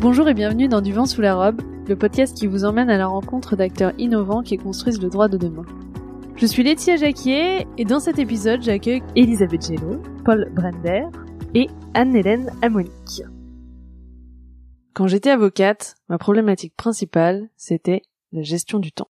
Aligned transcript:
Bonjour 0.00 0.30
et 0.30 0.34
bienvenue 0.34 0.66
dans 0.66 0.80
Du 0.80 0.94
vent 0.94 1.04
sous 1.04 1.20
la 1.20 1.34
robe, 1.34 1.60
le 1.86 1.94
podcast 1.94 2.34
qui 2.34 2.46
vous 2.46 2.64
emmène 2.64 2.88
à 2.88 2.96
la 2.96 3.06
rencontre 3.06 3.54
d'acteurs 3.54 3.92
innovants 3.98 4.42
qui 4.42 4.56
construisent 4.56 5.02
le 5.02 5.10
droit 5.10 5.28
de 5.28 5.36
demain. 5.36 5.66
Je 6.36 6.46
suis 6.46 6.62
Laetitia 6.62 6.96
Jacquier 6.96 7.66
et 7.76 7.84
dans 7.84 8.00
cet 8.00 8.18
épisode 8.18 8.62
j'accueille 8.62 9.02
Elisabeth 9.14 9.66
Gello, 9.66 10.00
Paul 10.24 10.50
Brender 10.54 11.04
et 11.52 11.66
Anne-Hélène 11.92 12.50
Amonique. 12.62 13.24
Quand 14.94 15.06
j'étais 15.06 15.28
avocate, 15.28 15.96
ma 16.08 16.16
problématique 16.16 16.74
principale, 16.76 17.50
c'était 17.58 18.00
la 18.32 18.40
gestion 18.40 18.78
du 18.78 18.92
temps. 18.92 19.10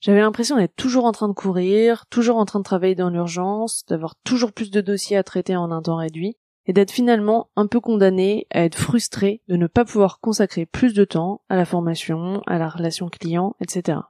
J'avais 0.00 0.22
l'impression 0.22 0.56
d'être 0.56 0.74
toujours 0.74 1.04
en 1.04 1.12
train 1.12 1.28
de 1.28 1.34
courir, 1.34 2.04
toujours 2.06 2.38
en 2.38 2.46
train 2.46 2.58
de 2.58 2.64
travailler 2.64 2.96
dans 2.96 3.10
l'urgence, 3.10 3.84
d'avoir 3.86 4.16
toujours 4.24 4.52
plus 4.52 4.72
de 4.72 4.80
dossiers 4.80 5.16
à 5.16 5.22
traiter 5.22 5.54
en 5.54 5.70
un 5.70 5.82
temps 5.82 5.98
réduit, 5.98 6.36
et 6.66 6.72
d'être 6.72 6.90
finalement 6.90 7.48
un 7.56 7.66
peu 7.66 7.80
condamné 7.80 8.46
à 8.50 8.64
être 8.64 8.76
frustré 8.76 9.40
de 9.48 9.56
ne 9.56 9.66
pas 9.66 9.84
pouvoir 9.84 10.20
consacrer 10.20 10.66
plus 10.66 10.94
de 10.94 11.04
temps 11.04 11.40
à 11.48 11.56
la 11.56 11.64
formation, 11.64 12.42
à 12.46 12.58
la 12.58 12.68
relation 12.68 13.08
client, 13.08 13.54
etc. 13.60 14.00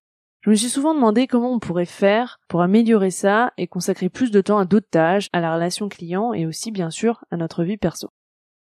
Je 0.41 0.51
me 0.51 0.55
suis 0.55 0.69
souvent 0.69 0.95
demandé 0.95 1.27
comment 1.27 1.53
on 1.53 1.59
pourrait 1.59 1.85
faire 1.85 2.39
pour 2.49 2.63
améliorer 2.63 3.11
ça 3.11 3.53
et 3.59 3.67
consacrer 3.67 4.09
plus 4.09 4.31
de 4.31 4.41
temps 4.41 4.59
à 4.59 4.65
d'autres 4.65 4.89
tâches, 4.89 5.29
à 5.33 5.41
la 5.41 5.55
relation 5.55 5.89
client 5.89 6.33
et 6.33 6.47
aussi 6.47 6.71
bien 6.71 6.91
sûr 6.91 7.25
à 7.31 7.37
notre 7.37 7.65
vie 7.65 7.77
perso. 7.77 8.11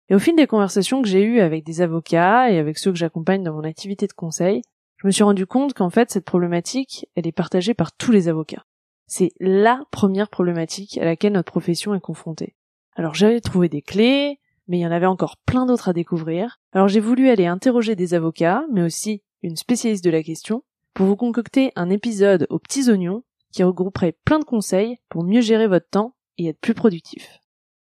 Et 0.10 0.16
au 0.16 0.20
fil 0.20 0.36
des 0.36 0.48
conversations 0.48 1.02
que 1.02 1.08
j'ai 1.08 1.24
eues 1.24 1.40
avec 1.40 1.66
des 1.66 1.82
avocats 1.82 2.50
et 2.50 2.58
avec 2.58 2.78
ceux 2.78 2.92
que 2.92 2.98
j'accompagne 2.98 3.44
dans 3.44 3.54
mon 3.54 3.64
activité 3.64 4.08
de 4.08 4.14
conseil, 4.14 4.62
je 4.98 5.08
me 5.08 5.12
suis 5.12 5.24
rendu 5.24 5.46
compte 5.46 5.74
qu'en 5.74 5.90
fait 5.90 6.10
cette 6.10 6.26
problématique, 6.26 7.08
elle 7.16 7.28
est 7.28 7.34
partagée 7.34 7.74
par 7.74 7.92
tous 7.92 8.12
les 8.12 8.30
avocats. 8.30 8.64
C'est 9.08 9.32
la 9.40 9.84
première 9.92 10.30
problématique 10.30 10.98
à 10.98 11.06
laquelle 11.06 11.34
notre 11.34 11.52
profession 11.52 11.94
est 11.94 12.00
confrontée. 12.00 12.56
Alors 12.96 13.16
j'avais 13.16 13.42
trouvé 13.42 13.70
des 13.70 13.82
clés, 13.82 14.40
mais 14.68 14.80
il 14.80 14.82
y 14.82 14.88
en 14.88 14.92
avait 14.92 15.06
encore 15.06 15.38
plein 15.38 15.66
d'autres 15.66 15.90
à 15.90 15.94
découvrir. 15.94 16.60
Alors 16.72 16.88
j'ai 16.88 17.00
voulu 17.00 17.30
aller 17.30 17.46
interroger 17.46 17.96
des 17.96 18.14
avocats, 18.14 18.64
mais 18.72 18.84
aussi 18.84 19.22
une 19.42 19.56
spécialiste 19.56 20.04
de 20.04 20.10
la 20.10 20.24
question, 20.24 20.64
pour 20.94 21.08
vous 21.08 21.16
concocter 21.16 21.72
un 21.76 21.90
épisode 21.90 22.48
aux 22.50 22.60
petits 22.60 22.90
oignons 22.90 23.24
qui 23.52 23.64
regrouperait 23.64 24.18
plein 24.26 24.40
de 24.40 24.46
conseils 24.46 24.98
pour 25.10 25.24
mieux 25.24 25.42
gérer 25.42 25.68
votre 25.68 25.90
temps 25.90 26.16
et 26.38 26.48
être 26.48 26.60
plus 26.60 26.74
productif. 26.74 27.40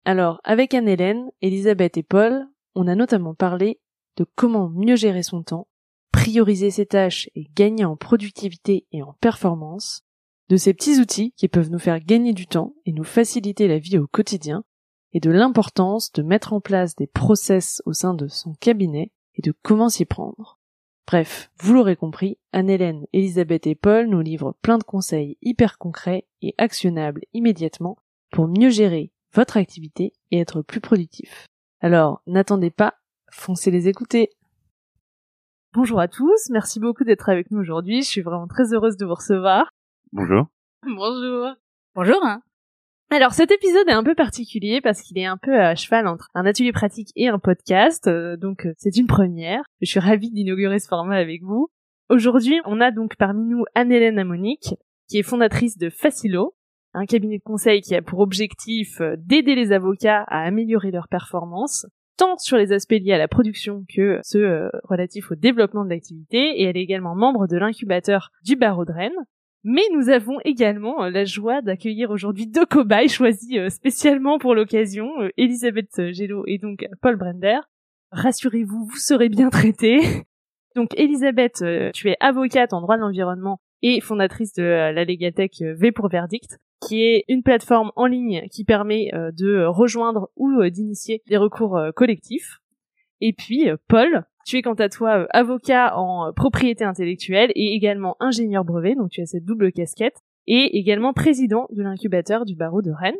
Alors, 0.05 0.41
avec 0.45 0.73
Anne-Hélène, 0.73 1.31
Elisabeth 1.43 1.97
et 1.98 2.03
Paul, 2.03 2.47
on 2.75 2.87
a 2.87 2.95
notamment 2.95 3.34
parlé 3.34 3.81
de 4.17 4.25
comment 4.34 4.69
mieux 4.69 4.97
gérer 4.97 5.22
son 5.22 5.43
temps, 5.43 5.69
prioriser 6.12 6.70
ses 6.70 6.87
tâches 6.87 7.28
et 7.34 7.47
gagner 7.55 7.84
en 7.84 7.97
productivité 7.97 8.87
et 8.93 9.03
en 9.03 9.15
performance, 9.20 10.03
de 10.48 10.56
ces 10.56 10.72
petits 10.72 10.98
outils 10.98 11.33
qui 11.37 11.48
peuvent 11.48 11.70
nous 11.70 11.78
faire 11.78 12.00
gagner 12.00 12.33
du 12.33 12.47
temps 12.47 12.75
et 12.87 12.93
nous 12.93 13.05
faciliter 13.05 13.69
la 13.69 13.78
vie 13.78 13.98
au 13.98 14.06
quotidien, 14.06 14.65
et 15.12 15.20
de 15.20 15.31
l'importance 15.31 16.12
de 16.12 16.23
mettre 16.23 16.53
en 16.53 16.61
place 16.61 16.97
des 16.97 17.06
process 17.06 17.83
au 17.87 17.92
sein 17.92 18.14
de 18.14 18.28
son 18.28 18.55
cabinet 18.55 19.12
et 19.34 19.42
de 19.42 19.53
comment 19.62 19.89
s'y 19.89 20.05
prendre. 20.05 20.59
Bref, 21.06 21.50
vous 21.61 21.73
l'aurez 21.73 21.97
compris, 21.97 22.39
Anne-Hélène, 22.53 23.06
Elisabeth 23.15 23.67
et 23.67 23.75
Paul 23.75 24.09
nous 24.09 24.20
livrent 24.20 24.55
plein 24.61 24.77
de 24.77 24.83
conseils 24.83 25.39
hyper 25.41 25.78
concrets 25.78 26.27
et 26.42 26.55
actionnables 26.59 27.23
immédiatement 27.33 27.97
pour 28.31 28.47
mieux 28.47 28.69
gérer 28.69 29.11
votre 29.34 29.56
activité 29.56 30.12
et 30.31 30.39
être 30.39 30.61
plus 30.61 30.81
productif. 30.81 31.47
Alors, 31.81 32.22
n'attendez 32.27 32.70
pas, 32.70 32.95
foncez 33.31 33.70
les 33.70 33.89
écouter. 33.89 34.31
Bonjour 35.72 36.00
à 36.00 36.09
tous, 36.09 36.50
merci 36.50 36.81
beaucoup 36.81 37.05
d'être 37.05 37.28
avec 37.28 37.50
nous 37.50 37.61
aujourd'hui, 37.61 38.03
je 38.03 38.09
suis 38.09 38.22
vraiment 38.22 38.47
très 38.47 38.75
heureuse 38.75 38.97
de 38.98 39.06
vous 39.06 39.15
recevoir. 39.15 39.70
Bonjour. 40.12 40.47
Bonjour. 40.83 41.55
Bonjour. 41.95 42.25
Hein. 42.25 42.43
Alors 43.11 43.33
cet 43.33 43.51
épisode 43.51 43.89
est 43.89 43.92
un 43.92 44.05
peu 44.05 44.14
particulier 44.14 44.83
parce 44.83 45.01
qu'il 45.01 45.17
est 45.17 45.25
un 45.25 45.39
peu 45.39 45.59
à 45.59 45.75
cheval 45.75 46.06
entre 46.06 46.28
un 46.34 46.45
atelier 46.45 46.73
pratique 46.73 47.09
et 47.17 47.28
un 47.28 47.39
podcast, 47.39 48.06
euh, 48.06 48.37
donc 48.37 48.67
euh, 48.67 48.75
c'est 48.77 48.98
une 48.98 49.06
première. 49.06 49.62
Je 49.81 49.87
suis 49.87 49.98
ravie 49.98 50.31
d'inaugurer 50.31 50.78
ce 50.78 50.89
format 50.89 51.17
avec 51.17 51.42
vous. 51.42 51.70
Aujourd'hui, 52.11 52.60
on 52.66 52.83
a 52.83 52.91
donc 52.91 53.16
parmi 53.16 53.47
nous 53.47 53.65
Anne-Hélène 53.75 54.19
Amonique, 54.19 54.75
qui 55.09 55.19
est 55.19 55.22
fondatrice 55.22 55.78
de 55.78 55.88
Facilo, 55.88 56.55
un 56.93 57.06
cabinet 57.06 57.38
de 57.38 57.43
conseil 57.43 57.81
qui 57.81 57.94
a 57.94 58.03
pour 58.03 58.19
objectif 58.19 59.00
euh, 59.00 59.15
d'aider 59.16 59.54
les 59.54 59.72
avocats 59.72 60.25
à 60.28 60.43
améliorer 60.43 60.91
leur 60.91 61.09
performance, 61.09 61.87
tant 62.19 62.37
sur 62.37 62.59
les 62.59 62.72
aspects 62.72 62.93
liés 62.93 63.15
à 63.15 63.19
la 63.19 63.28
production 63.28 63.87
que 63.88 64.21
ceux 64.22 64.69
relatifs 64.84 65.31
au 65.31 65.34
développement 65.34 65.84
de 65.84 65.91
l'activité, 65.91 66.60
et 66.60 66.65
elle 66.65 66.77
est 66.77 66.83
également 66.83 67.15
membre 67.15 67.47
de 67.47 67.56
l'incubateur 67.56 68.33
du 68.44 68.56
barreau 68.56 68.84
de 68.84 68.93
Rennes, 68.93 69.25
mais 69.65 69.83
nous 69.93 70.09
avons 70.09 70.39
également 70.45 71.05
euh, 71.05 71.11
la 71.11 71.25
joie 71.25 71.63
d'accueillir 71.63 72.11
aujourd'hui 72.11 72.47
deux 72.47 72.67
cobayes 72.67 73.09
choisis 73.09 73.59
euh, 73.59 73.69
spécialement 73.69 74.39
pour 74.39 74.55
l'occasion, 74.55 75.11
euh, 75.21 75.31
Elisabeth 75.37 76.13
Gello 76.13 76.45
et 76.47 76.59
donc 76.59 76.87
Paul 77.03 77.17
Brender. 77.17 77.59
Rassurez-vous, 78.13 78.87
vous 78.87 78.97
serez 78.97 79.29
bien 79.29 79.51
traités. 79.51 80.01
Donc 80.77 80.91
Elisabeth, 80.97 81.65
tu 81.93 82.09
es 82.09 82.17
avocate 82.21 82.73
en 82.73 82.81
droit 82.81 82.97
de 82.97 83.01
l'environnement 83.01 83.59
et 83.83 84.01
fondatrice 84.01 84.53
de 84.53 84.63
la 84.63 85.05
Légatech 85.05 85.61
V 85.61 85.91
pour 85.91 86.09
Verdict, 86.09 86.59
qui 86.87 87.03
est 87.03 87.25
une 87.27 87.43
plateforme 87.43 87.91
en 87.97 88.07
ligne 88.07 88.47
qui 88.53 88.65
permet 88.65 89.11
de 89.13 89.65
rejoindre 89.65 90.31
ou 90.37 90.63
d'initier 90.71 91.23
des 91.27 91.37
recours 91.37 91.81
collectifs. 91.97 92.61
Et 93.21 93.33
puis 93.33 93.69
Paul, 93.89 94.25
tu 94.49 94.56
es 94.56 94.62
quant 94.62 94.75
à 94.75 94.89
toi 94.89 95.19
euh, 95.19 95.27
avocat 95.31 95.95
en 95.99 96.29
euh, 96.29 96.33
propriété 96.33 96.83
intellectuelle 96.83 97.53
et 97.55 97.75
également 97.75 98.17
ingénieur 98.19 98.65
brevet, 98.65 98.95
donc 98.95 99.11
tu 99.11 99.21
as 99.21 99.27
cette 99.27 99.45
double 99.45 99.73
casquette, 99.73 100.17
et 100.47 100.79
également 100.79 101.12
président 101.12 101.67
de 101.71 101.83
l'incubateur 101.83 102.47
du 102.47 102.57
barreau 102.57 102.81
de 102.81 102.91
Rennes. 102.91 103.15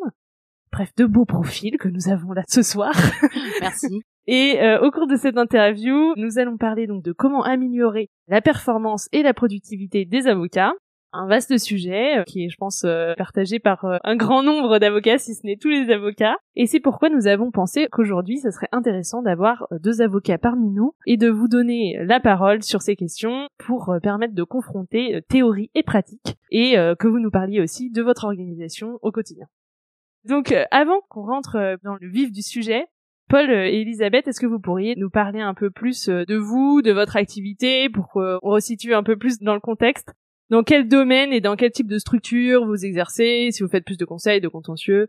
Bref, 0.73 0.91
de 0.97 1.05
beaux 1.05 1.27
profils 1.27 1.77
que 1.77 1.89
nous 1.89 2.09
avons 2.09 2.33
là 2.33 2.45
ce 2.49 2.63
soir. 2.63 2.93
Merci. 3.61 4.01
Et 4.27 4.61
euh, 4.63 4.81
au 4.81 4.91
cours 4.91 5.07
de 5.07 5.17
cette 5.17 5.37
interview, 5.37 6.15
nous 6.17 6.39
allons 6.39 6.57
parler 6.57 6.87
donc 6.87 7.03
de 7.03 7.13
comment 7.13 7.43
améliorer 7.43 8.09
la 8.29 8.41
performance 8.41 9.09
et 9.13 9.23
la 9.23 9.35
productivité 9.35 10.07
des 10.07 10.29
avocats, 10.29 10.73
un 11.19 11.27
vaste 11.27 11.59
sujet 11.59 12.19
euh, 12.19 12.25
qui 12.25 12.45
est, 12.45 12.49
je 12.49 12.57
pense, 12.57 12.85
euh, 12.85 13.15
partagé 13.17 13.59
par 13.59 13.85
euh, 13.85 13.99
un 14.05 14.17
grand 14.17 14.43
nombre 14.43 14.79
d'avocats, 14.79 15.19
si 15.19 15.35
ce 15.35 15.45
n'est 15.45 15.57
tous 15.57 15.69
les 15.69 15.91
avocats. 15.91 16.37
Et 16.55 16.67
c'est 16.67 16.81
pourquoi 16.81 17.09
nous 17.09 17.27
avons 17.27 17.51
pensé 17.51 17.89
qu'aujourd'hui, 17.91 18.39
ce 18.39 18.51
serait 18.51 18.69
intéressant 18.71 19.23
d'avoir 19.23 19.67
deux 19.83 20.01
avocats 20.01 20.39
parmi 20.39 20.71
nous 20.71 20.95
et 21.07 21.17
de 21.17 21.29
vous 21.29 21.49
donner 21.49 21.99
la 22.05 22.21
parole 22.21 22.63
sur 22.63 22.83
ces 22.83 22.95
questions 22.95 23.49
pour 23.59 23.95
permettre 24.03 24.35
de 24.35 24.43
confronter 24.45 25.21
théorie 25.29 25.71
et 25.75 25.83
pratique 25.83 26.37
et 26.51 26.75
que 26.99 27.07
vous 27.07 27.19
nous 27.19 27.31
parliez 27.31 27.61
aussi 27.61 27.91
de 27.91 28.03
votre 28.03 28.25
organisation 28.25 28.99
au 29.03 29.13
quotidien. 29.13 29.47
Donc, 30.25 30.55
avant 30.71 31.01
qu'on 31.09 31.23
rentre 31.23 31.79
dans 31.85 31.97
le 32.01 32.09
vif 32.09 32.33
du 32.33 32.43
sujet, 32.43 32.87
Paul 33.29 33.51
et 33.51 33.81
Elisabeth, 33.81 34.27
est-ce 34.27 34.41
que 34.41 34.47
vous 34.47 34.61
pourriez 34.61 34.95
nous 34.97 35.11
parler 35.11 35.41
un 35.41 35.55
peu 35.55 35.71
plus 35.71 36.09
de 36.09 36.37
vous, 36.37 36.83
de 36.83 36.93
votre 36.93 37.17
activité, 37.17 37.89
pour 37.89 38.09
qu'on 38.09 38.39
resitue 38.43 38.95
un 38.95 39.03
peu 39.03 39.17
plus 39.17 39.39
dans 39.39 39.55
le 39.55 39.61
contexte? 39.61 40.13
Dans 40.51 40.63
quel 40.63 40.89
domaine 40.89 41.33
et 41.33 41.41
dans 41.41 41.57
quel 41.57 41.71
type 41.71 41.89
de 41.89 41.99
structure 41.99 42.67
vous 42.67 42.85
exercez, 42.85 43.51
si 43.53 43.63
vous 43.63 43.69
faites 43.69 43.85
plus 43.85 43.99
de 43.99 44.05
conseils, 44.05 44.41
de 44.41 44.49
contentieux? 44.49 45.09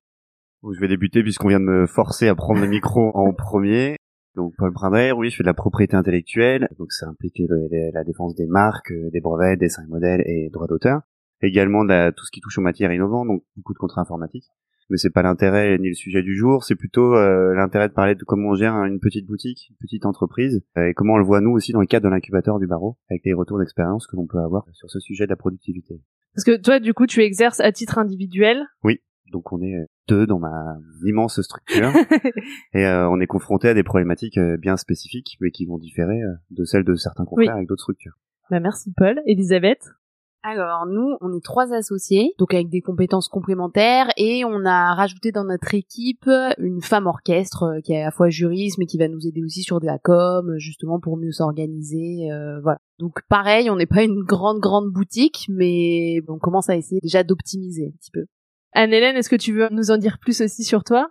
Je 0.64 0.80
vais 0.80 0.88
débuter 0.88 1.24
puisqu'on 1.24 1.48
vient 1.48 1.60
de 1.60 1.66
me 1.66 1.88
forcer 1.88 2.28
à 2.28 2.36
prendre 2.36 2.62
le 2.62 2.68
micro 2.70 3.12
en 3.14 3.34
premier. 3.34 3.96
Donc 4.36 4.54
Paul 4.58 4.72
Brinder, 4.72 5.14
oui, 5.14 5.30
je 5.30 5.38
fais 5.38 5.44
de 5.44 5.48
la 5.48 5.54
propriété 5.54 5.96
intellectuelle, 5.96 6.68
donc 6.78 6.92
ça 6.92 7.08
implique 7.08 7.40
la 7.40 8.04
défense 8.04 8.36
des 8.36 8.46
marques, 8.46 8.92
euh, 8.92 9.10
des 9.12 9.22
brevets, 9.22 9.58
des 9.58 9.68
et 9.68 9.88
modèles 9.88 10.22
et 10.26 10.50
droits 10.52 10.68
d'auteur. 10.68 11.02
Également 11.42 11.84
de 11.84 12.12
tout 12.12 12.26
ce 12.26 12.32
qui 12.32 12.42
touche 12.42 12.58
aux 12.58 12.62
matières 12.62 12.92
innovantes, 12.92 13.28
donc 13.28 13.44
beaucoup 13.56 13.74
de 13.74 13.80
contrats 13.80 14.02
informatiques 14.02 14.50
mais 14.90 14.98
c'est 14.98 15.10
pas 15.10 15.22
l'intérêt 15.22 15.78
ni 15.78 15.90
le 15.90 15.94
sujet 15.94 16.24
du 16.24 16.36
jour, 16.36 16.64
c'est 16.64 16.76
plutôt 16.76 17.16
euh, 17.16 17.54
l'intérêt 17.54 17.88
de 17.88 17.94
parler 17.94 18.16
de 18.16 18.24
comment 18.24 18.50
on 18.50 18.56
gère 18.56 18.74
une 18.84 19.00
petite 19.00 19.26
boutique, 19.26 19.68
une 19.70 19.78
petite 19.78 20.06
entreprise, 20.06 20.62
euh, 20.78 20.88
et 20.88 20.94
comment 20.94 21.14
on 21.14 21.18
le 21.18 21.26
voit 21.26 21.42
nous 21.42 21.52
aussi 21.52 21.72
dans 21.72 21.82
le 21.82 21.88
cadre 21.88 22.06
de 22.06 22.10
l'incubateur 22.10 22.60
du 22.60 22.68
barreau, 22.68 22.98
avec 23.10 23.24
les 23.26 23.34
retours 23.34 23.60
d'expérience 23.60 24.08
que 24.08 24.16
l'on 24.16 24.28
peut 24.28 24.40
avoir 24.40 24.66
sur 24.74 24.90
ce 24.90 25.00
sujet 25.00 25.26
de 25.26 25.30
la 25.30 25.36
productivité. 25.36 26.02
Parce 26.34 26.44
que 26.44 26.60
toi, 26.60 26.80
du 26.80 26.94
coup, 26.94 27.06
tu 27.06 27.22
exerces 27.22 27.60
à 27.60 27.72
titre 27.72 27.98
individuel? 27.98 28.66
Oui, 28.84 29.02
donc 29.32 29.52
on 29.52 29.62
est 29.62 29.86
deux 30.08 30.26
dans 30.26 30.40
ma 30.40 30.78
immense 31.04 31.42
structure, 31.42 31.92
et 32.74 32.86
euh, 32.86 33.10
on 33.10 33.19
est 33.19 33.28
confronté 33.28 33.69
à 33.69 33.74
des 33.74 33.84
problématiques 33.84 34.40
bien 34.60 34.78
spécifiques, 34.78 35.38
mais 35.42 35.52
qui 35.52 35.66
vont 35.66 35.78
différer 35.78 36.19
de 36.50 36.63
celles 36.66 36.84
de 36.84 36.96
certains 36.96 37.25
confrères 37.25 37.56
avec 37.56 37.68
d'autres 37.68 37.84
structures. 37.84 38.18
Bah 38.50 38.60
merci 38.60 38.92
Paul. 38.96 39.22
Elisabeth? 39.28 39.92
Alors 40.41 40.86
nous, 40.86 41.18
on 41.19 41.36
est 41.36 41.44
trois 41.44 41.74
associés, 41.74 42.33
donc 42.38 42.53
avec 42.53 42.69
des 42.69 42.81
compétences 42.81 43.27
complémentaires, 43.27 44.09
et 44.15 44.45
on 44.45 44.65
a 44.65 44.95
rajouté 44.95 45.31
dans 45.31 45.44
notre 45.44 45.74
équipe 45.75 46.30
une 46.57 46.81
femme 46.81 47.07
orchestre 47.07 47.63
euh, 47.63 47.81
qui 47.81 47.94
est 47.94 48.01
à 48.01 48.06
la 48.06 48.12
fois 48.12 48.30
juriste, 48.30 48.77
mais 48.77 48.86
qui 48.86 48.97
va 48.97 49.07
nous 49.09 49.27
aider 49.27 49.44
aussi 49.44 49.63
sur 49.63 49.80
de 49.80 49.86
la 49.86 50.00
com, 50.00 50.57
justement 50.57 51.00
pour 51.00 51.18
mieux 51.18 51.31
s'organiser. 51.31 52.31
Euh, 52.31 52.62
voilà. 52.62 52.80
Donc 53.00 53.19
pareil, 53.30 53.69
on 53.69 53.75
n'est 53.75 53.86
pas 53.86 54.03
une 54.03 54.24
grande 54.24 54.59
grande 54.59 54.89
boutique, 54.89 55.45
mais 55.50 56.21
on 56.27 56.38
commence 56.38 56.69
à 56.69 56.77
essayer 56.77 57.01
déjà 57.01 57.24
d'optimiser 57.24 57.88
un 57.88 57.97
petit 57.97 58.12
peu. 58.12 58.25
Anne-Hélène, 58.74 59.15
est-ce 59.18 59.30
que 59.30 59.36
tu 59.36 59.53
veux 59.53 59.68
nous 59.71 59.91
en 59.91 59.97
dire 59.97 60.19
plus 60.19 60.41
aussi 60.41 60.63
sur 60.63 60.83
toi? 60.83 61.09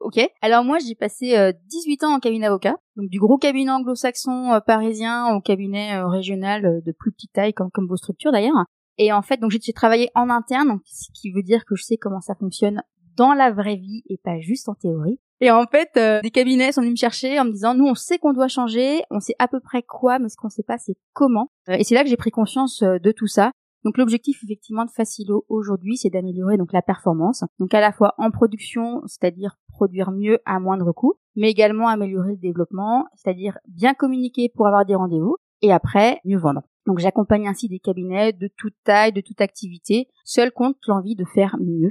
Ok. 0.00 0.20
Alors 0.42 0.64
moi, 0.64 0.78
j'ai 0.78 0.94
passé 0.94 1.52
18 1.68 2.04
ans 2.04 2.14
en 2.14 2.20
cabinet 2.20 2.46
avocat, 2.46 2.76
donc 2.96 3.08
du 3.08 3.18
gros 3.18 3.38
cabinet 3.38 3.70
anglo-saxon 3.70 4.60
parisien 4.66 5.34
au 5.34 5.40
cabinet 5.40 6.00
régional 6.02 6.82
de 6.84 6.92
plus 6.92 7.12
petite 7.12 7.32
taille, 7.32 7.54
comme, 7.54 7.70
comme 7.70 7.88
vos 7.88 7.96
structures 7.96 8.32
d'ailleurs. 8.32 8.66
Et 8.98 9.12
en 9.12 9.22
fait, 9.22 9.38
donc 9.38 9.50
j'ai 9.50 9.72
travaillé 9.72 10.10
en 10.14 10.30
interne, 10.30 10.68
donc 10.68 10.80
ce 10.84 11.08
qui 11.12 11.30
veut 11.30 11.42
dire 11.42 11.64
que 11.64 11.76
je 11.76 11.82
sais 11.82 11.96
comment 11.96 12.20
ça 12.20 12.34
fonctionne 12.34 12.82
dans 13.16 13.32
la 13.32 13.50
vraie 13.50 13.76
vie 13.76 14.02
et 14.08 14.18
pas 14.18 14.38
juste 14.40 14.68
en 14.68 14.74
théorie. 14.74 15.18
Et 15.40 15.50
en 15.50 15.66
fait, 15.66 15.90
euh, 15.96 16.20
des 16.22 16.30
cabinets 16.30 16.72
sont 16.72 16.80
venus 16.80 16.92
me 16.92 16.96
chercher 16.96 17.38
en 17.38 17.44
me 17.44 17.52
disant, 17.52 17.74
nous, 17.74 17.86
on 17.86 17.94
sait 17.94 18.18
qu'on 18.18 18.32
doit 18.32 18.48
changer, 18.48 19.02
on 19.10 19.20
sait 19.20 19.34
à 19.38 19.48
peu 19.48 19.60
près 19.60 19.82
quoi, 19.82 20.18
mais 20.18 20.28
ce 20.30 20.36
qu'on 20.36 20.48
sait 20.48 20.62
pas, 20.62 20.78
c'est 20.78 20.96
comment. 21.12 21.50
Euh, 21.68 21.74
et 21.74 21.84
c'est 21.84 21.94
là 21.94 22.04
que 22.04 22.08
j'ai 22.08 22.16
pris 22.16 22.30
conscience 22.30 22.82
euh, 22.82 22.98
de 22.98 23.12
tout 23.12 23.26
ça. 23.26 23.52
Donc 23.84 23.98
l'objectif 23.98 24.42
effectivement 24.42 24.84
de 24.84 24.90
Facilo 24.90 25.44
aujourd'hui, 25.48 25.96
c'est 25.96 26.10
d'améliorer 26.10 26.56
donc 26.56 26.72
la 26.72 26.82
performance. 26.82 27.44
Donc 27.60 27.72
à 27.72 27.80
la 27.80 27.92
fois 27.92 28.14
en 28.18 28.30
production, 28.30 29.02
c'est-à-dire 29.06 29.58
produire 29.76 30.10
mieux 30.10 30.38
à 30.46 30.58
moindre 30.58 30.92
coût, 30.92 31.14
mais 31.36 31.50
également 31.50 31.88
améliorer 31.88 32.30
le 32.30 32.38
développement, 32.38 33.06
c'est-à-dire 33.14 33.58
bien 33.68 33.92
communiquer 33.92 34.50
pour 34.54 34.66
avoir 34.66 34.86
des 34.86 34.94
rendez-vous 34.94 35.36
et 35.60 35.72
après 35.72 36.20
mieux 36.24 36.38
vendre. 36.38 36.62
Donc 36.86 36.98
j'accompagne 36.98 37.46
ainsi 37.46 37.68
des 37.68 37.78
cabinets 37.78 38.32
de 38.32 38.48
toute 38.56 38.74
taille, 38.84 39.12
de 39.12 39.20
toute 39.20 39.40
activité, 39.40 40.08
seul 40.24 40.50
compte 40.50 40.76
l'envie 40.86 41.16
de 41.16 41.24
faire 41.24 41.56
mieux. 41.60 41.90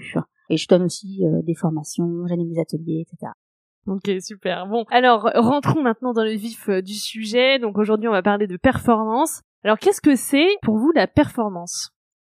Et 0.49 0.57
je 0.57 0.67
donne 0.67 0.83
aussi 0.83 1.23
euh, 1.25 1.41
des 1.43 1.55
formations, 1.55 2.25
j'anime 2.27 2.51
des 2.51 2.59
ateliers, 2.59 3.05
etc. 3.05 3.31
Ok, 3.87 4.09
super. 4.19 4.67
Bon, 4.67 4.85
alors 4.89 5.29
rentrons 5.35 5.83
maintenant 5.83 6.13
dans 6.13 6.23
le 6.23 6.35
vif 6.35 6.69
euh, 6.69 6.81
du 6.81 6.93
sujet. 6.93 7.59
Donc 7.59 7.77
aujourd'hui, 7.77 8.07
on 8.07 8.13
va 8.13 8.23
parler 8.23 8.47
de 8.47 8.57
performance. 8.57 9.41
Alors 9.63 9.77
qu'est-ce 9.77 10.01
que 10.01 10.15
c'est 10.15 10.47
pour 10.63 10.77
vous 10.77 10.91
la 10.95 11.07
performance? 11.07 11.94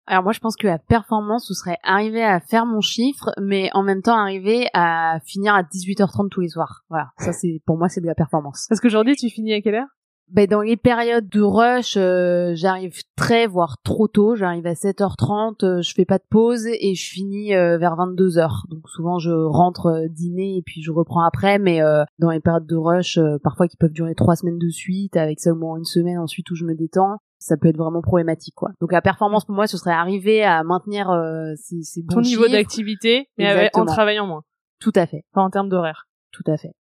Alors 0.08 0.24
moi 0.24 0.34
je 0.34 0.40
pense 0.40 0.56
que 0.56 0.68
la 0.68 0.80
performance 0.80 1.48
ce 1.48 1.54
serait 1.54 1.78
arriver 1.84 2.24
à 2.24 2.40
faire 2.40 2.66
mon 2.66 2.82
chiffre 2.82 3.32
mais 3.42 3.70
en 3.74 3.84
même 3.84 4.02
temps 4.02 4.18
arriver 4.18 4.68
à 4.74 5.20
finir 5.26 5.56
à 5.56 5.64
18h30 5.64 6.30
tous 6.30 6.42
les 6.42 6.50
soirs. 6.50 6.84
Voilà, 6.90 7.10
ça 7.18 7.34
c'est 7.34 7.62
pour 7.66 7.78
moi 7.78 7.90
c'est 7.90 8.02
de 8.02 8.08
la 8.08 8.16
performance. 8.16 8.66
Parce 8.70 8.82
qu'aujourd'hui 8.82 9.16
tu 9.16 9.30
finis 9.30 9.54
à 9.54 9.62
quelle 9.62 9.76
heure? 9.76 9.88
Ben 10.32 10.48
dans 10.48 10.62
les 10.62 10.76
périodes 10.76 11.30
de 11.30 11.42
rush, 11.42 11.98
euh, 11.98 12.54
j'arrive 12.56 13.04
très 13.16 13.46
voire 13.46 13.78
trop 13.84 14.08
tôt, 14.08 14.36
j'arrive 14.36 14.66
à 14.66 14.74
7h30, 14.74 15.64
euh, 15.64 15.82
je 15.84 15.94
fais 15.94 16.06
pas 16.06 16.18
de 16.18 16.24
pause 16.28 16.66
et 16.66 16.96
je 16.96 17.10
finis 17.12 17.54
euh, 17.54 17.78
vers 17.78 17.96
22h. 17.96 18.68
Donc 18.70 18.90
souvent 18.90 19.20
je 19.20 19.30
rentre 19.30 20.08
dîner 20.10 20.58
et 20.58 20.64
puis 20.64 20.82
je 20.82 20.92
reprends 20.92 21.24
après 21.24 21.60
mais 21.60 21.80
dans 22.18 22.32
les 22.32 22.40
périodes 22.40 22.66
de 22.66 22.76
rush 22.76 23.20
parfois 23.44 23.68
qui 23.68 23.78
peuvent 23.78 23.92
durer 23.92 24.16
trois 24.16 24.36
semaines 24.36 24.58
de 24.58 24.70
suite 24.70 25.16
avec 25.16 25.40
seulement 25.40 25.78
une 25.78 25.86
semaine 25.86 26.18
ensuite 26.18 26.50
où 26.50 26.56
je 26.56 26.66
me 26.66 26.74
détends, 26.74 27.18
ça 27.46 27.58
peut 27.58 27.68
être 27.68 27.78
vraiment 27.78 28.02
problématique 28.02 28.56
quoi. 28.56 28.72
Donc 28.82 28.92
la 28.92 29.02
performance 29.02 29.46
pour 29.46 29.56
moi 29.56 29.68
ce 29.68 29.78
serait 29.78 29.92
arriver 29.92 30.44
à 30.44 30.64
maintenir 30.64 31.08
ces, 31.56 31.84
ces 31.84 32.02
bons 32.02 32.16
ton 32.16 32.22
niveau 32.22 32.48
d'activité 32.48 33.28
mais 33.38 33.70
en 33.74 33.86
travaillant 33.86 34.26
moins. 34.26 34.42
Tout 34.80 34.94
à 34.96 35.06
fait. 35.06 35.24
En 35.34 35.50
termes 35.50 35.70
d'horaire. 35.70 36.08
Tout 36.32 36.44
à 36.48 36.58
fait. 36.58 36.74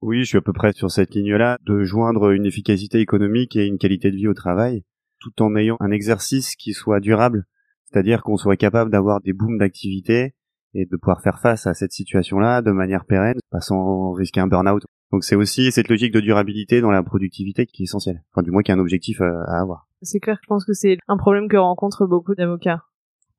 Oui, 0.00 0.20
je 0.20 0.28
suis 0.28 0.38
à 0.38 0.40
peu 0.40 0.52
près 0.52 0.72
sur 0.72 0.90
cette 0.90 1.14
ligne-là, 1.14 1.58
de 1.66 1.82
joindre 1.82 2.30
une 2.30 2.46
efficacité 2.46 3.00
économique 3.00 3.56
et 3.56 3.66
une 3.66 3.78
qualité 3.78 4.10
de 4.10 4.16
vie 4.16 4.28
au 4.28 4.34
travail, 4.34 4.84
tout 5.18 5.42
en 5.42 5.56
ayant 5.56 5.76
un 5.80 5.90
exercice 5.90 6.54
qui 6.54 6.72
soit 6.72 7.00
durable, 7.00 7.46
c'est-à-dire 7.84 8.22
qu'on 8.22 8.36
soit 8.36 8.56
capable 8.56 8.90
d'avoir 8.90 9.20
des 9.20 9.32
booms 9.32 9.58
d'activité 9.58 10.34
et 10.74 10.86
de 10.86 10.96
pouvoir 10.96 11.20
faire 11.20 11.40
face 11.40 11.66
à 11.66 11.74
cette 11.74 11.92
situation-là 11.92 12.62
de 12.62 12.70
manière 12.70 13.06
pérenne, 13.06 13.38
pas 13.50 13.60
sans 13.60 14.12
risquer 14.12 14.40
un 14.40 14.46
burn-out. 14.46 14.84
Donc 15.12 15.24
c'est 15.24 15.36
aussi 15.36 15.72
cette 15.72 15.88
logique 15.88 16.12
de 16.12 16.20
durabilité 16.20 16.80
dans 16.80 16.90
la 16.90 17.02
productivité 17.02 17.66
qui 17.66 17.82
est 17.82 17.84
essentielle, 17.84 18.22
enfin 18.32 18.42
du 18.42 18.50
moins 18.50 18.62
qui 18.62 18.70
est 18.70 18.74
un 18.74 18.78
objectif 18.78 19.20
euh, 19.20 19.42
à 19.46 19.60
avoir. 19.60 19.86
C'est 20.02 20.20
clair, 20.20 20.38
je 20.42 20.46
pense 20.46 20.64
que 20.64 20.74
c'est 20.74 20.98
un 21.08 21.16
problème 21.16 21.48
que 21.48 21.56
rencontrent 21.56 22.06
beaucoup 22.06 22.34
d'avocats. 22.34 22.82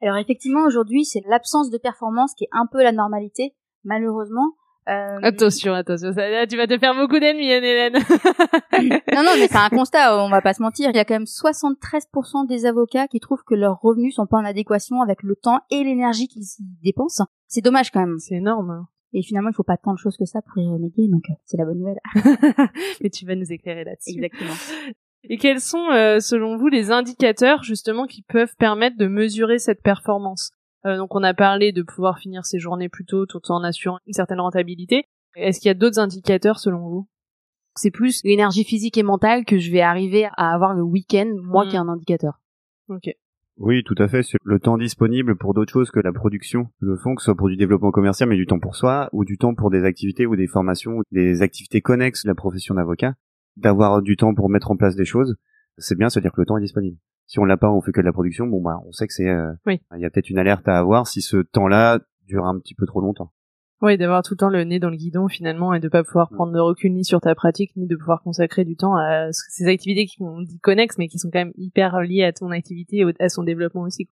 Alors 0.02 0.18
effectivement, 0.18 0.66
aujourd'hui, 0.66 1.06
c'est 1.06 1.22
l'absence 1.28 1.70
de 1.70 1.78
performance 1.78 2.34
qui 2.34 2.46
est 2.46 2.50
un 2.52 2.66
peu 2.72 2.82
la 2.82 2.92
normalité, 2.92 3.54
malheureusement. 3.84 4.54
Euh... 4.88 5.20
Attention, 5.22 5.74
attention, 5.74 6.14
ça, 6.14 6.48
tu 6.48 6.58
vas 6.58 6.66
te 6.66 6.78
faire 6.80 6.96
beaucoup 6.96 7.20
d'ennemis, 7.20 7.52
Hélène. 7.52 7.94
non, 9.14 9.24
non, 9.24 9.32
mais 9.38 9.48
c'est 9.48 9.58
un 9.58 9.70
constat, 9.78 10.24
on 10.24 10.30
va 10.30 10.42
pas 10.42 10.54
se 10.54 10.64
mentir. 10.64 10.90
Il 10.90 10.96
y 10.96 11.00
a 11.00 11.06
quand 11.06 11.14
même 11.14 11.26
73% 11.26 12.48
des 12.48 12.66
avocats 12.66 13.08
qui 13.08 13.20
trouvent 13.20 13.44
que 13.46 13.56
leurs 13.56 13.80
revenus 13.80 14.16
sont 14.16 14.26
pas 14.26 14.38
en 14.38 14.46
adéquation 14.46 15.02
avec 15.02 15.22
le 15.22 15.36
temps 15.36 15.60
et 15.70 15.84
l'énergie 15.84 16.28
qu'ils 16.28 16.44
y 16.44 16.84
dépensent. 16.84 17.26
C'est 17.48 17.62
dommage 17.62 17.92
quand 17.92 18.00
même. 18.00 18.18
C'est 18.20 18.36
énorme. 18.36 18.88
Et 19.14 19.24
finalement, 19.24 19.50
il 19.50 19.56
faut 19.56 19.64
pas 19.64 19.78
tant 19.78 19.94
de 19.94 19.98
choses 19.98 20.18
que 20.18 20.26
ça 20.26 20.42
pour 20.42 20.62
y 20.62 20.68
remédier, 20.68 21.08
donc 21.08 21.24
euh, 21.30 21.34
c'est 21.46 21.58
la 21.58 21.66
bonne 21.66 21.80
nouvelle. 21.80 22.00
mais 23.02 23.10
tu 23.10 23.26
vas 23.26 23.36
nous 23.36 23.52
éclairer 23.52 23.84
là-dessus. 23.84 24.12
Exactement. 24.12 24.54
Et 25.24 25.38
quels 25.38 25.60
sont, 25.60 25.90
euh, 25.92 26.20
selon 26.20 26.58
vous, 26.58 26.68
les 26.68 26.92
indicateurs 26.92 27.64
justement 27.64 28.06
qui 28.06 28.22
peuvent 28.22 28.56
permettre 28.58 28.98
de 28.98 29.08
mesurer 29.08 29.60
cette 29.60 29.82
performance? 29.82 30.52
Euh, 30.86 30.98
donc 30.98 31.14
on 31.16 31.24
a 31.24 31.34
parlé 31.34 31.72
de 31.72 31.82
pouvoir 31.82 32.20
finir 32.20 32.46
ses 32.46 32.60
journées 32.60 32.88
plus 32.88 33.06
tôt 33.06 33.26
tout 33.26 33.42
en 33.52 33.64
assurant 33.64 33.98
une 34.08 34.14
certaine 34.14 34.40
rentabilité. 34.40 35.06
Est-ce 35.36 35.60
qu'il 35.60 35.68
y 35.68 35.72
a 35.72 35.76
d'autres 35.76 36.00
indicateurs 36.00 36.60
selon 36.60 36.88
vous? 36.88 37.08
C'est 37.76 37.92
plus 37.92 38.24
l'énergie 38.24 38.64
physique 38.64 38.98
et 38.98 39.04
mentale 39.04 39.46
que 39.46 39.58
je 39.58 39.72
vais 39.72 39.82
arriver 39.82 40.28
à 40.38 40.54
avoir 40.54 40.74
le 40.74 40.82
week-end, 40.82 41.32
moi 41.44 41.68
qui 41.68 41.76
est 41.76 41.80
un 41.80 41.90
indicateur. 41.90 42.42
Ok. 42.88 43.10
Oui, 43.60 43.84
tout 43.84 43.96
à 43.98 44.08
fait. 44.08 44.24
C'est 44.24 44.38
le 44.44 44.60
temps 44.60 44.78
disponible 44.78 45.36
pour 45.36 45.54
d'autres 45.54 45.72
choses 45.72 45.92
que 45.92 46.00
la 46.00 46.14
production 46.14 46.70
le 46.80 46.96
font, 46.96 47.14
que 47.14 47.22
ce 47.22 47.26
soit 47.26 47.36
pour 47.36 47.50
du 47.50 47.58
développement 47.58 47.92
commercial, 47.92 48.28
mais 48.30 48.38
du 48.38 48.46
temps 48.46 48.60
pour 48.60 48.76
soi, 48.76 49.10
ou 49.12 49.26
du 49.26 49.38
temps 49.38 49.54
pour 49.54 49.70
des 49.70 49.84
activités 49.84 50.26
ou 50.26 50.36
des 50.36 50.48
formations, 50.48 50.98
ou 50.98 51.04
des 51.12 51.42
activités 51.42 51.82
connexes 51.82 52.24
de 52.24 52.30
la 52.30 52.36
profession 52.36 52.76
d'avocat. 52.76 53.16
D'avoir 53.58 54.02
du 54.02 54.16
temps 54.16 54.34
pour 54.34 54.50
mettre 54.50 54.72
en 54.72 54.78
place 54.78 54.96
des 54.96 55.06
choses, 55.06 55.36
c'est 55.78 55.98
bien, 55.98 56.10
c'est-à-dire 56.10 56.32
que 56.32 56.42
le 56.42 56.46
temps 56.46 56.58
est 56.58 56.62
disponible 56.62 56.98
si 57.30 57.38
on 57.38 57.46
l'a 57.46 57.58
pas, 57.58 57.70
on 57.70 57.80
fait 57.80 57.92
que 57.92 58.02
de 58.02 58.06
la 58.06 58.12
production, 58.12 58.48
bon 58.48 58.60
bah 58.60 58.82
on 58.88 58.92
sait 58.92 59.06
que 59.06 59.14
c'est 59.14 59.30
euh, 59.30 59.54
oui. 59.68 59.80
il 59.96 60.02
y 60.02 60.06
a 60.06 60.10
peut-être 60.10 60.32
une 60.32 60.40
alerte 60.40 60.68
à 60.68 60.80
avoir 60.80 61.06
si 61.06 61.22
ce 61.22 61.38
temps-là 61.38 62.00
dure 62.26 62.46
un 62.46 62.60
petit 62.60 62.74
peu 62.74 62.88
trop 62.88 63.02
longtemps. 63.02 63.32
Oui, 63.82 63.98
d'avoir 63.98 64.24
tout 64.24 64.34
le 64.34 64.38
temps 64.38 64.50
le 64.50 64.64
nez 64.66 64.80
dans 64.80 64.90
le 64.90 64.98
guidon 64.98 65.30
finalement 65.30 65.74
et 65.74 65.80
de 65.80 65.88
pas 65.88 66.04
pouvoir 66.04 66.32
mm. 66.32 66.36
prendre 66.36 66.54
de 66.54 66.60
recul 66.60 66.94
ni 66.94 67.06
sur 67.06 67.22
ta 67.22 67.34
pratique 67.34 67.72
ni 67.78 67.88
de 67.88 67.96
pouvoir 67.96 68.22
consacrer 68.22 68.66
du 68.66 68.76
temps 68.76 68.96
à 68.96 69.32
ces 69.32 69.68
activités 69.68 70.06
qui 70.06 70.18
sont 70.18 70.42
dit 70.42 70.60
connexes 70.60 70.98
mais 70.98 71.08
qui 71.08 71.18
sont 71.18 71.30
quand 71.32 71.40
même 71.40 71.54
hyper 71.56 72.02
liées 72.02 72.24
à 72.24 72.34
ton 72.34 72.52
activité 72.52 72.98
et 72.98 73.24
à 73.24 73.30
son 73.30 73.44
développement 73.44 73.84
aussi. 73.84 74.10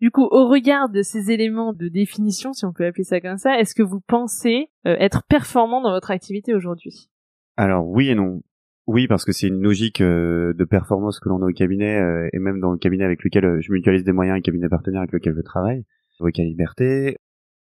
Du 0.00 0.10
coup, 0.10 0.26
au 0.30 0.48
regard 0.48 0.88
de 0.88 1.02
ces 1.02 1.30
éléments 1.30 1.74
de 1.74 1.88
définition, 1.88 2.52
si 2.54 2.64
on 2.64 2.72
peut 2.72 2.86
appeler 2.86 3.04
ça 3.04 3.20
comme 3.20 3.36
ça, 3.36 3.58
est-ce 3.58 3.74
que 3.74 3.82
vous 3.82 4.00
pensez 4.00 4.70
euh, 4.86 4.96
être 4.98 5.24
performant 5.28 5.82
dans 5.82 5.92
votre 5.92 6.10
activité 6.10 6.54
aujourd'hui? 6.54 7.10
Alors 7.56 7.86
oui 7.86 8.08
et 8.08 8.14
non. 8.14 8.42
Oui, 8.86 9.06
parce 9.08 9.24
que 9.24 9.32
c'est 9.32 9.48
une 9.48 9.60
logique 9.60 10.00
euh, 10.00 10.54
de 10.54 10.64
performance 10.64 11.20
que 11.20 11.28
l'on 11.28 11.42
a 11.42 11.46
au 11.46 11.52
cabinet 11.52 11.98
euh, 11.98 12.28
et 12.32 12.38
même 12.38 12.60
dans 12.60 12.72
le 12.72 12.78
cabinet 12.78 13.04
avec 13.04 13.22
lequel 13.24 13.60
je 13.60 13.72
mutualise 13.72 14.04
des 14.04 14.12
moyens, 14.12 14.38
un 14.38 14.40
cabinet 14.40 14.68
partenaire 14.68 15.00
avec 15.00 15.12
lequel 15.12 15.34
je 15.36 15.42
travaille, 15.42 15.84
Avocat 16.18 16.44
Liberté. 16.44 17.16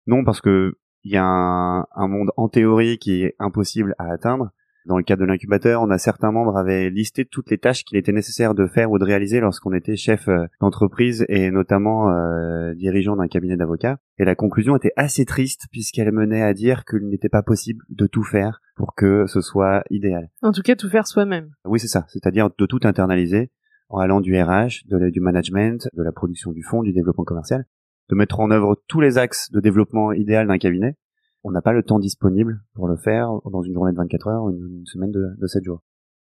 Non, 0.07 0.25
parce 0.25 0.41
que 0.41 0.75
il 1.05 1.13
y 1.13 1.17
a 1.17 1.25
un, 1.25 1.87
un, 1.95 2.09
monde 2.09 2.31
en 2.37 2.49
théorie 2.49 2.99
qui 2.99 3.23
est 3.23 3.35
impossible 3.39 3.95
à 3.99 4.13
atteindre 4.13 4.51
dans 4.85 4.97
le 4.97 5.05
cadre 5.05 5.23
de 5.23 5.27
l'incubateur, 5.27 5.83
on 5.83 5.91
a 5.91 5.99
certains 5.99 6.33
membres 6.33 6.57
avaient 6.57 6.91
listé 6.91 7.25
toutes 7.25 7.51
les 7.51 7.59
tâches 7.59 7.85
qu'il 7.85 7.97
était 7.99 8.13
nécessaire 8.13 8.55
de 8.55 8.67
faire 8.67 8.91
ou 8.91 8.99
de 8.99 9.05
réaliser 9.05 9.41
lorsqu'on 9.41 9.73
était 9.73 9.97
chef 9.97 10.29
euh, 10.29 10.47
d'entreprise 10.61 11.25
et 11.29 11.51
notamment 11.51 12.11
euh, 12.11 12.75
dirigeant 12.75 13.17
d'un 13.17 13.29
cabinet 13.29 13.57
d'avocats. 13.57 13.99
Et 14.19 14.25
la 14.25 14.35
conclusion 14.35 14.77
était 14.77 14.93
assez 14.97 15.25
triste 15.25 15.67
puisqu'elle 15.71 16.11
menait 16.11 16.43
à 16.43 16.53
dire 16.53 16.85
qu'il 16.85 17.09
n'était 17.09 17.29
pas 17.29 17.43
possible 17.43 17.85
de 17.91 18.07
tout 18.07 18.25
faire 18.25 18.61
pour 18.75 18.95
que 18.95 19.27
ce 19.27 19.41
soit 19.41 19.85
idéal. 19.91 20.31
En 20.43 20.53
tout 20.53 20.63
cas, 20.63 20.75
tout 20.75 20.89
faire 20.89 21.07
soi-même. 21.07 21.51
Oui, 21.65 21.79
c'est 21.79 21.89
ça. 21.89 22.05
C'est-à-dire 22.09 22.51
de 22.57 22.67
tout 22.67 22.81
internaliser 22.83 23.51
en 23.89 23.99
allant 23.99 24.21
du 24.21 24.41
RH, 24.41 24.87
de 24.89 25.11
du 25.11 25.21
management, 25.21 25.89
de 25.93 26.03
la 26.03 26.13
production 26.13 26.51
du 26.51 26.63
fonds, 26.63 26.83
du 26.83 26.93
développement 26.93 27.25
commercial, 27.25 27.67
de 28.13 28.17
mettre 28.17 28.39
en 28.39 28.53
œuvre 28.53 28.77
tous 28.87 29.01
les 29.01 29.19
axes 29.19 29.51
de 29.51 29.59
développement 29.59 30.13
idéal 30.13 30.47
d'un 30.47 30.59
cabinet 30.59 30.97
on 31.45 31.51
n'a 31.51 31.63
pas 31.63 31.73
le 31.73 31.83
temps 31.83 31.99
disponible 31.99 32.63
pour 32.75 32.89
le 32.89 32.97
faire 32.97 33.29
dans 33.51 33.63
une 33.63 33.75
journée 33.75 33.93
de 33.93 33.97
24 33.97 34.29
heures 34.29 34.45
ou 34.45 34.51
une, 34.51 34.87
semaine 34.87 35.11
de, 35.11 35.35
de 35.39 35.47
7 35.47 35.65
jours. 35.65 35.83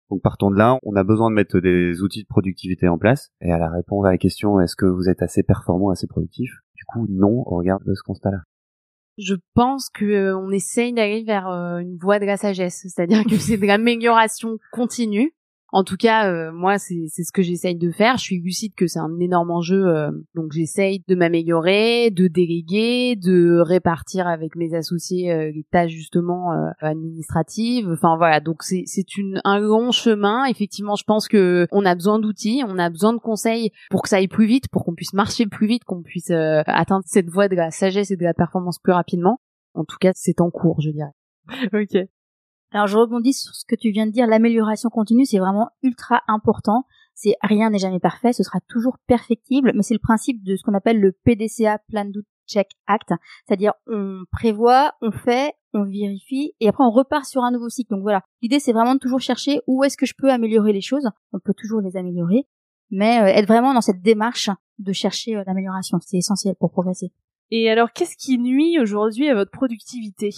Donc 0.09 0.21
partons 0.21 0.51
de 0.51 0.57
là, 0.57 0.77
on 0.83 0.95
a 0.95 1.03
besoin 1.03 1.29
de 1.29 1.35
mettre 1.35 1.59
des 1.59 2.01
outils 2.01 2.23
de 2.23 2.27
productivité 2.27 2.87
en 2.87 2.97
place 2.97 3.31
et 3.41 3.51
à 3.51 3.57
la 3.57 3.69
réponse 3.69 4.05
à 4.05 4.11
la 4.11 4.17
question 4.17 4.59
est-ce 4.59 4.75
que 4.75 4.85
vous 4.85 5.09
êtes 5.09 5.21
assez 5.21 5.43
performant, 5.43 5.89
assez 5.89 6.07
productif? 6.07 6.51
Du 6.75 6.83
coup, 6.85 7.07
non, 7.09 7.43
on 7.45 7.57
regarde 7.57 7.83
ce 7.85 8.03
constat-là. 8.03 8.39
Je 9.19 9.35
pense 9.53 9.89
que 9.89 10.05
euh, 10.05 10.37
on 10.37 10.49
essaye 10.49 10.91
d'aller 10.91 11.23
vers 11.23 11.47
euh, 11.47 11.77
une 11.77 11.97
voie 11.97 12.19
de 12.19 12.25
la 12.25 12.35
sagesse, 12.35 12.81
c'est-à-dire 12.87 13.23
que 13.29 13.37
c'est 13.37 13.57
de 13.57 13.65
l'amélioration 13.67 14.57
continue 14.71 15.33
en 15.73 15.83
tout 15.83 15.97
cas, 15.97 16.31
euh, 16.31 16.51
moi, 16.51 16.77
c'est 16.77 17.07
ce 17.07 17.31
que 17.31 17.41
j'essaye 17.41 17.75
de 17.75 17.89
faire. 17.89 18.17
Je 18.17 18.21
suis 18.21 18.39
lucide 18.39 18.75
que 18.75 18.85
c'est 18.85 18.99
un 18.99 19.19
énorme 19.19 19.49
enjeu, 19.49 19.87
euh, 19.87 20.11
donc 20.35 20.51
j'essaye 20.51 21.03
de 21.07 21.15
m'améliorer, 21.15 22.11
de 22.11 22.27
déléguer, 22.27 23.15
de 23.15 23.59
répartir 23.59 24.27
avec 24.27 24.55
mes 24.55 24.75
associés 24.75 25.31
euh, 25.31 25.51
les 25.51 25.63
tâches 25.63 25.89
justement 25.91 26.51
administratives. 26.79 27.89
Enfin 27.89 28.17
voilà, 28.17 28.39
donc 28.39 28.61
c'est 28.61 28.85
un 29.43 29.59
long 29.59 29.91
chemin. 29.91 30.45
Effectivement, 30.45 30.95
je 30.95 31.05
pense 31.05 31.27
que 31.27 31.67
on 31.71 31.85
a 31.85 31.95
besoin 31.95 32.19
d'outils, 32.19 32.61
on 32.67 32.77
a 32.77 32.91
besoin 32.91 33.13
de 33.13 33.19
conseils 33.19 33.71
pour 33.89 34.03
que 34.03 34.09
ça 34.09 34.17
aille 34.17 34.27
plus 34.27 34.45
vite, 34.45 34.67
pour 34.69 34.85
qu'on 34.85 34.93
puisse 34.93 35.13
marcher 35.13 35.47
plus 35.47 35.65
vite, 35.65 35.85
qu'on 35.85 36.03
puisse 36.03 36.29
atteindre 36.29 37.03
cette 37.07 37.29
voie 37.29 37.47
de 37.47 37.55
la 37.55 37.71
sagesse 37.71 38.11
et 38.11 38.15
de 38.15 38.23
la 38.23 38.35
performance 38.35 38.77
plus 38.77 38.93
rapidement. 38.93 39.39
En 39.73 39.85
tout 39.85 39.97
cas, 39.99 40.11
c'est 40.13 40.39
en 40.39 40.51
cours, 40.51 40.81
je 40.81 40.91
dirais. 40.91 41.13
ok. 41.73 42.07
Alors 42.73 42.87
je 42.87 42.97
rebondis 42.97 43.33
sur 43.33 43.53
ce 43.53 43.65
que 43.65 43.75
tu 43.75 43.91
viens 43.91 44.07
de 44.07 44.11
dire, 44.11 44.25
l'amélioration 44.25 44.89
continue, 44.89 45.25
c'est 45.25 45.37
vraiment 45.37 45.69
ultra 45.83 46.23
important. 46.27 46.85
C'est 47.13 47.35
rien 47.43 47.69
n'est 47.69 47.77
jamais 47.77 47.99
parfait, 47.99 48.33
ce 48.33 48.41
sera 48.41 48.59
toujours 48.67 48.97
perfectible, 49.05 49.71
mais 49.75 49.83
c'est 49.83 49.93
le 49.93 49.99
principe 49.99 50.43
de 50.43 50.55
ce 50.55 50.63
qu'on 50.63 50.73
appelle 50.73 50.99
le 50.99 51.11
PDCA 51.11 51.77
Plan 51.87 52.05
Do 52.05 52.21
Check 52.47 52.69
Act, 52.87 53.13
c'est-à-dire 53.45 53.73
on 53.85 54.23
prévoit, 54.31 54.93
on 55.01 55.11
fait, 55.11 55.53
on 55.73 55.83
vérifie 55.83 56.53
et 56.59 56.67
après 56.67 56.83
on 56.83 56.89
repart 56.89 57.25
sur 57.25 57.43
un 57.43 57.51
nouveau 57.51 57.69
cycle. 57.69 57.91
Donc 57.91 58.01
voilà, 58.01 58.23
l'idée 58.41 58.59
c'est 58.59 58.73
vraiment 58.73 58.95
de 58.95 58.99
toujours 58.99 59.21
chercher 59.21 59.61
où 59.67 59.83
est-ce 59.83 59.95
que 59.95 60.07
je 60.07 60.15
peux 60.17 60.31
améliorer 60.31 60.73
les 60.73 60.81
choses. 60.81 61.07
On 61.31 61.39
peut 61.39 61.53
toujours 61.53 61.81
les 61.81 61.95
améliorer, 61.95 62.47
mais 62.89 63.21
euh, 63.21 63.27
être 63.27 63.47
vraiment 63.47 63.75
dans 63.75 63.81
cette 63.81 64.01
démarche 64.01 64.49
de 64.79 64.93
chercher 64.93 65.35
euh, 65.35 65.43
l'amélioration, 65.45 65.99
c'est 66.01 66.17
essentiel 66.17 66.55
pour 66.59 66.71
progresser. 66.71 67.11
Et 67.51 67.69
alors 67.69 67.93
qu'est-ce 67.93 68.17
qui 68.17 68.39
nuit 68.39 68.79
aujourd'hui 68.79 69.29
à 69.29 69.35
votre 69.35 69.51
productivité? 69.51 70.31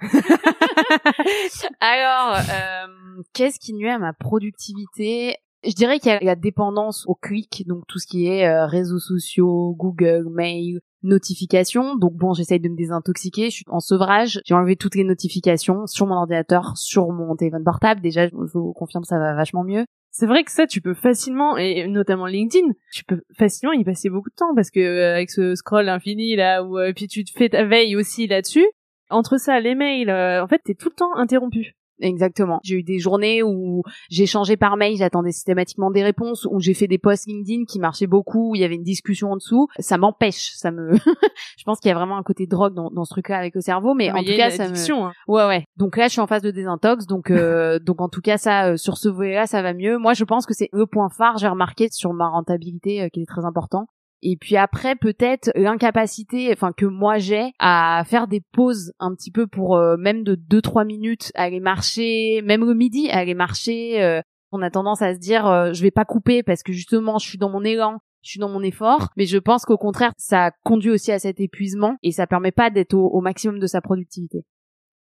Alors, 1.80 2.36
euh, 2.36 3.22
qu'est-ce 3.32 3.58
qui 3.58 3.74
nuit 3.74 3.90
à 3.90 3.98
ma 3.98 4.12
productivité? 4.12 5.36
Je 5.62 5.74
dirais 5.74 5.98
qu'il 5.98 6.10
y 6.10 6.14
a 6.14 6.20
la 6.20 6.36
dépendance 6.36 7.04
au 7.06 7.14
clic, 7.14 7.64
donc 7.66 7.84
tout 7.86 7.98
ce 7.98 8.06
qui 8.06 8.26
est 8.26 8.48
euh, 8.48 8.66
réseaux 8.66 8.98
sociaux, 8.98 9.74
Google, 9.78 10.26
mail, 10.30 10.80
notifications. 11.02 11.96
Donc 11.96 12.14
bon, 12.14 12.32
j'essaye 12.32 12.60
de 12.60 12.68
me 12.68 12.76
désintoxiquer. 12.76 13.50
Je 13.50 13.56
suis 13.56 13.64
en 13.68 13.80
sevrage. 13.80 14.40
J'ai 14.46 14.54
enlevé 14.54 14.76
toutes 14.76 14.94
les 14.94 15.04
notifications 15.04 15.86
sur 15.86 16.06
mon 16.06 16.14
ordinateur, 16.14 16.76
sur 16.76 17.10
mon 17.10 17.36
téléphone 17.36 17.64
portable. 17.64 18.00
Déjà, 18.00 18.26
je 18.28 18.34
vous 18.34 18.72
confirme, 18.72 19.04
ça 19.04 19.18
va 19.18 19.34
vachement 19.34 19.64
mieux. 19.64 19.84
C'est 20.12 20.26
vrai 20.26 20.42
que 20.42 20.50
ça, 20.50 20.66
tu 20.66 20.80
peux 20.80 20.94
facilement, 20.94 21.56
et 21.56 21.86
notamment 21.86 22.26
LinkedIn, 22.26 22.72
tu 22.92 23.04
peux 23.04 23.22
facilement 23.38 23.72
y 23.72 23.84
passer 23.84 24.10
beaucoup 24.10 24.30
de 24.30 24.34
temps 24.34 24.54
parce 24.56 24.70
que 24.70 24.80
euh, 24.80 25.14
avec 25.14 25.30
ce 25.30 25.54
scroll 25.54 25.88
infini 25.88 26.34
là, 26.34 26.64
où 26.64 26.78
euh, 26.78 26.92
puis 26.92 27.06
tu 27.06 27.24
te 27.24 27.30
fais 27.30 27.48
ta 27.48 27.64
veille 27.64 27.94
aussi 27.94 28.26
là-dessus. 28.26 28.66
Entre 29.10 29.38
ça, 29.38 29.60
les 29.60 29.74
mails, 29.74 30.10
euh, 30.10 30.42
en 30.42 30.46
fait, 30.46 30.60
t'es 30.64 30.74
tout 30.74 30.88
le 30.88 30.94
temps 30.94 31.14
interrompu. 31.16 31.74
Exactement. 32.00 32.60
J'ai 32.62 32.76
eu 32.76 32.82
des 32.82 32.98
journées 32.98 33.42
où 33.42 33.82
j'ai 34.08 34.26
changé 34.26 34.56
par 34.56 34.76
mail, 34.76 34.96
j'attendais 34.96 35.32
systématiquement 35.32 35.90
des 35.90 36.02
réponses, 36.02 36.46
où 36.50 36.60
j'ai 36.60 36.74
fait 36.74 36.86
des 36.86 36.98
posts 36.98 37.26
LinkedIn 37.26 37.64
qui 37.64 37.78
marchaient 37.78 38.06
beaucoup, 38.06 38.50
où 38.50 38.54
il 38.54 38.60
y 38.60 38.64
avait 38.64 38.74
une 38.74 38.82
discussion 38.82 39.32
en 39.32 39.36
dessous. 39.36 39.68
Ça 39.78 39.98
m'empêche, 39.98 40.52
ça 40.54 40.70
me. 40.70 40.94
je 41.58 41.64
pense 41.64 41.78
qu'il 41.80 41.88
y 41.88 41.92
a 41.92 41.94
vraiment 41.94 42.16
un 42.16 42.22
côté 42.22 42.46
drogue 42.46 42.74
dans, 42.74 42.90
dans 42.90 43.04
ce 43.04 43.10
truc-là 43.10 43.38
avec 43.38 43.54
le 43.54 43.60
cerveau, 43.60 43.94
mais, 43.94 44.10
en 44.10 44.22
tout 44.22 44.36
cas, 44.36 44.50
ça 44.50 44.68
me. 44.68 44.92
Hein. 45.02 45.12
Ouais, 45.28 45.46
ouais. 45.46 45.64
Donc 45.76 45.96
là, 45.96 46.06
je 46.06 46.12
suis 46.12 46.20
en 46.20 46.26
phase 46.26 46.42
de 46.42 46.50
désintox, 46.50 47.06
donc 47.06 47.30
euh, 47.30 47.78
donc 47.84 48.00
en 48.00 48.08
tout 48.08 48.20
cas, 48.20 48.38
ça, 48.38 48.70
euh, 48.70 48.76
sur 48.76 48.96
ce 48.96 49.08
volet-là, 49.08 49.46
ça 49.46 49.62
va 49.62 49.74
mieux. 49.74 49.98
Moi, 49.98 50.14
je 50.14 50.24
pense 50.24 50.46
que 50.46 50.54
c'est 50.54 50.68
le 50.72 50.86
point 50.86 51.08
phare. 51.10 51.38
J'ai 51.38 51.48
remarqué 51.48 51.88
sur 51.90 52.12
ma 52.12 52.28
rentabilité, 52.28 53.02
euh, 53.02 53.08
qui 53.08 53.22
est 53.22 53.26
très 53.26 53.44
important. 53.44 53.86
Et 54.22 54.36
puis 54.36 54.56
après, 54.56 54.96
peut-être 54.96 55.50
l'incapacité, 55.54 56.50
enfin 56.52 56.72
que 56.72 56.84
moi 56.84 57.18
j'ai 57.18 57.52
à 57.58 58.02
faire 58.06 58.28
des 58.28 58.42
pauses 58.52 58.92
un 58.98 59.14
petit 59.14 59.30
peu 59.30 59.46
pour 59.46 59.76
euh, 59.76 59.96
même 59.96 60.24
de 60.24 60.34
2-3 60.34 60.86
minutes 60.86 61.32
aller 61.34 61.60
marcher, 61.60 62.42
même 62.42 62.64
le 62.64 62.74
midi 62.74 63.08
aller 63.10 63.34
marcher. 63.34 64.02
Euh, 64.02 64.20
on 64.52 64.62
a 64.62 64.70
tendance 64.70 65.00
à 65.00 65.14
se 65.14 65.18
dire 65.18 65.46
euh, 65.46 65.72
je 65.72 65.82
vais 65.82 65.90
pas 65.90 66.04
couper 66.04 66.42
parce 66.42 66.62
que 66.62 66.72
justement 66.72 67.18
je 67.18 67.26
suis 67.26 67.38
dans 67.38 67.48
mon 67.48 67.64
élan, 67.64 67.98
je 68.22 68.30
suis 68.30 68.40
dans 68.40 68.50
mon 68.50 68.62
effort. 68.62 69.08
Mais 69.16 69.24
je 69.24 69.38
pense 69.38 69.64
qu'au 69.64 69.78
contraire, 69.78 70.12
ça 70.18 70.50
conduit 70.64 70.90
aussi 70.90 71.12
à 71.12 71.18
cet 71.18 71.40
épuisement 71.40 71.96
et 72.02 72.12
ça 72.12 72.26
permet 72.26 72.52
pas 72.52 72.68
d'être 72.68 72.94
au, 72.94 73.08
au 73.08 73.20
maximum 73.22 73.58
de 73.58 73.66
sa 73.66 73.80
productivité. 73.80 74.44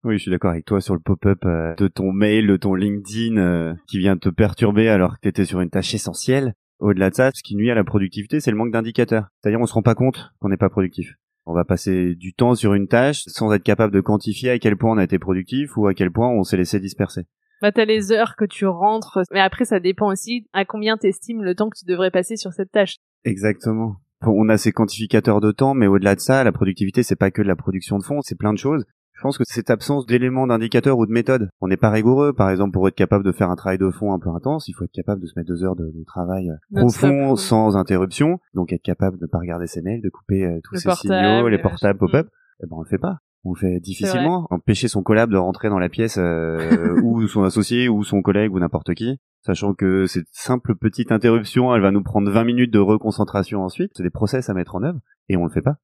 Oui, 0.04 0.16
je 0.16 0.22
suis 0.22 0.30
d'accord 0.30 0.50
avec 0.50 0.64
toi 0.64 0.80
sur 0.80 0.94
le 0.94 1.00
pop-up 1.00 1.44
de 1.44 1.86
ton 1.86 2.10
mail, 2.10 2.48
de 2.48 2.56
ton 2.56 2.74
LinkedIn 2.74 3.76
qui 3.86 3.98
vient 3.98 4.16
te 4.16 4.30
perturber 4.30 4.88
alors 4.88 5.14
que 5.14 5.20
tu 5.22 5.28
étais 5.28 5.44
sur 5.44 5.60
une 5.60 5.70
tâche 5.70 5.94
essentielle. 5.94 6.54
Au-delà 6.82 7.10
de 7.10 7.14
ça, 7.14 7.30
ce 7.32 7.44
qui 7.44 7.54
nuit 7.54 7.70
à 7.70 7.76
la 7.76 7.84
productivité, 7.84 8.40
c'est 8.40 8.50
le 8.50 8.56
manque 8.56 8.72
d'indicateurs. 8.72 9.28
C'est-à-dire, 9.38 9.60
on 9.60 9.66
se 9.66 9.72
rend 9.72 9.82
pas 9.82 9.94
compte 9.94 10.32
qu'on 10.40 10.48
n'est 10.48 10.56
pas 10.56 10.68
productif. 10.68 11.14
On 11.46 11.54
va 11.54 11.64
passer 11.64 12.16
du 12.16 12.34
temps 12.34 12.56
sur 12.56 12.74
une 12.74 12.88
tâche 12.88 13.22
sans 13.28 13.52
être 13.52 13.62
capable 13.62 13.94
de 13.94 14.00
quantifier 14.00 14.50
à 14.50 14.58
quel 14.58 14.76
point 14.76 14.90
on 14.90 14.98
a 14.98 15.04
été 15.04 15.20
productif 15.20 15.76
ou 15.76 15.86
à 15.86 15.94
quel 15.94 16.10
point 16.10 16.28
on 16.28 16.42
s'est 16.42 16.56
laissé 16.56 16.80
disperser. 16.80 17.22
Bah 17.60 17.70
t'as 17.70 17.84
les 17.84 18.10
heures 18.10 18.34
que 18.34 18.44
tu 18.44 18.66
rentres, 18.66 19.20
mais 19.30 19.38
après 19.38 19.64
ça 19.64 19.78
dépend 19.78 20.10
aussi 20.10 20.48
à 20.52 20.64
combien 20.64 20.96
t'estimes 20.96 21.44
le 21.44 21.54
temps 21.54 21.68
que 21.68 21.78
tu 21.78 21.84
devrais 21.84 22.10
passer 22.10 22.34
sur 22.34 22.52
cette 22.52 22.72
tâche. 22.72 22.96
Exactement. 23.24 23.98
On 24.26 24.48
a 24.48 24.58
ces 24.58 24.72
quantificateurs 24.72 25.40
de 25.40 25.52
temps, 25.52 25.74
mais 25.74 25.86
au-delà 25.86 26.16
de 26.16 26.20
ça, 26.20 26.42
la 26.42 26.50
productivité 26.50 27.04
c'est 27.04 27.14
pas 27.14 27.30
que 27.30 27.42
de 27.42 27.46
la 27.46 27.54
production 27.54 27.98
de 27.98 28.02
fond, 28.02 28.22
c'est 28.22 28.38
plein 28.38 28.52
de 28.52 28.58
choses. 28.58 28.84
Je 29.22 29.28
pense 29.28 29.38
que 29.38 29.44
cette 29.46 29.70
absence 29.70 30.04
d'éléments 30.04 30.48
d'indicateurs 30.48 30.98
ou 30.98 31.06
de 31.06 31.12
méthodes, 31.12 31.48
on 31.60 31.68
n'est 31.68 31.76
pas 31.76 31.90
rigoureux. 31.90 32.32
Par 32.32 32.50
exemple, 32.50 32.72
pour 32.72 32.88
être 32.88 32.96
capable 32.96 33.24
de 33.24 33.30
faire 33.30 33.50
un 33.50 33.54
travail 33.54 33.78
de 33.78 33.88
fond 33.88 34.12
un 34.12 34.18
peu 34.18 34.30
intense, 34.30 34.66
il 34.66 34.72
faut 34.72 34.82
être 34.82 34.90
capable 34.90 35.22
de 35.22 35.28
se 35.28 35.34
mettre 35.36 35.46
deux 35.46 35.62
heures 35.62 35.76
de, 35.76 35.92
travail 36.08 36.50
euh, 36.50 36.80
profond, 36.80 37.36
sans 37.36 37.76
interruption. 37.76 38.40
Donc 38.52 38.72
être 38.72 38.82
capable 38.82 39.18
de 39.18 39.26
ne 39.26 39.28
pas 39.28 39.38
regarder 39.38 39.68
ses 39.68 39.80
mails, 39.80 40.02
de 40.02 40.08
couper 40.08 40.44
euh, 40.44 40.58
tous 40.64 40.74
ses 40.74 40.90
signaux, 40.96 41.46
les 41.46 41.58
portables 41.58 42.00
pop-up. 42.00 42.26
Eh 42.64 42.66
ben 42.66 42.74
on 42.76 42.80
le 42.80 42.88
fait 42.88 42.98
pas. 42.98 43.18
On 43.44 43.52
le 43.52 43.58
fait 43.58 43.78
difficilement. 43.78 44.48
Empêcher 44.50 44.88
son 44.88 45.04
collab 45.04 45.30
de 45.30 45.36
rentrer 45.36 45.68
dans 45.68 45.78
la 45.78 45.88
pièce 45.88 46.18
euh, 46.18 47.00
ou 47.04 47.28
son 47.28 47.44
associé 47.44 47.88
ou 47.88 48.02
son 48.02 48.22
collègue 48.22 48.52
ou 48.52 48.58
n'importe 48.58 48.92
qui. 48.94 49.20
Sachant 49.46 49.72
que 49.72 50.06
cette 50.06 50.26
simple 50.32 50.74
petite 50.74 51.12
interruption, 51.12 51.72
elle 51.72 51.82
va 51.82 51.92
nous 51.92 52.02
prendre 52.02 52.28
20 52.28 52.42
minutes 52.42 52.72
de 52.72 52.80
reconcentration 52.80 53.62
ensuite. 53.62 53.92
C'est 53.94 54.02
des 54.02 54.10
process 54.10 54.50
à 54.50 54.54
mettre 54.54 54.74
en 54.74 54.82
œuvre 54.82 54.98
et 55.28 55.36
on 55.36 55.44
le 55.44 55.50
fait 55.50 55.62
pas. 55.62 55.76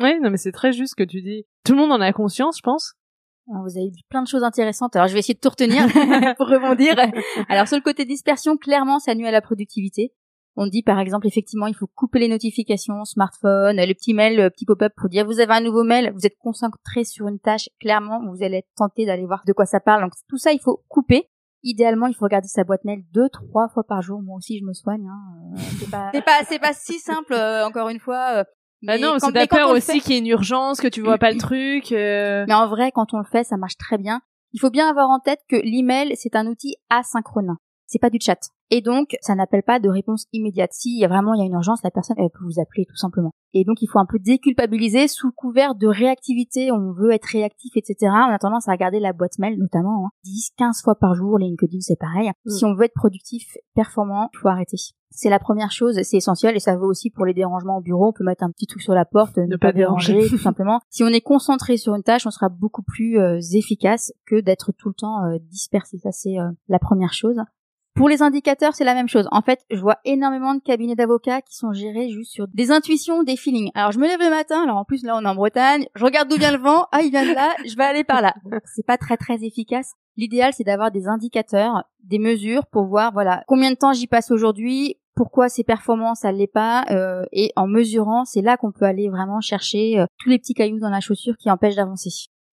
Oui, 0.00 0.18
non, 0.20 0.30
mais 0.30 0.36
c'est 0.36 0.52
très 0.52 0.72
juste 0.72 0.92
ce 0.92 0.96
que 0.96 1.08
tu 1.08 1.22
dis. 1.22 1.44
Tout 1.64 1.72
le 1.72 1.78
monde 1.78 1.92
en 1.92 2.00
a 2.00 2.12
conscience, 2.12 2.58
je 2.58 2.62
pense. 2.62 2.94
vous 3.46 3.78
avez 3.78 3.90
dit 3.90 4.04
plein 4.08 4.22
de 4.22 4.28
choses 4.28 4.42
intéressantes. 4.42 4.96
Alors, 4.96 5.08
je 5.08 5.12
vais 5.12 5.20
essayer 5.20 5.34
de 5.34 5.40
tout 5.40 5.50
retenir 5.50 5.86
pour 6.36 6.48
rebondir. 6.48 6.96
Alors, 7.48 7.68
sur 7.68 7.76
le 7.76 7.82
côté 7.82 8.04
dispersion, 8.04 8.56
clairement, 8.56 8.98
ça 8.98 9.14
nuit 9.14 9.26
à 9.26 9.30
la 9.30 9.40
productivité. 9.40 10.12
On 10.56 10.68
dit, 10.68 10.82
par 10.82 11.00
exemple, 11.00 11.26
effectivement, 11.26 11.66
il 11.66 11.74
faut 11.74 11.88
couper 11.88 12.20
les 12.20 12.28
notifications, 12.28 13.04
smartphone, 13.04 13.76
le 13.76 13.92
petit 13.92 14.14
mail, 14.14 14.36
le 14.36 14.50
petit 14.50 14.64
pop-up 14.64 14.92
pour 14.96 15.08
dire, 15.08 15.26
vous 15.26 15.40
avez 15.40 15.52
un 15.52 15.60
nouveau 15.60 15.82
mail, 15.82 16.12
vous 16.14 16.26
êtes 16.26 16.36
concentré 16.38 17.02
sur 17.02 17.26
une 17.26 17.40
tâche, 17.40 17.68
clairement, 17.80 18.20
vous 18.30 18.44
allez 18.44 18.58
être 18.58 18.70
tenté 18.76 19.04
d'aller 19.04 19.26
voir 19.26 19.42
de 19.46 19.52
quoi 19.52 19.66
ça 19.66 19.80
parle. 19.80 20.02
Donc, 20.02 20.12
tout 20.28 20.38
ça, 20.38 20.52
il 20.52 20.60
faut 20.60 20.84
couper. 20.88 21.28
Idéalement, 21.64 22.06
il 22.06 22.14
faut 22.14 22.26
regarder 22.26 22.46
sa 22.46 22.62
boîte 22.62 22.84
mail 22.84 23.02
deux, 23.12 23.28
trois 23.30 23.68
fois 23.68 23.84
par 23.84 24.02
jour. 24.02 24.20
Moi 24.22 24.36
aussi, 24.36 24.58
je 24.58 24.64
me 24.64 24.74
soigne. 24.74 25.08
Hein. 25.08 25.54
Euh, 25.54 25.60
c'est 25.80 25.90
pas, 25.90 26.10
c'est 26.12 26.24
pas, 26.24 26.44
c'est 26.46 26.58
pas 26.58 26.72
si 26.74 26.98
simple. 26.98 27.32
Euh, 27.32 27.66
encore 27.66 27.88
une 27.88 27.98
fois, 28.00 28.34
euh, 28.34 28.44
bah 28.84 28.98
non, 28.98 29.16
c'est 29.18 29.32
t'as 29.32 29.46
peur 29.46 29.70
aussi 29.70 30.00
qu'il 30.00 30.12
y 30.12 30.16
ait 30.16 30.18
une 30.20 30.26
urgence, 30.26 30.80
que 30.80 30.88
tu 30.88 31.00
vois 31.00 31.18
pas 31.18 31.30
le 31.30 31.38
truc. 31.38 31.92
Euh. 31.92 32.44
Mais 32.46 32.54
en 32.54 32.68
vrai, 32.68 32.92
quand 32.92 33.14
on 33.14 33.18
le 33.18 33.24
fait, 33.24 33.44
ça 33.44 33.56
marche 33.56 33.76
très 33.76 33.98
bien. 33.98 34.20
Il 34.52 34.60
faut 34.60 34.70
bien 34.70 34.88
avoir 34.88 35.10
en 35.10 35.18
tête 35.18 35.40
que 35.48 35.56
l'email, 35.56 36.14
c'est 36.16 36.36
un 36.36 36.46
outil 36.46 36.76
asynchrone. 36.90 37.56
C'est 37.86 37.98
pas 37.98 38.10
du 38.10 38.18
chat. 38.20 38.38
Et 38.70 38.80
donc, 38.80 39.16
ça 39.20 39.34
n'appelle 39.34 39.62
pas 39.62 39.78
de 39.78 39.88
réponse 39.88 40.26
immédiate. 40.32 40.72
Si 40.72 40.98
y 40.98 41.04
a 41.04 41.08
vraiment 41.08 41.34
il 41.34 41.38
y 41.38 41.42
a 41.42 41.46
une 41.46 41.52
urgence, 41.52 41.82
la 41.82 41.90
personne 41.90 42.16
elle 42.18 42.30
peut 42.30 42.44
vous 42.44 42.60
appeler 42.60 42.86
tout 42.86 42.96
simplement. 42.96 43.32
Et 43.52 43.64
donc, 43.64 43.82
il 43.82 43.86
faut 43.86 43.98
un 43.98 44.06
peu 44.06 44.18
déculpabiliser 44.18 45.06
sous 45.06 45.30
couvert 45.30 45.74
de 45.74 45.86
réactivité. 45.86 46.72
On 46.72 46.92
veut 46.92 47.12
être 47.12 47.26
réactif, 47.26 47.72
etc. 47.76 47.96
On 48.02 48.32
a 48.32 48.38
tendance 48.38 48.68
à 48.68 48.72
regarder 48.72 49.00
la 49.00 49.12
boîte 49.12 49.38
mail, 49.38 49.58
notamment, 49.58 50.06
hein. 50.06 50.10
10, 50.24 50.50
15 50.56 50.82
fois 50.82 50.96
par 50.96 51.14
jour. 51.14 51.38
LinkedIn, 51.38 51.78
c'est 51.80 51.98
pareil. 51.98 52.30
Mm. 52.44 52.50
Si 52.50 52.64
on 52.64 52.74
veut 52.74 52.84
être 52.84 52.94
productif, 52.94 53.56
performant, 53.74 54.28
il 54.32 54.38
faut 54.38 54.48
arrêter. 54.48 54.76
C'est 55.16 55.30
la 55.30 55.38
première 55.38 55.70
chose, 55.70 56.00
c'est 56.02 56.16
essentiel 56.16 56.56
et 56.56 56.58
ça 56.58 56.76
vaut 56.76 56.88
aussi 56.88 57.08
pour 57.08 57.24
les 57.24 57.34
dérangements 57.34 57.78
au 57.78 57.80
bureau. 57.80 58.08
On 58.08 58.12
peut 58.12 58.24
mettre 58.24 58.42
un 58.42 58.50
petit 58.50 58.66
truc 58.66 58.82
sur 58.82 58.94
la 58.94 59.04
porte, 59.04 59.36
ne, 59.36 59.56
pas, 59.56 59.72
déranger, 59.72 60.28
tout 60.28 60.38
simplement. 60.38 60.80
Si 60.90 61.04
on 61.04 61.08
est 61.08 61.20
concentré 61.20 61.76
sur 61.76 61.94
une 61.94 62.02
tâche, 62.02 62.26
on 62.26 62.32
sera 62.32 62.48
beaucoup 62.48 62.82
plus 62.82 63.20
euh, 63.20 63.38
efficace 63.52 64.12
que 64.26 64.40
d'être 64.40 64.72
tout 64.72 64.88
le 64.88 64.94
temps 64.94 65.24
euh, 65.24 65.38
dispersé. 65.50 65.98
Ça, 65.98 66.10
c'est 66.10 66.40
euh, 66.40 66.50
la 66.68 66.80
première 66.80 67.12
chose. 67.12 67.36
Pour 67.94 68.08
les 68.08 68.22
indicateurs, 68.22 68.74
c'est 68.74 68.84
la 68.84 68.94
même 68.94 69.08
chose. 69.08 69.28
En 69.30 69.40
fait, 69.40 69.60
je 69.70 69.80
vois 69.80 69.98
énormément 70.04 70.54
de 70.54 70.60
cabinets 70.60 70.96
d'avocats 70.96 71.42
qui 71.42 71.56
sont 71.56 71.72
gérés 71.72 72.08
juste 72.08 72.32
sur 72.32 72.48
des 72.48 72.72
intuitions, 72.72 73.22
des 73.22 73.36
feelings. 73.36 73.70
Alors, 73.74 73.92
je 73.92 74.00
me 74.00 74.08
lève 74.08 74.18
le 74.18 74.30
matin, 74.30 74.64
alors 74.64 74.78
en 74.78 74.84
plus, 74.84 75.04
là, 75.04 75.16
on 75.16 75.24
est 75.24 75.28
en 75.28 75.36
Bretagne, 75.36 75.86
je 75.94 76.04
regarde 76.04 76.28
d'où 76.28 76.36
vient 76.36 76.50
le 76.50 76.58
vent, 76.58 76.86
ah, 76.90 77.02
il 77.02 77.10
vient 77.10 77.24
de 77.24 77.32
là, 77.34 77.54
je 77.64 77.76
vais 77.76 77.84
aller 77.84 78.02
par 78.02 78.20
là. 78.20 78.34
C'est 78.64 78.84
pas 78.84 78.98
très, 78.98 79.16
très 79.16 79.44
efficace. 79.44 79.92
L'idéal, 80.16 80.52
c'est 80.52 80.64
d'avoir 80.64 80.92
des 80.92 81.08
indicateurs, 81.08 81.84
des 82.04 82.20
mesures 82.20 82.66
pour 82.66 82.84
voir, 82.84 83.12
voilà, 83.12 83.42
combien 83.48 83.70
de 83.70 83.76
temps 83.76 83.92
j'y 83.92 84.06
passe 84.06 84.30
aujourd'hui, 84.30 84.96
pourquoi 85.16 85.48
ces 85.48 85.64
performances, 85.64 86.20
ça 86.20 86.30
l'est 86.30 86.46
pas, 86.46 86.84
euh, 86.90 87.24
et 87.32 87.52
en 87.56 87.66
mesurant, 87.66 88.24
c'est 88.24 88.42
là 88.42 88.56
qu'on 88.56 88.70
peut 88.70 88.84
aller 88.84 89.08
vraiment 89.08 89.40
chercher 89.40 89.98
euh, 89.98 90.06
tous 90.18 90.28
les 90.28 90.38
petits 90.38 90.54
cailloux 90.54 90.78
dans 90.78 90.90
la 90.90 91.00
chaussure 91.00 91.36
qui 91.36 91.50
empêchent 91.50 91.76
d'avancer. 91.76 92.10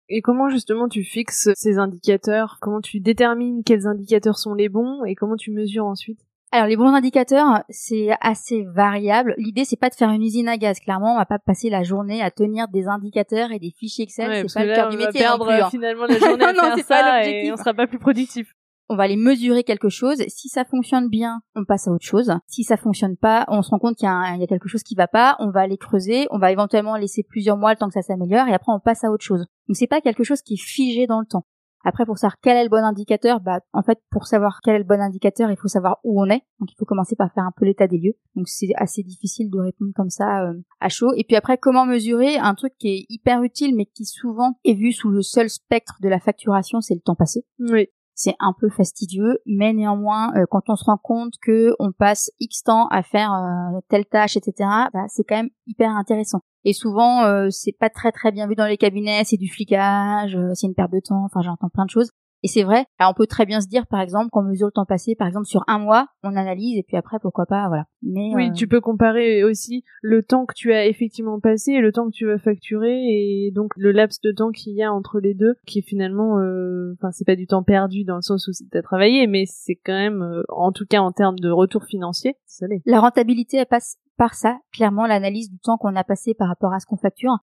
Et 0.09 0.21
comment 0.21 0.49
justement 0.49 0.87
tu 0.87 1.03
fixes 1.03 1.49
ces 1.55 1.77
indicateurs? 1.77 2.57
Comment 2.61 2.81
tu 2.81 2.99
détermines 2.99 3.63
quels 3.63 3.87
indicateurs 3.87 4.37
sont 4.37 4.53
les 4.53 4.69
bons 4.69 5.03
et 5.03 5.15
comment 5.15 5.35
tu 5.35 5.51
mesures 5.51 5.85
ensuite? 5.85 6.19
Alors 6.51 6.67
les 6.67 6.77
bons 6.77 6.93
indicateurs, 6.93 7.63
c'est 7.69 8.09
assez 8.21 8.63
variable. 8.63 9.33
L'idée 9.37 9.65
c'est 9.65 9.79
pas 9.79 9.89
de 9.89 9.95
faire 9.95 10.09
une 10.11 10.21
usine 10.21 10.47
à 10.47 10.57
gaz. 10.57 10.79
Clairement, 10.79 11.13
on 11.13 11.17
va 11.17 11.25
pas 11.25 11.39
passer 11.39 11.69
la 11.69 11.83
journée 11.83 12.21
à 12.21 12.31
tenir 12.31 12.67
des 12.67 12.87
indicateurs 12.87 13.51
et 13.51 13.59
des 13.59 13.71
fichiers 13.71 14.03
Excel. 14.03 14.47
c'est 14.47 14.59
pas 14.59 14.65
le 14.65 14.75
cœur 14.75 14.89
du 14.89 14.97
métier. 14.97 15.25
On 15.27 15.37
va 15.37 15.45
perdre 15.45 15.65
hein. 15.65 15.69
finalement 15.69 16.05
la 16.05 16.19
journée 16.19 16.45
à 16.45 16.53
non, 16.53 16.75
faire 16.75 16.85
ça 16.85 17.25
et 17.25 17.51
on 17.51 17.57
sera 17.57 17.73
pas 17.73 17.87
plus 17.87 17.99
productif 17.99 18.53
on 18.89 18.95
va 18.95 19.03
aller 19.03 19.15
mesurer 19.15 19.63
quelque 19.63 19.89
chose. 19.89 20.23
Si 20.27 20.49
ça 20.49 20.63
fonctionne 20.63 21.09
bien, 21.09 21.41
on 21.55 21.65
passe 21.65 21.87
à 21.87 21.91
autre 21.91 22.05
chose. 22.05 22.31
Si 22.47 22.63
ça 22.63 22.77
fonctionne 22.77 23.17
pas, 23.17 23.45
on 23.47 23.61
se 23.61 23.69
rend 23.69 23.79
compte 23.79 23.95
qu'il 23.95 24.07
y, 24.07 24.09
a 24.43 24.47
quelque 24.47 24.67
chose 24.67 24.83
qui 24.83 24.95
va 24.95 25.07
pas, 25.07 25.35
on 25.39 25.49
va 25.49 25.61
aller 25.61 25.77
creuser, 25.77 26.27
on 26.29 26.37
va 26.37 26.51
éventuellement 26.51 26.95
laisser 26.95 27.23
plusieurs 27.23 27.57
mois 27.57 27.71
le 27.71 27.77
temps 27.77 27.87
que 27.87 27.93
ça 27.93 28.01
s'améliore 28.01 28.47
et 28.47 28.53
après 28.53 28.71
on 28.71 28.79
passe 28.79 29.03
à 29.03 29.11
autre 29.11 29.23
chose. 29.23 29.45
Donc 29.67 29.75
c'est 29.75 29.87
pas 29.87 30.01
quelque 30.01 30.23
chose 30.23 30.41
qui 30.41 30.55
est 30.55 30.63
figé 30.63 31.07
dans 31.07 31.19
le 31.19 31.25
temps. 31.25 31.45
Après, 31.87 32.03
pour 32.03 32.17
savoir 32.17 32.39
quel 32.41 32.57
est 32.57 32.63
le 32.63 32.69
bon 32.69 32.83
indicateur, 32.83 33.39
bah, 33.39 33.59
en 33.71 33.83
fait, 33.83 33.99
pour 34.09 34.25
savoir 34.25 34.59
quel 34.63 34.73
est 34.73 34.79
le 34.79 34.85
bon 34.85 34.99
indicateur, 34.99 35.51
il 35.51 35.55
faut 35.55 35.67
savoir 35.67 35.99
où 36.03 36.19
on 36.19 36.25
est. 36.25 36.41
Donc, 36.59 36.71
il 36.71 36.75
faut 36.79 36.85
commencer 36.85 37.15
par 37.15 37.31
faire 37.31 37.43
un 37.43 37.51
peu 37.55 37.63
l'état 37.63 37.85
des 37.85 37.99
lieux. 37.99 38.15
Donc, 38.35 38.47
c'est 38.47 38.69
assez 38.75 39.03
difficile 39.03 39.51
de 39.51 39.59
répondre 39.59 39.91
comme 39.95 40.09
ça 40.09 40.47
euh, 40.47 40.53
à 40.79 40.89
chaud. 40.89 41.13
Et 41.15 41.23
puis 41.23 41.35
après, 41.35 41.59
comment 41.59 41.85
mesurer 41.85 42.37
un 42.37 42.55
truc 42.55 42.73
qui 42.79 42.87
est 42.87 43.05
hyper 43.09 43.43
utile, 43.43 43.75
mais 43.75 43.85
qui 43.85 44.05
souvent 44.05 44.57
est 44.65 44.73
vu 44.73 44.91
sous 44.91 45.11
le 45.11 45.21
seul 45.21 45.47
spectre 45.47 45.97
de 46.01 46.09
la 46.09 46.19
facturation, 46.19 46.81
c'est 46.81 46.95
le 46.95 47.01
temps 47.01 47.15
passé. 47.15 47.45
Oui 47.59 47.89
c'est 48.15 48.35
un 48.39 48.53
peu 48.59 48.69
fastidieux, 48.69 49.39
mais 49.45 49.73
néanmoins, 49.73 50.33
euh, 50.35 50.45
quand 50.49 50.69
on 50.69 50.75
se 50.75 50.85
rend 50.85 50.97
compte 50.97 51.33
que 51.41 51.75
on 51.79 51.91
passe 51.91 52.31
X 52.39 52.63
temps 52.63 52.87
à 52.87 53.03
faire 53.03 53.33
euh, 53.33 53.79
telle 53.89 54.05
tâche, 54.05 54.37
etc., 54.37 54.53
bah, 54.93 55.05
c'est 55.09 55.23
quand 55.23 55.35
même 55.35 55.49
hyper 55.67 55.91
intéressant. 55.91 56.39
Et 56.63 56.73
souvent, 56.73 57.23
euh, 57.23 57.49
c'est 57.51 57.75
pas 57.77 57.89
très 57.89 58.11
très 58.11 58.31
bien 58.31 58.47
vu 58.47 58.55
dans 58.55 58.65
les 58.65 58.77
cabinets, 58.77 59.23
c'est 59.25 59.37
du 59.37 59.51
flicage, 59.51 60.37
c'est 60.53 60.65
une 60.65 60.73
perte 60.73 60.93
de 60.93 61.01
temps, 61.01 61.25
enfin 61.25 61.41
j'entends 61.41 61.69
plein 61.69 61.85
de 61.85 61.91
choses. 61.91 62.09
Et 62.45 62.47
c'est 62.47 62.61
vrai, 62.61 62.85
alors 62.99 63.09
on 63.09 63.15
peut 63.15 63.25
très 63.25 63.47
bien 63.47 63.59
se 63.59 63.67
dire, 63.67 63.87
par 63.87 64.01
exemple, 64.01 64.29
qu'on 64.29 64.43
mesure 64.43 64.67
le 64.67 64.71
temps 64.71 64.85
passé, 64.85 65.15
par 65.15 65.27
exemple, 65.27 65.47
sur 65.47 65.63
un 65.65 65.79
mois, 65.79 66.09
on 66.21 66.35
analyse, 66.35 66.77
et 66.77 66.83
puis 66.83 66.95
après, 66.95 67.17
pourquoi 67.19 67.47
pas, 67.47 67.67
voilà. 67.69 67.85
Mais, 68.03 68.35
Oui, 68.35 68.49
euh, 68.49 68.53
tu 68.53 68.67
peux 68.67 68.81
comparer 68.81 69.43
aussi 69.43 69.83
le 70.03 70.21
temps 70.21 70.45
que 70.45 70.53
tu 70.53 70.71
as 70.71 70.85
effectivement 70.85 71.39
passé 71.39 71.71
et 71.71 71.81
le 71.81 71.91
temps 71.91 72.05
que 72.05 72.15
tu 72.15 72.27
vas 72.27 72.37
facturer 72.37 72.93
et 72.93 73.51
donc 73.51 73.71
le 73.77 73.91
laps 73.91 74.21
de 74.21 74.31
temps 74.31 74.51
qu'il 74.51 74.73
y 74.73 74.83
a 74.83 74.93
entre 74.93 75.19
les 75.19 75.33
deux 75.33 75.55
qui 75.65 75.81
finalement 75.81 76.37
euh, 76.37 76.93
enfin 76.99 77.11
c'est 77.11 77.25
pas 77.25 77.35
du 77.35 77.47
temps 77.47 77.63
perdu 77.63 78.03
dans 78.03 78.17
le 78.17 78.21
sens 78.21 78.47
où 78.47 78.51
t'as 78.71 78.83
travaillé 78.83 79.25
mais 79.25 79.45
c'est 79.47 79.75
quand 79.75 79.93
même 79.93 80.21
euh, 80.21 80.43
en 80.49 80.71
tout 80.71 80.85
cas 80.87 80.99
en 80.99 81.11
termes 81.11 81.39
de 81.39 81.49
retour 81.49 81.85
financier 81.85 82.35
ça 82.45 82.67
l'est. 82.67 82.81
La 82.85 82.99
rentabilité, 82.99 83.57
elle 83.57 83.65
passe 83.65 83.97
par 84.17 84.33
ça, 84.33 84.57
clairement, 84.71 85.07
l'analyse 85.07 85.49
du 85.49 85.59
temps 85.59 85.77
qu'on 85.77 85.95
a 85.95 86.03
passé 86.03 86.33
par 86.33 86.47
rapport 86.47 86.73
à 86.73 86.79
ce 86.79 86.85
qu'on 86.85 86.97
facture. 86.97 87.37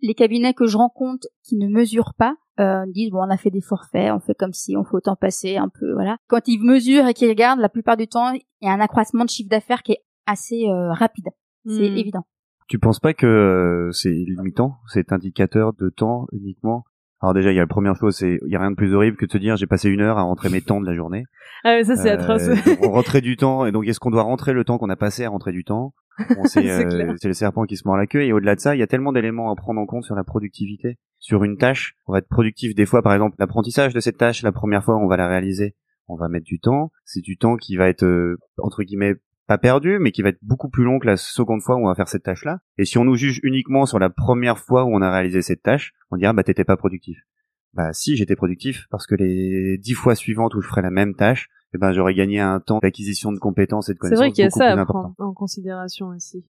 Les 0.00 0.14
cabinets 0.14 0.54
que 0.54 0.66
je 0.66 0.76
rencontre 0.76 1.26
qui 1.42 1.56
ne 1.56 1.66
mesurent 1.68 2.14
pas 2.16 2.34
euh, 2.60 2.84
disent 2.88 3.10
bon 3.10 3.18
on 3.18 3.30
a 3.30 3.36
fait 3.36 3.50
des 3.50 3.60
forfaits, 3.60 4.12
on 4.12 4.20
fait 4.20 4.34
comme 4.34 4.52
si 4.52 4.76
on 4.76 4.84
fait 4.84 4.94
autant 4.94 5.16
passer 5.16 5.56
un 5.56 5.68
peu 5.68 5.92
voilà. 5.92 6.16
Quand 6.28 6.46
ils 6.48 6.58
mesurent 6.62 7.06
et 7.08 7.14
qu'ils 7.14 7.28
regardent, 7.28 7.60
la 7.60 7.68
plupart 7.68 7.96
du 7.96 8.06
temps 8.08 8.32
il 8.32 8.42
y 8.62 8.68
a 8.68 8.72
un 8.72 8.80
accroissement 8.80 9.24
de 9.24 9.30
chiffre 9.30 9.48
d'affaires 9.50 9.82
qui 9.82 9.92
est 9.92 10.02
assez 10.26 10.66
euh, 10.68 10.92
rapide, 10.92 11.28
c'est 11.66 11.88
Hmm. 11.90 11.96
évident. 11.96 12.26
Tu 12.68 12.78
penses 12.78 13.00
pas 13.00 13.14
que 13.14 13.26
euh, 13.26 13.90
c'est 13.92 14.10
limitant 14.10 14.76
cet 14.88 15.12
indicateur 15.12 15.72
de 15.72 15.88
temps 15.88 16.26
uniquement? 16.32 16.84
Alors 17.20 17.32
déjà, 17.34 17.50
il 17.50 17.54
y 17.54 17.58
a 17.58 17.62
la 17.62 17.66
première 17.66 17.96
chose, 17.96 18.14
c'est 18.16 18.38
il 18.46 18.52
y 18.52 18.56
a 18.56 18.60
rien 18.60 18.70
de 18.70 18.76
plus 18.76 18.94
horrible 18.94 19.16
que 19.16 19.26
de 19.26 19.32
se 19.32 19.38
dire 19.38 19.56
j'ai 19.56 19.66
passé 19.66 19.88
une 19.88 20.00
heure 20.02 20.18
à 20.18 20.22
rentrer 20.22 20.50
mes 20.50 20.60
temps 20.60 20.80
de 20.80 20.86
la 20.86 20.94
journée. 20.94 21.24
Ah 21.64 21.70
ouais, 21.76 21.84
ça 21.84 21.96
c'est 21.96 22.10
Euh, 22.10 22.14
atroce. 22.14 22.42
on 22.82 22.90
rentrait 22.92 23.20
du 23.22 23.36
temps 23.36 23.66
et 23.66 23.72
donc 23.72 23.86
est-ce 23.86 23.98
qu'on 23.98 24.10
doit 24.10 24.22
rentrer 24.22 24.52
le 24.52 24.64
temps 24.64 24.78
qu'on 24.78 24.90
a 24.90 24.96
passé 24.96 25.24
à 25.24 25.30
rentrer 25.30 25.50
du 25.52 25.64
temps? 25.64 25.94
Bon, 26.18 26.44
C'est 26.44 26.68
euh, 26.70 27.14
le 27.22 27.32
serpent 27.32 27.64
qui 27.64 27.76
se 27.76 27.86
mord 27.86 27.96
la 27.96 28.06
queue 28.06 28.22
et 28.22 28.32
au-delà 28.32 28.54
de 28.54 28.60
ça, 28.60 28.74
il 28.74 28.78
y 28.78 28.82
a 28.82 28.86
tellement 28.86 29.12
d'éléments 29.12 29.50
à 29.50 29.56
prendre 29.56 29.80
en 29.80 29.86
compte 29.86 30.04
sur 30.04 30.14
la 30.14 30.24
productivité, 30.24 30.98
sur 31.18 31.44
une 31.44 31.56
tâche. 31.56 31.94
Pour 32.04 32.16
être 32.16 32.28
productif, 32.28 32.74
des 32.74 32.86
fois, 32.86 33.02
par 33.02 33.12
exemple, 33.12 33.36
l'apprentissage 33.38 33.94
de 33.94 34.00
cette 34.00 34.18
tâche, 34.18 34.42
la 34.42 34.52
première 34.52 34.84
fois, 34.84 34.96
on 34.96 35.06
va 35.06 35.16
la 35.16 35.28
réaliser, 35.28 35.74
on 36.08 36.16
va 36.16 36.28
mettre 36.28 36.46
du 36.46 36.60
temps. 36.60 36.90
C'est 37.04 37.22
du 37.22 37.36
temps 37.36 37.56
qui 37.56 37.76
va 37.76 37.88
être 37.88 38.04
euh, 38.04 38.38
entre 38.58 38.82
guillemets 38.82 39.14
pas 39.46 39.58
perdu, 39.58 39.98
mais 39.98 40.12
qui 40.12 40.22
va 40.22 40.28
être 40.28 40.38
beaucoup 40.42 40.68
plus 40.68 40.84
long 40.84 40.98
que 40.98 41.06
la 41.06 41.16
seconde 41.16 41.62
fois 41.62 41.76
où 41.76 41.84
on 41.84 41.88
va 41.88 41.94
faire 41.94 42.08
cette 42.08 42.22
tâche-là. 42.22 42.60
Et 42.76 42.84
si 42.84 42.98
on 42.98 43.04
nous 43.04 43.16
juge 43.16 43.40
uniquement 43.42 43.86
sur 43.86 43.98
la 43.98 44.10
première 44.10 44.58
fois 44.58 44.84
où 44.84 44.94
on 44.94 45.00
a 45.00 45.10
réalisé 45.10 45.40
cette 45.40 45.62
tâche, 45.62 45.94
on 46.10 46.18
dira 46.18 46.34
bah 46.34 46.42
t'étais 46.42 46.64
pas 46.64 46.76
productif. 46.76 47.18
Bah 47.72 47.92
si, 47.92 48.16
j'étais 48.16 48.36
productif 48.36 48.86
parce 48.90 49.06
que 49.06 49.14
les 49.14 49.78
dix 49.78 49.94
fois 49.94 50.14
suivantes 50.14 50.54
où 50.54 50.60
je 50.60 50.68
ferai 50.68 50.82
la 50.82 50.90
même 50.90 51.14
tâche, 51.14 51.48
eh 51.74 51.78
ben 51.78 51.92
j'aurais 51.92 52.14
gagné 52.14 52.40
un 52.40 52.60
temps 52.60 52.78
d'acquisition 52.78 53.32
de 53.32 53.38
compétences 53.38 53.88
et 53.88 53.92
de 53.92 53.96
C'est 53.96 54.00
connaissances 54.00 54.18
vrai 54.20 54.32
qu'il 54.32 54.42
y 54.44 54.46
a 54.46 54.48
beaucoup 54.48 54.58
ça 54.58 54.64
plus 54.72 54.78
à 54.78 54.82
important. 54.82 55.12
prendre 55.14 55.30
en 55.30 55.34
considération 55.34 56.06
aussi. 56.08 56.44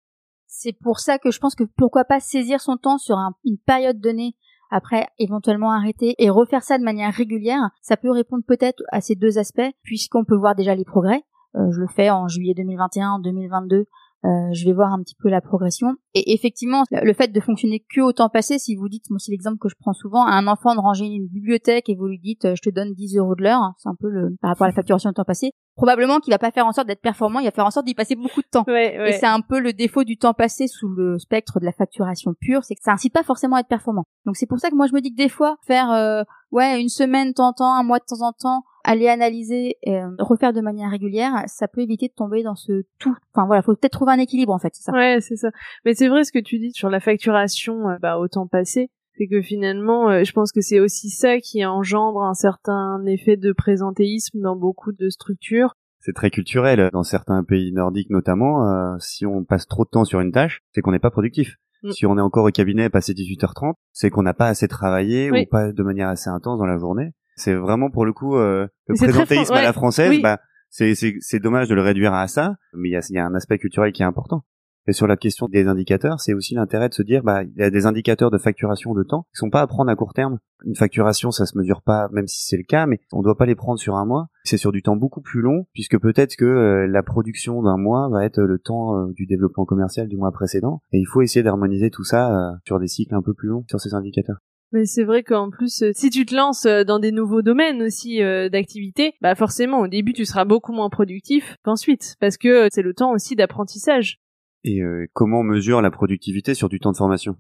C'est 0.46 0.72
pour 0.72 0.98
ça 1.00 1.18
que 1.18 1.30
je 1.30 1.38
pense 1.38 1.54
que 1.54 1.64
pourquoi 1.76 2.04
pas 2.04 2.20
saisir 2.20 2.60
son 2.60 2.76
temps 2.76 2.98
sur 2.98 3.18
un- 3.18 3.34
une 3.44 3.58
période 3.58 4.00
donnée, 4.00 4.34
après 4.70 5.06
éventuellement 5.18 5.72
arrêter 5.72 6.14
et 6.18 6.30
refaire 6.30 6.62
ça 6.62 6.78
de 6.78 6.84
manière 6.84 7.12
régulière, 7.12 7.70
ça 7.82 7.96
peut 7.96 8.10
répondre 8.10 8.44
peut-être 8.46 8.82
à 8.92 9.00
ces 9.00 9.14
deux 9.14 9.38
aspects, 9.38 9.70
puisqu'on 9.82 10.24
peut 10.24 10.36
voir 10.36 10.54
déjà 10.54 10.74
les 10.74 10.84
progrès. 10.84 11.22
Euh, 11.56 11.70
je 11.70 11.80
le 11.80 11.86
fais 11.88 12.10
en 12.10 12.28
juillet 12.28 12.54
2021, 12.54 13.12
en 13.12 13.18
2022. 13.18 13.86
Euh, 14.24 14.52
je 14.52 14.64
vais 14.64 14.72
voir 14.72 14.92
un 14.92 15.00
petit 15.02 15.14
peu 15.14 15.28
la 15.28 15.40
progression. 15.40 15.94
Et 16.14 16.32
effectivement, 16.34 16.82
le 16.90 17.12
fait 17.12 17.28
de 17.28 17.40
fonctionner 17.40 17.84
que 17.94 18.00
au 18.00 18.12
temps 18.12 18.28
passé, 18.28 18.58
si 18.58 18.74
vous 18.74 18.88
dites, 18.88 19.08
moi 19.10 19.18
c'est 19.20 19.30
l'exemple 19.30 19.58
que 19.58 19.68
je 19.68 19.76
prends 19.78 19.92
souvent, 19.92 20.24
à 20.24 20.32
un 20.32 20.46
enfant 20.48 20.74
de 20.74 20.80
ranger 20.80 21.06
une 21.06 21.28
bibliothèque 21.28 21.88
et 21.88 21.94
vous 21.94 22.06
lui 22.06 22.18
dites, 22.18 22.44
euh, 22.44 22.54
je 22.56 22.68
te 22.68 22.74
donne 22.74 22.94
10 22.94 23.16
euros 23.18 23.36
de 23.36 23.42
l'heure, 23.42 23.60
c'est 23.78 23.88
un 23.88 23.94
peu 23.98 24.08
le 24.08 24.36
par 24.40 24.50
rapport 24.50 24.64
à 24.64 24.68
la 24.68 24.74
facturation 24.74 25.10
au 25.10 25.12
temps 25.12 25.24
passé, 25.24 25.52
probablement 25.76 26.18
qu'il 26.18 26.32
va 26.32 26.38
pas 26.38 26.50
faire 26.50 26.66
en 26.66 26.72
sorte 26.72 26.88
d'être 26.88 27.00
performant, 27.00 27.38
il 27.38 27.44
va 27.44 27.52
faire 27.52 27.66
en 27.66 27.70
sorte 27.70 27.86
d'y 27.86 27.94
passer 27.94 28.16
beaucoup 28.16 28.42
de 28.42 28.48
temps. 28.50 28.64
Ouais, 28.66 28.96
Et 28.96 28.98
ouais. 28.98 29.12
c'est 29.12 29.26
un 29.26 29.40
peu 29.40 29.60
le 29.60 29.72
défaut 29.72 30.02
du 30.02 30.16
temps 30.16 30.34
passé 30.34 30.66
sous 30.66 30.88
le 30.88 31.18
spectre 31.18 31.60
de 31.60 31.64
la 31.64 31.72
facturation 31.72 32.34
pure, 32.40 32.64
c'est 32.64 32.74
que 32.74 32.82
ça 32.82 32.92
incite 32.92 33.12
pas 33.12 33.22
forcément 33.22 33.56
à 33.56 33.60
être 33.60 33.68
performant. 33.68 34.04
Donc 34.26 34.36
c'est 34.36 34.46
pour 34.46 34.58
ça 34.58 34.70
que 34.70 34.74
moi 34.74 34.86
je 34.88 34.94
me 34.94 35.00
dis 35.00 35.12
que 35.12 35.22
des 35.22 35.28
fois, 35.28 35.58
faire 35.66 35.92
euh, 35.92 36.22
ouais 36.50 36.80
une 36.80 36.88
semaine 36.88 37.28
de 37.28 37.34
temps 37.34 37.48
en 37.48 37.52
temps, 37.52 37.74
un 37.74 37.84
mois 37.84 37.98
de 37.98 38.04
temps 38.04 38.26
en 38.26 38.32
temps, 38.32 38.64
aller 38.88 39.08
analyser, 39.08 39.76
et, 39.82 39.96
euh, 39.96 40.08
refaire 40.18 40.54
de 40.54 40.62
manière 40.62 40.90
régulière, 40.90 41.44
ça 41.46 41.68
peut 41.68 41.82
éviter 41.82 42.08
de 42.08 42.14
tomber 42.14 42.42
dans 42.42 42.54
ce 42.54 42.84
tout. 42.98 43.14
Enfin 43.34 43.46
voilà, 43.46 43.60
faut 43.60 43.74
peut-être 43.74 43.92
trouver 43.92 44.12
un 44.12 44.18
équilibre 44.18 44.52
en 44.52 44.58
fait, 44.58 44.74
c'est 44.74 44.82
ça. 44.82 44.92
Ouais, 44.92 45.18
c'est 45.20 45.36
ça. 45.36 45.50
Mais 45.84 45.94
c'est 45.94 46.08
vrai 46.08 46.24
ce 46.24 46.32
que 46.32 46.38
tu 46.38 46.58
dis 46.58 46.72
sur 46.72 46.88
la 46.88 46.98
facturation 46.98 47.90
euh, 47.90 47.96
bah, 48.00 48.16
au 48.18 48.28
temps 48.28 48.46
passé, 48.46 48.90
c'est 49.18 49.26
que 49.26 49.42
finalement, 49.42 50.08
euh, 50.08 50.24
je 50.24 50.32
pense 50.32 50.52
que 50.52 50.62
c'est 50.62 50.80
aussi 50.80 51.10
ça 51.10 51.38
qui 51.38 51.64
engendre 51.66 52.22
un 52.22 52.32
certain 52.34 53.04
effet 53.06 53.36
de 53.36 53.52
présentéisme 53.52 54.40
dans 54.40 54.56
beaucoup 54.56 54.92
de 54.92 55.10
structures. 55.10 55.74
C'est 56.00 56.14
très 56.14 56.30
culturel. 56.30 56.88
Dans 56.92 57.02
certains 57.02 57.44
pays 57.44 57.72
nordiques 57.72 58.10
notamment, 58.10 58.66
euh, 58.66 58.96
si 59.00 59.26
on 59.26 59.44
passe 59.44 59.66
trop 59.66 59.84
de 59.84 59.90
temps 59.90 60.04
sur 60.04 60.20
une 60.20 60.32
tâche, 60.32 60.62
c'est 60.72 60.80
qu'on 60.80 60.92
n'est 60.92 60.98
pas 60.98 61.10
productif. 61.10 61.56
Mm. 61.82 61.90
Si 61.90 62.06
on 62.06 62.16
est 62.16 62.22
encore 62.22 62.46
au 62.46 62.50
cabinet 62.50 62.88
passé 62.88 63.12
18h30, 63.12 63.74
c'est 63.92 64.08
qu'on 64.08 64.22
n'a 64.22 64.34
pas 64.34 64.48
assez 64.48 64.66
travaillé 64.66 65.30
Oui. 65.30 65.42
ou 65.42 65.50
pas 65.50 65.72
de 65.72 65.82
manière 65.82 66.08
assez 66.08 66.30
intense 66.30 66.58
dans 66.58 66.66
la 66.66 66.78
journée. 66.78 67.12
C'est 67.38 67.54
vraiment 67.54 67.90
pour 67.90 68.04
le 68.04 68.12
coup 68.12 68.36
euh, 68.36 68.66
le 68.86 68.94
présentéisme 68.94 69.54
à 69.54 69.62
la 69.62 69.72
française. 69.72 70.10
Oui. 70.10 70.20
Bah, 70.20 70.38
c'est 70.70 70.94
c'est 70.94 71.14
c'est 71.20 71.40
dommage 71.40 71.68
de 71.68 71.74
le 71.74 71.82
réduire 71.82 72.12
à 72.12 72.28
ça, 72.28 72.56
mais 72.74 72.90
il 72.90 72.92
y 72.92 72.96
a, 72.96 73.00
il 73.08 73.14
y 73.14 73.18
a 73.18 73.24
un 73.24 73.34
aspect 73.34 73.58
culturel 73.58 73.92
qui 73.92 74.02
est 74.02 74.06
important. 74.06 74.44
Et 74.88 74.94
sur 74.94 75.06
la 75.06 75.18
question 75.18 75.48
des 75.48 75.66
indicateurs, 75.66 76.18
c'est 76.18 76.32
aussi 76.32 76.54
l'intérêt 76.54 76.88
de 76.88 76.94
se 76.94 77.02
dire, 77.02 77.22
bah, 77.22 77.42
il 77.42 77.52
y 77.58 77.62
a 77.62 77.68
des 77.68 77.84
indicateurs 77.84 78.30
de 78.30 78.38
facturation 78.38 78.94
de 78.94 79.02
temps 79.02 79.26
qui 79.34 79.38
sont 79.38 79.50
pas 79.50 79.60
à 79.60 79.66
prendre 79.66 79.90
à 79.90 79.96
court 79.96 80.14
terme. 80.14 80.38
Une 80.64 80.76
facturation, 80.76 81.30
ça 81.30 81.44
se 81.44 81.58
mesure 81.58 81.82
pas, 81.82 82.08
même 82.10 82.26
si 82.26 82.46
c'est 82.46 82.56
le 82.56 82.62
cas, 82.62 82.86
mais 82.86 82.98
on 83.12 83.20
doit 83.20 83.36
pas 83.36 83.44
les 83.44 83.54
prendre 83.54 83.78
sur 83.78 83.96
un 83.96 84.06
mois. 84.06 84.28
C'est 84.44 84.56
sur 84.56 84.72
du 84.72 84.82
temps 84.82 84.96
beaucoup 84.96 85.20
plus 85.20 85.42
long, 85.42 85.66
puisque 85.74 86.00
peut-être 86.00 86.36
que 86.36 86.46
euh, 86.46 86.86
la 86.86 87.02
production 87.02 87.62
d'un 87.62 87.76
mois 87.76 88.08
va 88.08 88.24
être 88.24 88.40
le 88.40 88.58
temps 88.58 88.96
euh, 88.96 89.12
du 89.12 89.26
développement 89.26 89.66
commercial 89.66 90.08
du 90.08 90.16
mois 90.16 90.32
précédent. 90.32 90.80
Et 90.92 90.98
il 90.98 91.06
faut 91.06 91.20
essayer 91.20 91.42
d'harmoniser 91.42 91.90
tout 91.90 92.04
ça 92.04 92.32
euh, 92.32 92.56
sur 92.64 92.80
des 92.80 92.88
cycles 92.88 93.14
un 93.14 93.22
peu 93.22 93.34
plus 93.34 93.48
longs 93.48 93.66
sur 93.68 93.80
ces 93.80 93.92
indicateurs. 93.92 94.38
Mais 94.72 94.84
c'est 94.84 95.04
vrai 95.04 95.22
qu'en 95.22 95.50
plus, 95.50 95.82
euh, 95.82 95.92
si 95.94 96.10
tu 96.10 96.26
te 96.26 96.34
lances 96.34 96.66
euh, 96.66 96.84
dans 96.84 96.98
des 96.98 97.12
nouveaux 97.12 97.42
domaines 97.42 97.82
aussi 97.82 98.22
euh, 98.22 98.48
d'activité, 98.48 99.14
bah 99.22 99.34
forcément 99.34 99.80
au 99.80 99.88
début 99.88 100.12
tu 100.12 100.26
seras 100.26 100.44
beaucoup 100.44 100.72
moins 100.72 100.90
productif 100.90 101.56
qu'ensuite, 101.62 102.16
parce 102.20 102.36
que 102.36 102.68
c'est 102.70 102.82
le 102.82 102.92
temps 102.92 103.12
aussi 103.12 103.34
d'apprentissage. 103.34 104.20
Et 104.64 104.82
euh, 104.82 105.06
comment 105.12 105.40
on 105.40 105.44
mesure 105.44 105.80
la 105.80 105.90
productivité 105.90 106.54
sur 106.54 106.68
du 106.68 106.80
temps 106.80 106.92
de 106.92 106.96
formation? 106.96 107.36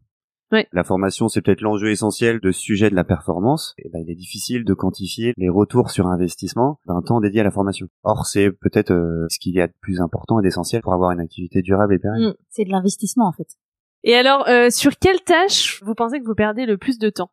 Ouais. 0.50 0.66
La 0.72 0.82
formation, 0.82 1.28
c'est 1.28 1.42
peut-être 1.42 1.60
l'enjeu 1.60 1.90
essentiel 1.90 2.40
de 2.40 2.52
ce 2.52 2.60
sujet 2.60 2.88
de 2.88 2.94
la 2.94 3.04
performance. 3.04 3.74
Et 3.76 3.90
ben, 3.90 3.98
il 3.98 4.10
est 4.10 4.14
difficile 4.14 4.64
de 4.64 4.72
quantifier 4.72 5.34
les 5.36 5.50
retours 5.50 5.90
sur 5.90 6.06
investissement 6.06 6.80
d'un 6.86 7.02
temps 7.02 7.20
dédié 7.20 7.42
à 7.42 7.44
la 7.44 7.50
formation. 7.50 7.88
Or, 8.02 8.24
c'est 8.24 8.50
peut-être 8.50 8.92
euh, 8.92 9.26
ce 9.28 9.38
qu'il 9.38 9.54
y 9.54 9.60
a 9.60 9.66
de 9.66 9.74
plus 9.82 10.00
important 10.00 10.40
et 10.40 10.42
d'essentiel 10.42 10.80
pour 10.80 10.94
avoir 10.94 11.10
une 11.10 11.20
activité 11.20 11.60
durable 11.60 11.94
et 11.94 11.98
pérenne. 11.98 12.30
Mm. 12.30 12.34
C'est 12.48 12.64
de 12.64 12.70
l'investissement 12.70 13.28
en 13.28 13.32
fait. 13.32 13.48
Et 14.04 14.14
alors, 14.14 14.46
euh, 14.48 14.70
sur 14.70 14.96
quelle 14.98 15.22
tâche 15.22 15.82
vous 15.82 15.94
pensez 15.94 16.20
que 16.20 16.24
vous 16.24 16.34
perdez 16.34 16.66
le 16.66 16.78
plus 16.78 16.98
de 16.98 17.10
temps? 17.10 17.30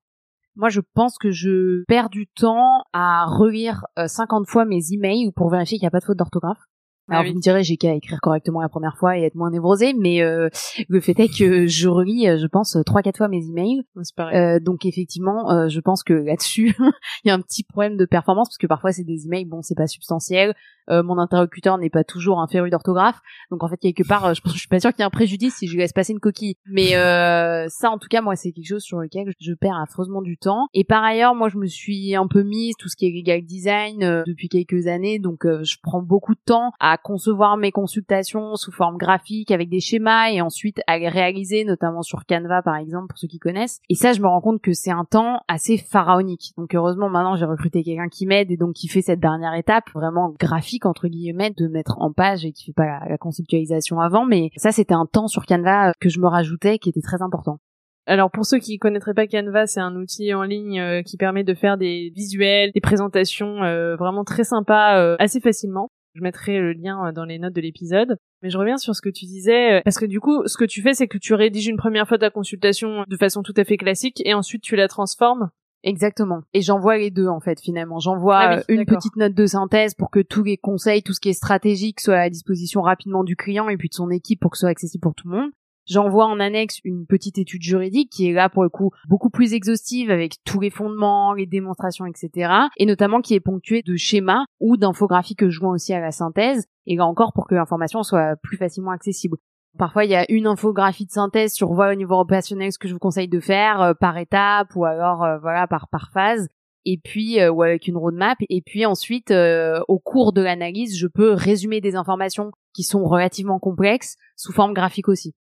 Moi, 0.56 0.70
je 0.70 0.82
pense 0.94 1.18
que 1.18 1.32
je 1.32 1.84
perds 1.86 2.10
du 2.10 2.28
temps 2.28 2.86
à 2.94 3.26
relire 3.26 3.86
euh, 4.00 4.08
50 4.08 4.48
fois 4.48 4.66
mes 4.66 4.94
emails 4.94 5.32
pour 5.36 5.50
vérifier 5.50 5.78
qu'il 5.78 5.84
n'y 5.84 5.88
a 5.88 5.92
pas 5.92 6.00
de 6.00 6.06
faute 6.06 6.18
d'orthographe. 6.18 6.62
Ah 7.08 7.14
Alors 7.14 7.24
oui. 7.24 7.32
vous 7.32 7.38
me 7.38 7.42
direz, 7.42 7.64
j'ai 7.64 7.78
qu'à 7.78 7.94
écrire 7.94 8.20
correctement 8.22 8.62
la 8.62 8.70
première 8.70 8.98
fois 8.98 9.18
et 9.18 9.24
être 9.24 9.36
moins 9.36 9.52
névrosé, 9.52 9.94
mais 9.94 10.22
euh, 10.22 10.50
le 10.90 11.00
fait 11.00 11.20
est 11.20 11.28
que 11.28 11.68
je 11.68 11.88
relis, 11.88 12.28
euh, 12.28 12.38
je 12.38 12.48
pense, 12.48 12.78
trois 12.86 13.02
quatre 13.02 13.18
fois 13.18 13.28
mes 13.28 13.46
emails. 13.48 13.84
Euh, 14.20 14.60
donc 14.60 14.86
effectivement, 14.86 15.52
euh, 15.52 15.68
je 15.70 15.80
pense 15.80 16.04
que 16.04 16.14
là-dessus, 16.14 16.76
il 17.24 17.28
y 17.28 17.32
a 17.32 17.34
un 17.34 17.42
petit 17.42 17.64
problème 17.64 17.98
de 17.98 18.06
performance 18.06 18.50
parce 18.50 18.58
que 18.58 18.68
parfois 18.68 18.92
c'est 18.92 19.04
des 19.04 19.26
emails, 19.26 19.46
bon, 19.46 19.62
c'est 19.62 19.76
pas 19.76 19.88
substantiel. 19.88 20.56
Euh, 20.90 21.02
mon 21.02 21.18
interlocuteur 21.18 21.78
n'est 21.78 21.90
pas 21.90 22.04
toujours 22.04 22.40
un 22.40 22.48
féru 22.48 22.70
d'orthographe, 22.70 23.20
donc 23.50 23.64
en 23.64 23.68
fait 23.68 23.78
quelque 23.78 24.08
part, 24.08 24.34
je 24.36 24.42
pense, 24.42 24.54
je 24.54 24.60
suis 24.60 24.68
pas 24.68 24.80
sûre 24.80 24.92
qu'il 24.92 25.00
y 25.00 25.02
ait 25.02 25.08
un 25.08 25.10
préjudice 25.10 25.56
si 25.56 25.68
je 25.68 25.74
lui 25.74 25.80
laisse 25.80 25.94
passer 25.94 26.14
une 26.14 26.20
coquille. 26.20 26.56
Mais 26.68 26.96
euh, 26.96 27.66
ça, 27.70 27.90
en 27.90 27.98
tout 27.98 28.08
cas, 28.08 28.22
moi, 28.22 28.36
c'est 28.36 28.52
quelque 28.52 28.68
chose 28.68 28.84
sur 28.84 29.00
lequel 29.00 29.34
je 29.40 29.54
perds 29.54 29.80
affreusement 29.82 30.22
du 30.22 30.38
temps. 30.38 30.68
Et 30.74 30.84
par 30.84 31.04
ailleurs, 31.04 31.34
moi, 31.34 31.50
je 31.50 31.58
me 31.58 31.66
suis 31.66 32.16
un 32.16 32.28
peu 32.28 32.44
mise 32.44 32.76
tout 32.78 32.88
ce 32.88 32.96
qui 32.96 33.08
est 33.08 33.12
legal 33.12 33.42
design 33.42 34.04
euh, 34.04 34.24
depuis 34.28 34.48
quelques 34.48 34.88
années, 34.88 35.20
donc 35.20 35.46
euh, 35.46 35.64
je 35.64 35.78
prends 35.82 36.02
beaucoup 36.02 36.36
de 36.36 36.42
temps 36.46 36.72
à 36.80 36.95
concevoir 36.98 37.58
mes 37.58 37.72
consultations 37.72 38.56
sous 38.56 38.72
forme 38.72 38.98
graphique 38.98 39.52
avec 39.52 39.70
des 39.70 39.80
schémas 39.80 40.30
et 40.30 40.42
ensuite 40.42 40.82
à 40.88 40.98
les 40.98 41.10
réaliser, 41.10 41.66
notamment 41.66 42.02
sur 42.02 42.26
Canva 42.26 42.62
par 42.62 42.76
exemple 42.76 43.08
pour 43.08 43.18
ceux 43.18 43.28
qui 43.28 43.40
connaissent. 43.40 43.82
Et 43.90 43.96
ça, 43.96 44.14
je 44.14 44.22
me 44.22 44.28
rends 44.28 44.42
compte 44.42 44.62
que 44.62 44.74
c'est 44.74 44.92
un 44.92 45.06
temps 45.06 45.40
assez 45.48 45.78
pharaonique. 45.78 46.54
Donc 46.58 46.74
heureusement 46.76 47.10
maintenant 47.10 47.36
j'ai 47.36 47.46
recruté 47.46 47.84
quelqu'un 47.84 48.10
qui 48.10 48.26
m'aide 48.26 48.52
et 48.52 48.58
donc 48.58 48.74
qui 48.74 48.88
fait 48.88 49.02
cette 49.02 49.20
dernière 49.20 49.54
étape 49.54 49.86
vraiment 49.94 50.34
graphique 50.40 50.86
entre 50.86 51.08
guillemets 51.08 51.52
de 51.52 51.68
mettre 51.68 51.98
en 52.00 52.12
page 52.12 52.46
et 52.46 52.52
qui 52.52 52.66
fait 52.66 52.74
pas 52.74 53.08
la, 53.08 53.18
conceptualisation 53.18 54.00
avant. 54.00 54.26
Mais 54.26 54.52
ça 54.58 54.72
c'était 54.72 54.94
un 54.94 55.06
temps 55.06 55.28
sur 55.28 55.46
Canva 55.46 55.94
que 56.00 56.10
je 56.10 56.20
me 56.20 56.28
rajoutais 56.28 56.80
qui 56.80 56.90
était 56.90 57.02
très 57.02 57.22
important. 57.22 57.60
Alors 58.08 58.30
pour 58.30 58.46
ceux 58.46 58.60
qui 58.60 58.78
connaîtraient 58.78 59.16
pas 59.16 59.26
Canva, 59.26 59.66
c'est 59.66 59.80
un 59.80 59.96
outil 59.96 60.34
en 60.34 60.44
ligne 60.44 60.80
euh, 60.80 61.02
qui 61.02 61.18
permet 61.18 61.44
de 61.44 61.56
faire 61.56 61.78
des 61.78 62.12
visuels, 62.16 62.72
des 62.72 62.82
présentations 62.82 63.64
euh, 63.64 63.96
vraiment 63.96 64.24
très 64.24 64.44
sympas 64.44 65.00
euh, 65.00 65.16
assez 65.18 65.40
facilement. 65.40 65.90
Je 66.16 66.22
mettrai 66.22 66.60
le 66.60 66.72
lien 66.72 67.08
euh, 67.08 67.12
dans 67.12 67.26
les 67.26 67.40
notes 67.40 67.54
de 67.54 67.62
l'épisode. 67.62 68.18
Mais 68.42 68.50
je 68.50 68.58
reviens 68.58 68.78
sur 68.78 68.96
ce 68.96 69.02
que 69.02 69.10
tu 69.10 69.26
disais, 69.26 69.80
euh, 69.80 69.82
parce 69.84 69.98
que 69.98 70.06
du 70.06 70.22
coup, 70.22 70.48
ce 70.48 70.58
que 70.58 70.66
tu 70.66 70.82
fais, 70.82 70.94
c'est 70.94 71.08
que 71.08 71.18
tu 71.18 71.34
rédiges 71.34 71.68
une 71.68 71.78
première 71.78 72.08
fois 72.08 72.18
ta 72.18 72.30
consultation 72.30 73.04
de 73.08 73.18
façon 73.18 73.44
tout 73.44 73.54
à 73.58 73.66
fait 73.66 73.78
classique, 73.78 74.22
et 74.26 74.34
ensuite 74.34 74.64
tu 74.64 74.76
la 74.76 74.88
transformes. 74.88 75.50
Exactement. 75.84 76.42
Et 76.54 76.62
j'envoie 76.62 76.98
les 76.98 77.12
deux 77.12 77.28
en 77.28 77.40
fait 77.40 77.62
finalement. 77.62 78.00
J'envoie 78.00 78.40
Ah 78.40 78.56
oui, 78.56 78.62
euh, 78.70 78.80
une 78.80 78.86
petite 78.86 79.16
note 79.18 79.36
de 79.36 79.46
synthèse 79.46 79.94
pour 79.94 80.10
que 80.10 80.20
tous 80.20 80.44
les 80.44 80.58
conseils, 80.58 81.04
tout 81.04 81.14
ce 81.14 81.20
qui 81.20 81.30
est 81.30 81.34
stratégique 81.34 82.00
soit 82.00 82.16
à 82.16 82.24
la 82.24 82.30
disposition 82.30 82.82
rapidement 82.82 83.24
du 83.24 83.36
client 83.36 83.70
et 83.70 83.78
puis 83.78 83.90
de 83.90 83.94
son 83.94 84.10
équipe 84.10 84.40
pour 84.40 84.52
que 84.52 84.58
ce 84.58 84.62
soit 84.62 84.70
accessible 84.70 85.02
pour 85.02 85.14
tout 85.14 85.30
le 85.30 85.38
monde. 85.38 85.52
J'envoie 85.88 86.26
en 86.26 86.40
annexe 86.40 86.80
une 86.84 87.06
petite 87.06 87.38
étude 87.38 87.62
juridique 87.62 88.12
qui 88.12 88.28
est 88.28 88.34
là 88.34 88.50
pour 88.50 88.64
le 88.64 88.70
coup 88.70 88.92
beaucoup 89.08 89.30
plus 89.30 89.54
exhaustive 89.54 90.10
avec 90.10 90.38
tous 90.44 90.60
les 90.60 90.72
fondements, 90.72 91.34
les 91.34 91.46
démonstrations, 91.46 92.06
etc. 92.06 92.52
Et 92.78 92.86
notamment 92.86 93.22
qui 93.22 93.36
est 93.36 93.40
ponctuée 93.40 93.84
de 93.84 93.96
schémas 93.96 94.46
ou 94.60 94.78
d'infographies 94.78 95.36
que 95.36 95.50
je 95.50 95.60
joins 95.60 95.74
aussi 95.74 95.94
à 95.94 96.00
la 96.00 96.12
synthèse. 96.12 96.66
Et 96.88 96.96
là 96.96 97.06
encore 97.06 97.34
pour 97.34 97.48
que 97.48 97.56
l'information 97.56 98.02
soit 98.04 98.36
plus 98.42 98.58
facilement 98.58 98.92
accessible. 98.92 99.38
Parfois, 99.78 100.06
il 100.06 100.12
y 100.12 100.16
a 100.16 100.26
une 100.32 100.48
infographie 100.48 101.06
de 101.06 101.12
synthèse 101.12 101.54
sur 101.54 101.74
voilà 101.74 101.94
au 101.94 101.98
niveau 101.98 102.16
opérationnel 102.16 102.72
ce 102.72 102.80
que 102.80 102.88
je 102.88 102.94
vous 102.94 103.00
conseille 103.00 103.28
de 103.28 103.40
faire 103.40 103.82
euh, 103.82 103.94
par 103.94 104.18
étape 104.18 104.76
ou 104.76 104.86
alors 104.86 105.24
euh, 105.24 105.38
voilà 105.40 105.68
par 105.68 105.90
par 105.90 106.12
phase 106.14 106.48
et 106.86 106.98
puis 106.98 107.42
euh, 107.42 107.52
ou 107.52 107.62
avec 107.62 107.88
une 107.88 107.98
roadmap 107.98 108.38
et 108.50 108.62
puis 108.62 108.86
ensuite 108.86 109.32
au 109.32 110.00
cours 110.00 110.34
de 110.34 110.42
l'analyse, 110.42 110.98
je 110.98 111.08
peux 111.08 111.34
résumer 111.34 111.82
des 111.82 111.96
informations 111.96 112.52
qui 112.74 112.84
sont 112.84 113.04
relativement 113.04 113.60
complexes 113.60 114.16
sous 114.36 114.54
forme 114.54 114.74
graphique 114.74 115.10
aussi. 115.10 115.36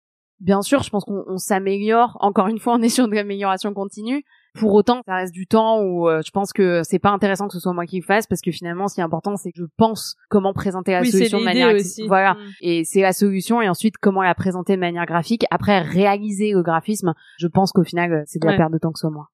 Bien 0.43 0.61
sûr, 0.61 0.83
je 0.83 0.89
pense 0.89 1.05
qu'on 1.05 1.37
s'améliore. 1.37 2.17
Encore 2.19 2.47
une 2.47 2.59
fois, 2.59 2.73
on 2.73 2.81
est 2.81 2.89
sur 2.89 3.07
de 3.07 3.15
l'amélioration 3.15 3.73
continue. 3.73 4.23
Pour 4.59 4.73
autant, 4.73 5.01
ça 5.07 5.15
reste 5.15 5.33
du 5.33 5.47
temps 5.47 5.81
où 5.81 6.07
euh, 6.09 6.21
je 6.23 6.29
pense 6.31 6.51
que 6.51 6.81
c'est 6.83 6.99
pas 6.99 7.09
intéressant 7.11 7.47
que 7.47 7.53
ce 7.53 7.61
soit 7.61 7.71
moi 7.73 7.85
qui 7.85 7.97
le 7.99 8.05
fasse 8.05 8.27
parce 8.27 8.41
que 8.41 8.51
finalement, 8.51 8.89
ce 8.89 8.95
qui 8.95 8.99
est 8.99 9.03
important, 9.03 9.37
c'est 9.37 9.51
que 9.53 9.59
je 9.61 9.65
pense 9.77 10.15
comment 10.29 10.51
présenter 10.53 10.91
la 10.91 11.03
solution 11.05 11.39
de 11.39 11.45
manière 11.45 11.73
aussi. 11.73 12.05
voilà. 12.07 12.33
Mm. 12.33 12.37
Et 12.61 12.83
c'est 12.83 13.01
la 13.01 13.13
solution 13.13 13.61
et 13.61 13.69
ensuite 13.69 13.95
comment 13.97 14.21
la 14.21 14.35
présenter 14.35 14.75
de 14.75 14.81
manière 14.81 15.05
graphique. 15.05 15.45
Après, 15.49 15.79
réaliser 15.79 16.51
le 16.51 16.61
graphisme, 16.61 17.13
je 17.39 17.47
pense 17.47 17.71
qu'au 17.71 17.83
final, 17.85 18.11
euh, 18.13 18.23
c'est 18.25 18.39
de 18.39 18.45
la 18.45 18.51
Ouais. 18.51 18.57
perte 18.57 18.73
de 18.73 18.77
temps 18.77 18.91
que 18.91 18.99
ce 18.99 19.07
soit 19.07 19.11
moi. 19.11 19.29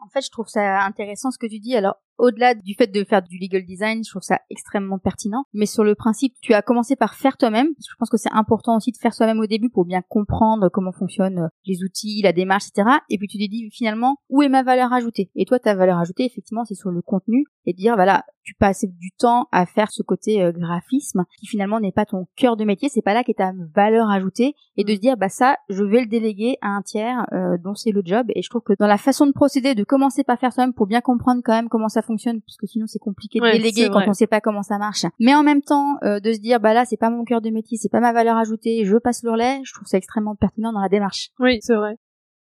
En 0.00 0.08
fait, 0.08 0.20
je 0.20 0.30
trouve 0.30 0.48
ça 0.48 0.82
intéressant 0.84 1.30
ce 1.30 1.38
que 1.38 1.46
tu 1.46 1.60
dis. 1.60 1.74
Alors, 1.76 1.94
au-delà 2.18 2.54
du 2.54 2.74
fait 2.74 2.86
de 2.86 3.04
faire 3.04 3.22
du 3.22 3.38
legal 3.38 3.64
design, 3.64 4.02
je 4.04 4.10
trouve 4.10 4.22
ça 4.22 4.40
extrêmement 4.50 4.98
pertinent. 4.98 5.44
Mais 5.52 5.66
sur 5.66 5.84
le 5.84 5.94
principe, 5.94 6.34
tu 6.40 6.54
as 6.54 6.62
commencé 6.62 6.96
par 6.96 7.14
faire 7.14 7.36
toi-même. 7.36 7.68
Je 7.78 7.94
pense 7.98 8.10
que 8.10 8.16
c'est 8.16 8.32
important 8.32 8.76
aussi 8.76 8.92
de 8.92 8.96
faire 8.96 9.14
soi-même 9.14 9.40
au 9.40 9.46
début 9.46 9.70
pour 9.70 9.84
bien 9.84 10.02
comprendre 10.08 10.68
comment 10.68 10.92
fonctionnent 10.92 11.38
euh, 11.38 11.48
les 11.66 11.82
outils, 11.82 12.22
la 12.22 12.32
démarche, 12.32 12.64
etc. 12.68 12.98
Et 13.10 13.18
puis 13.18 13.28
tu 13.28 13.38
t'es 13.38 13.48
dit 13.48 13.68
finalement, 13.72 14.16
où 14.28 14.42
est 14.42 14.48
ma 14.48 14.62
valeur 14.62 14.92
ajoutée? 14.92 15.30
Et 15.34 15.44
toi, 15.44 15.58
ta 15.58 15.74
valeur 15.74 15.98
ajoutée, 15.98 16.24
effectivement, 16.24 16.64
c'est 16.64 16.74
sur 16.74 16.90
le 16.90 17.02
contenu 17.02 17.44
et 17.66 17.72
de 17.72 17.78
dire, 17.78 17.94
voilà, 17.94 18.24
tu 18.42 18.54
passes 18.54 18.84
du 18.84 19.10
temps 19.12 19.48
à 19.52 19.66
faire 19.66 19.90
ce 19.90 20.02
côté 20.02 20.42
euh, 20.42 20.52
graphisme 20.52 21.24
qui 21.38 21.46
finalement 21.46 21.80
n'est 21.80 21.92
pas 21.92 22.04
ton 22.04 22.26
cœur 22.36 22.56
de 22.56 22.64
métier, 22.64 22.88
c'est 22.88 23.02
pas 23.02 23.14
là 23.14 23.24
qu'est 23.24 23.34
ta 23.34 23.52
valeur 23.74 24.10
ajoutée 24.10 24.54
et 24.76 24.84
de 24.84 24.94
se 24.94 25.00
dire, 25.00 25.16
bah 25.16 25.28
ça, 25.28 25.56
je 25.70 25.82
vais 25.82 26.00
le 26.00 26.06
déléguer 26.06 26.58
à 26.60 26.68
un 26.68 26.82
tiers 26.82 27.26
euh, 27.32 27.56
dont 27.62 27.74
c'est 27.74 27.90
le 27.90 28.02
job. 28.04 28.26
Et 28.34 28.42
je 28.42 28.50
trouve 28.50 28.62
que 28.62 28.74
dans 28.78 28.86
la 28.86 28.98
façon 28.98 29.26
de 29.26 29.32
procéder, 29.32 29.74
de 29.74 29.84
commencer 29.84 30.24
par 30.24 30.38
faire 30.38 30.52
soi-même 30.52 30.74
pour 30.74 30.86
bien 30.86 31.00
comprendre 31.00 31.40
quand 31.44 31.54
même 31.54 31.68
comment 31.68 31.88
ça 31.88 32.02
fonctionne, 32.04 32.40
parce 32.42 32.56
que 32.56 32.66
sinon 32.66 32.86
c'est 32.86 32.98
compliqué 32.98 33.38
de 33.40 33.44
Ouais, 33.44 33.52
déléguer 33.52 33.88
quand 33.90 34.02
on 34.06 34.12
sait 34.12 34.26
pas 34.28 34.40
comment 34.40 34.62
ça 34.62 34.78
marche. 34.78 35.04
Mais 35.18 35.34
en 35.34 35.42
même 35.42 35.62
temps, 35.62 35.96
euh, 36.04 36.20
de 36.20 36.32
se 36.32 36.38
dire, 36.38 36.60
bah 36.60 36.74
là, 36.74 36.84
c'est 36.84 36.96
pas 36.96 37.10
mon 37.10 37.24
cœur 37.24 37.40
de 37.40 37.50
métier, 37.50 37.76
c'est 37.76 37.88
pas 37.90 38.00
ma 38.00 38.12
valeur 38.12 38.36
ajoutée, 38.36 38.84
je 38.84 38.96
passe 38.96 39.22
le 39.24 39.30
relais, 39.32 39.60
je 39.64 39.72
trouve 39.74 39.86
ça 39.88 39.96
extrêmement 39.98 40.36
pertinent 40.36 40.72
dans 40.72 40.80
la 40.80 40.88
démarche. 40.88 41.30
Oui, 41.40 41.58
c'est 41.60 41.74
vrai. 41.74 41.96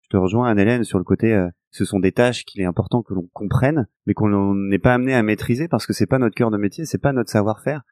Je 0.02 0.08
te 0.10 0.16
rejoins, 0.16 0.48
Anne-Hélène, 0.48 0.84
sur 0.84 0.98
le 0.98 1.04
côté, 1.04 1.34
euh, 1.34 1.48
ce 1.70 1.84
sont 1.84 1.98
des 2.00 2.12
tâches 2.12 2.44
qu'il 2.44 2.60
est 2.62 2.64
important 2.66 3.02
que 3.02 3.12
l'on 3.12 3.28
comprenne, 3.34 3.86
mais 4.06 4.14
qu'on 4.14 4.54
n'est 4.54 4.78
pas 4.78 4.94
amené 4.94 5.14
à 5.14 5.22
maîtriser 5.22 5.68
parce 5.68 5.86
que 5.86 5.92
c'est 5.92 6.06
pas 6.06 6.18
notre 6.18 6.34
cœur 6.34 6.50
de 6.50 6.56
métier, 6.56 6.86
c'est 6.86 6.96
pas 7.02 7.12
notre 7.12 7.30
savoir-faire. 7.30 7.82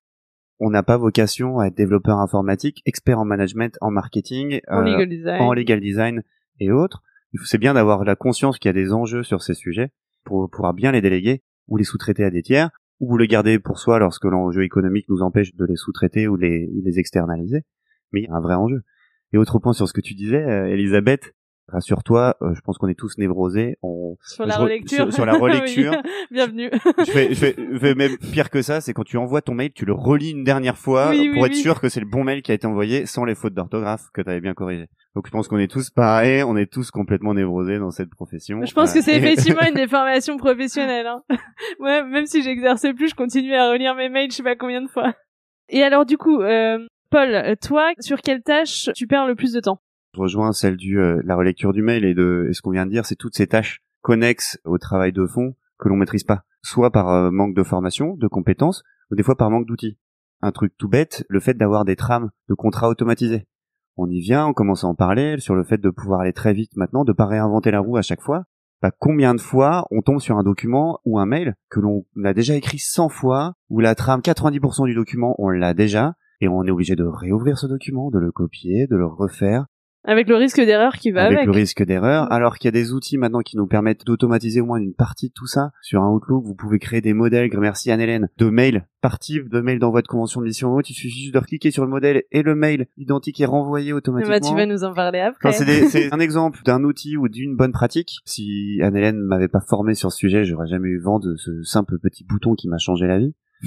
On 0.58 0.70
n'a 0.70 0.82
pas 0.82 0.96
vocation 0.96 1.58
à 1.58 1.66
être 1.66 1.76
développeur 1.76 2.18
informatique, 2.18 2.80
expert 2.86 3.18
en 3.18 3.26
management, 3.26 3.76
en 3.82 3.90
marketing, 3.90 4.60
En 4.68 4.78
euh, 4.80 4.84
legal 4.84 5.08
design. 5.10 5.42
en 5.42 5.52
legal 5.52 5.80
design 5.80 6.22
et 6.60 6.72
autres. 6.72 7.02
Il 7.34 7.38
faut- 7.40 7.44
C'est 7.44 7.58
bien 7.58 7.74
d'avoir 7.74 8.04
la 8.04 8.16
conscience 8.16 8.58
qu'il 8.58 8.70
y 8.70 8.70
a 8.70 8.72
des 8.72 8.94
enjeux 8.94 9.22
sur 9.22 9.42
ces 9.42 9.52
sujets 9.52 9.90
pour 10.24 10.48
pouvoir 10.48 10.72
bien 10.72 10.92
les 10.92 11.02
déléguer 11.02 11.42
ou 11.68 11.76
les 11.76 11.84
sous-traiter 11.84 12.24
à 12.24 12.30
des 12.30 12.42
tiers 12.42 12.70
ou 13.00 13.16
les 13.16 13.26
garder 13.26 13.58
pour 13.58 13.78
soi 13.78 13.98
lorsque 13.98 14.24
l'enjeu 14.24 14.62
économique 14.62 15.08
nous 15.08 15.22
empêche 15.22 15.54
de 15.54 15.64
les 15.64 15.76
sous-traiter 15.76 16.28
ou 16.28 16.36
les, 16.36 16.70
les 16.82 16.98
externaliser. 16.98 17.64
Mais 18.12 18.22
il 18.22 18.24
y 18.24 18.28
a 18.28 18.34
un 18.34 18.40
vrai 18.40 18.54
enjeu. 18.54 18.82
Et 19.32 19.38
autre 19.38 19.58
point 19.58 19.72
sur 19.72 19.88
ce 19.88 19.92
que 19.92 20.00
tu 20.00 20.14
disais, 20.14 20.42
euh, 20.42 20.66
Elisabeth, 20.66 21.34
rassure-toi, 21.68 22.36
euh, 22.42 22.54
je 22.54 22.60
pense 22.60 22.78
qu'on 22.78 22.88
est 22.88 22.98
tous 22.98 23.18
névrosés. 23.18 23.76
On... 23.82 24.16
Sur 24.22 24.46
la 24.46 24.54
je 24.56 24.60
relecture. 24.60 24.96
sur- 25.04 25.12
sur 25.12 25.26
la 25.26 25.34
relecture. 25.38 25.92
Oui. 26.04 26.10
Bienvenue. 26.30 26.70
Je 27.00 27.10
fais, 27.10 27.28
je 27.30 27.34
fais- 27.34 27.54
je 27.58 27.78
fais 27.78 27.94
même 27.94 28.16
pire 28.18 28.50
que 28.50 28.62
ça, 28.62 28.80
c'est 28.80 28.92
quand 28.92 29.04
tu 29.04 29.16
envoies 29.16 29.42
ton 29.42 29.54
mail, 29.54 29.72
tu 29.72 29.84
le 29.84 29.92
relis 29.92 30.30
une 30.30 30.44
dernière 30.44 30.78
fois 30.78 31.10
Oui, 31.10 31.30
pour 31.32 31.42
oui, 31.42 31.48
être 31.48 31.54
sûr 31.56 31.80
que 31.80 31.88
c'est 31.88 32.00
le 32.00 32.06
bon 32.06 32.24
mail 32.24 32.42
qui 32.42 32.52
a 32.52 32.54
été 32.54 32.66
envoyé 32.66 33.06
sans 33.06 33.24
les 33.24 33.34
fautes 33.34 33.54
d'orthographe 33.54 34.04
que 34.14 34.22
tu 34.22 34.30
avais 34.30 34.40
bien 34.40 34.54
corrigées. 34.54 34.88
Donc 35.14 35.26
je 35.26 35.32
pense 35.32 35.48
qu'on 35.48 35.58
est 35.58 35.70
tous 35.70 35.90
pareils, 35.90 36.42
on 36.42 36.56
est 36.56 36.70
tous 36.70 36.90
complètement 36.90 37.34
névrosés 37.34 37.78
dans 37.78 37.90
cette 37.90 38.10
profession. 38.10 38.64
Je 38.64 38.74
pense 38.74 38.92
que 38.92 39.00
c'est 39.00 39.16
effectivement 39.16 39.62
une 39.68 39.74
des 39.74 39.88
formations 39.88 40.36
professionnelles. 40.36 41.06
Hein. 41.06 41.22
Ouais, 41.80 42.04
même 42.04 42.26
si 42.26 42.42
j'exerçais 42.42 42.92
plus, 42.92 43.08
je 43.08 43.14
continuais 43.14 43.56
à 43.56 43.70
relire 43.70 43.94
mes 43.94 44.08
mails, 44.08 44.30
je 44.30 44.36
sais 44.36 44.42
pas 44.42 44.56
combien 44.56 44.82
de 44.82 44.88
fois. 44.88 45.14
Et 45.68 45.82
alors 45.82 46.04
du 46.06 46.16
coup, 46.18 46.42
euh, 46.42 46.78
Paul, 47.10 47.56
toi, 47.66 47.90
sur 48.00 48.20
quelle 48.20 48.42
tâche 48.42 48.90
tu 48.94 49.06
perds 49.06 49.26
le 49.26 49.34
plus 49.34 49.52
de 49.52 49.60
temps? 49.60 49.80
Je 50.16 50.22
rejoins 50.22 50.52
celle 50.52 50.76
du 50.76 50.98
euh, 50.98 51.20
la 51.24 51.36
relecture 51.36 51.74
du 51.74 51.82
mail 51.82 52.06
et 52.06 52.14
de 52.14 52.46
et 52.48 52.54
ce 52.54 52.62
qu'on 52.62 52.70
vient 52.70 52.86
de 52.86 52.90
dire, 52.90 53.04
c'est 53.04 53.16
toutes 53.16 53.36
ces 53.36 53.46
tâches 53.46 53.82
connexes 54.00 54.58
au 54.64 54.78
travail 54.78 55.12
de 55.12 55.26
fond 55.26 55.54
que 55.78 55.90
l'on 55.90 55.96
maîtrise 55.96 56.24
pas, 56.24 56.44
soit 56.62 56.90
par 56.90 57.10
euh, 57.10 57.30
manque 57.30 57.54
de 57.54 57.62
formation, 57.62 58.16
de 58.16 58.26
compétences, 58.26 58.82
ou 59.10 59.14
des 59.14 59.22
fois 59.22 59.36
par 59.36 59.50
manque 59.50 59.66
d'outils. 59.66 59.98
Un 60.40 60.52
truc 60.52 60.72
tout 60.78 60.88
bête, 60.88 61.26
le 61.28 61.38
fait 61.38 61.54
d'avoir 61.54 61.84
des 61.84 61.96
trames 61.96 62.30
de 62.48 62.54
contrats 62.54 62.88
automatisés. 62.88 63.46
On 63.98 64.08
y 64.08 64.20
vient, 64.20 64.46
on 64.46 64.54
commence 64.54 64.84
à 64.84 64.86
en 64.86 64.94
parler 64.94 65.38
sur 65.38 65.54
le 65.54 65.64
fait 65.64 65.78
de 65.78 65.90
pouvoir 65.90 66.20
aller 66.20 66.32
très 66.32 66.54
vite 66.54 66.76
maintenant, 66.76 67.04
de 67.04 67.12
pas 67.12 67.26
réinventer 67.26 67.70
la 67.70 67.80
roue 67.80 67.98
à 67.98 68.02
chaque 68.02 68.22
fois. 68.22 68.44
Bah, 68.80 68.92
combien 68.98 69.34
de 69.34 69.40
fois 69.40 69.86
on 69.90 70.00
tombe 70.00 70.20
sur 70.20 70.38
un 70.38 70.42
document 70.42 71.00
ou 71.04 71.18
un 71.18 71.26
mail 71.26 71.56
que 71.70 71.80
l'on 71.80 72.06
a 72.24 72.32
déjà 72.32 72.54
écrit 72.54 72.78
100 72.78 73.10
fois, 73.10 73.52
où 73.68 73.80
la 73.80 73.94
trame 73.94 74.20
90% 74.20 74.86
du 74.86 74.94
document 74.94 75.34
on 75.38 75.50
l'a 75.50 75.74
déjà, 75.74 76.14
et 76.40 76.48
on 76.48 76.64
est 76.64 76.70
obligé 76.70 76.96
de 76.96 77.04
réouvrir 77.04 77.58
ce 77.58 77.66
document, 77.66 78.10
de 78.10 78.18
le 78.18 78.32
copier, 78.32 78.86
de 78.86 78.96
le 78.96 79.06
refaire, 79.06 79.66
Avec 80.08 80.28
le 80.28 80.36
risque 80.36 80.60
d'erreur 80.60 80.94
qui 80.94 81.10
va 81.10 81.24
avec, 81.24 81.38
avec. 81.38 81.46
le 81.46 81.52
risque 81.52 81.84
d'erreur, 81.84 82.30
alors 82.32 82.58
qu'il 82.58 82.68
y 82.68 82.68
a 82.68 82.72
des 82.72 82.92
outils 82.92 83.18
maintenant 83.18 83.40
qui 83.40 83.56
nous 83.56 83.66
permettent 83.66 84.06
d'automatiser 84.06 84.60
au 84.60 84.66
moins 84.66 84.78
une 84.78 84.94
partie 84.94 85.28
de 85.28 85.34
tout 85.34 85.48
ça. 85.48 85.72
Sur 85.82 86.02
un 86.02 86.10
Outlook, 86.10 86.44
vous 86.44 86.54
pouvez 86.54 86.78
créer 86.78 87.00
des 87.00 87.12
modèles, 87.12 87.50
merci 87.58 87.90
Anne-Hélène, 87.90 88.28
de 88.38 88.48
mails 88.48 88.86
par 89.00 89.18
type, 89.18 89.48
de 89.48 89.60
mails 89.60 89.80
d'envoi 89.80 90.02
de 90.02 90.06
convention 90.06 90.40
de 90.40 90.46
mission 90.46 90.72
haute. 90.72 90.88
Il 90.90 90.94
suffit 90.94 91.10
juste 91.10 91.34
de 91.34 91.40
cliquer 91.40 91.72
sur 91.72 91.84
le 91.84 91.90
modèle 91.90 92.22
et 92.30 92.42
le 92.42 92.54
mail 92.54 92.86
identique 92.96 93.40
est 93.40 93.46
renvoyé 93.46 93.92
automatiquement. 93.92 94.34
bah, 94.34 94.40
tu 94.40 94.54
vas 94.54 94.66
nous 94.66 94.84
en 94.84 94.94
parler 94.94 95.18
après. 95.18 95.48
Enfin, 95.48 95.64
c'est 95.88 96.12
un 96.12 96.20
exemple 96.20 96.60
d'un 96.64 96.84
outil 96.84 97.16
ou 97.16 97.28
d'une 97.28 97.56
bonne 97.56 97.72
pratique. 97.72 98.20
Si 98.24 98.78
Anne-Hélène 98.82 99.18
m'avait 99.18 99.48
pas 99.48 99.60
formé 99.60 99.94
sur 99.94 100.12
ce 100.12 100.18
sujet, 100.18 100.44
j'aurais 100.44 100.68
jamais 100.68 100.88
eu 100.88 101.00
vent 101.00 101.18
de 101.18 101.34
ce 101.36 101.62
simple 101.62 101.98
petit 101.98 102.24
bouton 102.24 102.54
qui 102.54 102.68
m'a 102.68 102.78
changé 102.78 103.06
la 103.06 103.18
vie. 103.18 103.34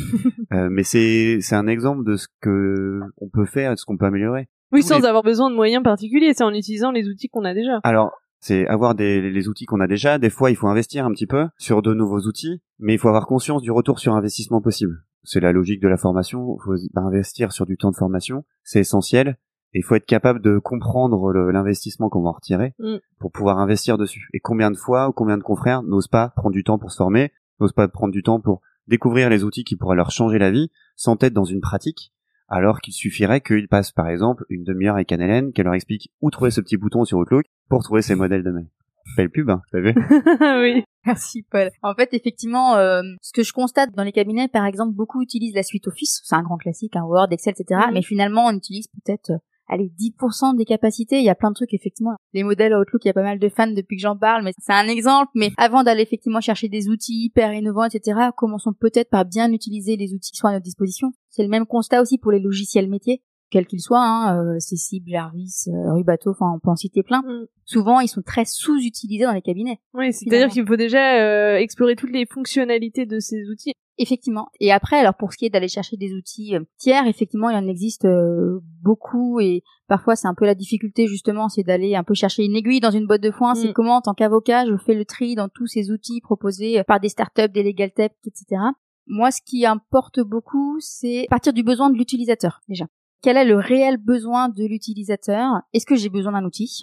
Euh, 0.52 0.68
mais 0.72 0.82
c'est, 0.82 1.40
c'est 1.42 1.54
un 1.54 1.68
exemple 1.68 2.04
de 2.04 2.16
ce 2.16 2.28
que 2.42 3.02
on 3.18 3.30
peut 3.30 3.46
faire 3.46 3.72
et 3.72 3.76
de 3.76 3.80
ce 3.80 3.86
qu'on 3.86 3.98
peut 3.98 4.08
améliorer. 4.08 4.48
Oui, 4.72 4.84
sans 4.84 5.00
les- 5.00 5.06
avoir 5.06 5.24
besoin 5.24 5.50
de 5.50 5.56
moyens 5.56 5.84
particuliers, 5.84 6.34
c'est 6.34 6.44
en 6.44 6.54
utilisant 6.54 6.92
les 6.92 7.08
outils 7.08 7.30
qu'on 7.30 7.46
a 7.46 7.54
déjà. 7.54 7.80
Alors, 7.84 8.12
c'est 8.40 8.68
avoir 8.68 8.96
des, 8.96 9.30
les 9.32 9.48
outils 9.50 9.66
qu'on 9.66 9.80
a 9.82 9.88
déjà. 9.88 10.18
Des 10.18 10.30
fois, 10.30 10.50
il 10.52 10.56
faut 10.56 10.68
investir 10.68 11.06
un 11.06 11.12
petit 11.12 11.28
peu 11.28 11.48
sur 11.58 11.82
de 11.82 11.94
nouveaux 11.94 12.22
outils, 12.22 12.62
mais 12.80 12.94
il 12.94 12.98
faut 13.00 13.10
avoir 13.10 13.28
conscience 13.28 13.62
du 13.62 13.72
retour 13.72 14.00
sur 14.00 14.14
investissement 14.16 14.62
possible. 14.62 15.04
C'est 15.24 15.42
la 15.42 15.52
logique 15.52 15.82
de 15.82 15.88
la 15.90 15.98
formation. 15.98 16.56
Il 16.58 16.64
faut 16.64 17.00
investir 17.00 17.52
sur 17.52 17.66
du 17.66 17.76
temps 17.78 17.92
de 17.92 17.96
formation, 17.98 18.46
c'est 18.64 18.80
essentiel. 18.80 19.38
Et 19.74 19.80
il 19.80 19.84
faut 19.84 19.94
être 19.96 20.06
capable 20.08 20.42
de 20.42 20.58
comprendre 20.58 21.32
l'investissement 21.52 22.10
qu'on 22.10 22.24
va 22.24 22.30
en 22.30 22.34
retirer 22.34 22.74
Mm. 22.80 22.96
pour 23.20 23.32
pouvoir 23.32 23.60
investir 23.60 23.98
dessus. 24.00 24.28
Et 24.34 24.40
combien 24.40 24.72
de 24.72 24.78
fois 24.78 25.10
ou 25.10 25.12
combien 25.12 25.38
de 25.38 25.44
confrères 25.44 25.84
n'osent 25.84 26.08
pas 26.08 26.30
prendre 26.30 26.54
du 26.54 26.64
temps 26.64 26.80
pour 26.80 26.92
se 26.92 26.98
former, 26.98 27.32
n'osent 27.60 27.74
pas 27.74 27.88
prendre 27.88 28.12
du 28.14 28.24
temps 28.24 28.40
pour 28.40 28.62
découvrir 28.88 29.30
les 29.30 29.44
outils 29.44 29.64
qui 29.64 29.76
pourraient 29.76 29.96
leur 29.98 30.10
changer 30.10 30.40
la 30.40 30.50
vie, 30.50 30.72
sans 30.96 31.16
être 31.22 31.34
dans 31.34 31.44
une 31.44 31.62
pratique, 31.62 32.14
alors 32.50 32.82
qu'il 32.82 32.94
suffirait 32.94 33.42
qu'ils 33.42 33.68
passent 33.68 33.92
par 33.92 34.10
exemple 34.10 34.46
une 34.50 34.64
demi-heure 34.64 34.96
avec 34.96 35.12
Anne-Hélène, 35.12 35.54
qu'elle 35.54 35.66
leur 35.66 35.76
explique 35.76 36.12
où 36.22 36.32
trouver 36.32 36.52
ce 36.52 36.62
petit 36.62 36.78
bouton 36.78 37.06
sur 37.06 37.18
Outlook 37.20 37.46
pour 37.70 37.84
trouver 37.84 38.02
ces 38.02 38.16
modèles 38.16 38.44
de 38.44 38.52
mail. 38.52 38.68
Belle 39.16 39.30
pub, 39.30 39.50
hein, 39.50 39.62
t'as 39.72 39.80
vu 39.80 39.94
oui. 40.62 40.84
Merci 41.06 41.44
Paul. 41.50 41.70
En 41.82 41.96
fait, 41.96 42.10
effectivement, 42.14 42.76
euh, 42.76 43.02
ce 43.22 43.32
que 43.34 43.44
je 43.44 43.54
constate 43.54 43.92
dans 43.96 44.04
les 44.04 44.12
cabinets, 44.12 44.48
par 44.48 44.66
exemple, 44.66 44.94
beaucoup 44.94 45.22
utilisent 45.22 45.56
la 45.56 45.64
suite 45.64 45.88
Office, 45.88 46.22
c'est 46.24 46.36
un 46.36 46.44
grand 46.44 46.58
classique, 46.58 46.96
un 46.96 47.04
Word, 47.04 47.28
Excel, 47.32 47.54
etc. 47.58 47.82
Mhm. 47.88 47.94
Mais 47.94 48.02
finalement, 48.02 48.46
on 48.46 48.56
utilise 48.56 48.88
peut-être, 48.88 49.32
euh, 49.32 49.38
allez, 49.70 49.92
10% 50.00 50.58
des 50.58 50.66
capacités. 50.66 51.20
Il 51.20 51.24
y 51.24 51.30
a 51.30 51.36
plein 51.36 51.50
de 51.50 51.56
trucs, 51.56 51.74
effectivement. 51.74 52.16
Les 52.34 52.44
modèles 52.44 52.76
Outlook, 52.76 53.06
il 53.06 53.08
y 53.08 53.12
a 53.12 53.14
pas 53.14 53.24
mal 53.24 53.40
de 53.40 53.50
fans 53.50 53.68
depuis 53.68 53.98
que 53.98 54.02
j'en 54.02 54.18
parle, 54.18 54.44
mais 54.44 54.52
c'est 54.60 54.74
un 54.74 54.88
exemple. 54.88 55.32
Mais 55.36 55.52
avant 55.58 55.84
d'aller 55.84 56.02
effectivement 56.02 56.42
chercher 56.42 56.68
des 56.68 56.90
outils 56.90 57.26
hyper 57.26 57.54
innovants, 57.54 57.86
etc., 57.86 58.20
commençons 58.36 58.74
peut-être 58.74 59.10
par 59.10 59.26
bien 59.26 59.52
utiliser 59.52 59.96
les 59.96 60.14
outils 60.14 60.32
qui 60.32 60.38
sont 60.38 60.48
à 60.48 60.54
notre 60.54 60.64
disposition. 60.64 61.12
C'est 61.30 61.44
le 61.44 61.50
même 61.50 61.66
constat 61.66 62.02
aussi 62.02 62.18
pour 62.18 62.32
les 62.32 62.40
logiciels 62.40 62.90
métiers 62.90 63.22
quels 63.50 63.66
qu'ils 63.66 63.82
soient, 63.82 64.04
hein, 64.04 64.56
euh, 64.56 64.60
Jarvis, 65.08 65.66
euh, 65.68 65.94
Rubato, 65.94 66.32
enfin 66.32 66.52
on 66.56 66.60
peut 66.60 66.70
en 66.70 66.76
citer 66.76 67.04
plein. 67.04 67.22
Mm. 67.22 67.48
Souvent, 67.66 68.00
ils 68.00 68.08
sont 68.08 68.22
très 68.22 68.46
sous-utilisés 68.46 69.26
dans 69.26 69.34
les 69.34 69.42
cabinets. 69.42 69.80
Oui, 69.94 70.14
c'est-à-dire 70.14 70.50
qu'il 70.50 70.66
faut 70.68 70.76
déjà 70.76 71.22
euh, 71.22 71.58
explorer 71.58 71.96
toutes 71.96 72.12
les 72.12 72.26
fonctionnalités 72.26 73.06
de 73.06 73.20
ces 73.20 73.50
outils. 73.50 73.74
Effectivement. 74.02 74.48
Et 74.62 74.72
après, 74.72 74.98
alors 74.98 75.14
pour 75.14 75.34
ce 75.34 75.38
qui 75.38 75.46
est 75.46 75.50
d'aller 75.50 75.68
chercher 75.68 75.98
des 75.98 76.14
outils 76.14 76.56
euh, 76.56 76.62
tiers, 76.78 77.06
effectivement, 77.06 77.50
il 77.50 77.56
en 77.58 77.68
existe 77.68 78.06
euh, 78.06 78.62
beaucoup 78.82 79.42
et 79.42 79.62
parfois 79.90 80.16
c'est 80.16 80.28
un 80.30 80.34
peu 80.34 80.46
la 80.46 80.56
difficulté 80.56 81.06
justement, 81.06 81.50
c'est 81.50 81.64
d'aller 81.64 81.96
un 81.96 82.06
peu 82.06 82.14
chercher 82.14 82.46
une 82.46 82.56
aiguille 82.56 82.80
dans 82.80 82.92
une 82.92 83.06
boîte 83.08 83.22
de 83.22 83.30
foin. 83.30 83.56
C'est 83.56 83.70
Mm. 83.70 83.74
comment, 83.74 83.98
en 83.98 84.02
tant 84.02 84.14
qu'avocat, 84.14 84.66
je 84.66 84.78
fais 84.78 84.94
le 84.94 85.04
tri 85.04 85.36
dans 85.36 85.50
tous 85.50 85.68
ces 85.68 85.92
outils 85.92 86.22
proposés 86.22 86.82
par 86.88 87.02
des 87.02 87.10
startups, 87.10 87.50
des 87.50 87.62
legal 87.62 87.92
tech, 87.92 88.12
etc. 88.26 88.62
Moi, 89.06 89.32
ce 89.32 89.42
qui 89.46 89.66
importe 89.66 90.22
beaucoup, 90.22 90.78
c'est 90.80 91.26
partir 91.30 91.52
du 91.52 91.64
besoin 91.64 91.90
de 91.90 91.98
l'utilisateur 91.98 92.62
déjà. 92.70 92.86
Quel 93.22 93.36
est 93.36 93.44
le 93.44 93.58
réel 93.58 93.98
besoin 93.98 94.48
de 94.48 94.64
l'utilisateur? 94.66 95.56
Est-ce 95.74 95.86
que 95.86 95.96
j'ai 95.96 96.08
besoin 96.08 96.32
d'un 96.32 96.46
outil? 96.46 96.80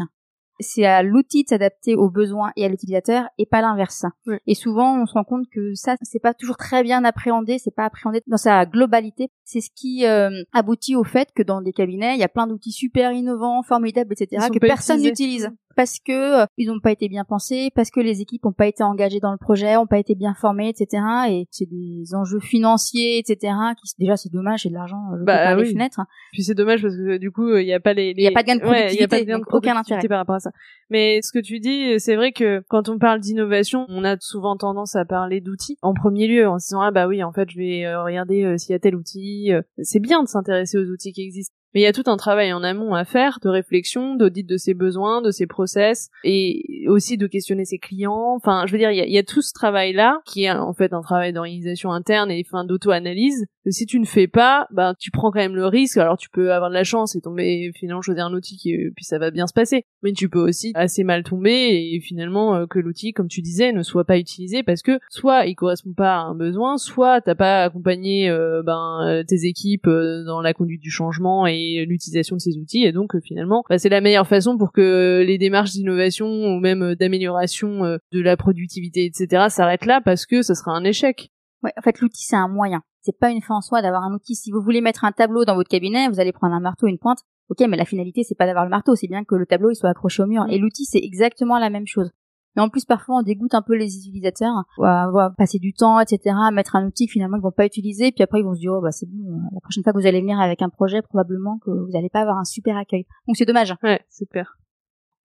C'est 0.59 0.85
à 0.85 1.03
l'outil 1.03 1.45
de 1.45 1.49
s'adapter 1.49 1.95
aux 1.95 2.11
besoins 2.11 2.53
et 2.57 2.65
à 2.65 2.69
l'utilisateur 2.69 3.25
et 3.39 3.47
pas 3.47 3.61
l'inverse. 3.61 4.05
Et 4.47 4.55
souvent, 4.55 5.01
on 5.01 5.07
se 5.07 5.13
rend 5.13 5.25
compte 5.25 5.47
que 5.53 5.75
ça, 5.75 5.97
c'est 6.03 6.19
pas 6.19 6.35
toujours 6.35 6.57
très 6.57 6.83
bien 6.83 7.05
appréhendé, 7.05 7.59
c'est 7.59 7.75
pas 7.75 7.85
appréhendé 7.85 8.23
dans 8.27 8.37
sa 8.37 8.67
globalité. 8.67 9.31
C'est 9.45 9.61
ce 9.61 9.71
qui 9.75 10.07
euh, 10.07 10.43
aboutit 10.53 10.97
au 10.97 11.05
fait 11.05 11.29
que 11.35 11.43
dans 11.43 11.61
des 11.61 11.73
cabinets, 11.73 12.15
il 12.15 12.21
y 12.21 12.25
a 12.25 12.29
plein 12.29 12.47
d'outils 12.47 12.73
super 12.73 13.13
innovants, 13.13 13.63
formidables, 13.63 14.13
etc., 14.13 14.49
que 14.53 14.59
personne 14.59 15.03
n'utilise 15.03 15.51
parce 15.77 15.99
que 16.01 16.43
euh, 16.43 16.47
ils 16.57 16.69
n'ont 16.69 16.81
pas 16.81 16.91
été 16.91 17.09
bien 17.09 17.25
pensés, 17.25 17.71
parce 17.75 17.91
que 17.91 18.01
les 18.01 18.23
équipes 18.23 18.45
n'ont 18.45 18.53
pas 18.53 18.67
été 18.67 18.83
engagées 18.83 19.21
dans 19.21 19.31
le 19.31 19.39
projet, 19.39 19.75
n'ont 19.75 19.87
pas 19.87 19.99
été 19.99 20.15
bien 20.15 20.35
formées, 20.35 20.71
etc. 20.71 21.03
Et 21.29 21.47
c'est 21.51 21.69
des 21.69 22.15
enjeux 22.15 22.41
financiers, 22.41 23.19
etc. 23.19 23.53
Qui 23.77 23.93
déjà 23.99 24.17
c'est 24.17 24.33
dommage, 24.33 24.63
c'est 24.63 24.71
de 24.71 24.75
l'argent 24.75 24.97
je 25.19 25.25
bah, 25.25 25.37
par 25.37 25.57
les 25.57 25.67
fenêtres. 25.67 26.01
Puis 26.33 26.43
c'est 26.43 26.55
dommage 26.55 26.83
parce 26.83 26.97
que 26.97 27.19
du 27.19 27.31
coup 27.31 27.55
il 27.57 27.67
n'y 27.67 27.75
a 27.75 27.81
pas 27.81 27.93
les, 27.93 28.15
il 28.17 28.23
y 28.23 28.27
a 28.27 28.33
pas 28.33 28.43
de 28.43 28.49
gain 28.49 28.57
de 28.57 28.63
productivité, 28.63 29.05
a 29.05 29.09
pas 29.09 29.21
de 29.21 29.25
gain 29.25 29.39
de 29.39 29.45
aucun 29.53 29.77
intérêt 29.77 30.09
par 30.09 30.19
rapport 30.19 30.37
à 30.37 30.41
ça. 30.41 30.51
Mais 30.89 31.21
ce 31.23 31.33
que 31.33 31.41
tu 31.41 31.61
dis, 31.61 32.01
c'est 32.01 32.17
vrai 32.17 32.33
que 32.33 32.63
quand 32.69 32.89
on 32.89 32.99
parle 32.99 33.21
d'innovation, 33.21 33.85
on 33.89 34.03
a 34.05 34.17
souvent 34.19 34.57
tendance 34.57 34.97
à 34.97 35.05
parler 35.05 35.41
d'outils 35.41 35.77
en 35.83 35.93
premier 35.93 36.27
lieu 36.27 36.49
en 36.49 36.59
se 36.59 36.69
disant 36.69 36.81
ah 36.81 36.91
bah 36.91 37.07
oui 37.07 37.23
en 37.23 37.33
fait 37.33 37.51
je 37.51 37.59
vais 37.59 37.85
euh, 37.85 38.03
regarder 38.03 38.45
euh, 38.45 38.57
s'il 38.57 38.73
y 38.73 38.77
a 38.77 38.79
tel 38.79 38.97
outil. 38.97 39.51
C'est 39.83 40.01
bien 40.01 40.23
de 40.23 40.29
s'intéresser 40.29 40.79
aux 40.79 40.87
outils 40.87 41.13
qui 41.13 41.23
existent. 41.23 41.56
Mais 41.77 41.83
il 41.83 41.85
y 41.85 41.89
a 41.89 41.93
tout 41.93 42.05
un 42.07 42.17
travail 42.17 42.55
en 42.55 42.63
amont 42.63 42.95
à 42.95 43.05
faire, 43.05 43.39
de 43.43 43.51
réflexion, 43.51 44.15
d'audit 44.15 44.49
de 44.49 44.57
ses 44.57 44.73
besoins, 44.73 45.21
de 45.21 45.31
ses 45.31 45.47
process, 45.47 46.09
et 46.25 46.87
aussi 46.89 47.19
de 47.19 47.27
questionner 47.27 47.67
ses 47.67 47.77
clients. 47.77 48.33
Enfin, 48.35 48.65
je 48.65 48.73
veux 48.73 48.79
dire, 48.79 48.91
il 48.93 49.13
y 49.13 49.19
a, 49.19 49.23
tout 49.23 49.43
ce 49.43 49.53
travail-là, 49.53 50.23
qui 50.25 50.45
est 50.45 50.51
en 50.51 50.73
fait 50.73 50.95
un 50.95 51.03
travail 51.03 51.35
d'organisation 51.35 51.93
interne 51.93 52.31
et 52.31 52.45
fin 52.45 52.65
d'auto-analyse. 52.65 53.45
Si 53.69 53.85
tu 53.85 53.99
ne 53.99 54.05
fais 54.05 54.29
pas, 54.29 54.69
ben 54.71 54.95
tu 54.99 55.11
prends 55.11 55.33
quand 55.33 55.41
même 55.41 55.57
le 55.57 55.67
risque. 55.67 55.97
Alors 55.97 56.17
tu 56.17 56.31
peux 56.31 56.53
avoir 56.53 56.71
de 56.71 56.75
la 56.75 56.85
chance 56.85 57.17
et 57.17 57.21
tomber 57.21 57.73
finalement 57.75 58.01
choisir 58.01 58.27
un 58.27 58.33
outil 58.33 58.57
qui 58.57 58.77
puis 58.95 59.05
ça 59.05 59.19
va 59.19 59.33
bien 59.33 59.49
se 59.49 59.53
passer. 59.53 59.85
Mais 60.03 60.13
tu 60.13 60.29
peux 60.29 60.39
aussi 60.39 60.71
assez 60.77 61.03
mal 61.03 61.25
tomber 61.25 61.91
et 61.93 62.01
finalement 62.01 62.55
euh, 62.55 62.67
que 62.67 62.79
l'outil, 62.79 63.13
comme 63.13 63.27
tu 63.27 63.43
disais, 63.43 63.73
ne 63.73 63.83
soit 63.83 64.05
pas 64.05 64.19
utilisé 64.19 64.63
parce 64.63 64.83
que 64.83 65.01
soit 65.11 65.47
il 65.47 65.57
correspond 65.57 65.95
pas 65.95 66.15
à 66.15 66.21
un 66.21 66.37
besoin, 66.37 66.77
soit 66.77 67.21
t'as 67.21 67.35
pas 67.35 67.65
accompagné 67.65 68.31
euh, 68.31 68.63
ben 68.63 69.01
euh, 69.05 69.25
tes 69.25 69.47
équipes 69.47 69.89
dans 69.89 70.41
la 70.41 70.55
conduite 70.55 70.81
du 70.81 70.91
changement 70.91 71.49
et 71.49 71.66
l'utilisation 71.87 72.37
de 72.37 72.41
ces 72.41 72.57
outils. 72.59 72.85
Et 72.85 72.93
donc 72.93 73.15
euh, 73.15 73.21
finalement, 73.21 73.65
bah, 73.69 73.79
c'est 73.79 73.89
la 73.89 74.01
meilleure 74.01 74.27
façon 74.27 74.57
pour 74.57 74.73
que 74.73 75.25
les 75.27 75.39
démarches 75.39 75.73
d'innovation 75.73 76.27
ou 76.27 76.61
même 76.61 76.83
euh, 76.83 76.97
d'amélioration 76.97 77.85
euh, 77.85 77.99
de 78.13 78.21
la 78.21 78.37
productivité, 78.37 79.05
etc., 79.05 79.47
s'arrêtent 79.49 79.87
là 79.87 80.01
parce 80.05 80.27
que 80.27 80.43
ce 80.43 80.55
sera 80.55 80.73
un 80.73 80.85
échec. 80.85 81.31
Ouais, 81.63 81.73
en 81.79 81.83
fait, 81.83 82.01
l'outil 82.01 82.25
c'est 82.25 82.37
un 82.37 82.49
moyen. 82.49 82.83
C'est 83.01 83.19
pas 83.19 83.31
une 83.31 83.43
fin 83.43 83.55
en 83.55 83.61
soi 83.61 83.83
d'avoir 83.83 84.03
un 84.03 84.15
outil. 84.15 84.35
Si 84.35 84.51
vous 84.51 84.61
voulez 84.61 84.81
mettre 84.81 85.05
un 85.05 85.13
tableau 85.13 85.45
dans 85.45 85.55
votre 85.55 85.69
cabinet, 85.69 86.09
vous 86.09 86.21
allez 86.21 86.33
prendre 86.33 86.55
un 86.55 86.61
marteau, 86.61 86.87
une 86.87 86.99
pointe. 86.99 87.21
Ok, 87.49 87.61
mais 87.69 87.77
la 87.77 87.85
finalité 87.85 88.25
c'est 88.25 88.35
pas 88.35 88.47
d'avoir 88.47 88.65
le 88.65 88.71
marteau, 88.71 88.97
c'est 88.97 89.07
bien 89.07 89.25
que 89.25 89.37
le 89.37 89.47
tableau 89.47 89.71
il 89.71 89.77
soit 89.77 89.91
accroché 89.91 90.23
au 90.23 90.27
mur. 90.27 90.45
Mm. 90.45 90.51
Et 90.51 90.59
l'outil 90.59 90.85
c'est 90.85 91.01
exactement 91.03 91.59
la 91.59 91.71
même 91.71 91.87
chose. 91.87 92.11
Et 92.57 92.61
en 92.61 92.69
plus, 92.69 92.85
parfois, 92.85 93.17
on 93.19 93.23
dégoûte 93.23 93.55
un 93.55 93.63
peu 93.63 93.75
les 93.77 93.97
utilisateurs, 93.97 94.65
à, 94.83 95.05
à 95.05 95.31
passer 95.37 95.59
du 95.59 95.73
temps, 95.73 96.01
etc., 96.01 96.35
à 96.41 96.51
mettre 96.51 96.77
un 96.77 96.87
outil 96.87 97.07
finalement 97.09 97.37
ils 97.37 97.43
vont 97.43 97.51
pas 97.51 97.67
utiliser, 97.67 98.13
puis 98.13 98.23
après 98.23 98.41
ils 98.41 98.45
vont 98.45 98.55
se 98.55 98.61
dire, 98.61 98.73
oh 98.73 98.81
bah 98.81 98.93
c'est 98.93 99.09
bon, 99.09 99.35
euh, 99.35 99.39
la 99.53 99.61
prochaine 99.61 99.83
fois 99.83 99.93
que 99.93 99.99
vous 99.99 100.07
allez 100.07 100.21
venir 100.21 100.41
avec 100.41 100.63
un 100.63 100.69
projet, 100.69 101.03
probablement 101.03 101.59
que 101.59 101.71
vous 101.71 101.91
n'allez 101.93 102.11
pas 102.11 102.21
avoir 102.21 102.39
un 102.39 102.45
super 102.45 102.77
accueil. 102.77 103.07
Donc 103.27 103.37
c'est 103.37 103.45
dommage. 103.45 103.75
Ouais, 103.83 104.01
super. 104.11 104.59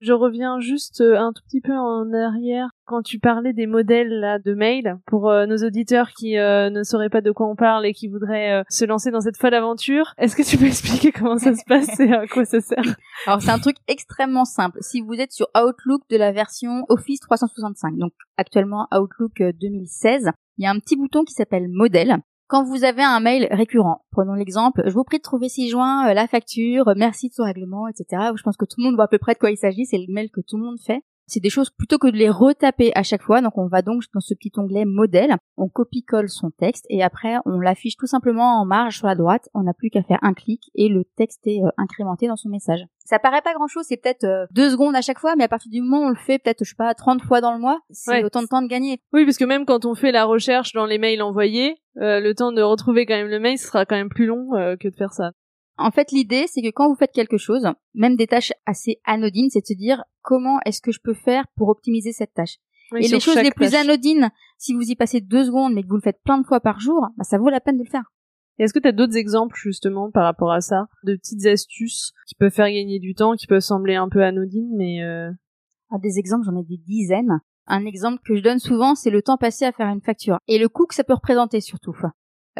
Je 0.02 0.14
reviens 0.14 0.60
juste 0.60 1.02
euh, 1.02 1.16
un 1.16 1.32
tout 1.32 1.44
petit 1.44 1.62
peu 1.62 1.78
en 1.78 2.12
arrière 2.12 2.70
quand 2.86 3.04
tu 3.04 3.20
parlais 3.20 3.54
des 3.54 3.68
modèles 3.68 4.10
là 4.10 4.40
de 4.40 4.56
mail 4.56 4.98
pour 5.06 5.30
euh, 5.30 5.46
nos 5.46 5.58
auditeurs 5.58 6.10
qui 6.10 6.40
euh, 6.40 6.72
ne 6.72 6.82
sauraient 6.82 7.12
pas 7.12 7.22
de 7.22 7.32
quoi 7.32 7.48
on 7.48 7.56
parle 7.56 7.86
et 7.86 7.94
qui 7.94 8.08
voudraient 8.08 8.64
se 8.68 8.84
lancer 8.84 9.12
dans 9.12 9.22
cette 9.22 9.38
folle 9.38 9.54
aventure. 9.54 10.16
Est-ce 10.18 10.36
que 10.36 10.42
tu 10.42 10.58
peux 10.58 10.66
expliquer 10.74 11.12
comment 11.12 11.38
ça 11.38 11.54
se 11.54 11.64
passe 11.68 12.00
et 12.00 12.12
à 12.12 12.26
quoi 12.26 12.46
ça 12.46 12.62
sert? 12.62 12.96
Alors 13.28 13.44
c'est 13.44 13.52
un 13.52 13.60
truc 13.60 13.76
extrêmement 13.88 14.46
simple. 14.46 14.80
Si 14.82 15.02
vous 15.02 15.14
êtes 15.14 15.34
sur 15.34 15.48
Outlook 15.56 16.02
de 16.10 16.18
la 16.18 16.32
version 16.32 16.84
Office 16.90 17.20
365, 17.20 17.96
donc 17.98 18.14
actuellement 18.38 18.88
Outlook 18.92 19.40
2016, 19.40 20.32
il 20.58 20.64
y 20.64 20.68
a 20.68 20.72
un 20.72 20.80
petit 20.80 20.96
bouton 20.96 21.24
qui 21.24 21.34
s'appelle 21.34 21.68
modèle 21.70 22.18
quand 22.52 22.66
vous 22.66 22.84
avez 22.84 23.02
un 23.02 23.22
mail 23.22 23.48
récurrent, 23.50 24.04
prenons 24.12 24.34
l'exemple, 24.34 24.82
je 24.86 24.92
vous 24.92 25.06
prie 25.06 25.20
de 25.20 25.24
trouver 25.24 25.48
ci 25.48 25.70
joint 25.70 26.10
euh, 26.10 26.14
la 26.14 26.28
facture, 26.28 26.92
merci 26.98 27.30
de 27.30 27.34
son 27.34 27.44
règlement, 27.44 27.88
etc. 27.88 28.24
Je 28.36 28.44
pense 28.44 28.58
que 28.58 28.66
tout 28.66 28.76
le 28.80 28.84
monde 28.84 28.96
voit 28.96 29.06
à 29.06 29.08
peu 29.08 29.20
près 29.20 29.36
de 29.36 29.40
quoi 29.40 29.52
il 29.52 29.58
s'agit, 29.58 29.86
c'est 29.86 29.98
le 29.98 30.12
mail 30.14 30.30
que 30.30 30.42
tout 30.42 30.58
le 30.58 30.64
monde 30.66 30.80
fait. 30.86 31.02
C'est 31.32 31.40
des 31.40 31.50
choses 31.50 31.70
plutôt 31.70 31.98
que 31.98 32.10
de 32.10 32.18
les 32.18 32.30
retaper 32.30 32.92
à 32.94 33.04
chaque 33.04 33.22
fois. 33.22 33.40
Donc 33.40 33.58
on 33.58 33.66
va 33.66 33.82
donc 33.82 34.04
dans 34.14 34.20
ce 34.20 34.34
petit 34.34 34.52
onglet 34.58 34.84
modèle, 34.84 35.38
on 35.56 35.70
copie-colle 35.70 36.28
son 36.28 36.52
texte 36.52 36.86
et 36.90 37.04
après 37.04 37.38
on 37.46 37.58
l'affiche 37.58 37.96
tout 37.96 38.06
simplement 38.06 38.60
en 38.60 38.66
marge 38.66 38.98
sur 38.98 39.08
la 39.08 39.16
droite. 39.16 39.48
On 39.54 39.64
n'a 39.64 39.74
plus 39.74 39.90
qu'à 39.90 40.04
faire 40.04 40.20
un 40.24 40.34
clic 40.34 40.70
et 40.76 40.90
le 40.90 41.06
texte 41.16 41.48
est 41.48 41.64
euh, 41.64 41.70
incrémenté 41.78 42.28
dans 42.28 42.36
son 42.36 42.50
message. 42.50 42.82
Ça 43.06 43.18
paraît 43.18 43.42
pas 43.42 43.54
grand 43.54 43.68
chose, 43.70 43.86
c'est 43.88 43.96
peut-être 43.96 44.26
euh, 44.26 44.46
deux 44.52 44.72
secondes 44.72 44.94
à 44.94 45.02
chaque 45.02 45.20
fois, 45.20 45.38
mais 45.38 45.46
à 45.46 45.48
partir 45.48 45.72
du 45.72 45.82
moment 45.82 46.02
où 46.02 46.08
on 46.08 46.10
le 46.10 46.16
fait 46.16 46.38
peut-être, 46.38 46.66
je 46.66 46.72
sais 46.72 46.76
pas, 46.78 46.94
30 46.94 47.22
fois 47.22 47.40
dans 47.40 47.54
le 47.54 47.60
mois, 47.60 47.80
c'est 47.92 48.26
autant 48.26 48.42
de 48.42 48.48
temps 48.48 48.62
de 48.62 48.68
gagner. 48.68 49.00
Oui, 49.14 49.24
parce 49.24 49.38
que 49.38 49.46
même 49.46 49.66
quand 49.66 49.86
on 49.86 49.96
fait 49.96 50.12
la 50.12 50.26
recherche 50.26 50.74
dans 50.74 50.86
les 50.86 50.98
mails 50.98 51.22
envoyés, 51.22 51.78
euh, 52.02 52.20
le 52.20 52.36
temps 52.36 52.52
de 52.52 52.62
retrouver 52.62 53.06
quand 53.06 53.16
même 53.16 53.30
le 53.30 53.40
mail 53.40 53.58
sera 53.58 53.86
quand 53.86 53.96
même 53.96 54.10
plus 54.10 54.26
long 54.26 54.50
que 54.52 54.90
de 54.90 54.96
faire 54.96 55.14
ça. 55.14 55.32
En 55.82 55.92
fait, 55.92 56.12
l'idée, 56.12 56.46
c'est 56.48 56.62
que 56.62 56.70
quand 56.70 56.88
vous 56.88 56.96
faites 56.96 57.12
quelque 57.12 57.38
chose, 57.38 57.68
même 57.94 58.16
des 58.16 58.28
tâches 58.28 58.54
assez 58.66 59.00
anodines, 59.06 59.50
c'est 59.50 59.62
de 59.62 59.66
se 59.66 59.74
dire 59.74 60.04
comment 60.22 60.60
est-ce 60.66 60.82
que 60.82 60.92
je 60.92 61.00
peux 61.04 61.14
faire 61.14 61.46
pour 61.56 61.70
optimiser 61.70 62.12
cette 62.12 62.34
tâche? 62.34 62.58
et 62.98 63.08
les 63.08 63.20
choses 63.20 63.42
les 63.42 63.52
plus 63.52 63.74
anodines, 63.76 64.32
si 64.58 64.74
vous 64.74 64.90
y 64.90 64.96
passez 64.96 65.22
deux 65.22 65.46
secondes 65.46 65.74
mais 65.74 65.84
que 65.84 65.88
vous 65.88 65.96
le 65.96 66.02
faites 66.02 66.22
plein 66.24 66.38
de 66.38 66.46
fois 66.46 66.60
par 66.60 66.80
jour, 66.80 67.08
bah, 67.18 67.24
ça 67.24 67.38
vaut 67.38 67.50
la 67.50 67.62
peine 67.62 67.78
de 67.78 67.84
le 67.84 67.90
faire. 67.90 68.12
Est-ce 68.60 68.74
que 68.74 68.80
tu 68.80 68.88
as 68.88 68.92
d'autres 68.92 69.18
exemples 69.18 69.56
justement 69.58 70.12
par 70.12 70.24
rapport 70.24 70.52
à 70.52 70.62
ça, 70.62 70.88
de 71.04 71.16
petites 71.16 71.46
astuces 71.46 72.12
qui 72.28 72.36
peuvent 72.36 72.52
faire 72.52 72.68
gagner 72.68 73.00
du 73.00 73.16
temps, 73.16 73.36
qui 73.36 73.48
peuvent 73.48 73.62
sembler 73.62 73.96
un 73.96 74.10
peu 74.10 74.24
anodines, 74.24 74.70
mais 74.76 75.02
euh... 75.02 75.32
ah, 75.90 75.98
des 76.00 76.20
exemples, 76.20 76.46
j'en 76.46 76.58
ai 76.58 76.64
des 76.64 76.78
dizaines. 76.78 77.40
Un 77.68 77.86
exemple 77.86 78.22
que 78.26 78.36
je 78.36 78.42
donne 78.42 78.60
souvent, 78.60 78.96
c'est 78.96 79.10
le 79.10 79.22
temps 79.22 79.38
passé 79.38 79.66
à 79.66 79.72
faire 79.72 79.88
une 79.88 80.02
facture 80.02 80.38
et 80.48 80.60
le 80.60 80.68
coût 80.68 80.86
que 80.86 80.96
ça 80.96 81.04
peut 81.04 81.14
représenter 81.14 81.62
surtout. 81.62 81.96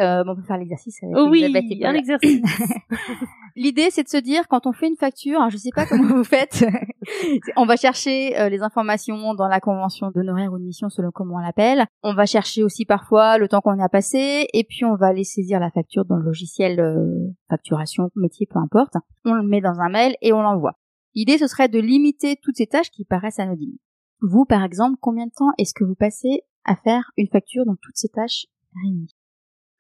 Euh, 0.02 0.24
on 0.26 0.36
peut 0.36 0.42
faire 0.42 0.58
l'exercice 0.58 1.02
avec 1.04 1.16
oui, 1.16 1.46
un 1.84 1.94
exercice. 1.94 2.42
L'idée, 3.56 3.90
c'est 3.92 4.04
de 4.04 4.10
se 4.10 4.18
dire, 4.18 4.48
quand 4.48 4.66
on 4.66 4.72
fait 4.72 4.88
une 4.88 4.96
facture, 4.96 5.48
je 5.50 5.58
sais 5.58 5.70
pas 5.76 5.86
comment 5.86 6.16
vous 6.16 6.24
faites, 6.24 6.66
on 7.56 7.66
va 7.66 7.76
chercher 7.76 8.40
euh, 8.40 8.50
les 8.50 8.62
informations 8.62 9.36
dans 9.36 9.48
la 9.48 9.60
convention 9.60 10.10
d'honoraire 10.10 10.52
ou 10.54 10.58
de 10.58 10.64
mission, 10.64 10.90
selon 10.90 11.12
comment 11.12 11.36
on 11.36 11.40
l'appelle. 11.40 11.86
On 12.02 12.16
va 12.16 12.26
chercher 12.26 12.64
aussi 12.64 12.86
parfois 12.86 13.38
le 13.38 13.48
temps 13.48 13.62
qu'on 13.62 13.80
a 13.80 13.90
passé, 13.90 14.48
et 14.54 14.64
puis 14.64 14.86
on 14.86 14.96
va 14.96 15.08
aller 15.08 15.24
saisir 15.24 15.60
la 15.60 15.70
facture 15.70 16.06
dans 16.06 16.16
le 16.16 16.24
logiciel 16.24 16.80
euh, 16.80 17.30
facturation, 17.50 18.10
métier, 18.16 18.48
peu 18.50 18.60
importe. 18.60 18.96
On 19.26 19.34
le 19.34 19.44
met 19.44 19.62
dans 19.62 19.80
un 19.80 19.90
mail 19.90 20.16
et 20.22 20.34
on 20.34 20.42
l'envoie. 20.42 20.78
L'idée, 21.14 21.38
ce 21.38 21.48
serait 21.48 21.70
de 21.70 21.80
limiter 21.80 22.38
toutes 22.42 22.58
ces 22.58 22.68
tâches 22.68 22.90
qui 22.90 23.06
paraissent 23.06 23.40
anodines. 23.40 23.78
Vous, 24.22 24.46
par 24.46 24.64
exemple, 24.64 24.98
combien 25.02 25.26
de 25.26 25.32
temps 25.36 25.52
est-ce 25.58 25.74
que 25.74 25.84
vous 25.84 25.96
passez 25.96 26.42
à 26.64 26.76
faire 26.76 27.12
une 27.18 27.28
facture 27.28 27.66
dans 27.66 27.76
toutes 27.76 27.98
ces 27.98 28.10
tâches 28.10 28.46
réunies? 28.82 29.14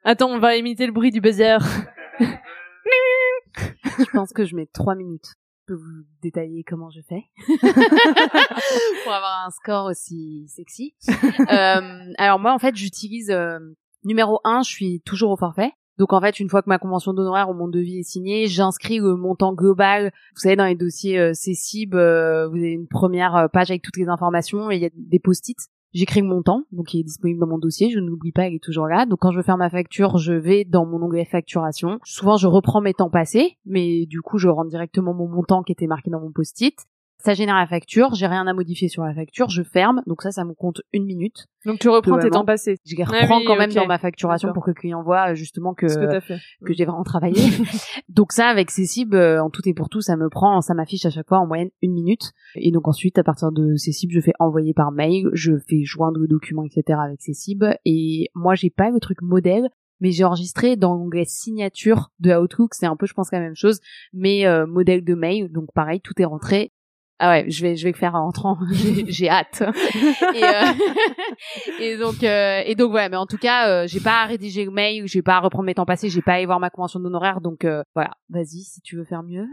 Attends, 0.03 0.31
on 0.31 0.39
va 0.39 0.55
imiter 0.55 0.87
le 0.87 0.91
bruit 0.91 1.11
du 1.11 1.21
buzzer. 1.21 1.59
je 2.19 4.11
pense 4.13 4.33
que 4.33 4.45
je 4.45 4.55
mets 4.55 4.65
trois 4.65 4.95
minutes. 4.95 5.35
Je 5.61 5.73
peux 5.73 5.79
vous 5.79 6.03
détailler 6.23 6.63
comment 6.63 6.89
je 6.89 7.01
fais 7.07 7.23
pour 9.03 9.13
avoir 9.13 9.45
un 9.45 9.51
score 9.51 9.85
aussi 9.85 10.47
sexy. 10.47 10.95
Euh, 11.07 12.13
alors 12.17 12.39
moi, 12.39 12.51
en 12.51 12.57
fait, 12.57 12.75
j'utilise 12.75 13.29
euh, 13.29 13.59
numéro 14.03 14.39
un, 14.43 14.63
je 14.63 14.69
suis 14.71 15.01
toujours 15.01 15.29
au 15.29 15.37
forfait. 15.37 15.71
Donc 15.99 16.13
en 16.13 16.21
fait, 16.21 16.39
une 16.39 16.49
fois 16.49 16.63
que 16.63 16.69
ma 16.69 16.79
convention 16.79 17.13
d'honoraire 17.13 17.49
ou 17.49 17.53
mon 17.53 17.67
devis 17.67 17.99
est 17.99 18.09
signé, 18.09 18.47
j'inscris 18.47 18.97
le 18.97 19.15
montant 19.15 19.53
global. 19.53 20.11
Vous 20.33 20.41
savez, 20.41 20.55
dans 20.55 20.65
les 20.65 20.73
dossiers 20.75 21.19
euh, 21.19 21.33
CECIB, 21.33 21.93
euh, 21.93 22.47
vous 22.47 22.57
avez 22.57 22.71
une 22.71 22.87
première 22.87 23.49
page 23.53 23.69
avec 23.69 23.83
toutes 23.83 23.97
les 23.97 24.09
informations 24.09 24.71
et 24.71 24.77
il 24.77 24.81
y 24.81 24.85
a 24.85 24.89
des 24.95 25.19
post-it 25.19 25.59
j'écris 25.93 26.21
mon 26.21 26.35
montant, 26.35 26.63
donc 26.71 26.93
il 26.93 27.01
est 27.01 27.03
disponible 27.03 27.39
dans 27.39 27.47
mon 27.47 27.57
dossier, 27.57 27.89
je 27.89 27.99
n'oublie 27.99 28.31
pas, 28.31 28.47
il 28.47 28.55
est 28.55 28.63
toujours 28.63 28.87
là. 28.87 29.05
Donc 29.05 29.19
quand 29.19 29.31
je 29.31 29.37
veux 29.37 29.43
faire 29.43 29.57
ma 29.57 29.69
facture, 29.69 30.17
je 30.17 30.33
vais 30.33 30.65
dans 30.65 30.85
mon 30.85 31.01
onglet 31.01 31.25
facturation. 31.25 31.99
Souvent 32.03 32.37
je 32.37 32.47
reprends 32.47 32.81
mes 32.81 32.93
temps 32.93 33.09
passés, 33.09 33.57
mais 33.65 34.05
du 34.05 34.21
coup 34.21 34.37
je 34.37 34.47
rentre 34.47 34.69
directement 34.69 35.13
mon 35.13 35.27
montant 35.27 35.63
qui 35.63 35.71
était 35.71 35.87
marqué 35.87 36.09
dans 36.09 36.21
mon 36.21 36.31
post-it 36.31 36.75
ça 37.23 37.33
génère 37.33 37.55
la 37.55 37.67
facture, 37.67 38.13
j'ai 38.15 38.27
rien 38.27 38.47
à 38.47 38.53
modifier 38.53 38.87
sur 38.87 39.03
la 39.03 39.13
facture, 39.13 39.49
je 39.49 39.63
ferme, 39.63 40.01
donc 40.07 40.21
ça, 40.21 40.31
ça 40.31 40.43
me 40.43 40.53
compte 40.53 40.81
une 40.91 41.05
minute. 41.05 41.47
Donc 41.65 41.79
tu 41.79 41.89
reprends 41.89 42.17
tes 42.17 42.29
temps 42.29 42.45
passés. 42.45 42.77
Je 42.85 42.95
les 42.95 43.03
reprends 43.03 43.39
ah 43.39 43.43
quand 43.45 43.55
même 43.55 43.71
dans 43.71 43.85
ma 43.85 43.99
facturation 43.99 44.51
pour 44.53 44.63
que 44.63 44.71
le 44.71 44.75
client 44.75 45.03
voit 45.03 45.31
euh, 45.31 45.35
justement 45.35 45.73
que 45.73 45.85
que, 45.85 46.73
j'ai 46.73 46.85
vraiment 46.85 47.03
travaillé. 47.03 47.39
donc 48.09 48.31
ça, 48.31 48.47
avec 48.47 48.71
Cécib, 48.71 49.13
euh, 49.13 49.39
en 49.39 49.49
tout 49.49 49.61
et 49.67 49.73
pour 49.73 49.89
tout, 49.89 50.01
ça 50.01 50.15
me 50.15 50.29
prend, 50.29 50.61
ça 50.61 50.73
m'affiche 50.73 51.05
à 51.05 51.11
chaque 51.11 51.27
fois 51.27 51.39
en 51.39 51.45
moyenne 51.45 51.69
une 51.81 51.93
minute. 51.93 52.31
Et 52.55 52.71
donc 52.71 52.87
ensuite, 52.87 53.19
à 53.19 53.23
partir 53.23 53.51
de 53.51 53.75
Cécib, 53.75 54.09
je 54.11 54.19
fais 54.19 54.33
envoyer 54.39 54.73
par 54.73 54.91
mail, 54.91 55.29
je 55.33 55.53
fais 55.69 55.83
joindre 55.83 56.19
le 56.19 56.27
document, 56.27 56.63
etc. 56.63 56.99
avec 57.03 57.21
Cécib. 57.21 57.63
Et 57.85 58.29
moi, 58.33 58.55
j'ai 58.55 58.71
pas 58.71 58.89
le 58.89 58.99
truc 58.99 59.21
modèle 59.21 59.69
mais 60.01 60.11
j'ai 60.11 60.23
enregistré 60.23 60.75
dans 60.75 60.95
l'onglet 60.95 61.25
signature 61.25 62.11
de 62.19 62.35
Outlook, 62.35 62.73
c'est 62.73 62.87
un 62.87 62.95
peu 62.95 63.05
je 63.05 63.13
pense 63.13 63.31
la 63.31 63.39
même 63.39 63.55
chose, 63.55 63.79
mais 64.13 64.47
euh, 64.47 64.65
modèle 64.65 65.03
de 65.05 65.13
mail, 65.13 65.51
donc 65.51 65.71
pareil, 65.73 66.01
tout 66.01 66.19
est 66.19 66.25
rentré 66.25 66.71
Ah 67.23 67.29
ouais, 67.29 67.45
je 67.51 67.61
vais 67.61 67.75
je 67.75 67.83
vais 67.83 67.91
le 67.91 67.97
faire 67.97 68.15
en 68.15 68.23
rentrant. 68.23 68.57
J'ai 68.71 69.05
j'ai 69.07 69.29
hâte. 69.29 69.61
et, 70.33 70.43
euh, 70.43 70.63
et 71.79 71.95
donc 71.95 72.23
euh, 72.23 72.63
et 72.65 72.73
donc 72.73 72.91
ouais, 72.93 73.09
mais 73.09 73.15
en 73.15 73.27
tout 73.27 73.37
cas, 73.37 73.69
euh, 73.69 73.87
j'ai 73.87 73.99
pas 73.99 74.23
à 74.23 74.25
rédiger 74.25 74.65
le 74.65 74.71
mail, 74.71 75.05
j'ai 75.05 75.21
pas 75.21 75.35
à 75.35 75.39
reprendre 75.39 75.65
mes 75.65 75.75
temps 75.75 75.85
passés, 75.85 76.09
j'ai 76.09 76.23
pas 76.23 76.31
à 76.31 76.35
aller 76.37 76.47
voir 76.47 76.59
ma 76.59 76.71
convention 76.71 76.99
d'honoraires, 76.99 77.39
donc 77.39 77.63
euh, 77.63 77.83
voilà. 77.93 78.09
Vas-y, 78.29 78.63
si 78.63 78.81
tu 78.81 78.95
veux 78.95 79.05
faire 79.05 79.21
mieux. 79.21 79.45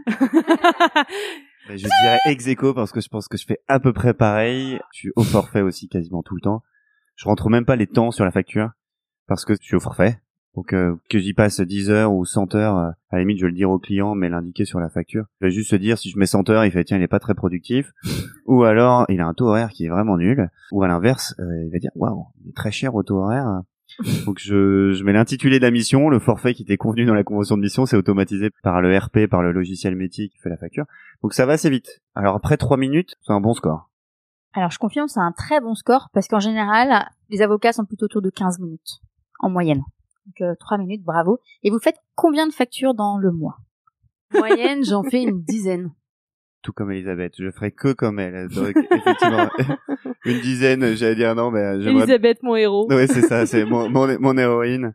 Mais 1.69 1.77
je 1.77 1.83
dirais 1.83 2.17
ex 2.25 2.47
aequo 2.47 2.73
parce 2.73 2.91
que 2.91 3.01
je 3.01 3.07
pense 3.07 3.27
que 3.27 3.37
je 3.37 3.45
fais 3.45 3.59
à 3.67 3.79
peu 3.79 3.93
près 3.93 4.15
pareil. 4.15 4.79
Je 4.91 4.97
suis 4.97 5.11
au 5.15 5.21
forfait 5.21 5.61
aussi 5.61 5.87
quasiment 5.89 6.23
tout 6.23 6.33
le 6.33 6.41
temps. 6.41 6.63
Je 7.17 7.25
rentre 7.25 7.51
même 7.51 7.65
pas 7.65 7.75
les 7.75 7.85
temps 7.85 8.09
sur 8.09 8.25
la 8.25 8.31
facture 8.31 8.71
parce 9.27 9.45
que 9.45 9.53
je 9.53 9.61
suis 9.61 9.75
au 9.75 9.79
forfait. 9.79 10.19
Donc 10.59 10.73
euh, 10.73 10.97
que 11.09 11.19
j'y 11.19 11.33
passe 11.33 11.61
10 11.61 11.89
heures 11.89 12.11
ou 12.11 12.25
100 12.25 12.53
heures, 12.55 12.77
euh, 12.77 12.89
à 13.11 13.15
la 13.15 13.19
limite 13.19 13.39
je 13.39 13.45
vais 13.45 13.51
le 13.51 13.55
dire 13.55 13.69
au 13.69 13.79
client 13.79 14.13
mais 14.13 14.27
l'indiquer 14.27 14.65
sur 14.65 14.81
la 14.81 14.89
facture. 14.89 15.23
Je 15.39 15.45
vais 15.45 15.51
juste 15.51 15.69
se 15.69 15.77
dire 15.77 15.97
si 15.97 16.09
je 16.09 16.19
mets 16.19 16.25
100 16.25 16.49
heures, 16.49 16.65
il 16.65 16.71
fait 16.71 16.83
tiens 16.83 16.97
il 16.97 17.03
est 17.03 17.07
pas 17.07 17.19
très 17.19 17.33
productif. 17.33 17.93
ou 18.45 18.63
alors 18.63 19.05
il 19.07 19.21
a 19.21 19.25
un 19.25 19.33
taux 19.33 19.47
horaire 19.47 19.69
qui 19.69 19.85
est 19.85 19.89
vraiment 19.89 20.17
nul. 20.17 20.49
Ou 20.73 20.83
à 20.83 20.89
l'inverse, 20.89 21.33
euh, 21.39 21.63
il 21.63 21.71
va 21.71 21.79
dire 21.79 21.91
waouh 21.95 22.25
il 22.43 22.49
est 22.49 22.53
très 22.53 22.71
cher 22.71 22.93
au 22.93 23.03
taux 23.03 23.23
horaire. 23.23 23.61
Donc 24.25 24.39
je, 24.39 24.91
je 24.91 25.03
mets 25.05 25.13
l'intitulé 25.13 25.59
de 25.59 25.63
la 25.63 25.71
mission, 25.71 26.09
le 26.09 26.19
forfait 26.19 26.53
qui 26.53 26.63
était 26.63 26.75
convenu 26.75 27.05
dans 27.05 27.15
la 27.15 27.23
convention 27.23 27.55
de 27.55 27.61
mission, 27.61 27.85
c'est 27.85 27.95
automatisé 27.95 28.49
par 28.61 28.81
le 28.81 28.97
RP, 28.97 29.27
par 29.31 29.41
le 29.41 29.53
logiciel 29.53 29.95
métier 29.95 30.27
qui 30.27 30.39
fait 30.39 30.49
la 30.49 30.57
facture. 30.57 30.83
Donc 31.23 31.33
ça 31.33 31.45
va 31.45 31.53
assez 31.53 31.69
vite. 31.69 32.01
Alors 32.15 32.35
après 32.35 32.57
3 32.57 32.75
minutes, 32.75 33.15
c'est 33.21 33.31
un 33.31 33.39
bon 33.39 33.53
score. 33.53 33.89
Alors 34.51 34.71
je 34.71 34.77
confirme, 34.77 35.07
c'est 35.07 35.21
un 35.21 35.31
très 35.31 35.61
bon 35.61 35.73
score 35.73 36.09
parce 36.11 36.27
qu'en 36.27 36.41
général, 36.41 37.07
les 37.29 37.41
avocats 37.41 37.71
sont 37.71 37.85
plutôt 37.85 38.07
autour 38.07 38.21
de 38.21 38.29
15 38.29 38.59
minutes 38.59 38.99
en 39.39 39.49
moyenne. 39.49 39.83
Donc 40.25 40.41
euh, 40.41 40.55
3 40.59 40.77
minutes, 40.77 41.03
bravo. 41.03 41.39
Et 41.63 41.69
vous 41.69 41.79
faites 41.79 41.97
combien 42.15 42.47
de 42.47 42.53
factures 42.53 42.93
dans 42.93 43.17
le 43.17 43.31
mois? 43.31 43.57
Moyenne, 44.33 44.83
j'en 44.83 45.03
fais 45.03 45.23
une 45.23 45.41
dizaine. 45.41 45.91
Tout 46.61 46.73
comme 46.73 46.91
Elisabeth, 46.91 47.35
je 47.39 47.49
ferai 47.51 47.71
que 47.71 47.93
comme 47.93 48.19
elle. 48.19 48.49
Donc, 48.49 48.75
effectivement, 48.75 49.49
une 50.25 50.41
dizaine, 50.41 50.93
j'allais 50.95 51.15
dire 51.15 51.33
non, 51.33 51.51
mais 51.51 51.81
j'aimerais 51.81 52.03
Elisabeth, 52.03 52.43
mon 52.43 52.55
héros. 52.57 52.85
Oui, 52.89 53.07
c'est 53.07 53.21
ça, 53.21 53.45
c'est 53.45 53.63
mon, 53.63 53.89
mon, 53.89 54.07
mon 54.19 54.37
héroïne. 54.37 54.91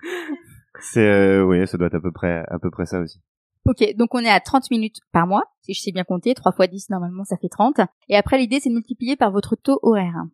C'est, 0.80 1.08
euh, 1.08 1.42
oui, 1.42 1.66
ça 1.66 1.78
doit 1.78 1.86
être 1.86 1.94
à 1.94 2.00
peu 2.00 2.12
près, 2.12 2.44
à 2.48 2.58
peu 2.58 2.70
près 2.70 2.84
ça 2.84 3.00
aussi. 3.00 3.18
Ok, 3.66 3.82
donc 3.96 4.14
on 4.14 4.18
est 4.18 4.28
à 4.28 4.40
30 4.40 4.70
minutes 4.70 4.98
par 5.10 5.26
mois, 5.26 5.44
si 5.62 5.72
je 5.72 5.80
sais 5.80 5.92
bien 5.92 6.04
compter. 6.04 6.34
3 6.34 6.52
fois 6.52 6.66
10, 6.66 6.90
normalement, 6.90 7.24
ça 7.24 7.38
fait 7.38 7.48
30. 7.48 7.80
Et 8.10 8.16
après, 8.16 8.36
l'idée, 8.36 8.60
c'est 8.60 8.68
de 8.68 8.74
multiplier 8.74 9.16
par 9.16 9.30
votre 9.30 9.56
taux 9.56 9.78
horaire. 9.82 10.24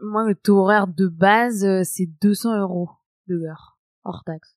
Moi, 0.00 0.26
le 0.26 0.34
taux 0.34 0.60
horaire 0.60 0.86
de 0.86 1.06
base, 1.06 1.64
euh, 1.64 1.82
c'est 1.84 2.08
200 2.22 2.58
euros 2.60 2.88
de 3.26 3.34
l'heure, 3.34 3.77
hors 4.08 4.22
taxe. 4.24 4.56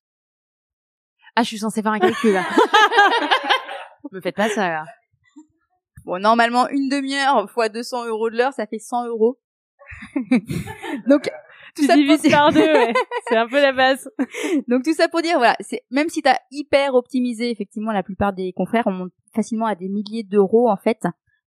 Ah, 1.35 1.43
je 1.43 1.47
suis 1.47 1.59
censée 1.59 1.81
faire 1.81 1.91
un 1.93 1.99
calcul, 1.99 2.33
là. 2.33 2.43
Me 4.11 4.19
faites 4.21 4.35
pas 4.35 4.49
ça, 4.49 4.67
là. 4.69 4.85
Bon, 6.05 6.19
normalement, 6.19 6.67
une 6.69 6.89
demi-heure 6.89 7.49
fois 7.51 7.69
200 7.69 8.05
euros 8.07 8.29
de 8.29 8.37
l'heure, 8.37 8.53
ça 8.53 8.65
fait 8.65 8.79
100 8.79 9.07
euros. 9.07 9.39
donc, 11.07 11.29
tout 11.75 11.81
Tu 11.83 11.85
ça 11.85 11.93
pour 11.93 12.01
divises 12.01 12.21
dire- 12.21 12.31
par 12.31 12.51
deux, 12.51 12.59
ouais. 12.59 12.93
C'est 13.29 13.37
un 13.37 13.47
peu 13.47 13.61
la 13.61 13.71
base. 13.71 14.09
Donc 14.67 14.83
tout 14.83 14.93
ça 14.93 15.07
pour 15.07 15.21
dire, 15.21 15.37
voilà, 15.37 15.55
c'est 15.59 15.83
même 15.91 16.09
si 16.09 16.21
t'as 16.21 16.37
hyper 16.49 16.95
optimisé, 16.95 17.49
effectivement, 17.51 17.91
la 17.91 18.03
plupart 18.03 18.33
des 18.33 18.51
confrères, 18.53 18.83
on 18.87 18.91
monte 18.91 19.11
facilement 19.33 19.67
à 19.67 19.75
des 19.75 19.87
milliers 19.89 20.23
d'euros 20.23 20.69
en 20.69 20.77
fait 20.77 21.03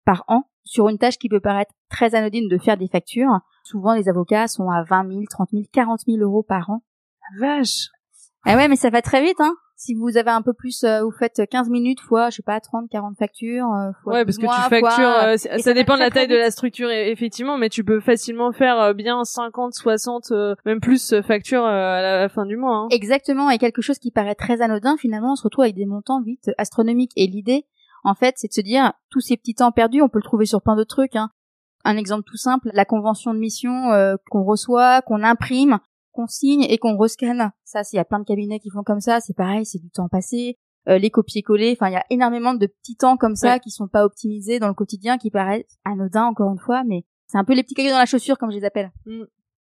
par 0.04 0.24
an 0.28 0.44
sur 0.64 0.88
une 0.88 0.98
tâche 0.98 1.18
qui 1.18 1.28
peut 1.28 1.40
paraître 1.40 1.72
très 1.88 2.14
anodine 2.14 2.48
de 2.48 2.58
faire 2.58 2.76
des 2.76 2.88
factures. 2.88 3.30
Souvent, 3.64 3.94
les 3.94 4.08
avocats 4.08 4.46
sont 4.48 4.70
à 4.70 4.84
20 4.84 5.08
000, 5.08 5.22
30 5.28 5.48
000, 5.50 5.62
40 5.72 6.00
000 6.06 6.18
euros 6.18 6.42
par 6.44 6.70
an. 6.70 6.82
Vache. 7.38 7.88
Ah 8.44 8.56
ouais, 8.56 8.68
mais 8.68 8.76
ça 8.76 8.90
va 8.90 9.02
très 9.02 9.22
vite, 9.22 9.40
hein. 9.40 9.54
Si 9.76 9.94
vous 9.94 10.16
avez 10.16 10.30
un 10.30 10.42
peu 10.42 10.52
plus, 10.52 10.85
euh, 10.85 11.02
vous 11.02 11.11
faites 11.11 11.42
15 11.50 11.68
minutes 11.68 12.00
fois, 12.00 12.30
je 12.30 12.37
sais 12.37 12.42
pas, 12.44 12.61
30, 12.61 12.88
40 12.88 13.16
factures. 13.18 13.66
euh, 13.72 13.90
fois 14.04 14.12
Ouais, 14.12 14.24
parce 14.24 14.37
que 14.37 14.42
12 14.42 14.48
mois, 14.48 14.56
tu 14.62 14.70
factures, 14.70 14.94
fois- 14.94 15.24
euh, 15.24 15.37
ça, 15.37 15.74
dépend 15.74 15.94
de 15.94 16.00
la 16.00 16.11
taille 16.11 16.28
de 16.28 16.37
la 16.37 16.52
structure, 16.52 16.88
e- 16.88 17.11
effectivement, 17.11 17.58
mais 17.58 17.68
tu 17.68 17.82
peux 17.82 17.98
facilement 17.98 18.52
faire 18.52 18.78
euh, 18.80 18.92
bien 18.92 19.24
50, 19.24 19.74
60, 19.74 20.30
euh, 20.30 20.54
même 20.66 20.80
plus 20.80 21.12
euh, 21.12 21.22
factures 21.22 21.64
euh, 21.64 21.68
à 21.68 22.00
la, 22.00 22.28
fin 22.28 22.46
du 22.46 22.56
mois. 22.56 22.76
Hein. 22.76 22.88
Exactement, 22.92 23.50
et 23.50 23.58
quelque 23.58 23.82
chose 23.82 23.98
qui 23.98 24.12
paraît 24.12 24.37
très 24.37 24.61
anodin, 24.62 24.96
finalement, 24.96 25.32
on 25.32 25.37
se 25.37 25.42
retrouve 25.42 25.64
avec 25.64 25.74
des 25.74 25.87
montants 25.87 26.22
vite 26.22 26.50
astronomiques. 26.58 27.12
Et 27.16 27.26
l'idée, 27.26 27.66
en 28.04 28.14
fait, 28.14 28.35
c'est 28.37 28.48
de 28.48 28.52
se 28.52 28.61
dire, 28.61 28.92
tous 29.11 29.20
ces 29.20 29.37
petits 29.37 29.54
temps 29.56 29.72
perdus, 29.72 30.00
on 30.02 30.08
peut 30.08 30.18
le 30.18 30.24
trouver 30.24 30.46
sur 30.46 30.62
plein 30.62 30.76
d'autres 30.76 30.94
trucs. 30.94 31.16
Hein. 31.16 31.30
Un 31.85 31.96
exemple 31.96 32.22
tout 32.24 32.37
simple, 32.37 32.70
la 32.72 32.85
convention 32.85 33.35
de 33.35 33.38
mission 33.40 33.90
euh, 33.90 34.14
qu'on 34.30 34.44
reçoit, 34.44 35.02
qu'on 35.02 35.24
imprime, 35.24 35.80
qu'on 36.12 36.27
signe 36.27 36.62
et 36.68 36.79
qu'on 36.79 36.96
rescanne. 36.96 37.51
Ça, 37.64 37.83
il 37.92 37.96
y 37.96 37.98
a 37.98 38.05
plein 38.05 38.20
de 38.20 38.25
cabinets 38.25 38.61
qui 38.61 38.70
font 38.70 38.83
comme 38.83 39.01
ça, 39.01 39.20
c'est 39.20 39.37
pareil, 39.37 39.64
c'est 39.66 39.79
du 39.81 39.90
temps 39.90 40.09
passé. 40.09 40.59
Euh, 40.88 40.98
les 40.98 41.11
copier-coller, 41.11 41.77
enfin, 41.79 41.88
il 41.88 41.92
y 41.92 41.96
a 41.96 42.05
énormément 42.11 42.55
de 42.55 42.66
petits 42.66 42.96
temps 42.96 43.16
comme 43.16 43.37
ça 43.37 43.53
Ouais. 43.55 43.61
qui 43.61 43.70
sont 43.70 43.87
pas 43.88 44.05
optimisés 44.05 44.59
dans 44.59 44.68
le 44.68 44.75
quotidien, 44.75 45.16
qui 45.16 45.31
paraissent 45.31 45.79
anodins, 45.85 46.25
encore 46.27 46.51
une 46.53 46.59
fois, 46.59 46.83
mais 46.85 47.05
c'est 47.29 47.38
un 47.38 47.44
peu 47.44 47.55
les 47.55 47.62
petits 47.62 47.75
cailloux 47.75 47.90
dans 47.90 47.98
la 47.98 48.07
chaussure, 48.07 48.37
comme 48.37 48.51
je 48.51 48.57
les 48.59 48.64
appelle. 48.64 48.90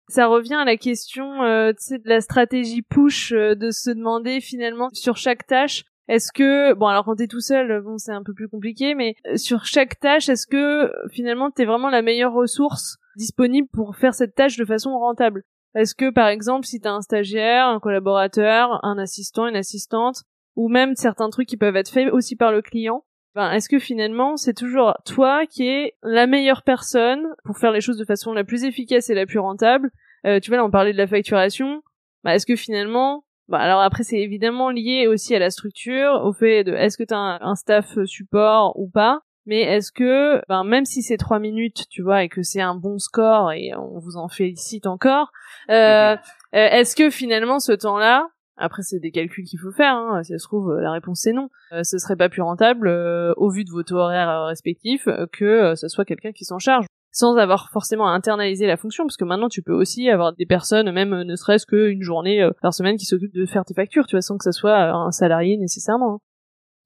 Ça 0.07 0.27
revient 0.27 0.55
à 0.55 0.65
la 0.65 0.77
question 0.77 1.41
euh, 1.43 1.71
tu 1.71 1.77
sais, 1.85 1.97
de 1.99 2.07
la 2.09 2.21
stratégie 2.21 2.81
push, 2.83 3.31
euh, 3.31 3.55
de 3.55 3.71
se 3.71 3.89
demander 3.89 4.39
finalement 4.41 4.89
sur 4.91 5.15
chaque 5.17 5.47
tâche, 5.47 5.85
est-ce 6.07 6.31
que, 6.31 6.73
bon 6.73 6.85
alors 6.85 7.05
quand 7.05 7.15
t'es 7.15 7.25
tout 7.27 7.39
seul, 7.41 7.81
bon 7.81 7.97
c'est 7.97 8.11
un 8.11 8.21
peu 8.21 8.33
plus 8.33 8.47
compliqué, 8.47 8.93
mais 8.93 9.15
euh, 9.27 9.37
sur 9.37 9.65
chaque 9.65 9.99
tâche, 9.99 10.29
est-ce 10.29 10.45
que 10.45 10.85
euh, 10.85 10.91
finalement 11.09 11.49
t'es 11.49 11.65
vraiment 11.65 11.89
la 11.89 12.03
meilleure 12.03 12.33
ressource 12.33 12.97
disponible 13.15 13.67
pour 13.73 13.95
faire 13.95 14.13
cette 14.13 14.35
tâche 14.35 14.57
de 14.57 14.65
façon 14.65 14.91
rentable? 14.99 15.43
Est-ce 15.75 15.93
que 15.93 16.09
par 16.09 16.27
exemple 16.29 16.65
si 16.65 16.79
t'as 16.79 16.91
un 16.91 17.01
stagiaire, 17.01 17.67
un 17.67 17.79
collaborateur, 17.79 18.79
un 18.83 18.97
assistant, 18.97 19.47
une 19.47 19.57
assistante, 19.57 20.23
ou 20.55 20.69
même 20.69 20.95
certains 20.95 21.29
trucs 21.29 21.49
qui 21.49 21.57
peuvent 21.57 21.75
être 21.75 21.91
faits 21.91 22.11
aussi 22.11 22.35
par 22.35 22.51
le 22.51 22.61
client, 22.61 23.03
ben, 23.35 23.51
est-ce 23.51 23.67
que 23.67 23.79
finalement 23.79 24.37
c'est 24.37 24.53
toujours 24.53 24.93
toi 25.05 25.45
qui 25.45 25.67
es 25.67 25.97
la 26.01 26.27
meilleure 26.27 26.63
personne 26.63 27.27
pour 27.43 27.57
faire 27.57 27.73
les 27.73 27.81
choses 27.81 27.97
de 27.97 28.05
façon 28.05 28.31
la 28.31 28.45
plus 28.45 28.63
efficace 28.63 29.09
et 29.09 29.15
la 29.15 29.25
plus 29.25 29.39
rentable? 29.39 29.91
Euh, 30.25 30.39
Tu 30.39 30.49
vois 30.49 30.57
là 30.57 30.65
on 30.65 30.71
parlait 30.71 30.93
de 30.93 30.97
la 30.97 31.07
facturation, 31.07 31.81
bah, 32.23 32.33
est-ce 32.33 32.45
que 32.45 32.55
finalement, 32.55 33.25
bah 33.49 33.59
alors 33.59 33.81
après 33.81 34.03
c'est 34.03 34.19
évidemment 34.19 34.69
lié 34.69 35.07
aussi 35.07 35.35
à 35.35 35.39
la 35.39 35.49
structure, 35.49 36.21
au 36.23 36.31
fait 36.31 36.63
de 36.63 36.73
est-ce 36.73 36.97
que 36.97 37.03
tu 37.03 37.13
un 37.13 37.55
staff 37.55 37.99
support 38.05 38.79
ou 38.79 38.87
pas, 38.89 39.21
mais 39.45 39.61
est-ce 39.61 39.91
que 39.91 40.41
ben, 40.47 40.63
même 40.63 40.85
si 40.85 41.01
c'est 41.01 41.17
trois 41.17 41.39
minutes, 41.39 41.85
tu 41.89 42.01
vois, 42.01 42.23
et 42.23 42.29
que 42.29 42.43
c'est 42.43 42.61
un 42.61 42.75
bon 42.75 42.97
score 42.97 43.51
et 43.51 43.73
on 43.75 43.99
vous 43.99 44.17
en 44.17 44.27
félicite 44.27 44.87
encore, 44.87 45.31
euh, 45.69 46.15
euh, 46.15 46.17
est-ce 46.53 46.95
que 46.95 47.09
finalement 47.09 47.59
ce 47.59 47.71
temps-là 47.71 48.29
après, 48.57 48.83
c'est 48.83 48.99
des 48.99 49.11
calculs 49.11 49.43
qu'il 49.43 49.59
faut 49.59 49.71
faire. 49.71 49.95
Hein. 49.95 50.23
Si 50.23 50.31
ça 50.31 50.39
se 50.39 50.45
trouve, 50.45 50.73
la 50.75 50.91
réponse 50.91 51.21
c'est 51.21 51.33
non. 51.33 51.49
Euh, 51.73 51.83
ce 51.83 51.97
serait 51.97 52.15
pas 52.15 52.29
plus 52.29 52.41
rentable, 52.41 52.87
euh, 52.87 53.33
au 53.37 53.49
vu 53.49 53.65
de 53.65 53.69
vos 53.69 53.83
taux 53.83 53.97
horaires 53.97 54.29
euh, 54.29 54.45
respectifs, 54.45 55.07
euh, 55.07 55.25
que 55.31 55.75
ce 55.75 55.87
soit 55.87 56.05
quelqu'un 56.05 56.31
qui 56.31 56.45
s'en 56.45 56.57
charge, 56.57 56.85
sans 57.11 57.35
avoir 57.35 57.69
forcément 57.71 58.07
à 58.07 58.11
internaliser 58.11 58.65
la 58.65 58.77
fonction, 58.77 59.03
parce 59.05 59.17
que 59.17 59.25
maintenant 59.25 59.49
tu 59.49 59.61
peux 59.61 59.73
aussi 59.73 60.09
avoir 60.09 60.33
des 60.33 60.45
personnes, 60.45 60.89
même 60.91 61.23
ne 61.23 61.35
serait-ce 61.35 61.65
qu'une 61.65 62.01
journée 62.01 62.47
par 62.61 62.73
semaine, 62.73 62.97
qui 62.97 63.05
s'occupent 63.05 63.35
de 63.35 63.45
faire 63.45 63.65
tes 63.65 63.73
factures, 63.73 64.05
tu 64.07 64.15
vois, 64.15 64.21
sans 64.21 64.37
que 64.37 64.43
ça 64.43 64.51
soit 64.51 64.77
un 64.77 65.11
salarié 65.11 65.57
nécessairement. 65.57 66.21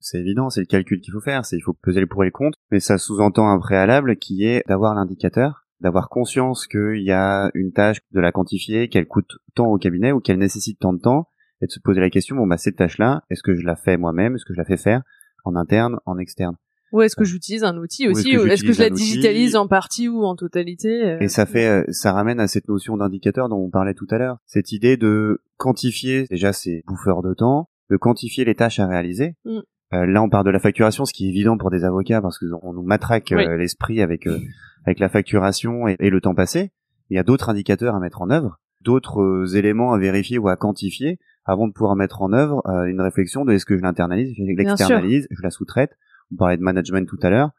C'est 0.00 0.18
évident, 0.18 0.50
c'est 0.50 0.60
le 0.60 0.66
calcul 0.66 1.00
qu'il 1.00 1.12
faut 1.12 1.20
faire, 1.20 1.44
c'est 1.44 1.56
il 1.56 1.62
faut 1.62 1.74
peser 1.74 2.00
les 2.00 2.06
pour 2.06 2.22
et 2.24 2.26
les 2.26 2.32
contre, 2.32 2.58
mais 2.70 2.80
ça 2.80 2.98
sous-entend 2.98 3.48
un 3.48 3.58
préalable 3.58 4.16
qui 4.16 4.44
est 4.44 4.62
d'avoir 4.66 4.94
l'indicateur, 4.94 5.66
d'avoir 5.80 6.08
conscience 6.08 6.66
qu'il 6.66 7.02
y 7.02 7.12
a 7.12 7.50
une 7.54 7.72
tâche, 7.72 7.98
de 8.12 8.20
la 8.20 8.32
quantifier, 8.32 8.88
qu'elle 8.88 9.06
coûte 9.06 9.38
tant 9.54 9.66
au 9.66 9.78
cabinet 9.78 10.12
ou 10.12 10.20
qu'elle 10.20 10.38
nécessite 10.38 10.78
tant 10.78 10.92
de 10.92 11.00
temps, 11.00 11.28
et 11.62 11.66
de 11.66 11.70
se 11.70 11.80
poser 11.80 12.00
la 12.00 12.10
question, 12.10 12.36
bon 12.36 12.46
bah 12.46 12.56
cette 12.56 12.76
tâche-là, 12.76 13.22
est-ce 13.30 13.42
que 13.42 13.54
je 13.54 13.66
la 13.66 13.76
fais 13.76 13.96
moi-même, 13.96 14.34
est-ce 14.34 14.44
que 14.44 14.54
je 14.54 14.58
la 14.58 14.64
fais 14.64 14.78
faire 14.78 15.02
en 15.44 15.56
interne, 15.56 15.98
en 16.06 16.18
externe? 16.18 16.56
Ou 16.92 17.02
est-ce 17.02 17.14
que 17.14 17.24
j'utilise 17.24 17.62
un 17.62 17.76
outil 17.76 18.08
Ou 18.08 18.12
aussi, 18.12 18.30
est-ce 18.30 18.36
que 18.36 18.42
ou 18.42 18.46
est-ce 18.46 18.64
que 18.64 18.72
je 18.72 18.80
la 18.80 18.86
outil 18.86 19.04
digitalise 19.04 19.54
en 19.54 19.68
partie 19.68 20.08
ou 20.08 20.24
en 20.24 20.34
totalité 20.34 21.04
euh, 21.04 21.18
Et 21.20 21.28
ça 21.28 21.46
fait, 21.46 21.66
euh, 21.66 21.84
ça 21.90 22.12
ramène 22.12 22.40
à 22.40 22.48
cette 22.48 22.66
notion 22.68 22.96
d'indicateur 22.96 23.48
dont 23.48 23.58
on 23.58 23.70
parlait 23.70 23.94
tout 23.94 24.08
à 24.10 24.18
l'heure. 24.18 24.38
Cette 24.46 24.72
idée 24.72 24.96
de 24.96 25.40
quantifier 25.56 26.26
déjà 26.30 26.52
ces 26.52 26.82
bouffeurs 26.86 27.22
de 27.22 27.32
temps, 27.32 27.68
de 27.90 27.96
quantifier 27.96 28.44
les 28.44 28.56
tâches 28.56 28.80
à 28.80 28.88
réaliser. 28.88 29.34
Mm. 29.44 29.60
Euh, 29.92 30.06
là, 30.06 30.22
on 30.22 30.28
parle 30.28 30.44
de 30.46 30.50
la 30.50 30.60
facturation, 30.60 31.04
ce 31.04 31.12
qui 31.12 31.26
est 31.26 31.30
évident 31.30 31.58
pour 31.58 31.70
des 31.70 31.84
avocats 31.84 32.20
parce 32.22 32.38
qu'on 32.38 32.72
nous 32.72 32.82
matraque 32.82 33.32
euh, 33.32 33.36
Oui. 33.36 33.58
l'esprit 33.58 34.00
avec 34.02 34.26
euh, 34.26 34.38
avec 34.86 34.98
la 35.00 35.08
facturation 35.08 35.88
et, 35.88 35.96
et 35.98 36.10
le 36.10 36.20
temps 36.20 36.34
passé. 36.34 36.70
Il 37.10 37.16
y 37.16 37.18
a 37.18 37.22
d'autres 37.24 37.48
indicateurs 37.48 37.94
à 37.96 38.00
mettre 38.00 38.22
en 38.22 38.30
œuvre, 38.30 38.60
d'autres 38.82 39.20
euh, 39.20 39.56
éléments 39.56 39.92
à 39.92 39.98
vérifier 39.98 40.38
ou 40.38 40.48
à 40.48 40.56
quantifier 40.56 41.18
avant 41.44 41.66
de 41.66 41.72
pouvoir 41.72 41.96
mettre 41.96 42.22
en 42.22 42.32
œuvre 42.32 42.62
euh, 42.68 42.84
une 42.84 43.00
réflexion 43.00 43.44
de 43.44 43.52
est-ce 43.52 43.64
que 43.66 43.76
je 43.76 43.82
l'internalise, 43.82 44.32
je 44.36 44.42
l'externalise, 44.44 45.26
je 45.30 45.42
la 45.42 45.50
sous-traite. 45.50 45.90
On 46.32 46.36
parlait 46.36 46.56
de 46.56 46.62
management 46.62 47.06
tout 47.08 47.18
à 47.22 47.30
l'heure, 47.30 47.50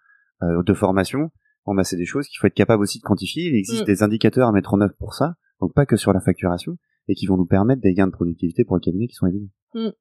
euh, 0.44 0.64
de 0.64 0.74
formation. 0.74 1.32
Bon, 1.66 1.76
bah, 1.76 1.84
c'est 1.84 1.98
des 1.98 2.06
choses 2.06 2.28
qu'il 2.28 2.40
faut 2.40 2.48
être 2.48 2.54
capable 2.54 2.82
aussi 2.82 3.00
de 3.00 3.04
quantifier. 3.04 3.50
Il 3.50 3.56
existe 3.56 3.82
Mm. 3.84 3.86
des 3.86 4.04
indicateurs 4.04 4.48
à 4.48 4.52
mettre 4.54 4.74
en 4.74 4.80
œuvre 4.82 4.94
pour 4.98 5.14
ça, 5.16 5.36
donc 5.60 5.74
pas 5.74 5.86
que 5.86 5.98
sur 5.98 6.14
la 6.14 6.22
facturation, 6.22 6.78
et 7.10 7.14
qui 7.14 7.26
vont 7.26 7.36
nous 7.38 7.46
permettre 7.46 7.82
des 7.82 7.94
gains 7.94 8.08
de 8.08 8.12
productivité 8.14 8.64
pour 8.64 8.78
le 8.78 8.82
cabinet 8.82 9.08
qui 9.08 9.16
sont 9.16 9.28
évidents. 9.28 9.92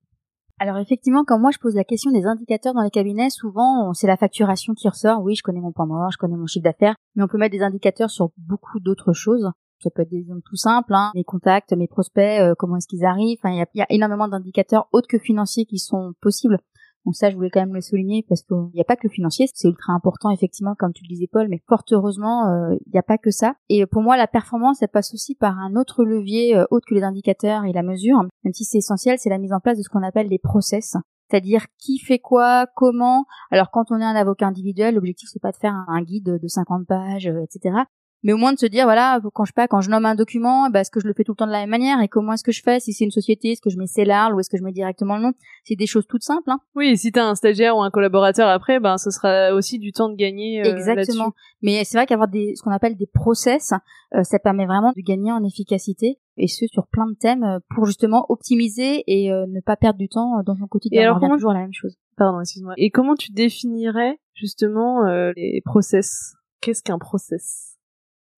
Alors 0.62 0.76
effectivement, 0.76 1.24
quand 1.26 1.38
moi 1.38 1.52
je 1.52 1.58
pose 1.58 1.74
la 1.74 1.84
question 1.84 2.10
des 2.10 2.26
indicateurs 2.26 2.74
dans 2.74 2.82
les 2.82 2.90
cabinets, 2.90 3.30
souvent 3.30 3.94
c'est 3.94 4.06
la 4.06 4.18
facturation 4.18 4.74
qui 4.74 4.90
ressort. 4.90 5.22
Oui, 5.22 5.34
je 5.34 5.42
connais 5.42 5.58
mon 5.58 5.72
point 5.72 5.86
mort, 5.86 6.10
je 6.12 6.18
connais 6.18 6.36
mon 6.36 6.46
chiffre 6.46 6.64
d'affaires, 6.64 6.96
mais 7.16 7.22
on 7.22 7.28
peut 7.28 7.38
mettre 7.38 7.56
des 7.56 7.62
indicateurs 7.62 8.10
sur 8.10 8.28
beaucoup 8.36 8.78
d'autres 8.78 9.14
choses. 9.14 9.50
Ça 9.82 9.88
peut 9.88 10.02
être 10.02 10.10
des 10.10 10.18
exemples 10.18 10.42
tout 10.44 10.56
simples, 10.56 10.92
hein, 10.92 11.12
mes 11.14 11.24
contacts, 11.24 11.72
mes 11.72 11.88
prospects, 11.88 12.40
euh, 12.40 12.54
comment 12.58 12.76
est-ce 12.76 12.86
qu'ils 12.86 13.06
arrivent. 13.06 13.38
Enfin, 13.42 13.54
il 13.54 13.78
y 13.78 13.80
a 13.80 13.86
énormément 13.88 14.28
d'indicateurs 14.28 14.86
autres 14.92 15.08
que 15.08 15.18
financiers 15.18 15.64
qui 15.64 15.78
sont 15.78 16.12
possibles. 16.20 16.58
Donc 17.04 17.16
ça, 17.16 17.30
je 17.30 17.36
voulais 17.36 17.50
quand 17.50 17.60
même 17.60 17.74
le 17.74 17.80
souligner 17.80 18.24
parce 18.28 18.42
qu'il 18.42 18.70
n'y 18.74 18.80
a 18.80 18.84
pas 18.84 18.96
que 18.96 19.06
le 19.06 19.12
financier, 19.12 19.46
c'est 19.54 19.68
ultra 19.68 19.92
important 19.92 20.30
effectivement, 20.30 20.74
comme 20.78 20.92
tu 20.92 21.02
le 21.04 21.08
disais 21.08 21.28
Paul, 21.30 21.48
mais 21.48 21.62
fort 21.68 21.82
heureusement, 21.90 22.48
euh, 22.48 22.76
il 22.86 22.92
n'y 22.92 22.98
a 22.98 23.02
pas 23.02 23.18
que 23.18 23.30
ça. 23.30 23.54
Et 23.68 23.86
pour 23.86 24.02
moi, 24.02 24.16
la 24.16 24.26
performance, 24.26 24.82
elle 24.82 24.88
passe 24.88 25.14
aussi 25.14 25.34
par 25.34 25.58
un 25.58 25.76
autre 25.76 26.04
levier 26.04 26.56
euh, 26.56 26.64
autre 26.70 26.86
que 26.88 26.94
les 26.94 27.02
indicateurs 27.02 27.64
et 27.64 27.72
la 27.72 27.82
mesure. 27.82 28.22
Même 28.44 28.52
si 28.52 28.64
c'est 28.64 28.78
essentiel, 28.78 29.18
c'est 29.18 29.30
la 29.30 29.38
mise 29.38 29.52
en 29.52 29.60
place 29.60 29.78
de 29.78 29.82
ce 29.82 29.88
qu'on 29.88 30.02
appelle 30.02 30.28
des 30.28 30.38
process. 30.38 30.96
C'est-à-dire 31.30 31.66
qui 31.78 31.98
fait 31.98 32.18
quoi, 32.18 32.66
comment. 32.74 33.24
Alors 33.50 33.70
quand 33.70 33.90
on 33.90 34.00
est 34.00 34.04
un 34.04 34.16
avocat 34.16 34.46
individuel, 34.46 34.96
l'objectif 34.96 35.28
c'est 35.32 35.40
pas 35.40 35.52
de 35.52 35.56
faire 35.56 35.74
un 35.86 36.02
guide 36.02 36.38
de 36.42 36.48
50 36.48 36.86
pages, 36.86 37.28
euh, 37.28 37.44
etc 37.44 37.84
mais 38.22 38.32
au 38.32 38.36
moins 38.36 38.52
de 38.52 38.58
se 38.58 38.66
dire 38.66 38.84
voilà 38.84 39.20
quand 39.34 39.44
je 39.44 39.52
pas 39.52 39.68
quand 39.68 39.80
je 39.80 39.90
nomme 39.90 40.06
un 40.06 40.14
document 40.14 40.68
bah, 40.70 40.80
est-ce 40.80 40.90
que 40.90 41.00
je 41.00 41.06
le 41.06 41.14
fais 41.14 41.24
tout 41.24 41.32
le 41.32 41.36
temps 41.36 41.46
de 41.46 41.52
la 41.52 41.60
même 41.60 41.70
manière 41.70 42.00
et 42.00 42.08
comment 42.08 42.32
est-ce 42.34 42.44
que 42.44 42.52
je 42.52 42.62
fais? 42.62 42.80
Si 42.80 42.92
c'est 42.92 43.04
une 43.04 43.10
société 43.10 43.52
est-ce 43.52 43.60
que 43.60 43.70
je 43.70 43.78
mets 43.78 43.86
CELAR 43.86 44.34
ou 44.34 44.40
est-ce 44.40 44.50
que 44.50 44.56
je 44.56 44.62
mets 44.62 44.72
directement 44.72 45.16
le 45.16 45.22
nom? 45.22 45.32
C'est 45.64 45.76
des 45.76 45.86
choses 45.86 46.06
toutes 46.06 46.22
simples 46.22 46.50
hein. 46.50 46.60
oui 46.74 46.96
si 46.96 47.12
t'as 47.12 47.24
un 47.24 47.34
stagiaire 47.34 47.76
ou 47.76 47.82
un 47.82 47.90
collaborateur 47.90 48.48
après 48.48 48.80
ben 48.80 48.98
ce 48.98 49.10
sera 49.10 49.52
aussi 49.54 49.78
du 49.78 49.92
temps 49.92 50.08
de 50.08 50.16
gagner 50.16 50.60
euh, 50.66 50.76
exactement. 50.76 51.32
mais 51.62 51.84
c'est 51.84 51.96
vrai 51.96 52.06
qu'avoir 52.06 52.28
des 52.28 52.54
ce 52.56 52.62
qu'on 52.62 52.72
appelle 52.72 52.96
des 52.96 53.06
process 53.06 53.72
euh, 54.14 54.22
ça 54.22 54.38
permet 54.38 54.66
vraiment 54.66 54.92
de 54.96 55.02
gagner 55.02 55.32
en 55.32 55.44
efficacité 55.44 56.18
et 56.36 56.48
ce 56.48 56.66
sur 56.66 56.86
plein 56.86 57.06
de 57.06 57.14
thèmes 57.14 57.44
euh, 57.44 57.58
pour 57.74 57.86
justement 57.86 58.26
optimiser 58.28 59.04
et 59.06 59.30
ne 59.30 59.60
pas 59.60 59.76
perdre 59.76 59.98
du 59.98 60.08
temps 60.08 60.42
dans 60.44 60.56
son 60.56 60.66
quotidien. 60.66 61.00
Et 61.00 61.04
alors 61.04 61.20
comment... 61.20 61.34
toujours 61.34 61.52
la 61.52 61.60
même 61.60 61.72
chose. 61.72 61.96
Pardon 62.16 62.40
excuse-moi. 62.40 62.74
Et 62.76 62.90
comment 62.90 63.14
tu 63.14 63.30
définirais 63.32 64.18
justement 64.34 65.04
les 65.36 65.60
process? 65.64 66.34
Qu'est-ce 66.60 66.82
qu'un 66.82 66.98
process? 66.98 67.79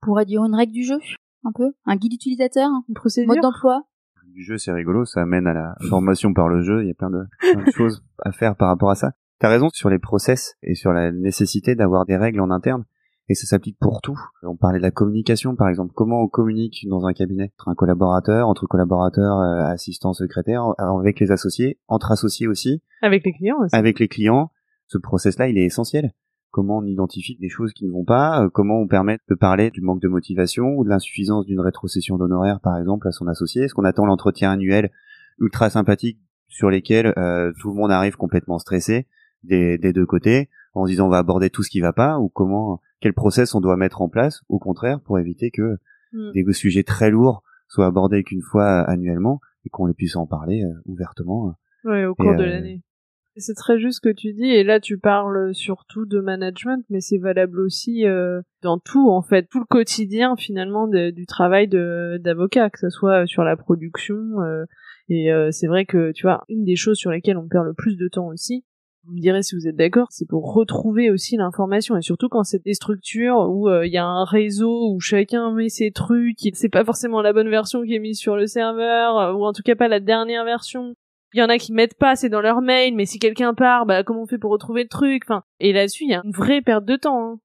Pourrait 0.02 0.26
dire 0.26 0.44
une 0.44 0.54
règle 0.54 0.72
du 0.72 0.84
jeu, 0.84 0.98
un 1.44 1.52
peu, 1.52 1.72
un 1.86 1.96
guide 1.96 2.12
utilisateur, 2.12 2.68
une 2.88 2.94
procédure, 2.94 3.28
mode 3.28 3.40
d'emploi? 3.40 3.84
Du 4.26 4.42
jeu, 4.42 4.56
c'est 4.56 4.72
rigolo, 4.72 5.04
ça 5.04 5.22
amène 5.22 5.46
à 5.46 5.52
la 5.52 5.76
formation 5.88 6.32
par 6.32 6.48
le 6.48 6.62
jeu. 6.62 6.82
Il 6.82 6.88
y 6.88 6.90
a 6.90 6.94
plein 6.94 7.10
de, 7.10 7.24
choses 7.76 8.02
à 8.24 8.32
faire 8.32 8.56
par 8.56 8.68
rapport 8.68 8.90
à 8.90 8.94
ça. 8.94 9.12
T'as 9.38 9.48
raison 9.48 9.68
sur 9.72 9.90
les 9.90 9.98
process 9.98 10.54
et 10.62 10.74
sur 10.74 10.92
la 10.92 11.12
nécessité 11.12 11.74
d'avoir 11.74 12.06
des 12.06 12.16
règles 12.16 12.40
en 12.40 12.50
interne. 12.50 12.84
Et 13.28 13.34
ça 13.34 13.46
s'applique 13.46 13.78
pour 13.78 14.00
tout. 14.00 14.18
On 14.42 14.56
parlait 14.56 14.78
de 14.78 14.82
la 14.82 14.90
communication, 14.90 15.54
par 15.54 15.68
exemple. 15.68 15.92
Comment 15.94 16.22
on 16.22 16.28
communique 16.28 16.86
dans 16.88 17.06
un 17.06 17.12
cabinet? 17.12 17.52
Entre 17.58 17.68
un 17.68 17.74
collaborateur, 17.74 18.48
entre 18.48 18.66
collaborateurs, 18.66 19.38
euh, 19.38 19.64
assistants, 19.66 20.12
secrétaires, 20.12 20.64
avec 20.78 21.20
les 21.20 21.30
associés, 21.30 21.78
entre 21.88 22.10
associés 22.10 22.48
aussi. 22.48 22.82
Avec 23.00 23.24
les 23.24 23.32
clients 23.32 23.58
aussi. 23.62 23.76
Avec 23.76 23.98
les 23.98 24.08
clients. 24.08 24.50
Ce 24.86 24.98
process-là, 24.98 25.48
il 25.48 25.58
est 25.58 25.64
essentiel 25.64 26.12
comment 26.52 26.78
on 26.78 26.84
identifie 26.84 27.36
des 27.40 27.48
choses 27.48 27.72
qui 27.72 27.86
ne 27.86 27.90
vont 27.90 28.04
pas, 28.04 28.44
euh, 28.44 28.48
comment 28.50 28.78
on 28.80 28.86
permet 28.86 29.18
de 29.28 29.34
parler 29.34 29.70
du 29.70 29.80
manque 29.80 30.00
de 30.00 30.08
motivation 30.08 30.76
ou 30.76 30.84
de 30.84 30.90
l'insuffisance 30.90 31.46
d'une 31.46 31.60
rétrocession 31.60 32.18
d'honoraires 32.18 32.60
par 32.60 32.78
exemple 32.78 33.08
à 33.08 33.10
son 33.10 33.26
associé, 33.26 33.62
est-ce 33.62 33.74
qu'on 33.74 33.84
attend 33.84 34.06
l'entretien 34.06 34.52
annuel 34.52 34.92
ultra 35.40 35.70
sympathique 35.70 36.20
sur 36.48 36.70
lesquels 36.70 37.14
euh, 37.16 37.52
tout 37.58 37.70
le 37.70 37.74
monde 37.74 37.90
arrive 37.90 38.16
complètement 38.16 38.58
stressé 38.58 39.08
des, 39.42 39.78
deux 39.78 40.06
côtés 40.06 40.50
en 40.74 40.84
se 40.84 40.90
disant 40.90 41.06
on 41.06 41.10
va 41.10 41.18
aborder 41.18 41.50
tout 41.50 41.64
ce 41.64 41.70
qui 41.70 41.80
va 41.80 41.92
pas 41.92 42.20
ou 42.20 42.28
comment 42.28 42.80
quel 43.00 43.14
process 43.14 43.54
on 43.54 43.60
doit 43.60 43.76
mettre 43.76 44.02
en 44.02 44.08
place 44.08 44.42
au 44.48 44.60
contraire 44.60 45.00
pour 45.00 45.18
éviter 45.18 45.50
que 45.50 45.78
mm. 46.12 46.32
des 46.32 46.52
sujets 46.52 46.84
très 46.84 47.10
lourds 47.10 47.42
soient 47.66 47.86
abordés 47.86 48.22
qu'une 48.22 48.42
fois 48.42 48.82
annuellement 48.82 49.40
et 49.64 49.70
qu'on 49.70 49.90
puisse 49.92 50.16
en 50.16 50.26
parler 50.26 50.62
euh, 50.62 50.74
ouvertement 50.84 51.56
au 51.84 52.14
cours 52.14 52.36
de 52.36 52.44
l'année 52.44 52.82
c'est 53.36 53.54
très 53.54 53.78
juste 53.78 53.96
ce 53.96 54.08
que 54.08 54.14
tu 54.14 54.32
dis, 54.32 54.50
et 54.50 54.64
là 54.64 54.80
tu 54.80 54.98
parles 54.98 55.54
surtout 55.54 56.04
de 56.04 56.20
management, 56.20 56.84
mais 56.90 57.00
c'est 57.00 57.18
valable 57.18 57.60
aussi 57.60 58.06
euh, 58.06 58.42
dans 58.62 58.78
tout, 58.78 59.10
en 59.10 59.22
fait, 59.22 59.48
tout 59.50 59.60
le 59.60 59.64
quotidien 59.64 60.36
finalement 60.36 60.86
du 60.86 61.26
travail 61.26 61.68
d'avocat, 61.68 62.70
que 62.70 62.78
ce 62.78 62.90
soit 62.90 63.26
sur 63.26 63.44
la 63.44 63.56
production, 63.56 64.16
euh, 64.40 64.64
et 65.08 65.32
euh, 65.32 65.50
c'est 65.50 65.66
vrai 65.66 65.86
que, 65.86 66.12
tu 66.12 66.22
vois, 66.22 66.44
une 66.48 66.64
des 66.64 66.76
choses 66.76 66.98
sur 66.98 67.10
lesquelles 67.10 67.38
on 67.38 67.48
perd 67.48 67.66
le 67.66 67.74
plus 67.74 67.96
de 67.96 68.08
temps 68.08 68.26
aussi, 68.26 68.64
vous 69.04 69.14
me 69.14 69.20
direz 69.20 69.42
si 69.42 69.56
vous 69.56 69.66
êtes 69.66 69.76
d'accord, 69.76 70.06
c'est 70.10 70.28
pour 70.28 70.54
retrouver 70.54 71.10
aussi 71.10 71.36
l'information, 71.36 71.96
et 71.96 72.02
surtout 72.02 72.28
quand 72.28 72.44
c'est 72.44 72.62
des 72.62 72.74
structures 72.74 73.48
où 73.48 73.68
il 73.82 73.90
y 73.90 73.98
a 73.98 74.04
un 74.04 74.24
réseau 74.24 74.92
où 74.92 75.00
chacun 75.00 75.52
met 75.52 75.70
ses 75.70 75.90
trucs, 75.90 76.38
c'est 76.52 76.68
pas 76.68 76.84
forcément 76.84 77.22
la 77.22 77.32
bonne 77.32 77.48
version 77.48 77.82
qui 77.82 77.94
est 77.94 77.98
mise 77.98 78.18
sur 78.18 78.36
le 78.36 78.46
serveur, 78.46 79.36
ou 79.36 79.44
en 79.44 79.52
tout 79.52 79.62
cas 79.62 79.74
pas 79.74 79.88
la 79.88 79.98
dernière 79.98 80.44
version, 80.44 80.94
il 81.34 81.40
y 81.40 81.42
en 81.42 81.48
a 81.48 81.58
qui 81.58 81.72
mettent 81.72 81.98
pas, 81.98 82.16
c'est 82.16 82.28
dans 82.28 82.40
leur 82.40 82.60
mail, 82.60 82.94
mais 82.94 83.06
si 83.06 83.18
quelqu'un 83.18 83.54
part, 83.54 83.86
bah 83.86 84.02
comment 84.04 84.22
on 84.22 84.26
fait 84.26 84.38
pour 84.38 84.50
retrouver 84.50 84.82
le 84.82 84.88
truc? 84.88 85.22
Enfin, 85.26 85.42
et 85.60 85.72
là-dessus, 85.72 86.04
il 86.04 86.10
y 86.10 86.14
a 86.14 86.22
une 86.24 86.32
vraie 86.32 86.62
perte 86.62 86.84
de 86.84 86.96
temps. 86.96 87.32
Hein. 87.32 87.38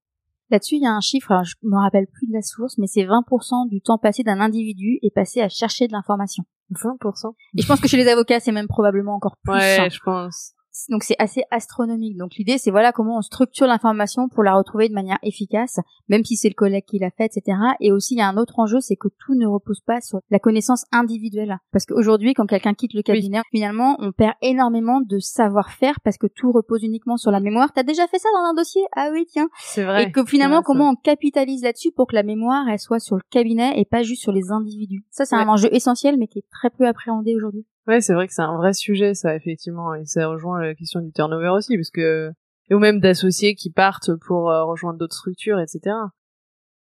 Là-dessus, 0.50 0.76
il 0.76 0.84
y 0.84 0.88
a 0.88 0.92
un 0.92 1.02
chiffre, 1.02 1.34
je 1.44 1.56
me 1.64 1.78
rappelle 1.78 2.08
plus 2.08 2.28
de 2.28 2.34
la 2.34 2.42
source, 2.42 2.78
mais 2.78 2.88
c'est 2.88 3.04
20% 3.04 3.70
du 3.70 3.82
temps 3.82 3.98
passé 3.98 4.24
d'un 4.24 4.40
individu 4.40 5.00
est 5.02 5.14
passé 5.14 5.42
à 5.42 5.50
chercher 5.50 5.88
de 5.88 5.94
l'information. 5.94 6.44
20% 6.72 7.34
Et 7.58 7.62
je 7.62 7.68
pense 7.68 7.80
que 7.80 7.88
chez 7.88 7.98
les 7.98 8.08
avocats, 8.08 8.40
c'est 8.40 8.52
même 8.52 8.68
probablement 8.68 9.16
encore 9.16 9.38
plus. 9.44 9.54
Ouais, 9.54 9.80
hein. 9.80 9.90
je 9.90 10.00
pense 10.00 10.54
donc 10.90 11.04
c'est 11.04 11.16
assez 11.20 11.44
astronomique. 11.52 12.18
Donc 12.18 12.36
l'idée 12.36 12.58
c'est 12.58 12.72
voilà 12.72 12.92
comment 12.92 13.18
on 13.18 13.22
structure 13.22 13.68
l'information 13.68 14.30
pour 14.30 14.44
la 14.44 14.54
retrouver 14.54 14.90
de 14.90 14.94
manière 14.94 15.18
efficace, 15.24 15.80
même 16.10 16.24
si 16.24 16.36
c'est 16.36 16.50
le 16.50 16.56
collègue 16.56 16.86
qui 16.86 17.00
l'a 17.00 17.12
fait, 17.12 17.26
etc. 17.26 17.58
Et 17.80 17.92
aussi 17.92 18.16
il 18.16 18.18
y 18.18 18.22
a 18.22 18.28
un 18.28 18.38
autre 18.38 18.60
enjeu, 18.60 18.80
c'est 18.80 18.96
que 18.96 19.08
tout 19.08 19.36
ne 19.36 19.46
repose 19.46 19.82
pas 19.82 20.02
sur 20.02 20.20
la 20.30 20.40
connaissance 20.40 20.86
individuelle. 20.92 21.58
Parce 21.72 21.86
qu'aujourd'hui, 21.86 22.34
quand 22.34 22.46
quelqu'un 22.46 22.74
quitte 22.74 22.94
le 22.94 23.02
cabinet, 23.02 23.42
finalement 23.52 23.98
on 24.00 24.12
perd 24.12 24.34
énormément 24.42 25.02
de 25.02 25.20
savoir-faire 25.20 26.00
parce 26.02 26.18
que 26.18 26.28
tout 26.28 26.52
repose 26.52 26.84
uniquement 26.84 27.18
sur 27.18 27.32
la 27.32 27.40
mémoire. 27.40 27.72
T'as 27.74 27.84
déjà 27.84 28.08
fait 28.08 28.20
ça 28.20 28.30
dans 28.34 28.50
un 28.50 28.54
dossier? 28.54 28.84
Ah 28.96 29.10
oui, 29.12 29.26
tiens. 29.26 29.50
C'est 29.60 29.84
vrai. 29.84 30.04
Et 30.04 30.12
que 30.12 30.26
finalement 30.26 30.62
comment 30.62 30.92
on 30.92 30.96
capitalise 30.96 31.64
là-dessus 31.64 31.92
pour 31.92 32.08
que 32.08 32.16
la 32.16 32.24
mémoire 32.24 32.68
elle 32.70 32.80
soit 32.80 33.00
sur 33.00 33.16
le 33.16 33.24
cabinet 33.30 33.80
et 33.80 33.86
pas 33.86 34.04
juste 34.04 34.22
sur 34.22 34.32
les 34.32 34.52
individus? 34.52 35.06
Ça 35.10 35.26
c'est 35.26 35.36
un 35.36 35.48
enjeu 35.48 35.70
essentiel 35.74 36.18
mais 36.18 36.28
qui 36.28 36.40
est 36.40 36.50
très 36.52 36.70
peu 36.70 36.88
appréhendé 36.88 37.36
aujourd'hui. 37.36 37.66
Ouais, 37.88 38.02
c'est 38.02 38.14
vrai 38.14 38.28
que 38.28 38.34
c'est 38.34 38.42
un 38.42 38.58
vrai 38.58 38.74
sujet, 38.74 39.14
ça, 39.14 39.34
effectivement, 39.34 39.94
et 39.96 40.06
ça 40.06 40.28
rejoint 40.28 40.62
la 40.62 40.76
question 40.76 41.00
du 41.00 41.14
turnover 41.14 41.50
aussi, 41.50 41.78
parce 41.78 41.90
que, 41.90 42.34
ou 42.70 42.80
même 42.80 43.00
d'associés 43.00 43.56
qui 43.56 43.72
partent 43.72 44.14
pour 44.28 44.50
euh, 44.50 44.66
rejoindre 44.66 45.00
d'autres 45.00 45.16
structures, 45.16 45.58
etc. 45.60 45.96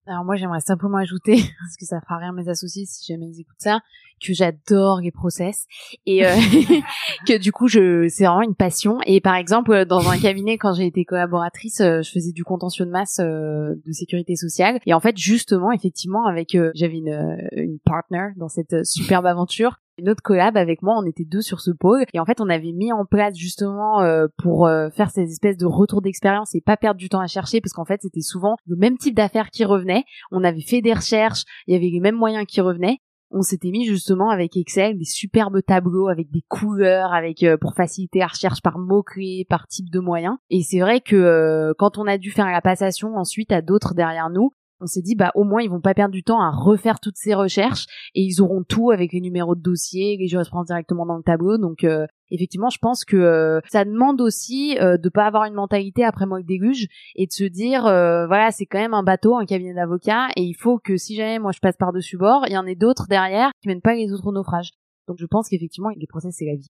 Alors 0.05 0.25
moi, 0.25 0.35
j'aimerais 0.35 0.59
simplement 0.59 0.97
ajouter, 0.97 1.35
parce 1.59 1.77
que 1.79 1.85
ça 1.85 2.01
fera 2.01 2.17
rire 2.17 2.33
mes 2.33 2.49
associés 2.49 2.85
si 2.85 3.13
jamais 3.13 3.25
ils 3.25 3.39
écoutent 3.39 3.55
ça, 3.59 3.79
que 4.21 4.33
j'adore 4.33 4.99
les 4.99 5.11
process 5.11 5.65
et 6.05 6.25
euh, 6.25 6.35
que 7.25 7.37
du 7.37 7.53
coup, 7.53 7.69
je 7.69 8.09
c'est 8.09 8.25
vraiment 8.25 8.41
une 8.41 8.55
passion. 8.55 8.99
Et 9.05 9.21
par 9.21 9.35
exemple, 9.35 9.85
dans 9.85 10.09
un 10.09 10.17
cabinet, 10.17 10.57
quand 10.57 10.73
j'ai 10.73 10.87
été 10.87 11.05
collaboratrice, 11.05 11.79
euh, 11.79 12.01
je 12.01 12.11
faisais 12.11 12.33
du 12.33 12.43
contentieux 12.43 12.85
de 12.85 12.91
masse 12.91 13.19
de 13.19 13.91
sécurité 13.93 14.35
sociale. 14.35 14.79
Et 14.85 14.93
en 14.93 14.99
fait, 14.99 15.15
justement, 15.15 15.71
effectivement, 15.71 16.25
avec 16.25 16.57
j'avais 16.75 16.97
une 16.97 17.47
une 17.53 17.79
partner 17.79 18.31
dans 18.35 18.49
cette 18.49 18.85
superbe 18.85 19.25
aventure 19.25 19.79
une 19.97 20.09
autre 20.09 20.21
collab 20.21 20.57
avec 20.57 20.81
moi, 20.81 20.95
on 20.97 21.05
était 21.05 21.25
deux 21.25 21.41
sur 21.41 21.59
ce 21.59 21.71
pôle 21.71 22.05
et 22.13 22.19
en 22.19 22.25
fait 22.25 22.39
on 22.39 22.49
avait 22.49 22.71
mis 22.71 22.91
en 22.93 23.05
place 23.05 23.35
justement 23.35 24.01
euh, 24.01 24.27
pour 24.37 24.67
euh, 24.67 24.89
faire 24.89 25.09
ces 25.09 25.23
espèces 25.23 25.57
de 25.57 25.65
retours 25.65 26.01
d'expérience 26.01 26.53
et 26.55 26.61
pas 26.61 26.77
perdre 26.77 26.99
du 26.99 27.09
temps 27.09 27.19
à 27.19 27.27
chercher 27.27 27.61
parce 27.61 27.73
qu'en 27.73 27.85
fait 27.85 28.01
c'était 28.01 28.21
souvent 28.21 28.55
le 28.67 28.75
même 28.75 28.97
type 28.97 29.15
d'affaires 29.15 29.49
qui 29.49 29.65
revenaient. 29.65 30.03
On 30.31 30.43
avait 30.43 30.61
fait 30.61 30.81
des 30.81 30.93
recherches, 30.93 31.43
il 31.65 31.73
y 31.73 31.77
avait 31.77 31.89
les 31.89 31.99
mêmes 31.99 32.15
moyens 32.15 32.45
qui 32.47 32.61
revenaient. 32.61 32.99
On 33.29 33.41
s'était 33.41 33.71
mis 33.71 33.85
justement 33.85 34.29
avec 34.29 34.55
Excel 34.55 34.97
des 34.97 35.03
superbes 35.03 35.61
tableaux 35.61 36.07
avec 36.07 36.31
des 36.31 36.43
couleurs, 36.47 37.13
avec 37.13 37.43
euh, 37.43 37.57
pour 37.57 37.73
faciliter 37.75 38.19
la 38.19 38.27
recherche 38.27 38.61
par 38.61 38.77
mots 38.77 39.03
clés, 39.03 39.45
par 39.49 39.67
type 39.67 39.89
de 39.89 39.99
moyens. 39.99 40.37
Et 40.49 40.61
c'est 40.61 40.79
vrai 40.79 41.01
que 41.01 41.73
quand 41.77 41.97
on 41.97 42.07
a 42.07 42.17
dû 42.17 42.31
faire 42.31 42.45
la 42.45 42.61
passation 42.61 43.15
ensuite 43.15 43.51
à 43.51 43.61
d'autres 43.61 43.95
derrière 43.95 44.29
nous, 44.29 44.51
on 44.79 44.85
s'est 44.85 45.01
dit 45.01 45.15
bah 45.15 45.31
au 45.35 45.43
moins 45.43 45.61
ils 45.61 45.69
vont 45.69 45.81
pas 45.81 45.93
perdre 45.93 46.13
du 46.13 46.23
temps 46.23 46.41
à 46.41 46.51
refaire 46.51 46.99
toutes 46.99 47.17
ces 47.17 47.33
recherches 47.33 47.85
et 48.13 48.21
ils 48.21 48.41
auront 48.41 48.63
tout 48.63 48.91
avec 48.91 49.11
les 49.11 49.21
numéros 49.21 49.55
de 49.55 49.61
dossier, 49.61 50.17
les 50.17 50.27
jurisprudences 50.27 50.67
directement 50.67 51.05
dans 51.05 51.17
le 51.17 51.23
tableau. 51.23 51.57
Donc 51.57 51.83
euh, 51.83 52.05
effectivement, 52.29 52.69
je 52.69 52.77
pense 52.79 53.03
que 53.03 53.17
euh, 53.17 53.59
ça 53.69 53.85
demande 53.85 54.21
aussi 54.21 54.77
euh, 54.79 54.97
de 54.97 55.09
pas 55.09 55.25
avoir 55.25 55.45
une 55.45 55.53
mentalité 55.53 56.03
après 56.03 56.25
moi 56.25 56.41
déluge 56.43 56.87
et 57.15 57.25
de 57.25 57.31
se 57.31 57.43
dire 57.43 57.81
voilà 57.83 58.51
c'est 58.51 58.65
quand 58.65 58.79
même 58.79 58.93
un 58.93 59.03
bateau, 59.03 59.35
un 59.35 59.45
cabinet 59.45 59.73
d'avocats 59.73 60.27
et 60.35 60.43
il 60.43 60.55
faut 60.55 60.79
que 60.79 60.97
si 60.97 61.15
jamais 61.15 61.39
moi 61.39 61.51
je 61.51 61.59
passe 61.59 61.77
par 61.77 61.93
dessus 61.93 62.17
bord, 62.17 62.45
il 62.47 62.53
y 62.53 62.57
en 62.57 62.65
ait 62.65 62.75
d'autres 62.75 63.07
derrière 63.07 63.51
qui 63.61 63.67
mènent 63.67 63.81
pas 63.81 63.95
les 63.95 64.11
autres 64.11 64.31
naufrages. 64.31 64.71
Donc 65.07 65.17
je 65.19 65.25
pense 65.25 65.49
qu'effectivement 65.49 65.89
les 65.95 66.07
procès 66.07 66.29
c'est 66.31 66.45
la 66.45 66.55
vie. 66.55 66.69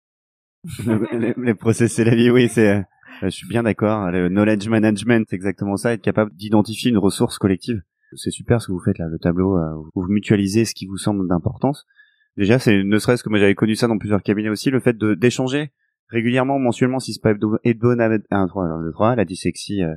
les, 1.38 1.56
procès 1.56 1.88
c'est 1.88 2.04
la 2.04 2.16
vie, 2.16 2.30
oui 2.30 2.50
c'est. 2.50 2.84
Je 3.22 3.30
suis 3.30 3.48
bien 3.48 3.64
d'accord. 3.64 4.10
Le 4.10 4.30
knowledge 4.30 4.68
management, 4.68 5.28
c'est 5.30 5.36
exactement 5.36 5.76
ça, 5.76 5.94
être 5.94 6.02
capable 6.02 6.34
d'identifier 6.34 6.90
une 6.90 6.98
ressource 6.98 7.38
collective. 7.38 7.82
C'est 8.16 8.32
super 8.32 8.62
ce 8.62 8.68
que 8.68 8.72
vous 8.72 8.84
faites 8.84 8.98
là, 8.98 9.08
le 9.08 9.20
tableau, 9.20 9.58
euh, 9.58 9.76
où 9.96 10.04
vous 10.04 10.12
mutualisez 10.12 10.66
ce 10.66 10.74
qui 10.74 10.86
vous 10.86 10.98
semble 10.98 11.28
d'importance. 11.28 11.86
Déjà, 12.38 12.60
c'est 12.60 12.84
ne 12.84 12.98
serait-ce 12.98 13.24
que 13.24 13.30
moi 13.30 13.40
j'avais 13.40 13.56
connu 13.56 13.76
ça 13.76 13.88
dans 13.88 13.98
plusieurs 13.98 14.24
cabinets 14.24 14.50
aussi, 14.50 14.70
le 14.70 14.80
fait 14.80 14.98
de 14.98 15.14
d'échanger 15.14 15.72
régulièrement, 16.12 16.60
mensuellement, 16.60 17.00
si 17.00 17.14
c'est 17.14 17.22
pas 17.22 17.32
hebdo, 17.32 17.92
un, 18.30 18.48
trois, 18.48 18.68
deux, 18.84 18.92
trois, 18.92 19.16
la 19.16 19.26
dyslexie, 19.26 19.82
euh, 19.82 19.96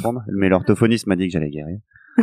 prendre, 0.00 0.22
mais 0.32 0.48
l'orthophoniste 0.48 1.06
m'a 1.06 1.16
dit 1.16 1.28
que 1.28 1.32
j'allais 1.32 1.50
guérir. 1.50 1.78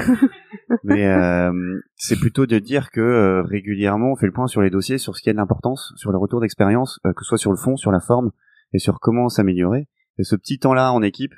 mais 0.84 1.08
euh, 1.08 1.80
c'est 1.96 2.18
plutôt 2.18 2.46
de 2.46 2.60
dire 2.60 2.92
que 2.92 3.02
euh, 3.02 3.42
régulièrement 3.42 4.14
on 4.14 4.16
fait 4.16 4.26
le 4.26 4.32
point 4.32 4.48
sur 4.48 4.62
les 4.62 4.70
dossiers, 4.70 4.98
sur 4.98 5.18
ce 5.18 5.22
qui 5.22 5.30
a 5.30 5.34
de 5.34 5.38
l'importance, 5.38 5.94
sur 5.98 6.12
le 6.12 6.18
retour 6.18 6.40
d'expérience, 6.40 7.00
que 7.04 7.24
ce 7.24 7.26
soit 7.26 7.38
sur 7.38 7.52
le 7.52 7.58
fond, 7.58 7.76
sur 7.76 7.92
la 7.92 8.00
forme, 8.00 8.32
et 8.74 8.80
sur 8.80 9.00
comment 9.00 9.28
s'améliorer. 9.28 9.88
Et 10.18 10.24
ce 10.24 10.36
petit 10.36 10.60
temps-là 10.60 10.94
en 10.94 11.02
équipe, 11.02 11.34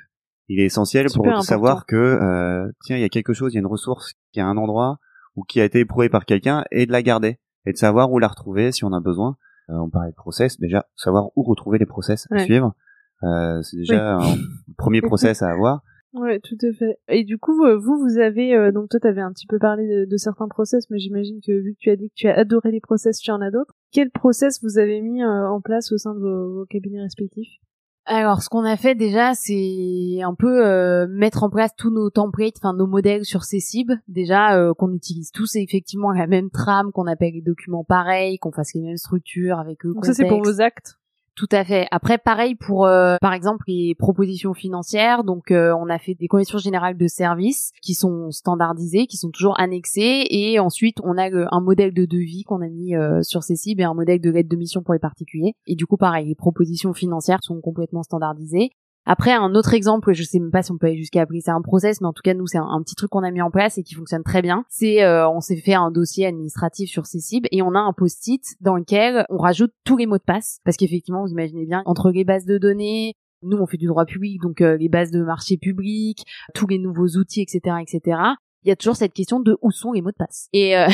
il 0.48 0.60
est 0.60 0.64
essentiel 0.64 1.06
pour 1.14 1.42
savoir 1.42 1.86
que 1.86 1.96
euh, 1.96 2.70
tiens 2.82 2.96
il 2.96 3.00
y 3.00 3.04
a 3.04 3.08
quelque 3.08 3.32
chose, 3.32 3.52
il 3.52 3.56
y 3.56 3.58
a 3.58 3.60
une 3.60 3.66
ressource 3.66 4.14
qui 4.32 4.40
a 4.40 4.46
un 4.46 4.56
endroit 4.56 4.98
ou 5.36 5.42
qui 5.42 5.60
a 5.60 5.64
été 5.64 5.80
éprouvé 5.80 6.08
par 6.08 6.24
quelqu'un 6.24 6.64
et 6.70 6.86
de 6.86 6.92
la 6.92 7.02
garder 7.02 7.38
et 7.66 7.72
de 7.72 7.76
savoir 7.76 8.12
où 8.12 8.18
la 8.18 8.28
retrouver 8.28 8.72
si 8.72 8.84
on 8.84 8.92
a 8.92 9.00
besoin. 9.00 9.36
Euh, 9.70 9.74
on 9.76 9.88
parlait 9.88 10.10
de 10.10 10.16
process 10.16 10.60
déjà, 10.60 10.86
savoir 10.94 11.30
où 11.36 11.42
retrouver 11.42 11.78
les 11.78 11.86
process 11.86 12.26
à 12.30 12.44
suivre. 12.44 12.74
Euh, 13.22 13.62
c'est 13.62 13.78
déjà 13.78 14.16
un 14.16 14.36
premier 14.76 15.00
process 15.02 15.42
à 15.42 15.50
avoir. 15.50 15.82
Ouais, 16.14 16.38
tout 16.38 16.56
à 16.62 16.72
fait. 16.72 16.96
Et 17.08 17.24
du 17.24 17.38
coup, 17.38 17.54
vous, 17.56 17.98
vous 17.98 18.18
avez 18.18 18.54
euh, 18.54 18.70
donc 18.70 18.88
toi, 18.88 19.00
t'avais 19.00 19.20
un 19.20 19.32
petit 19.32 19.48
peu 19.48 19.58
parlé 19.58 19.84
de, 19.84 20.04
de 20.04 20.16
certains 20.16 20.46
process, 20.46 20.88
mais 20.88 20.98
j'imagine 20.98 21.40
que 21.44 21.50
vu 21.50 21.74
que 21.74 21.78
tu 21.80 21.90
as 21.90 21.96
dit 21.96 22.10
que 22.10 22.14
tu 22.14 22.28
as 22.28 22.38
adoré 22.38 22.70
les 22.70 22.80
process, 22.80 23.18
tu 23.18 23.32
en 23.32 23.40
as 23.40 23.50
d'autres. 23.50 23.74
Quel 23.90 24.10
process 24.10 24.62
vous 24.62 24.78
avez 24.78 25.00
mis 25.00 25.24
euh, 25.24 25.48
en 25.48 25.60
place 25.60 25.90
au 25.90 25.98
sein 25.98 26.14
de 26.14 26.20
vos, 26.20 26.54
vos 26.54 26.66
cabinets 26.66 27.02
respectifs? 27.02 27.58
Alors, 28.06 28.42
ce 28.42 28.50
qu'on 28.50 28.64
a 28.64 28.76
fait 28.76 28.94
déjà, 28.94 29.34
c'est 29.34 30.20
un 30.22 30.34
peu 30.34 30.66
euh, 30.66 31.06
mettre 31.08 31.42
en 31.42 31.48
place 31.48 31.70
tous 31.76 31.90
nos 31.90 32.10
templates, 32.10 32.56
enfin 32.58 32.74
nos 32.74 32.86
modèles 32.86 33.24
sur 33.24 33.44
ces 33.44 33.60
cibles. 33.60 34.00
Déjà, 34.08 34.58
euh, 34.58 34.74
qu'on 34.74 34.92
utilise 34.92 35.30
tous 35.30 35.56
effectivement 35.56 36.12
la 36.12 36.26
même 36.26 36.50
trame, 36.50 36.92
qu'on 36.92 37.06
appelle 37.06 37.32
les 37.32 37.40
documents 37.40 37.84
pareils, 37.84 38.38
qu'on 38.38 38.52
fasse 38.52 38.74
les 38.74 38.82
mêmes 38.82 38.98
structures 38.98 39.58
avec 39.58 39.86
eux. 39.86 39.94
Donc 39.94 40.04
ça, 40.04 40.12
c'est 40.12 40.26
pour 40.26 40.42
vos 40.42 40.60
actes. 40.60 40.98
Tout 41.36 41.48
à 41.50 41.64
fait. 41.64 41.88
Après, 41.90 42.16
pareil 42.16 42.54
pour, 42.54 42.86
euh, 42.86 43.16
par 43.20 43.32
exemple, 43.32 43.64
les 43.66 43.96
propositions 43.96 44.54
financières. 44.54 45.24
Donc, 45.24 45.50
euh, 45.50 45.74
on 45.80 45.88
a 45.88 45.98
fait 45.98 46.14
des 46.14 46.28
conditions 46.28 46.58
générales 46.58 46.96
de 46.96 47.08
services 47.08 47.72
qui 47.82 47.94
sont 47.94 48.30
standardisées, 48.30 49.06
qui 49.08 49.16
sont 49.16 49.30
toujours 49.30 49.58
annexées, 49.58 50.26
et 50.30 50.60
ensuite, 50.60 50.98
on 51.02 51.18
a 51.18 51.28
un 51.50 51.60
modèle 51.60 51.92
de 51.92 52.04
devis 52.04 52.44
qu'on 52.44 52.62
a 52.62 52.68
mis 52.68 52.94
euh, 52.94 53.22
sur 53.22 53.42
ces 53.42 53.56
cibles 53.56 53.80
et 53.80 53.84
un 53.84 53.94
modèle 53.94 54.20
de 54.20 54.30
lettre 54.30 54.48
de 54.48 54.56
mission 54.56 54.82
pour 54.82 54.94
les 54.94 55.00
particuliers. 55.00 55.54
Et 55.66 55.74
du 55.74 55.86
coup, 55.86 55.96
pareil, 55.96 56.28
les 56.28 56.36
propositions 56.36 56.92
financières 56.92 57.42
sont 57.42 57.60
complètement 57.60 58.04
standardisées. 58.04 58.70
Après, 59.06 59.32
un 59.32 59.54
autre 59.54 59.74
exemple, 59.74 60.14
je 60.14 60.22
sais 60.22 60.38
même 60.38 60.50
pas 60.50 60.62
si 60.62 60.72
on 60.72 60.78
peut 60.78 60.86
aller 60.86 60.96
jusqu'à 60.96 61.22
appeler 61.22 61.40
ça 61.40 61.52
un 61.52 61.60
process, 61.60 62.00
mais 62.00 62.06
en 62.06 62.12
tout 62.12 62.22
cas, 62.22 62.34
nous, 62.34 62.46
c'est 62.46 62.58
un, 62.58 62.82
petit 62.82 62.94
truc 62.94 63.10
qu'on 63.10 63.22
a 63.22 63.30
mis 63.30 63.42
en 63.42 63.50
place 63.50 63.76
et 63.76 63.82
qui 63.82 63.94
fonctionne 63.94 64.22
très 64.22 64.40
bien. 64.40 64.64
C'est, 64.68 65.02
euh, 65.02 65.28
on 65.28 65.40
s'est 65.40 65.56
fait 65.56 65.74
un 65.74 65.90
dossier 65.90 66.26
administratif 66.26 66.88
sur 66.88 67.06
ces 67.06 67.20
cibles 67.20 67.48
et 67.50 67.62
on 67.62 67.74
a 67.74 67.78
un 67.78 67.92
post-it 67.92 68.42
dans 68.60 68.76
lequel 68.76 69.26
on 69.28 69.36
rajoute 69.36 69.72
tous 69.84 69.96
les 69.96 70.06
mots 70.06 70.18
de 70.18 70.22
passe. 70.22 70.60
Parce 70.64 70.76
qu'effectivement, 70.76 71.22
vous 71.22 71.32
imaginez 71.32 71.66
bien, 71.66 71.82
entre 71.86 72.10
les 72.10 72.24
bases 72.24 72.46
de 72.46 72.56
données, 72.58 73.14
nous, 73.42 73.58
on 73.58 73.66
fait 73.66 73.76
du 73.76 73.86
droit 73.86 74.06
public, 74.06 74.40
donc 74.40 74.62
euh, 74.62 74.76
les 74.78 74.88
bases 74.88 75.10
de 75.10 75.22
marché 75.22 75.58
public, 75.58 76.24
tous 76.54 76.66
les 76.66 76.78
nouveaux 76.78 77.18
outils, 77.18 77.42
etc., 77.42 77.76
etc. 77.82 78.18
Il 78.64 78.68
y 78.68 78.72
a 78.72 78.76
toujours 78.76 78.96
cette 78.96 79.12
question 79.12 79.40
de 79.40 79.58
où 79.60 79.70
sont 79.70 79.92
les 79.92 80.00
mots 80.00 80.10
de 80.10 80.16
passe. 80.16 80.48
Et 80.54 80.76
euh, 80.76 80.88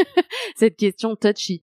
cette 0.56 0.76
question 0.76 1.16
touchy. 1.16 1.62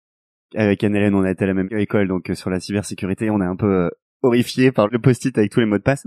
Avec 0.54 0.84
Anne-Hélène, 0.84 1.16
on 1.16 1.24
a 1.24 1.32
été 1.32 1.46
à 1.46 1.48
la 1.48 1.54
même 1.54 1.70
école, 1.72 2.08
donc 2.08 2.30
euh, 2.30 2.36
sur 2.36 2.50
la 2.50 2.60
cybersécurité, 2.60 3.30
on 3.30 3.42
est 3.42 3.46
un 3.46 3.56
peu 3.56 3.86
euh, 3.86 3.90
horrifié 4.26 4.72
par 4.72 4.88
le 4.88 5.00
post-it 5.00 5.38
avec 5.38 5.52
tous 5.52 5.60
les 5.60 5.66
mots 5.66 5.78
de 5.78 5.84
passe 5.84 6.06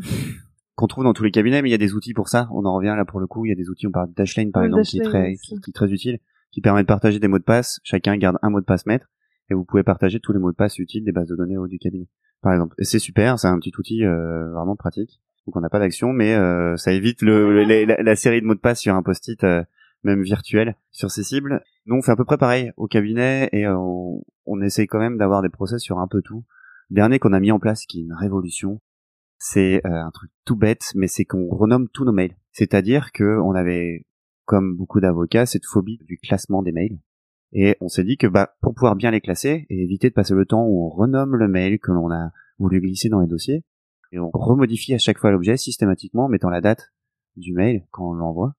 qu'on 0.74 0.86
trouve 0.86 1.04
dans 1.04 1.12
tous 1.12 1.24
les 1.24 1.30
cabinets, 1.32 1.60
mais 1.62 1.68
il 1.68 1.72
y 1.72 1.74
a 1.74 1.78
des 1.78 1.94
outils 1.94 2.14
pour 2.14 2.28
ça. 2.28 2.48
On 2.52 2.64
en 2.64 2.74
revient 2.74 2.94
là 2.96 3.04
pour 3.04 3.18
le 3.20 3.26
coup. 3.26 3.44
Il 3.44 3.48
y 3.48 3.52
a 3.52 3.56
des 3.56 3.68
outils, 3.68 3.86
on 3.86 3.90
parle 3.90 4.10
de 4.10 4.14
Dashlane 4.14 4.52
par 4.52 4.62
exemple, 4.68 4.82
qui 4.84 4.98
est 4.98 5.02
très, 5.10 5.34
qui, 5.64 5.70
est 5.70 5.72
très 5.72 5.90
utile, 5.92 6.18
qui 6.52 6.60
permet 6.60 6.82
de 6.82 6.86
partager 6.86 7.18
des 7.18 7.28
mots 7.28 7.38
de 7.38 7.44
passe. 7.44 7.80
Chacun 7.82 8.16
garde 8.16 8.38
un 8.42 8.50
mot 8.50 8.60
de 8.60 8.64
passe 8.64 8.86
maître 8.86 9.06
et 9.50 9.54
vous 9.54 9.64
pouvez 9.64 9.82
partager 9.82 10.20
tous 10.20 10.32
les 10.32 10.38
mots 10.38 10.50
de 10.52 10.56
passe 10.56 10.78
utiles 10.78 11.04
des 11.04 11.12
bases 11.12 11.28
de 11.28 11.34
données 11.36 11.56
du 11.68 11.78
cabinet, 11.78 12.06
par 12.42 12.52
exemple. 12.52 12.74
Et 12.78 12.84
c'est 12.84 12.98
super, 13.00 13.38
c'est 13.38 13.48
un 13.48 13.58
petit 13.58 13.72
outil 13.78 14.04
euh, 14.04 14.50
vraiment 14.52 14.76
pratique. 14.76 15.20
Donc 15.46 15.56
on 15.56 15.60
n'a 15.60 15.70
pas 15.70 15.78
d'action, 15.78 16.12
mais 16.12 16.34
euh, 16.34 16.76
ça 16.76 16.92
évite 16.92 17.22
le, 17.22 17.64
le- 17.64 17.84
la, 17.84 18.02
la 18.02 18.16
série 18.16 18.40
de 18.40 18.46
mots 18.46 18.54
de 18.54 18.60
passe 18.60 18.78
sur 18.80 18.94
un 18.94 19.02
post-it, 19.02 19.42
euh, 19.44 19.62
même 20.04 20.22
virtuel, 20.22 20.76
sur 20.92 21.10
ces 21.10 21.24
cibles. 21.24 21.62
Nous 21.86 21.96
on 21.96 22.02
fait 22.02 22.12
à 22.12 22.16
peu 22.16 22.24
près 22.26 22.36
pareil 22.38 22.70
au 22.76 22.86
cabinet 22.86 23.48
et 23.52 23.66
on, 23.66 24.22
on 24.46 24.60
essaye 24.60 24.86
quand 24.86 24.98
même 25.00 25.16
d'avoir 25.16 25.40
des 25.42 25.48
process 25.48 25.80
sur 25.80 25.98
un 25.98 26.06
peu 26.06 26.20
tout. 26.22 26.44
Dernier 26.90 27.18
qu'on 27.18 27.32
a 27.32 27.40
mis 27.40 27.52
en 27.52 27.58
place, 27.58 27.84
qui 27.86 28.00
est 28.00 28.04
une 28.04 28.14
révolution, 28.14 28.80
c'est 29.38 29.84
euh, 29.86 30.04
un 30.04 30.10
truc 30.10 30.30
tout 30.44 30.56
bête, 30.56 30.92
mais 30.94 31.06
c'est 31.06 31.24
qu'on 31.24 31.48
renomme 31.48 31.88
tous 31.88 32.04
nos 32.04 32.12
mails. 32.12 32.36
C'est-à-dire 32.52 33.12
que 33.12 33.38
on 33.40 33.54
avait, 33.54 34.06
comme 34.46 34.76
beaucoup 34.76 35.00
d'avocats, 35.00 35.46
cette 35.46 35.66
phobie 35.66 35.98
du 36.06 36.18
classement 36.18 36.62
des 36.62 36.72
mails. 36.72 36.98
Et 37.52 37.76
on 37.80 37.88
s'est 37.88 38.04
dit 38.04 38.16
que 38.16 38.26
bah 38.26 38.54
pour 38.60 38.74
pouvoir 38.74 38.96
bien 38.96 39.10
les 39.10 39.20
classer 39.20 39.66
et 39.70 39.82
éviter 39.82 40.08
de 40.08 40.14
passer 40.14 40.34
le 40.34 40.44
temps 40.44 40.66
où 40.66 40.84
on 40.84 40.88
renomme 40.90 41.36
le 41.36 41.48
mail 41.48 41.78
que 41.78 41.92
l'on 41.92 42.10
a 42.10 42.30
voulu 42.58 42.80
glisser 42.80 43.08
dans 43.08 43.20
les 43.20 43.26
dossiers, 43.26 43.64
et 44.12 44.18
on 44.18 44.30
remodifie 44.32 44.94
à 44.94 44.98
chaque 44.98 45.18
fois 45.18 45.30
l'objet 45.30 45.56
systématiquement 45.56 46.24
en 46.24 46.28
mettant 46.28 46.50
la 46.50 46.60
date 46.60 46.92
du 47.36 47.52
mail 47.52 47.86
quand 47.90 48.10
on 48.10 48.14
l'envoie. 48.14 48.54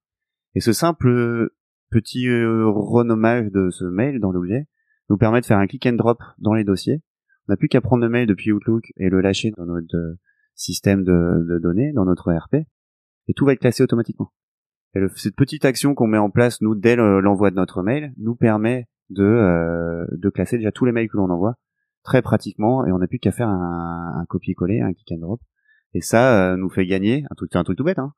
Et 0.56 0.62
ce 0.62 0.74
simple 0.74 1.52
petit 1.90 2.28
euh, 2.28 2.68
renommage 2.68 3.52
de 3.52 3.70
ce 3.70 3.86
mail 3.86 4.20
dans 4.20 4.32
l'objet 4.32 4.68
nous 5.10 5.18
permet 5.18 5.42
de 5.42 5.46
faire 5.46 5.58
un 5.58 5.68
click 5.68 5.86
and 5.86 5.94
drop 5.94 6.20
dans 6.38 6.54
les 6.54 6.64
dossiers. 6.64 7.02
On 7.50 7.54
n'a 7.54 7.58
plus 7.58 7.68
qu'à 7.68 7.82
prendre 7.82 8.04
le 8.04 8.10
mail 8.10 8.28
depuis 8.28 8.52
Outlook 8.52 8.94
et 8.98 9.10
le 9.10 9.22
lâcher 9.22 9.50
dans 9.58 9.66
notre 9.66 9.96
euh, 9.98 10.20
système 10.54 11.04
de, 11.04 11.58
données, 11.58 11.92
dans 11.94 12.06
notre 12.06 12.32
ERP, 12.32 12.58
et 13.28 13.34
tout 13.34 13.44
va 13.44 13.54
être 13.54 13.60
classé 13.60 13.82
automatiquement. 13.82 14.32
Et 14.94 15.00
cette 15.16 15.36
petite 15.36 15.66
action 15.66 15.96
qu'on 15.96 16.06
met 16.06 16.20
en 16.20 16.30
place, 16.30 16.62
nous, 16.62 16.76
dès 16.76 16.96
le- 16.96 17.22
l'envoi 17.22 17.50
de 17.50 17.56
notre 17.56 17.82
mail, 17.82 18.14
nous 18.18 18.36
permet 18.36 18.88
de, 19.10 19.24
euh, 19.24 20.06
de 20.12 20.30
classer 20.30 20.58
déjà 20.58 20.72
tous 20.72 20.86
les 20.86 20.92
mails 20.92 21.10
que 21.10 21.18
l'on 21.18 21.32
envoie 21.32 21.56
très 22.04 22.22
pratiquement, 22.22 22.86
et 22.86 22.92
on 22.92 23.00
n'a 23.00 23.08
plus 23.08 23.18
qu'à 23.18 23.32
faire 23.32 23.50
un, 23.50 24.14
un 24.16 24.26
copier-coller, 24.26 24.82
un 24.82 24.94
click 24.94 25.12
and 25.14 25.18
drop. 25.18 25.42
Et 25.96 26.02
ça 26.02 26.52
euh, 26.52 26.56
nous 26.56 26.70
fait 26.70 26.86
gagner, 26.86 27.26
un 27.32 27.36
truc, 27.36 27.56
un 27.56 27.64
truc 27.64 27.80
tout 27.80 27.84
bête, 27.84 27.98
hein, 27.98 28.14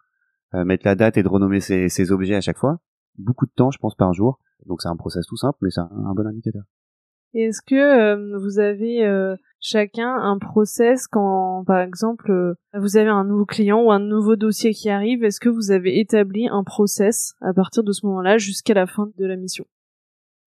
mettre 0.66 0.86
la 0.86 0.96
date 0.96 1.16
et 1.16 1.24
de 1.24 1.30
renommer 1.30 1.62
ces, 1.62 1.88
ces 1.88 2.12
objets 2.12 2.36
à 2.36 2.42
chaque 2.42 2.58
fois, 2.58 2.80
beaucoup 3.18 3.46
de 3.46 3.54
temps, 3.56 3.72
je 3.72 3.78
pense, 3.78 3.96
par 3.96 4.14
jour. 4.14 4.40
Donc 4.66 4.82
c'est 4.82 4.90
un 4.90 4.98
process 4.98 5.26
tout 5.26 5.38
simple, 5.38 5.58
mais 5.62 5.70
c'est 5.70 5.80
un 5.80 6.14
bon 6.14 6.28
indicateur. 6.28 6.64
Est-ce 7.34 7.62
que 7.66 7.76
euh, 7.76 8.38
vous 8.40 8.60
avez 8.60 9.06
euh, 9.06 9.36
chacun 9.62 10.14
un 10.16 10.38
process 10.38 11.08
quand, 11.08 11.64
par 11.66 11.80
exemple, 11.80 12.30
euh, 12.30 12.56
vous 12.74 12.98
avez 12.98 13.10
un 13.10 13.24
nouveau 13.24 13.46
client 13.46 13.82
ou 13.82 13.92
un 13.92 14.00
nouveau 14.00 14.36
dossier 14.36 14.74
qui 14.74 14.90
arrive 14.90 15.24
Est-ce 15.24 15.40
que 15.40 15.48
vous 15.48 15.72
avez 15.72 16.00
établi 16.00 16.50
un 16.50 16.64
process 16.64 17.36
à 17.42 17.54
partir 17.54 17.84
de 17.84 17.94
ce 17.94 18.06
moment-là 18.06 18.38
jusqu'à 18.38 18.74
la 18.74 18.86
fin 18.86 19.10
de 19.18 19.26
la 19.26 19.38
mission? 19.38 19.66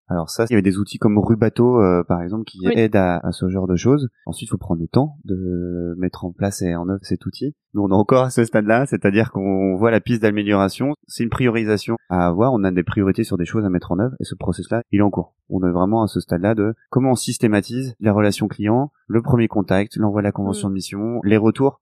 Alors 0.10 0.30
ça, 0.30 0.46
il 0.50 0.52
y 0.52 0.56
avait 0.56 0.62
des 0.62 0.78
outils 0.78 0.98
comme 1.00 1.18
Rubato, 1.18 1.80
euh, 1.82 2.04
par 2.04 2.22
exemple, 2.22 2.44
qui 2.44 2.60
Oui. 2.66 2.74
aident 2.76 2.98
à, 2.98 3.18
à 3.20 3.32
ce 3.32 3.48
genre 3.50 3.68
de 3.68 3.76
choses. 3.78 4.10
Ensuite, 4.26 4.48
il 4.48 4.52
faut 4.52 4.58
prendre 4.58 4.82
le 4.82 4.88
temps 4.88 5.16
de 5.24 5.96
mettre 5.98 6.26
en 6.26 6.32
place 6.32 6.62
et 6.62 6.76
en 6.76 6.88
œuvre 6.90 7.00
cet 7.04 7.26
outil. 7.26 7.56
Nous, 7.74 7.82
on 7.82 7.90
est 7.90 7.94
encore 7.94 8.24
à 8.26 8.30
ce 8.30 8.44
stade-là, 8.44 8.86
c'est-à-dire 8.86 9.32
qu'on 9.32 9.76
voit 9.76 9.92
la 9.92 10.02
piste 10.02 10.22
d'amélioration. 10.22 10.94
C'est 11.08 11.24
une 11.24 11.30
priorisation 11.30 11.96
à 12.10 12.28
avoir. 12.28 12.52
On 12.54 12.64
a 12.64 12.72
des 12.72 12.84
priorités 12.84 13.24
sur 13.24 13.38
des 13.38 13.46
choses 13.46 13.66
à 13.66 13.70
mettre 13.70 13.92
en 13.94 14.00
œuvre, 14.00 14.14
et 14.20 14.26
ce 14.26 14.36
process-là, 14.36 14.82
il 14.92 15.00
est 15.00 15.04
en 15.04 15.10
cours. 15.10 15.36
On 15.50 15.66
est 15.68 15.72
vraiment 15.72 16.04
à 16.04 16.08
ce 16.08 16.20
stade-là 16.20 16.54
de 16.54 16.74
comment 16.90 17.12
on 17.12 17.16
systématise 17.16 17.96
la 18.00 18.12
relation 18.14 18.48
client, 18.48 18.92
le 19.08 19.22
premier 19.22 19.48
contact, 19.48 19.96
l'envoi 19.96 20.22
de 20.22 20.26
la 20.26 20.32
convention 20.32 20.68
Mm. 20.68 20.72
de 20.72 20.74
mission, 20.76 21.20
les 21.24 21.38
retours, 21.38 21.80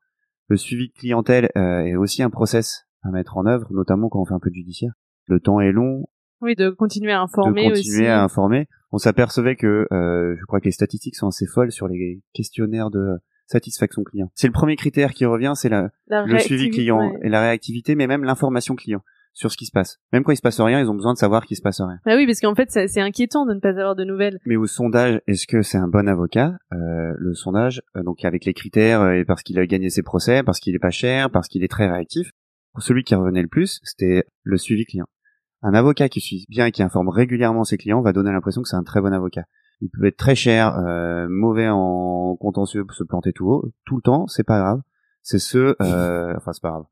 le 0.48 0.58
suivi 0.58 0.90
de 0.90 0.94
clientèle 0.94 1.50
euh, 1.58 1.80
est 1.82 1.96
aussi 1.96 2.22
un 2.24 2.30
process 2.30 2.86
à 3.04 3.10
mettre 3.10 3.38
en 3.38 3.46
œuvre, 3.48 3.68
notamment 3.72 4.10
quand 4.10 4.20
on 4.22 4.26
fait 4.26 4.34
un 4.36 4.40
peu 4.40 4.50
de 4.52 4.56
judiciaire. 4.56 4.94
Le 5.28 5.40
temps 5.40 5.60
est 5.60 5.72
long, 5.72 6.06
Oui, 6.42 6.56
de 6.56 6.70
continuer 6.70 7.12
à 7.12 7.22
informer 7.22 7.64
de 7.70 7.74
continuer 7.76 8.00
aussi. 8.02 8.08
à 8.08 8.24
informer. 8.24 8.68
On 8.92 8.98
s'apercevait 8.98 9.56
que 9.56 9.88
euh, 9.92 10.36
je 10.40 10.46
crois 10.46 10.60
que 10.60 10.66
les 10.66 10.72
statistiques 10.72 11.16
sont 11.16 11.28
assez 11.28 11.46
folles 11.46 11.72
sur 11.72 11.88
les 11.88 12.22
questionnaires 12.34 12.90
de 12.90 13.18
satisfaction 13.48 14.04
client. 14.04 14.32
C'est 14.36 14.48
le 14.48 14.54
premier 14.54 14.76
critère 14.76 15.12
qui 15.14 15.26
revient, 15.26 15.54
c'est 15.56 15.70
la- 15.70 15.90
La 16.08 16.26
le 16.26 16.40
suivi 16.40 16.70
client 16.70 17.00
ouais. 17.12 17.20
et 17.24 17.30
la 17.30 17.42
réactivité, 17.42 17.96
mais 17.96 18.08
même 18.08 18.24
l'information 18.24 18.76
client 18.76 19.02
sur 19.34 19.50
ce 19.52 19.56
qui 19.58 19.66
se 19.66 19.72
passe. 19.72 19.98
Même 20.12 20.24
quand 20.24 20.32
il 20.34 20.38
se 20.38 20.42
passe 20.42 20.60
rien, 20.60 20.80
ils 20.82 20.90
ont 20.90 20.94
besoin 20.94 21.14
de 21.14 21.18
savoir 21.18 21.46
qu'il 21.46 21.56
se 21.56 21.62
passe 21.62 21.80
rien. 21.80 22.00
Bah 22.06 22.16
oui, 22.18 22.26
parce 22.26 22.40
qu'en 22.42 22.54
fait, 22.56 22.70
c'est 22.70 23.00
inquiétant 23.02 23.46
de 23.46 23.54
ne 23.54 23.60
pas 23.60 23.70
avoir 23.70 23.96
de 23.96 24.04
nouvelles. 24.04 24.40
Mais 24.46 24.58
au 24.58 24.68
sondage, 24.68 25.22
est-ce 25.28 25.48
que 25.48 25.62
c'est 25.62 25.78
un 25.78 25.88
bon 25.88 26.08
avocat? 26.10 26.58
Euh, 26.74 27.14
Le 27.18 27.34
sondage, 27.34 27.82
euh, 27.96 28.04
donc 28.04 28.26
avec 28.26 28.44
les 28.46 28.54
critères, 28.54 29.02
euh, 29.02 29.24
parce 29.26 29.42
qu'il 29.44 29.58
a 29.60 29.66
gagné 29.66 29.90
ses 29.90 30.04
procès, 30.04 30.44
parce 30.44 30.60
qu'il 30.60 30.76
est 30.76 30.80
pas 30.80 30.90
cher, 30.92 31.30
parce 31.30 31.48
qu'il 31.48 31.64
est 31.64 31.70
très 31.70 31.90
réactif. 31.90 32.32
Pour 32.74 32.84
celui 32.84 33.04
qui 33.04 33.16
revenait 33.16 33.42
le 33.42 33.48
plus, 33.48 33.80
c'était 33.84 34.26
le 34.44 34.58
suivi 34.58 34.86
client. 34.86 35.08
Un 35.64 35.74
avocat 35.74 36.10
qui 36.10 36.22
suit 36.22 36.46
bien 36.50 36.66
et 36.66 36.72
qui 36.72 36.82
informe 36.84 37.10
régulièrement 37.10 37.64
ses 37.64 37.78
clients 37.78 38.02
va 38.02 38.14
donner 38.14 38.32
l'impression 38.32 38.62
que 38.62 38.68
c'est 38.68 38.76
un 38.76 38.84
très 38.84 39.00
bon 39.02 39.14
avocat. 39.14 39.44
Il 39.82 39.90
peut 39.90 40.06
être 40.06 40.18
très 40.18 40.36
cher, 40.36 40.78
euh, 40.80 41.28
mauvais 41.30 41.68
en 41.70 42.36
contentieux, 42.40 42.86
se 42.92 43.04
planter 43.04 43.32
tout 43.34 43.48
haut, 43.50 43.72
tout 43.86 43.96
le 43.96 44.02
temps, 44.02 44.28
c'est 44.28 44.44
pas 44.44 44.60
grave. 44.60 44.82
C'est 45.24 45.38
ce, 45.40 45.76
euh, 45.82 46.34
enfin 46.38 46.52
c'est 46.54 46.62
pas 46.62 46.70
grave. 46.72 46.86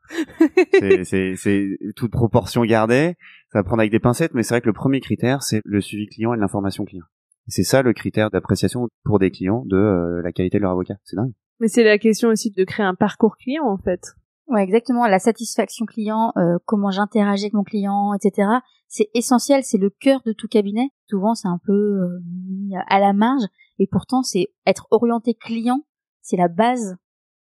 C'est- 0.74 1.04
C'est 1.04 1.34
c'est 1.36 1.78
toute 1.96 2.12
proportion 2.12 2.64
gardée. 2.64 3.16
Ça 3.52 3.60
va 3.60 3.64
prendre 3.64 3.80
avec 3.82 3.92
des 3.92 4.00
pincettes, 4.00 4.34
mais 4.36 4.44
c'est 4.44 4.54
vrai 4.54 4.62
que 4.62 4.68
le 4.68 4.74
premier 4.74 5.00
critère, 5.00 5.42
c'est 5.42 5.62
le 5.66 5.82
suivi 5.82 6.06
client 6.08 6.34
et 6.34 6.38
l'information 6.38 6.86
client. 6.86 7.06
C'est 7.48 7.64
ça 7.64 7.82
le 7.82 7.94
critère 7.94 8.30
d'appréciation 8.30 8.88
pour 9.04 9.18
des 9.18 9.32
clients 9.32 9.64
de 9.66 9.76
euh, 9.78 10.22
la 10.24 10.32
qualité 10.32 10.58
de 10.58 10.62
leur 10.64 10.72
avocat. 10.72 10.96
C'est 11.04 11.16
dingue. 11.16 11.34
Mais 11.60 11.68
c'est 11.68 11.84
la 11.84 11.98
question 11.98 12.30
aussi 12.30 12.52
de 12.52 12.64
créer 12.64 12.86
un 12.86 12.94
parcours 12.94 13.36
client, 13.38 13.66
en 13.66 13.78
fait. 13.78 14.14
Ouais, 14.50 14.64
exactement. 14.64 15.06
La 15.06 15.20
satisfaction 15.20 15.86
client, 15.86 16.34
euh, 16.38 16.58
comment 16.66 16.90
j'interagis 16.90 17.46
avec 17.46 17.54
mon 17.54 17.64
client, 17.64 18.14
etc. 18.14 18.50
C'est 18.88 19.10
essentiel, 19.14 19.64
c'est 19.64 19.78
le 19.78 19.92
cœur 19.92 20.22
de 20.26 20.34
tout 20.34 20.48
cabinet. 20.48 20.90
Souvent, 21.08 21.36
c'est 21.36 21.48
un 21.48 21.60
peu 21.64 21.72
euh, 21.72 22.20
à 22.88 23.00
la 23.00 23.14
marge, 23.14 23.44
et 23.78 23.88
pourtant, 23.88 24.24
c'est 24.24 24.48
être 24.66 24.88
orienté 24.92 25.36
client, 25.36 25.82
c'est 26.22 26.38
la 26.38 26.48
base 26.48 26.98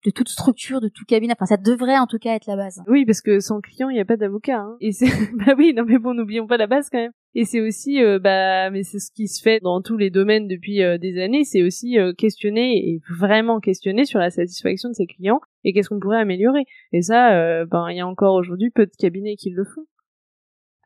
de 0.04 0.10
toute 0.10 0.28
structure, 0.28 0.80
de 0.80 0.88
tout 0.88 1.04
cabinet. 1.04 1.34
Enfin, 1.36 1.46
ça 1.46 1.56
devrait 1.56 1.98
en 1.98 2.06
tout 2.06 2.18
cas 2.18 2.34
être 2.34 2.46
la 2.46 2.56
base. 2.56 2.80
Oui, 2.86 3.04
parce 3.04 3.20
que 3.20 3.40
sans 3.40 3.60
client, 3.60 3.88
il 3.88 3.94
n'y 3.94 4.00
a 4.00 4.04
pas 4.04 4.16
d'avocat. 4.16 4.60
Hein. 4.60 4.76
Et 4.80 4.92
c'est, 4.92 5.06
bah 5.34 5.54
oui, 5.58 5.74
non 5.74 5.84
mais 5.84 5.98
bon, 5.98 6.14
n'oublions 6.14 6.46
pas 6.46 6.56
la 6.56 6.68
base 6.68 6.88
quand 6.90 6.98
même. 6.98 7.12
Et 7.34 7.44
c'est 7.44 7.60
aussi, 7.60 8.02
euh, 8.02 8.18
bah, 8.18 8.70
mais 8.70 8.82
c'est 8.82 9.00
ce 9.00 9.10
qui 9.10 9.26
se 9.28 9.42
fait 9.42 9.60
dans 9.60 9.82
tous 9.82 9.96
les 9.96 10.10
domaines 10.10 10.46
depuis 10.46 10.82
euh, 10.82 10.96
des 10.96 11.20
années. 11.20 11.44
C'est 11.44 11.62
aussi 11.62 11.98
euh, 11.98 12.12
questionner 12.12 12.88
et 12.88 13.00
vraiment 13.10 13.58
questionner 13.60 14.04
sur 14.04 14.20
la 14.20 14.30
satisfaction 14.30 14.88
de 14.88 14.94
ses 14.94 15.06
clients 15.06 15.40
et 15.66 15.72
qu'est-ce 15.72 15.90
qu'on 15.90 16.00
pourrait 16.00 16.20
améliorer. 16.20 16.64
Et 16.92 17.02
ça, 17.02 17.34
euh, 17.34 17.66
ben, 17.66 17.90
il 17.90 17.96
y 17.96 18.00
a 18.00 18.06
encore 18.06 18.34
aujourd'hui 18.34 18.70
peu 18.70 18.86
de 18.86 18.92
cabinets 18.98 19.36
qui 19.36 19.50
le 19.50 19.64
font. 19.64 19.84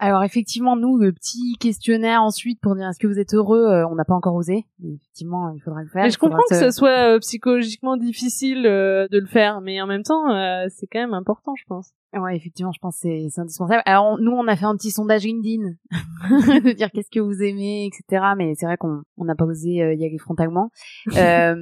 Alors 0.02 0.24
effectivement, 0.24 0.76
nous, 0.76 0.96
le 0.96 1.12
petit 1.12 1.56
questionnaire 1.60 2.22
ensuite 2.22 2.58
pour 2.62 2.74
dire 2.74 2.88
est-ce 2.88 2.98
que 2.98 3.06
vous 3.06 3.18
êtes 3.18 3.34
heureux, 3.34 3.66
euh, 3.66 3.86
on 3.86 3.94
n'a 3.94 4.06
pas 4.06 4.14
encore 4.14 4.34
osé. 4.34 4.64
Mais 4.78 4.94
effectivement, 4.94 5.50
il 5.50 5.60
faudra 5.60 5.82
le 5.82 5.88
faire. 5.88 6.04
Mais 6.04 6.10
je 6.10 6.16
comprends 6.18 6.40
que 6.48 6.54
ce 6.56 6.70
soit 6.70 7.16
euh, 7.16 7.18
psychologiquement 7.18 7.98
difficile 7.98 8.64
euh, 8.66 9.06
de 9.10 9.18
le 9.18 9.26
faire, 9.26 9.60
mais 9.60 9.80
en 9.82 9.86
même 9.86 10.02
temps, 10.02 10.30
euh, 10.30 10.64
c'est 10.70 10.86
quand 10.86 11.00
même 11.00 11.12
important, 11.12 11.54
je 11.54 11.64
pense. 11.68 11.92
Ouais, 12.12 12.34
effectivement, 12.34 12.72
je 12.72 12.80
pense 12.80 12.96
que 13.00 13.08
c'est 13.28 13.40
indispensable. 13.40 13.82
Alors 13.84 14.06
on- 14.12 14.18
nous, 14.18 14.32
on 14.32 14.48
a 14.48 14.56
fait 14.56 14.64
un 14.64 14.74
petit 14.74 14.90
sondage 14.90 15.22
LinkedIn 15.24 15.74
de 16.64 16.72
dire 16.72 16.90
qu'est-ce 16.92 17.10
que 17.10 17.20
vous 17.20 17.42
aimez, 17.42 17.86
etc. 17.86 18.24
Mais 18.38 18.54
c'est 18.56 18.66
vrai 18.66 18.76
qu'on 18.78 19.02
on 19.18 19.24
n'a 19.26 19.34
pas 19.34 19.44
osé 19.44 19.82
euh, 19.82 19.94
y 19.94 20.04
aller 20.06 20.18
frontalement. 20.18 20.70
Euh, 21.16 21.54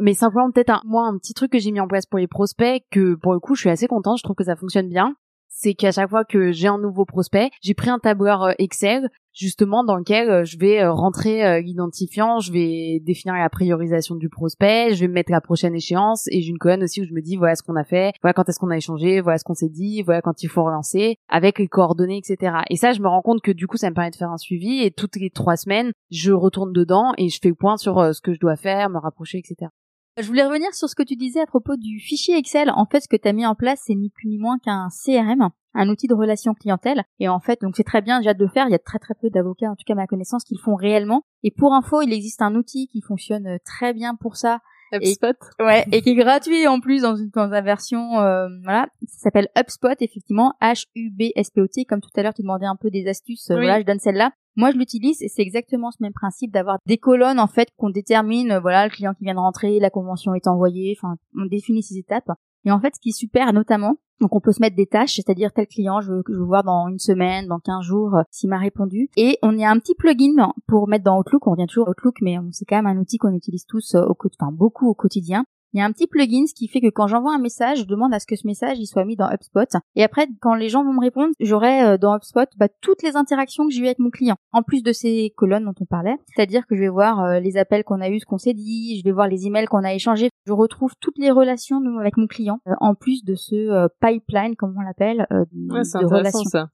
mais 0.00 0.14
simplement 0.14 0.50
peut-être 0.50 0.70
un, 0.70 0.80
moi 0.84 1.06
un 1.06 1.18
petit 1.18 1.34
truc 1.34 1.52
que 1.52 1.58
j'ai 1.58 1.70
mis 1.72 1.80
en 1.80 1.86
place 1.88 2.06
pour 2.06 2.18
les 2.18 2.26
prospects 2.26 2.82
que 2.90 3.14
pour 3.16 3.32
le 3.34 3.40
coup, 3.40 3.54
je 3.54 3.60
suis 3.60 3.70
assez 3.70 3.86
contente. 3.86 4.18
Je 4.18 4.22
trouve 4.22 4.36
que 4.36 4.44
ça 4.44 4.56
fonctionne 4.56 4.88
bien. 4.88 5.14
C'est 5.56 5.74
qu'à 5.74 5.92
chaque 5.92 6.10
fois 6.10 6.24
que 6.24 6.50
j'ai 6.50 6.66
un 6.66 6.78
nouveau 6.78 7.04
prospect, 7.04 7.48
j'ai 7.62 7.74
pris 7.74 7.88
un 7.88 8.00
tableur 8.00 8.42
euh, 8.42 8.52
Excel 8.58 9.08
justement 9.32 9.84
dans 9.84 9.94
lequel 9.94 10.28
euh, 10.28 10.44
je 10.44 10.58
vais 10.58 10.80
euh, 10.80 10.92
rentrer 10.92 11.62
l'identifiant, 11.62 12.40
je 12.40 12.52
vais 12.52 12.98
définir 13.00 13.36
la 13.36 13.48
priorisation 13.48 14.16
du 14.16 14.28
prospect, 14.28 14.94
je 14.94 15.00
vais 15.02 15.08
mettre 15.08 15.30
la 15.30 15.40
prochaine 15.40 15.76
échéance 15.76 16.26
et 16.32 16.40
j'ai 16.40 16.50
une 16.50 16.58
colonne 16.58 16.82
aussi 16.82 17.02
où 17.02 17.04
je 17.04 17.12
me 17.12 17.22
dis 17.22 17.36
voilà 17.36 17.54
ce 17.54 17.62
qu'on 17.62 17.76
a 17.76 17.84
fait, 17.84 18.14
voilà 18.20 18.32
quand 18.34 18.48
est-ce 18.48 18.58
qu'on 18.58 18.70
a 18.70 18.76
échangé, 18.76 19.20
voilà 19.20 19.38
ce 19.38 19.44
qu'on 19.44 19.54
s'est 19.54 19.68
dit, 19.68 20.02
voilà 20.02 20.22
quand 20.22 20.42
il 20.42 20.48
faut 20.48 20.64
relancer, 20.64 21.18
avec 21.28 21.60
les 21.60 21.68
coordonnées, 21.68 22.18
etc. 22.18 22.56
Et 22.68 22.76
ça, 22.76 22.92
je 22.92 23.00
me 23.00 23.06
rends 23.06 23.22
compte 23.22 23.40
que 23.40 23.52
du 23.52 23.68
coup, 23.68 23.76
ça 23.76 23.90
me 23.90 23.94
permet 23.94 24.10
de 24.10 24.16
faire 24.16 24.32
un 24.32 24.38
suivi 24.38 24.82
et 24.82 24.90
toutes 24.90 25.14
les 25.14 25.30
trois 25.30 25.56
semaines, 25.56 25.92
je 26.10 26.32
retourne 26.32 26.72
dedans 26.72 27.12
et 27.16 27.28
je 27.28 27.38
fais 27.40 27.48
le 27.48 27.54
point 27.54 27.76
sur 27.76 28.12
ce 28.12 28.20
que 28.20 28.34
je 28.34 28.40
dois 28.40 28.56
faire, 28.56 28.90
me 28.90 28.98
rapprocher, 28.98 29.38
etc. 29.38 29.70
Je 30.16 30.26
voulais 30.28 30.44
revenir 30.44 30.72
sur 30.74 30.88
ce 30.88 30.94
que 30.94 31.02
tu 31.02 31.16
disais 31.16 31.40
à 31.40 31.46
propos 31.46 31.76
du 31.76 31.98
fichier 31.98 32.36
Excel. 32.36 32.70
En 32.70 32.86
fait, 32.86 33.00
ce 33.00 33.08
que 33.08 33.16
tu 33.16 33.26
as 33.26 33.32
mis 33.32 33.46
en 33.46 33.56
place, 33.56 33.80
c'est 33.84 33.94
ni 33.96 34.10
plus 34.10 34.28
ni 34.28 34.38
moins 34.38 34.58
qu'un 34.58 34.88
CRM, 34.88 35.48
un 35.74 35.88
outil 35.88 36.06
de 36.06 36.14
relation 36.14 36.54
clientèle. 36.54 37.02
Et 37.18 37.28
en 37.28 37.40
fait, 37.40 37.60
donc 37.62 37.74
c'est 37.76 37.82
très 37.82 38.00
bien 38.00 38.18
déjà 38.20 38.32
de 38.32 38.44
le 38.44 38.48
faire. 38.48 38.66
Il 38.68 38.70
y 38.72 38.76
a 38.76 38.78
très 38.78 39.00
très 39.00 39.14
peu 39.20 39.28
d'avocats, 39.28 39.70
en 39.70 39.74
tout 39.74 39.82
cas 39.84 39.94
à 39.94 39.96
ma 39.96 40.06
connaissance, 40.06 40.44
qui 40.44 40.54
le 40.54 40.62
font 40.62 40.76
réellement. 40.76 41.24
Et 41.42 41.50
pour 41.50 41.74
info, 41.74 42.00
il 42.02 42.12
existe 42.12 42.42
un 42.42 42.54
outil 42.54 42.86
qui 42.86 43.00
fonctionne 43.00 43.46
euh, 43.48 43.58
très 43.64 43.92
bien 43.92 44.14
pour 44.14 44.36
ça. 44.36 44.60
HubSpot. 44.92 45.34
Ouais, 45.58 45.84
et 45.90 46.02
qui 46.02 46.10
est 46.10 46.14
gratuit 46.14 46.68
en 46.68 46.78
plus 46.78 47.02
dans 47.02 47.16
une 47.16 47.30
dans 47.30 47.48
la 47.48 47.62
version 47.62 48.20
euh, 48.20 48.46
voilà, 48.62 48.86
ça 49.08 49.18
s'appelle 49.24 49.48
HubSpot 49.58 49.96
effectivement, 49.98 50.54
H 50.62 50.84
U 50.94 51.10
B 51.10 51.32
S 51.34 51.50
P 51.50 51.60
O 51.62 51.66
T 51.66 51.84
comme 51.84 52.00
tout 52.00 52.10
à 52.14 52.22
l'heure 52.22 52.34
tu 52.34 52.42
demandais 52.42 52.66
un 52.66 52.76
peu 52.76 52.90
des 52.90 53.08
astuces, 53.08 53.50
euh, 53.50 53.54
Oui. 53.54 53.62
voilà, 53.64 53.80
je 53.80 53.86
donne 53.86 53.98
celle-là. 53.98 54.30
Moi 54.56 54.70
je 54.72 54.76
l'utilise 54.76 55.22
et 55.22 55.28
c'est 55.28 55.42
exactement 55.42 55.90
ce 55.90 55.98
même 56.00 56.12
principe 56.12 56.52
d'avoir 56.52 56.78
des 56.86 56.98
colonnes 56.98 57.40
en 57.40 57.48
fait 57.48 57.68
qu'on 57.76 57.90
détermine 57.90 58.52
euh, 58.52 58.60
voilà, 58.60 58.84
le 58.84 58.90
client 58.90 59.14
qui 59.14 59.24
vient 59.24 59.34
de 59.34 59.38
rentrer, 59.38 59.78
la 59.80 59.90
convention 59.90 60.34
est 60.34 60.46
envoyée, 60.46 60.96
enfin 60.98 61.16
on 61.36 61.46
définit 61.46 61.82
ces 61.82 61.98
étapes. 61.98 62.30
Et 62.64 62.70
en 62.70 62.80
fait 62.80 62.94
ce 62.94 63.00
qui 63.00 63.10
est 63.10 63.18
super 63.18 63.52
notamment 63.52 63.96
donc 64.20 64.34
on 64.34 64.40
peut 64.40 64.52
se 64.52 64.60
mettre 64.60 64.76
des 64.76 64.86
tâches, 64.86 65.16
c'est-à-dire 65.16 65.52
tel 65.52 65.66
client, 65.66 66.00
je 66.00 66.12
veux, 66.12 66.22
je 66.28 66.34
veux 66.34 66.44
voir 66.44 66.62
dans 66.62 66.88
une 66.88 66.98
semaine, 66.98 67.46
dans 67.48 67.58
15 67.58 67.84
jours, 67.84 68.14
euh, 68.14 68.22
s'il 68.30 68.48
m'a 68.48 68.58
répondu. 68.58 69.10
Et 69.16 69.38
on 69.42 69.56
y 69.56 69.64
a 69.64 69.70
un 69.70 69.78
petit 69.78 69.94
plugin 69.94 70.52
pour 70.66 70.88
mettre 70.88 71.04
dans 71.04 71.18
Outlook, 71.18 71.46
on 71.46 71.52
revient 71.52 71.66
toujours 71.66 71.88
à 71.88 71.90
Outlook, 71.90 72.16
mais 72.22 72.36
c'est 72.52 72.64
quand 72.64 72.76
même 72.76 72.86
un 72.86 73.00
outil 73.00 73.18
qu'on 73.18 73.34
utilise 73.34 73.66
tous 73.66 73.94
euh, 73.94 74.04
au 74.06 74.16
enfin 74.40 74.52
beaucoup 74.52 74.88
au 74.88 74.94
quotidien. 74.94 75.44
Il 75.74 75.78
y 75.78 75.80
a 75.82 75.84
un 75.84 75.90
petit 75.90 76.06
plugin, 76.06 76.46
ce 76.46 76.54
qui 76.54 76.68
fait 76.68 76.80
que 76.80 76.88
quand 76.88 77.08
j'envoie 77.08 77.34
un 77.34 77.40
message, 77.40 77.80
je 77.80 77.84
demande 77.84 78.14
à 78.14 78.20
ce 78.20 78.26
que 78.26 78.36
ce 78.36 78.46
message 78.46 78.78
il 78.78 78.86
soit 78.86 79.04
mis 79.04 79.16
dans 79.16 79.28
HubSpot. 79.28 79.66
Et 79.96 80.04
après, 80.04 80.28
quand 80.40 80.54
les 80.54 80.68
gens 80.68 80.84
vont 80.84 80.92
me 80.92 81.00
répondre, 81.00 81.34
j'aurai 81.40 81.82
euh, 81.82 81.98
dans 81.98 82.16
HubSpot 82.16 82.48
bah, 82.56 82.68
toutes 82.80 83.02
les 83.02 83.16
interactions 83.16 83.66
que 83.66 83.74
j'ai 83.74 83.80
eues 83.82 83.86
avec 83.86 83.98
mon 83.98 84.10
client, 84.10 84.36
en 84.52 84.62
plus 84.62 84.84
de 84.84 84.92
ces 84.92 85.32
colonnes 85.36 85.64
dont 85.64 85.74
on 85.80 85.84
parlait. 85.84 86.16
C'est-à-dire 86.34 86.66
que 86.68 86.76
je 86.76 86.80
vais 86.80 86.88
voir 86.88 87.20
euh, 87.24 87.40
les 87.40 87.56
appels 87.56 87.82
qu'on 87.82 88.00
a 88.00 88.08
eus, 88.08 88.20
ce 88.20 88.24
qu'on 88.24 88.38
s'est 88.38 88.54
dit, 88.54 88.98
je 88.98 89.04
vais 89.04 89.10
voir 89.12 89.26
les 89.26 89.46
emails 89.48 89.66
qu'on 89.66 89.82
a 89.82 89.92
échangés. 89.92 90.30
Je 90.46 90.52
retrouve 90.52 90.92
toutes 91.00 91.18
les 91.18 91.32
relations 91.32 91.80
nous, 91.80 91.98
avec 91.98 92.16
mon 92.16 92.28
client, 92.28 92.60
euh, 92.68 92.74
en 92.80 92.94
plus 92.94 93.24
de 93.24 93.34
ce 93.34 93.56
euh, 93.56 93.88
pipeline, 94.00 94.54
comme 94.54 94.76
on 94.78 94.82
l'appelle, 94.82 95.26
euh, 95.32 95.44
Ouais, 95.70 95.82
c'est 95.82 95.98
de 95.98 96.04
intéressant 96.04 96.38
relations. 96.38 96.50
ça. 96.50 96.68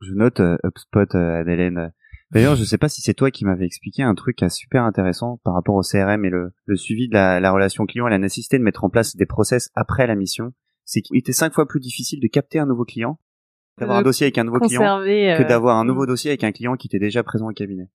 Je 0.00 0.12
note 0.12 0.40
euh, 0.40 0.56
HubSpot, 0.64 1.14
euh, 1.14 1.40
Anne-Hélène. 1.40 1.92
D'ailleurs, 2.30 2.56
je 2.56 2.64
sais 2.64 2.78
pas 2.78 2.88
si 2.88 3.00
c'est 3.00 3.14
toi 3.14 3.30
qui 3.30 3.44
m'avais 3.44 3.66
expliqué 3.66 4.02
un 4.02 4.14
truc 4.14 4.42
euh, 4.42 4.48
super 4.48 4.82
intéressant 4.84 5.40
par 5.44 5.54
rapport 5.54 5.76
au 5.76 5.82
CRM 5.82 6.24
et 6.24 6.30
le, 6.30 6.52
le 6.64 6.76
suivi 6.76 7.08
de 7.08 7.14
la, 7.14 7.38
la 7.38 7.52
relation 7.52 7.86
client 7.86 8.06
et 8.06 8.10
la 8.10 8.18
nécessité 8.18 8.58
de 8.58 8.64
mettre 8.64 8.84
en 8.84 8.90
place 8.90 9.14
des 9.16 9.26
process 9.26 9.70
après 9.74 10.06
la 10.06 10.16
mission. 10.16 10.52
C'est 10.84 11.00
qu'il 11.00 11.16
était 11.16 11.32
cinq 11.32 11.52
fois 11.54 11.66
plus 11.66 11.80
difficile 11.80 12.20
de 12.20 12.26
capter 12.28 12.58
un 12.58 12.66
nouveau 12.66 12.84
client, 12.84 13.18
d'avoir 13.78 13.98
Euh, 13.98 14.00
un 14.00 14.02
dossier 14.04 14.26
avec 14.26 14.38
un 14.38 14.44
nouveau 14.44 14.58
client, 14.58 14.80
Conserver. 14.80 15.34
que 15.38 15.42
euh, 15.44 15.48
d'avoir 15.48 15.76
un 15.78 15.84
nouveau 15.84 16.06
dossier 16.06 16.30
avec 16.30 16.44
un 16.44 16.52
client 16.52 16.74
qui 16.76 16.88
était 16.88 16.98
déjà 16.98 17.22
présent 17.22 17.48
au 17.48 17.52
cabinet. 17.52 17.88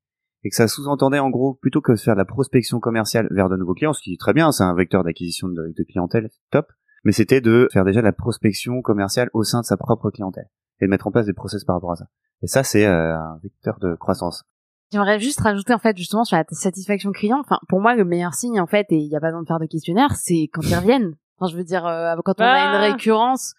Et 0.44 0.50
que 0.50 0.56
ça 0.56 0.70
sous-entendait 0.70 1.20
en 1.20 1.30
gros, 1.30 1.56
plutôt 1.56 1.82
que 1.82 1.92
de 1.92 1.98
faire 1.98 2.16
de 2.16 2.20
la 2.20 2.26
prospection 2.26 2.80
commerciale 2.80 3.28
vers 3.32 3.50
de 3.50 3.58
nouveaux 3.58 3.74
clients, 3.74 3.92
ce 3.94 4.02
qui 4.02 4.14
est 4.14 4.20
très 4.20 4.34
bien, 4.34 4.52
c'est 4.54 4.64
un 4.64 4.74
vecteur 4.74 5.04
d'acquisition 5.04 5.50
de, 5.50 5.74
de 5.76 5.84
clientèle, 5.84 6.30
top, 6.50 6.68
mais 7.04 7.12
c'était 7.12 7.42
de 7.42 7.68
faire 7.74 7.84
déjà 7.84 8.00
de 8.00 8.06
la 8.06 8.14
prospection 8.14 8.82
commerciale 8.82 9.30
au 9.34 9.44
sein 9.44 9.60
de 9.62 9.66
sa 9.66 9.76
propre 9.76 10.10
clientèle 10.12 10.48
et 10.82 10.86
de 10.86 10.90
mettre 10.90 11.08
en 11.08 11.12
place 11.12 11.26
des 11.26 11.34
process 11.34 11.64
par 11.64 11.76
rapport 11.76 11.92
à 11.92 11.96
ça. 11.96 12.06
Et 12.42 12.48
ça, 12.48 12.64
c'est 12.64 12.86
euh, 12.86 13.16
un 13.18 13.40
vecteur 13.44 13.80
de 13.80 13.96
croissance. 13.96 14.44
J'aimerais 14.92 15.20
juste 15.20 15.40
rajouter 15.42 15.74
en 15.74 15.78
fait 15.80 15.96
justement 15.98 16.24
sur 16.24 16.36
la 16.38 16.44
satisfaction 16.50 17.12
client. 17.12 17.38
Enfin, 17.40 17.60
pour 17.68 17.80
moi, 17.80 17.96
le 17.96 18.06
meilleur 18.06 18.34
signe 18.34 18.60
en 18.60 18.66
fait, 18.68 18.88
et 18.90 18.98
il 18.98 19.08
n'y 19.10 19.16
a 19.16 19.20
pas 19.20 19.28
besoin 19.28 19.42
de 19.44 19.48
faire 19.48 19.60
de 19.60 19.66
questionnaire, 19.68 20.16
c'est 20.16 20.50
quand 20.52 20.62
ils 20.62 20.76
reviennent. 20.76 21.16
Enfin, 21.40 21.52
je 21.52 21.58
veux 21.58 21.64
dire, 21.64 21.86
euh, 21.86 22.16
quand 22.26 22.40
on 22.40 22.44
a 22.44 22.48
Ah. 22.48 22.70
une 22.88 22.92
récurrence, 22.94 23.54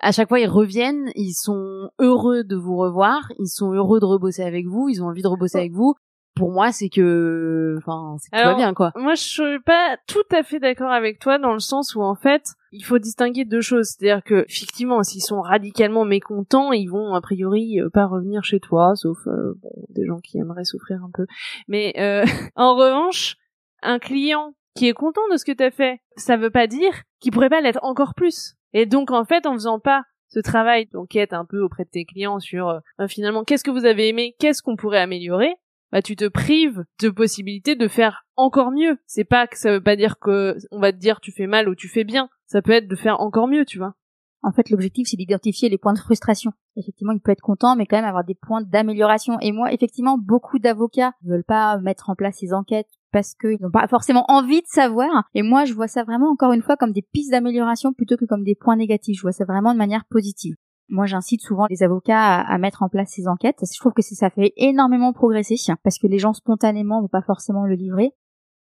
à 0.00 0.12
chaque 0.12 0.28
fois 0.28 0.38
ils 0.38 0.48
reviennent, 0.48 1.10
ils 1.14 1.32
sont 1.32 1.88
heureux 1.98 2.44
de 2.44 2.56
vous 2.56 2.76
revoir, 2.76 3.20
ils 3.38 3.48
sont 3.48 3.72
heureux 3.72 4.00
de 4.00 4.04
rebosser 4.04 4.42
avec 4.42 4.66
vous, 4.66 4.88
ils 4.90 5.02
ont 5.02 5.06
envie 5.06 5.22
de 5.22 5.28
rebosser 5.28 5.58
avec 5.58 5.72
vous. 5.72 5.94
Pour 6.34 6.52
moi, 6.52 6.70
c'est 6.70 6.90
que, 6.90 7.76
enfin, 7.78 8.16
c'est 8.18 8.28
que 8.30 8.42
tout 8.42 8.48
va 8.48 8.54
bien 8.54 8.74
quoi. 8.74 8.92
Moi, 8.96 9.14
je 9.14 9.22
suis 9.22 9.60
pas 9.64 9.96
tout 10.06 10.22
à 10.36 10.42
fait 10.42 10.60
d'accord 10.60 10.90
avec 10.92 11.18
toi 11.18 11.38
dans 11.38 11.54
le 11.54 11.60
sens 11.60 11.94
où 11.94 12.02
en 12.02 12.14
fait, 12.14 12.42
il 12.76 12.84
faut 12.84 12.98
distinguer 12.98 13.44
deux 13.44 13.60
choses. 13.60 13.88
C'est-à-dire 13.88 14.22
que 14.22 14.44
effectivement, 14.48 15.02
s'ils 15.02 15.22
sont 15.22 15.40
radicalement 15.40 16.04
mécontents, 16.04 16.72
ils 16.72 16.86
vont 16.86 17.14
a 17.14 17.20
priori 17.20 17.80
euh, 17.80 17.88
pas 17.90 18.06
revenir 18.06 18.44
chez 18.44 18.60
toi, 18.60 18.94
sauf 18.94 19.18
euh, 19.26 19.54
bon, 19.62 19.70
des 19.88 20.06
gens 20.06 20.18
qui 20.18 20.38
aimeraient 20.38 20.64
souffrir 20.64 21.02
un 21.04 21.10
peu. 21.12 21.26
Mais 21.68 21.94
euh, 21.98 22.24
en 22.56 22.76
revanche, 22.76 23.36
un 23.82 23.98
client 23.98 24.54
qui 24.74 24.88
est 24.88 24.94
content 24.94 25.22
de 25.32 25.36
ce 25.36 25.44
que 25.44 25.52
t'as 25.52 25.70
fait, 25.70 25.98
ça 26.16 26.36
veut 26.36 26.50
pas 26.50 26.66
dire 26.66 26.92
qu'il 27.20 27.32
pourrait 27.32 27.50
pas 27.50 27.60
l'être 27.60 27.82
encore 27.82 28.14
plus. 28.14 28.54
Et 28.72 28.86
donc 28.86 29.10
en 29.10 29.24
fait, 29.24 29.46
en 29.46 29.54
faisant 29.54 29.80
pas 29.80 30.02
ce 30.28 30.40
travail 30.40 30.86
d'enquête 30.92 31.32
un 31.32 31.44
peu 31.44 31.60
auprès 31.62 31.84
de 31.84 31.90
tes 31.90 32.04
clients 32.04 32.40
sur 32.40 32.68
euh, 32.68 32.78
euh, 33.00 33.08
finalement 33.08 33.44
qu'est-ce 33.44 33.64
que 33.64 33.70
vous 33.70 33.86
avez 33.86 34.08
aimé, 34.08 34.34
qu'est-ce 34.38 34.62
qu'on 34.62 34.76
pourrait 34.76 35.00
améliorer, 35.00 35.54
bah 35.92 36.02
tu 36.02 36.16
te 36.16 36.26
prives 36.26 36.84
de 37.00 37.08
possibilités 37.08 37.76
de 37.76 37.88
faire 37.88 38.26
encore 38.36 38.70
mieux. 38.70 38.98
C'est 39.06 39.24
pas 39.24 39.46
que 39.46 39.56
ça 39.56 39.72
veut 39.72 39.82
pas 39.82 39.96
dire 39.96 40.18
que 40.18 40.56
on 40.70 40.80
va 40.80 40.92
te 40.92 40.98
dire 40.98 41.20
tu 41.20 41.32
fais 41.32 41.46
mal 41.46 41.68
ou 41.68 41.74
tu 41.74 41.88
fais 41.88 42.04
bien. 42.04 42.28
Ça 42.46 42.62
peut 42.62 42.72
être 42.72 42.88
de 42.88 42.96
faire 42.96 43.20
encore 43.20 43.48
mieux, 43.48 43.64
tu 43.64 43.78
vois. 43.78 43.94
En 44.42 44.52
fait, 44.52 44.70
l'objectif, 44.70 45.08
c'est 45.08 45.16
d'identifier 45.16 45.68
les 45.68 45.78
points 45.78 45.92
de 45.92 45.98
frustration. 45.98 46.52
Effectivement, 46.76 47.12
il 47.12 47.20
peut 47.20 47.32
être 47.32 47.40
content, 47.40 47.74
mais 47.74 47.86
quand 47.86 47.96
même 47.96 48.04
avoir 48.04 48.22
des 48.22 48.36
points 48.36 48.62
d'amélioration. 48.62 49.38
Et 49.40 49.50
moi, 49.50 49.72
effectivement, 49.72 50.18
beaucoup 50.18 50.60
d'avocats 50.60 51.12
ne 51.24 51.32
veulent 51.32 51.44
pas 51.44 51.78
mettre 51.78 52.10
en 52.10 52.14
place 52.14 52.36
ces 52.38 52.52
enquêtes 52.52 52.86
parce 53.10 53.34
qu'ils 53.34 53.60
n'ont 53.60 53.70
pas 53.70 53.88
forcément 53.88 54.24
envie 54.28 54.60
de 54.60 54.66
savoir. 54.68 55.24
Et 55.34 55.42
moi, 55.42 55.64
je 55.64 55.74
vois 55.74 55.88
ça 55.88 56.04
vraiment, 56.04 56.30
encore 56.30 56.52
une 56.52 56.62
fois, 56.62 56.76
comme 56.76 56.92
des 56.92 57.02
pistes 57.02 57.32
d'amélioration 57.32 57.92
plutôt 57.92 58.16
que 58.16 58.24
comme 58.24 58.44
des 58.44 58.54
points 58.54 58.76
négatifs. 58.76 59.16
Je 59.16 59.22
vois 59.22 59.32
ça 59.32 59.44
vraiment 59.44 59.72
de 59.72 59.78
manière 59.78 60.04
positive. 60.04 60.54
Moi, 60.88 61.06
j'incite 61.06 61.40
souvent 61.40 61.66
les 61.68 61.82
avocats 61.82 62.40
à, 62.40 62.58
mettre 62.58 62.84
en 62.84 62.88
place 62.88 63.10
ces 63.10 63.26
enquêtes. 63.26 63.58
Je 63.60 63.80
trouve 63.80 63.92
que 63.92 64.02
ça 64.02 64.30
fait 64.30 64.52
énormément 64.56 65.12
progresser 65.12 65.56
parce 65.82 65.98
que 65.98 66.06
les 66.06 66.18
gens 66.18 66.32
spontanément 66.32 67.00
vont 67.00 67.08
pas 67.08 67.22
forcément 67.22 67.64
le 67.64 67.74
livrer. 67.74 68.12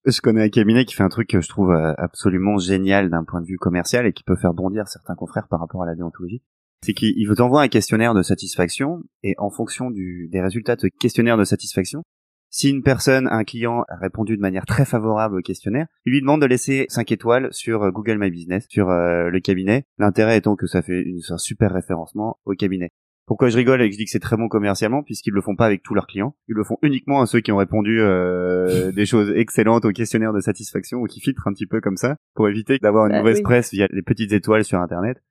Je 0.06 0.22
connais 0.22 0.44
un 0.44 0.50
cabinet 0.50 0.86
qui 0.86 0.96
fait 0.96 1.04
un 1.04 1.10
truc 1.10 1.28
que 1.30 1.42
je 1.42 1.50
trouve 1.50 1.72
euh, 1.72 1.94
absolument 1.98 2.58
génial 2.58 3.10
d'un 3.10 3.24
point 3.24 3.42
de 3.42 3.46
vue 3.46 3.58
commercial 3.58 4.06
et 4.06 4.14
qui 4.14 4.24
peut 4.24 4.36
faire 4.38 4.54
bondir 4.54 4.88
certains 4.88 5.16
confrères 5.16 5.48
par 5.50 5.60
rapport 5.60 5.84
à 5.84 5.86
la 5.86 5.96
déontologie. 5.96 6.42
C'est 6.86 6.94
qu'il 6.94 7.28
vous 7.28 7.42
envoie 7.42 7.62
un 7.62 7.68
questionnaire 7.68 8.14
de 8.14 8.22
satisfaction 8.22 9.02
et 9.24 9.36
en 9.38 9.50
fonction 9.50 9.92
des 9.92 10.42
résultats 10.42 10.78
de 10.78 10.82
ce 10.82 10.88
questionnaire 10.88 11.36
de 11.38 11.44
satisfaction, 11.44 12.04
si 12.52 12.70
une 12.70 12.82
personne, 12.82 13.28
un 13.30 13.44
client 13.44 13.84
a 13.90 13.98
répondu 13.98 14.36
de 14.38 14.42
manière 14.42 14.66
très 14.66 14.86
favorable 14.86 15.38
au 15.38 15.42
questionnaire, 15.42 15.86
il 16.06 16.14
lui 16.14 16.22
demande 16.22 16.42
de 16.42 16.48
laisser 16.48 16.86
5 16.90 17.12
étoiles 17.12 17.50
sur 17.52 17.84
euh, 17.84 17.92
Google 17.92 18.18
My 18.18 18.32
Business, 18.32 18.66
sur 18.70 18.90
euh, 18.90 19.30
le 19.30 19.40
cabinet. 19.42 19.86
L'intérêt 20.00 20.38
étant 20.38 20.56
que 20.56 20.66
ça 20.66 20.82
fait 20.82 21.02
une- 21.02 21.20
un 21.30 21.38
super 21.38 21.72
référencement 21.74 22.40
au 22.46 22.54
cabinet. 22.54 22.92
Pourquoi 23.30 23.50
je 23.50 23.58
rigole 23.58 23.80
et 23.84 23.90
que 23.90 23.94
je 23.94 24.00
dis 24.00 24.06
que 24.06 24.10
c'est 24.10 24.20
très 24.20 24.38
bon 24.38 24.48
commercialement 24.48 25.04
puisqu'ils 25.04 25.34
le 25.34 25.42
font 25.42 25.56
pas 25.56 25.68
avec 25.68 25.84
tous 25.84 25.94
leurs 25.94 26.08
clients. 26.08 26.36
Ils 26.48 26.56
le 26.56 26.64
font 26.64 26.78
uniquement 26.82 27.22
à 27.22 27.28
ceux 27.28 27.42
qui 27.42 27.52
ont 27.52 27.58
répondu 27.58 28.02
euh, 28.02 28.92
des 28.92 29.06
choses 29.06 29.32
excellentes 29.36 29.86
au 29.86 29.92
questionnaire 29.92 30.34
de 30.34 30.40
satisfaction 30.40 30.98
ou 30.98 31.06
qui 31.06 31.20
filtrent 31.20 31.48
un 31.48 31.54
petit 31.54 31.68
peu 31.68 31.80
comme 31.80 31.96
ça 31.96 32.16
pour 32.34 32.50
éviter 32.50 32.80
d'avoir 32.80 33.06
une 33.06 33.12
Bah 33.12 33.20
mauvaise 33.20 33.38
oui. 33.38 33.44
presse 33.44 33.72
via 33.72 33.88
les 33.92 34.02
petites 34.02 34.34
étoiles 34.34 34.64
sur 34.64 34.80
internet. 34.80 35.22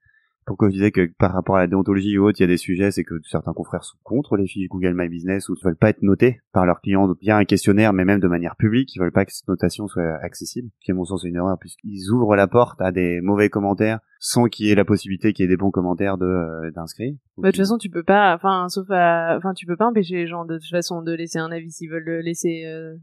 Pourquoi 0.48 0.70
je 0.70 0.74
disais 0.74 0.90
que 0.90 1.10
par 1.18 1.32
rapport 1.32 1.56
à 1.56 1.60
la 1.60 1.66
déontologie 1.66 2.16
ou 2.18 2.24
autre, 2.26 2.40
il 2.40 2.42
y 2.42 2.44
a 2.44 2.48
des 2.48 2.56
sujets, 2.56 2.90
c'est 2.90 3.04
que 3.04 3.14
certains 3.24 3.52
confrères 3.52 3.84
sont 3.84 3.98
contre 4.02 4.36
les 4.36 4.46
fiches 4.46 4.68
Google 4.68 4.94
My 4.96 5.08
Business 5.08 5.48
ou 5.48 5.52
ne 5.52 5.60
veulent 5.62 5.76
pas 5.76 5.90
être 5.90 6.02
notés 6.02 6.40
par 6.52 6.64
leurs 6.64 6.80
clients 6.80 7.06
via 7.20 7.36
un 7.36 7.44
questionnaire, 7.44 7.92
mais 7.92 8.06
même 8.06 8.18
de 8.18 8.28
manière 8.28 8.56
publique, 8.56 8.94
ils 8.96 8.98
veulent 8.98 9.12
pas 9.12 9.26
que 9.26 9.32
cette 9.32 9.46
notation 9.46 9.86
soit 9.88 10.14
accessible, 10.22 10.70
ce 10.80 10.84
qui 10.86 10.90
à 10.90 10.94
mon 10.94 11.04
sens 11.04 11.24
est 11.24 11.28
une 11.28 11.36
erreur 11.36 11.58
puisqu'ils 11.60 12.10
ouvrent 12.10 12.34
la 12.34 12.48
porte 12.48 12.80
à 12.80 12.90
des 12.92 13.20
mauvais 13.20 13.50
commentaires 13.50 14.00
sans 14.20 14.46
qu'il 14.46 14.66
y 14.66 14.70
ait 14.70 14.74
la 14.74 14.86
possibilité 14.86 15.32
qu'il 15.34 15.44
y 15.44 15.46
ait 15.46 15.48
des 15.48 15.56
bons 15.58 15.70
commentaires 15.70 16.16
de 16.16 16.24
euh, 16.26 16.70
d'inscrits. 16.70 17.18
Bah, 17.36 17.48
de 17.48 17.52
toute 17.52 17.60
façon, 17.60 17.76
tu 17.76 17.90
peux 17.90 18.02
pas, 18.02 18.34
enfin, 18.34 18.68
sauf 18.70 18.90
à, 18.90 19.36
enfin, 19.36 19.52
tu 19.54 19.66
peux 19.66 19.76
pas 19.76 19.86
empêcher 19.86 20.14
les 20.16 20.26
gens 20.26 20.46
de 20.46 20.56
toute 20.56 20.70
façon 20.70 21.02
de 21.02 21.12
laisser 21.12 21.38
un 21.38 21.52
avis 21.52 21.70
s'ils 21.70 21.90
veulent 21.90 22.04
le 22.04 22.20
laisser. 22.22 22.64
euh, 22.64 22.96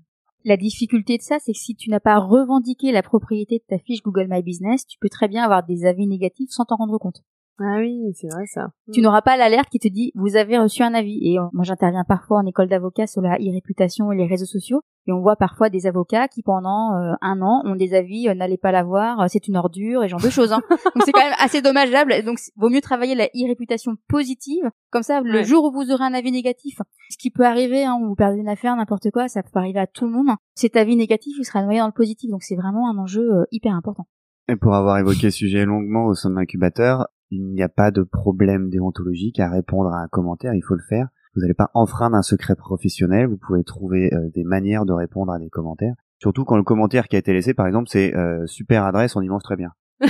La 0.45 0.57
difficulté 0.57 1.17
de 1.17 1.21
ça, 1.21 1.37
c'est 1.39 1.53
que 1.53 1.59
si 1.59 1.75
tu 1.75 1.91
n'as 1.91 1.99
pas 1.99 2.17
revendiqué 2.17 2.91
la 2.91 3.03
propriété 3.03 3.59
de 3.59 3.63
ta 3.67 3.77
fiche 3.77 4.01
Google 4.01 4.27
My 4.29 4.41
Business, 4.41 4.85
tu 4.87 4.97
peux 4.99 5.09
très 5.09 5.27
bien 5.27 5.43
avoir 5.43 5.63
des 5.63 5.85
avis 5.85 6.07
négatifs 6.07 6.49
sans 6.49 6.65
t'en 6.65 6.77
rendre 6.77 6.97
compte. 6.97 7.21
Ah 7.59 7.77
oui, 7.79 8.11
c'est 8.15 8.27
vrai 8.27 8.45
ça. 8.47 8.71
Tu 8.91 9.01
n'auras 9.01 9.21
pas 9.21 9.37
l'alerte 9.37 9.69
qui 9.69 9.79
te 9.79 9.87
dit 9.87 10.11
vous 10.15 10.35
avez 10.35 10.57
reçu 10.57 10.83
un 10.83 10.93
avis. 10.93 11.19
Et 11.21 11.39
euh, 11.39 11.43
moi 11.53 11.63
j'interviens 11.63 12.03
parfois 12.07 12.39
en 12.39 12.45
école 12.45 12.67
d'avocat 12.67 13.07
sur 13.07 13.21
la 13.21 13.35
e-réputation 13.37 14.11
et 14.11 14.17
les 14.17 14.25
réseaux 14.27 14.45
sociaux. 14.45 14.81
Et 15.07 15.11
on 15.11 15.21
voit 15.21 15.35
parfois 15.35 15.69
des 15.69 15.85
avocats 15.85 16.27
qui 16.27 16.41
pendant 16.41 16.95
euh, 16.95 17.13
un 17.21 17.39
an 17.43 17.61
ont 17.63 17.75
des 17.75 17.93
avis, 17.93 18.27
euh, 18.27 18.33
n'allez 18.33 18.57
pas 18.57 18.71
l'avoir, 18.71 19.21
euh, 19.21 19.25
c'est 19.29 19.47
une 19.47 19.55
ordure 19.55 20.03
et 20.03 20.09
genre 20.09 20.19
de 20.19 20.29
choses. 20.31 20.51
Hein. 20.51 20.61
donc 20.95 21.03
c'est 21.05 21.11
quand 21.11 21.23
même 21.23 21.35
assez 21.39 21.61
dommageable. 21.61 22.11
Donc 22.25 22.39
vaut 22.57 22.69
mieux 22.69 22.81
travailler 22.81 23.13
la 23.15 23.27
e-réputation 23.27 23.93
positive. 24.09 24.63
Comme 24.91 25.03
ça, 25.03 25.21
le 25.21 25.31
Ouais. 25.31 25.43
jour 25.43 25.63
où 25.65 25.71
vous 25.71 25.91
aurez 25.91 26.03
un 26.03 26.13
avis 26.13 26.31
négatif, 26.31 26.79
ce 27.11 27.17
qui 27.17 27.29
peut 27.29 27.45
arriver, 27.45 27.85
hein, 27.85 27.97
où 28.01 28.07
vous 28.07 28.15
perdez 28.15 28.39
une 28.39 28.49
affaire, 28.49 28.75
n'importe 28.75 29.11
quoi, 29.11 29.27
ça 29.27 29.43
peut 29.43 29.59
arriver 29.59 29.79
à 29.79 29.87
tout 29.87 30.05
le 30.05 30.11
monde. 30.11 30.35
Cet 30.55 30.75
avis 30.75 30.95
négatif, 30.95 31.35
il 31.39 31.45
sera 31.45 31.61
noyé 31.63 31.79
dans 31.79 31.85
le 31.87 31.91
positif. 31.93 32.31
Donc 32.31 32.41
c'est 32.43 32.55
vraiment 32.55 32.89
un 32.89 32.97
enjeu 32.97 33.21
euh, 33.31 33.43
hyper 33.51 33.73
important. 33.75 34.07
Et 34.47 34.55
pour 34.55 34.73
avoir 34.75 34.97
évoqué 34.97 35.29
ce 35.31 35.37
sujet 35.37 35.65
longuement 35.65 36.05
au 36.05 36.13
sein 36.15 36.29
de 36.29 36.35
l'incubateur, 36.35 37.07
il 37.31 37.43
n'y 37.53 37.61
a 37.63 37.69
pas 37.69 37.91
de 37.91 38.03
problème 38.03 38.69
déontologique 38.69 39.39
à 39.39 39.49
répondre 39.49 39.89
à 39.91 39.99
un 40.01 40.07
commentaire, 40.07 40.53
il 40.53 40.61
faut 40.63 40.75
le 40.75 40.83
faire. 40.87 41.07
Vous 41.35 41.41
n'allez 41.41 41.53
pas 41.53 41.69
enfreindre 41.73 42.15
un 42.15 42.21
secret 42.21 42.55
professionnel, 42.55 43.27
vous 43.27 43.37
pouvez 43.37 43.63
trouver 43.63 44.13
euh, 44.13 44.29
des 44.33 44.43
manières 44.43 44.85
de 44.85 44.93
répondre 44.93 45.31
à 45.33 45.39
des 45.39 45.49
commentaires. 45.49 45.95
Surtout 46.19 46.45
quand 46.45 46.55
le 46.55 46.63
commentaire 46.63 47.07
qui 47.09 47.15
a 47.17 47.19
été 47.19 47.33
laissé, 47.33 47.53
par 47.53 47.67
exemple, 47.67 47.89
c'est 47.89 48.15
euh, 48.15 48.45
super 48.47 48.85
adresse, 48.85 49.15
on 49.17 49.21
y 49.21 49.27
mange 49.27 49.43
très 49.43 49.57
bien. 49.57 49.71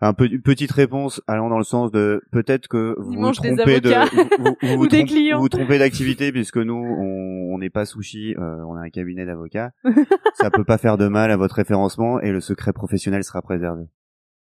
Un 0.00 0.12
peu, 0.12 0.26
une 0.30 0.42
petite 0.42 0.70
réponse 0.70 1.20
allant 1.26 1.48
dans 1.48 1.58
le 1.58 1.64
sens 1.64 1.90
de 1.90 2.22
peut-être 2.30 2.68
que 2.68 2.94
vous 3.00 3.14
vous 3.14 3.30
des 3.30 3.32
trompez 3.56 3.80
de 3.80 3.88
vous, 3.90 4.76
vous- 4.76 4.86
des 4.86 4.98
trompez- 4.98 5.04
clients. 5.06 5.38
vous 5.38 5.42
vous 5.42 5.48
trompez 5.48 5.76
d'activité 5.80 6.30
puisque 6.30 6.58
nous 6.58 6.74
on 6.74 7.52
on 7.52 7.58
n'est 7.58 7.68
pas 7.70 7.84
sushi, 7.84 8.36
euh, 8.38 8.62
on 8.68 8.76
a 8.76 8.80
un 8.82 8.90
cabinet 8.90 9.26
d'avocats. 9.26 9.72
Ça 10.34 10.50
peut 10.52 10.62
pas 10.62 10.78
faire 10.78 10.98
de 10.98 11.08
mal 11.08 11.32
à 11.32 11.36
votre 11.36 11.56
référencement 11.56 12.20
et 12.20 12.30
le 12.30 12.40
secret 12.40 12.72
professionnel 12.72 13.24
sera 13.24 13.42
préservé. 13.42 13.86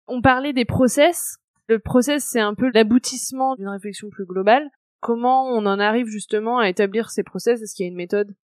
On 0.07 0.21
parlait 0.21 0.53
des 0.53 0.65
process. 0.65 1.37
Le 1.71 1.79
process, 1.79 2.25
c'est 2.25 2.41
un 2.41 2.53
peu 2.53 2.69
l'aboutissement 2.73 3.55
d'une 3.55 3.69
réflexion 3.69 4.09
plus 4.09 4.25
globale. 4.25 4.69
Comment 4.99 5.45
on 5.45 5.65
en 5.65 5.79
arrive 5.79 6.07
justement 6.07 6.59
à 6.59 6.67
établir 6.67 7.09
ces 7.09 7.23
process? 7.23 7.61
Est-ce 7.61 7.73
qu'il 7.73 7.85
y 7.85 7.87
a 7.87 7.89
une 7.89 7.95
méthode? 7.95 8.35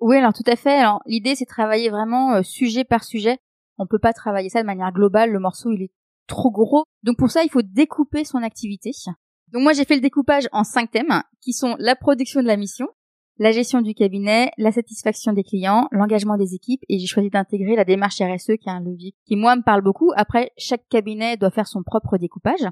Oui, 0.00 0.18
alors 0.18 0.34
tout 0.34 0.44
à 0.46 0.54
fait. 0.54 0.82
L'idée 1.06 1.34
c'est 1.34 1.46
de 1.46 1.48
travailler 1.48 1.88
vraiment 1.88 2.34
euh, 2.34 2.42
sujet 2.42 2.84
par 2.84 3.02
sujet. 3.02 3.38
On 3.78 3.86
peut 3.86 3.98
pas 3.98 4.12
travailler 4.12 4.50
ça 4.50 4.60
de 4.60 4.66
manière 4.66 4.92
globale. 4.92 5.30
Le 5.30 5.38
morceau 5.38 5.72
il 5.72 5.84
est 5.84 5.92
trop 6.26 6.50
gros. 6.50 6.84
Donc 7.02 7.16
pour 7.16 7.30
ça 7.30 7.42
il 7.42 7.48
faut 7.48 7.62
découper 7.62 8.26
son 8.26 8.42
activité. 8.42 8.90
Donc 9.50 9.62
moi 9.62 9.72
j'ai 9.72 9.86
fait 9.86 9.94
le 9.94 10.02
découpage 10.02 10.46
en 10.52 10.62
cinq 10.62 10.90
thèmes 10.90 11.22
qui 11.40 11.54
sont 11.54 11.76
la 11.78 11.96
production 11.96 12.42
de 12.42 12.46
la 12.46 12.58
mission, 12.58 12.88
la 13.38 13.52
gestion 13.52 13.80
du 13.80 13.94
cabinet, 13.94 14.50
la 14.58 14.72
satisfaction 14.72 15.32
des 15.32 15.42
clients, 15.42 15.88
l'engagement 15.90 16.36
des 16.36 16.54
équipes 16.54 16.82
et 16.88 16.98
j'ai 16.98 17.06
choisi 17.06 17.30
d'intégrer 17.30 17.76
la 17.76 17.84
démarche 17.84 18.20
RSE 18.20 18.56
qui 18.60 18.68
est 18.68 18.72
un 18.72 18.80
levier 18.80 19.14
qui 19.26 19.36
moi 19.36 19.56
me 19.56 19.62
parle 19.62 19.82
beaucoup. 19.82 20.12
Après 20.16 20.52
chaque 20.56 20.88
cabinet 20.88 21.36
doit 21.36 21.50
faire 21.50 21.66
son 21.66 21.82
propre 21.82 22.16
découpage. 22.16 22.64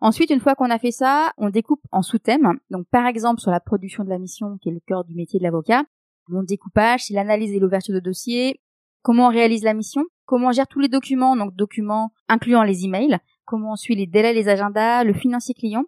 Ensuite, 0.00 0.30
une 0.30 0.40
fois 0.40 0.54
qu'on 0.54 0.70
a 0.70 0.78
fait 0.78 0.92
ça, 0.92 1.32
on 1.38 1.50
découpe 1.50 1.82
en 1.90 2.02
sous-thèmes. 2.02 2.52
Donc, 2.70 2.86
par 2.88 3.06
exemple, 3.06 3.40
sur 3.40 3.50
la 3.50 3.58
production 3.58 4.04
de 4.04 4.08
la 4.08 4.18
mission, 4.18 4.56
qui 4.58 4.68
est 4.68 4.72
le 4.72 4.80
cœur 4.86 5.04
du 5.04 5.14
métier 5.16 5.40
de 5.40 5.44
l'avocat, 5.44 5.82
mon 6.28 6.44
découpage, 6.44 7.04
c'est 7.04 7.14
l'analyse 7.14 7.52
et 7.52 7.58
l'ouverture 7.58 7.94
de 7.94 8.00
dossier, 8.00 8.60
comment 9.02 9.26
on 9.26 9.30
réalise 9.30 9.64
la 9.64 9.74
mission, 9.74 10.04
comment 10.24 10.48
on 10.48 10.52
gère 10.52 10.68
tous 10.68 10.78
les 10.78 10.88
documents, 10.88 11.34
donc 11.34 11.56
documents 11.56 12.12
incluant 12.28 12.62
les 12.62 12.84
emails, 12.84 13.18
comment 13.44 13.72
on 13.72 13.76
suit 13.76 13.96
les 13.96 14.06
délais, 14.06 14.34
les 14.34 14.48
agendas, 14.48 15.02
le 15.02 15.14
financier 15.14 15.54
client, 15.54 15.84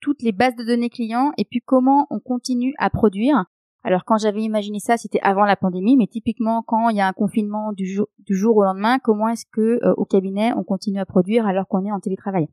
toutes 0.00 0.22
les 0.22 0.32
bases 0.32 0.56
de 0.56 0.64
données 0.64 0.88
clients, 0.88 1.32
et 1.36 1.44
puis 1.44 1.60
comment 1.60 2.06
on 2.10 2.20
continue 2.20 2.74
à 2.78 2.88
produire. 2.88 3.44
Alors 3.84 4.04
quand 4.04 4.16
j'avais 4.16 4.42
imaginé 4.42 4.78
ça, 4.78 4.96
c'était 4.96 5.20
avant 5.22 5.44
la 5.44 5.56
pandémie, 5.56 5.96
mais 5.96 6.06
typiquement 6.06 6.62
quand 6.62 6.88
il 6.88 6.96
y 6.96 7.00
a 7.00 7.08
un 7.08 7.12
confinement 7.12 7.72
du 7.72 7.86
jour, 7.86 8.06
du 8.18 8.36
jour 8.36 8.56
au 8.56 8.64
lendemain, 8.64 8.98
comment 8.98 9.28
est-ce 9.28 9.44
que 9.52 9.84
euh, 9.84 9.94
au 9.96 10.04
cabinet 10.04 10.52
on 10.56 10.62
continue 10.62 11.00
à 11.00 11.06
produire 11.06 11.46
alors 11.46 11.66
qu'on 11.66 11.84
est 11.84 11.92
en 11.92 12.00
télétravail? 12.00 12.48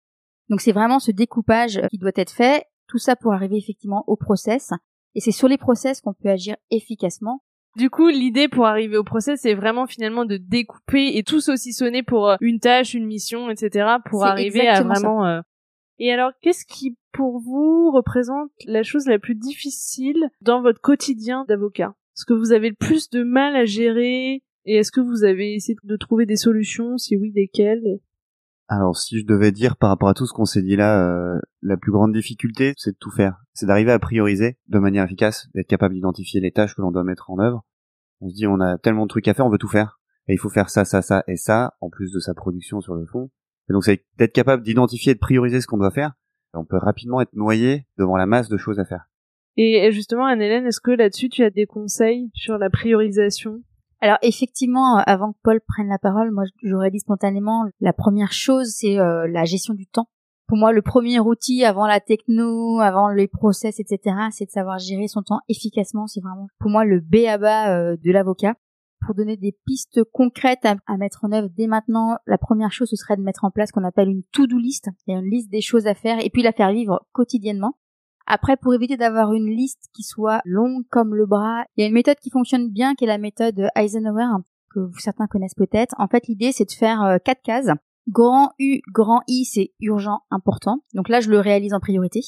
Donc 0.50 0.62
c'est 0.62 0.72
vraiment 0.72 1.00
ce 1.00 1.12
découpage 1.12 1.80
qui 1.92 2.00
doit 2.00 2.12
être 2.16 2.32
fait, 2.32 2.66
tout 2.88 2.98
ça 2.98 3.16
pour 3.16 3.34
arriver 3.34 3.58
effectivement 3.58 4.04
au 4.08 4.16
process. 4.16 4.72
Et 5.16 5.22
c'est 5.22 5.32
sur 5.32 5.48
les 5.48 5.58
process 5.58 6.02
qu'on 6.02 6.14
peut 6.14 6.30
agir 6.30 6.56
efficacement. 6.72 7.44
Du 7.76 7.90
coup, 7.90 8.08
l'idée 8.08 8.48
pour 8.48 8.66
arriver 8.66 8.98
au 8.98 9.04
process, 9.04 9.42
c'est 9.42 9.54
vraiment 9.54 9.86
finalement 9.86 10.26
de 10.26 10.38
découper 10.38 11.18
et 11.18 11.24
tout 11.24 11.40
saucissonner 11.40 12.02
pour 12.02 12.30
euh, 12.30 12.36
une 12.42 12.60
tâche, 12.60 12.96
une 12.96 13.06
mission, 13.06 13.50
etc. 13.50 13.98
pour 14.10 14.26
arriver 14.26 14.68
à 14.68 14.82
vraiment... 14.82 15.26
euh, 15.26 15.42
Et 16.00 16.14
alors, 16.14 16.32
qu'est-ce 16.42 16.66
qui, 16.66 16.98
pour 17.12 17.40
vous, 17.40 17.92
représente 17.92 18.52
la 18.66 18.84
chose 18.84 19.06
la 19.06 19.20
plus 19.20 19.36
difficile 19.36 20.30
dans 20.42 20.62
votre 20.62 20.80
quotidien 20.80 21.44
d'avocat? 21.48 21.94
Est-ce 22.16 22.26
que 22.26 22.34
vous 22.34 22.54
avez 22.54 22.70
le 22.70 22.76
plus 22.76 23.10
de 23.10 23.24
mal 23.24 23.56
à 23.58 23.66
gérer? 23.66 24.42
Et 24.64 24.76
est-ce 24.76 24.92
que 24.94 25.02
vous 25.02 25.26
avez 25.26 25.56
essayé 25.56 25.78
de 25.84 25.98
trouver 25.98 26.26
des 26.26 26.38
solutions? 26.38 26.98
Si 26.98 27.18
oui, 27.18 27.34
lesquelles 27.36 28.00
Alors, 28.70 28.96
si 28.98 29.20
je 29.20 29.26
devais 29.26 29.52
dire 29.52 29.76
par 29.76 29.90
rapport 29.90 30.08
à 30.08 30.14
tout 30.14 30.26
ce 30.26 30.32
qu'on 30.32 30.46
s'est 30.46 30.62
dit 30.62 30.78
là, 30.78 31.04
euh, 31.04 31.38
la 31.62 31.76
plus 31.76 31.92
grande 31.92 32.14
difficulté, 32.14 32.74
c'est 32.78 32.92
de 32.92 32.98
tout 32.98 33.12
faire. 33.12 33.42
C'est 33.54 33.66
d'arriver 33.66 33.92
à 33.92 34.00
prioriser 34.00 34.58
de 34.70 34.80
manière 34.80 35.04
efficace, 35.04 35.50
d'être 35.54 35.68
capable 35.68 35.96
d'identifier 35.96 36.40
les 36.40 36.52
tâches 36.52 36.76
que 36.76 36.82
l'on 36.82 36.92
doit 36.92 37.04
mettre 37.04 37.30
en 37.30 37.40
œuvre. 37.40 37.66
On 38.22 38.30
se 38.30 38.36
dit, 38.36 38.48
on 38.48 38.62
a 38.62 38.78
tellement 38.78 39.04
de 39.04 39.10
trucs 39.10 39.28
à 39.28 39.34
faire, 39.34 39.46
on 39.46 39.50
veut 39.50 39.58
tout 39.58 39.68
faire. 39.68 40.00
Et 40.30 40.34
il 40.34 40.40
faut 40.40 40.50
faire 40.50 40.70
ça, 40.70 40.86
ça, 40.86 41.02
ça 41.02 41.24
et 41.28 41.36
ça, 41.36 41.74
en 41.82 41.90
plus 41.90 42.12
de 42.14 42.20
sa 42.20 42.34
production 42.34 42.80
sur 42.80 42.96
le 42.96 43.06
fond. 43.06 43.32
Et 43.70 43.74
donc, 43.74 43.84
c'est 43.84 44.04
d'être 44.18 44.34
capable 44.34 44.64
d'identifier 44.64 45.12
et 45.12 45.16
de 45.16 45.20
prioriser 45.20 45.62
ce 45.62 45.68
qu'on 45.68 45.78
doit 45.78 45.92
faire. 45.92 46.14
On 46.54 46.66
peut 46.66 46.78
rapidement 46.78 47.22
être 47.22 47.34
noyé 47.34 47.86
devant 47.98 48.18
la 48.18 48.26
masse 48.26 48.50
de 48.50 48.58
choses 48.58 48.80
à 48.80 48.86
faire. 48.86 49.06
Et 49.58 49.92
justement, 49.92 50.26
Anne-Hélène, 50.26 50.66
est-ce 50.66 50.82
que 50.82 50.92
là-dessus, 50.92 51.30
tu 51.30 51.44
as 51.44 51.50
des 51.50 51.66
conseils 51.66 52.32
sur 52.34 52.58
la 52.58 52.70
priorisation? 52.70 53.62
Alors 54.02 54.18
effectivement, 54.22 54.98
euh, 54.98 55.02
avant 55.06 55.34
que 55.34 55.38
Paul 55.44 55.60
prenne 55.60 55.90
la 55.90 56.00
parole, 56.00 56.32
moi 56.32 56.46
j'aurais 56.64 56.90
dit 56.90 57.00
spontanément, 57.00 57.66
la 57.82 57.92
première 57.92 58.32
chose 58.32 58.70
c'est 58.70 58.98
euh, 58.98 59.28
la 59.28 59.44
gestion 59.44 59.74
du 59.74 59.88
temps. 59.88 60.08
Pour 60.48 60.58
moi, 60.58 60.72
le 60.72 60.82
premier 60.82 61.20
outil 61.20 61.64
avant 61.66 61.86
la 61.86 62.00
techno, 62.00 62.80
avant 62.80 63.10
les 63.10 63.28
process, 63.28 63.80
etc., 63.80 64.16
c'est 64.32 64.46
de 64.46 64.52
savoir 64.52 64.80
gérer 64.80 65.08
son 65.08 65.22
temps 65.22 65.42
efficacement. 65.48 66.08
C'est 66.08 66.22
vraiment 66.22 66.48
pour 66.60 66.72
moi 66.72 66.86
le 66.86 67.02
B 67.02 67.28
à 67.28 67.38
bas 67.38 67.96
de 67.96 68.12
l'avocat. 68.12 68.56
Pour 69.06 69.16
donner 69.16 69.38
des 69.38 69.58
pistes 69.66 70.04
concrètes 70.12 70.66
à, 70.66 70.98
mettre 70.98 71.24
en 71.24 71.32
œuvre 71.32 71.50
dès 71.56 71.68
maintenant, 71.68 72.18
la 72.28 72.38
première 72.38 72.72
chose 72.72 72.90
ce 72.90 72.96
serait 72.96 73.18
de 73.18 73.22
mettre 73.22 73.46
en 73.46 73.52
place 73.52 73.70
ce 73.70 73.74
qu'on 73.74 73.86
appelle 73.86 74.10
une 74.10 74.24
to-do 74.32 74.58
list, 74.58 74.90
et 75.08 75.14
une 75.14 75.30
liste 75.30 75.50
des 75.50 75.62
choses 75.62 75.88
à 75.88 75.96
faire, 75.96 76.24
et 76.24 76.30
puis 76.30 76.44
la 76.44 76.52
faire 76.52 76.72
vivre 76.72 77.06
quotidiennement. 77.12 77.78
Après, 78.32 78.58
pour 78.58 78.76
éviter 78.76 78.96
d'avoir 78.96 79.34
une 79.34 79.50
liste 79.50 79.90
qui 79.94 80.04
soit 80.04 80.42
longue 80.46 80.84
comme 80.90 81.16
le 81.16 81.26
bras, 81.26 81.64
il 81.76 81.82
y 81.82 81.84
a 81.84 81.88
une 81.88 81.94
méthode 81.94 82.20
qui 82.20 82.30
fonctionne 82.30 82.70
bien, 82.70 82.94
qui 82.94 83.06
est 83.06 83.08
la 83.08 83.18
méthode 83.18 83.70
Eisenhower, 83.76 84.44
que 84.70 84.92
certains 85.00 85.26
connaissent 85.26 85.56
peut-être. 85.56 85.96
En 85.98 86.08
fait, 86.08 86.28
l'idée, 86.28 86.52
c'est 86.52 86.66
de 86.66 86.72
faire 86.72 87.02
euh, 87.04 87.18
quatre 87.18 87.42
cases. 87.42 87.72
Grand 88.08 88.52
U, 88.60 88.82
grand 88.92 89.22
I, 89.28 89.46
c'est 89.46 89.74
urgent, 89.80 90.22
important. 90.30 90.84
Donc 90.94 91.10
là, 91.10 91.22
je 91.22 91.30
le 91.32 91.40
réalise 91.40 91.74
en 91.74 91.80
priorité. 91.80 92.22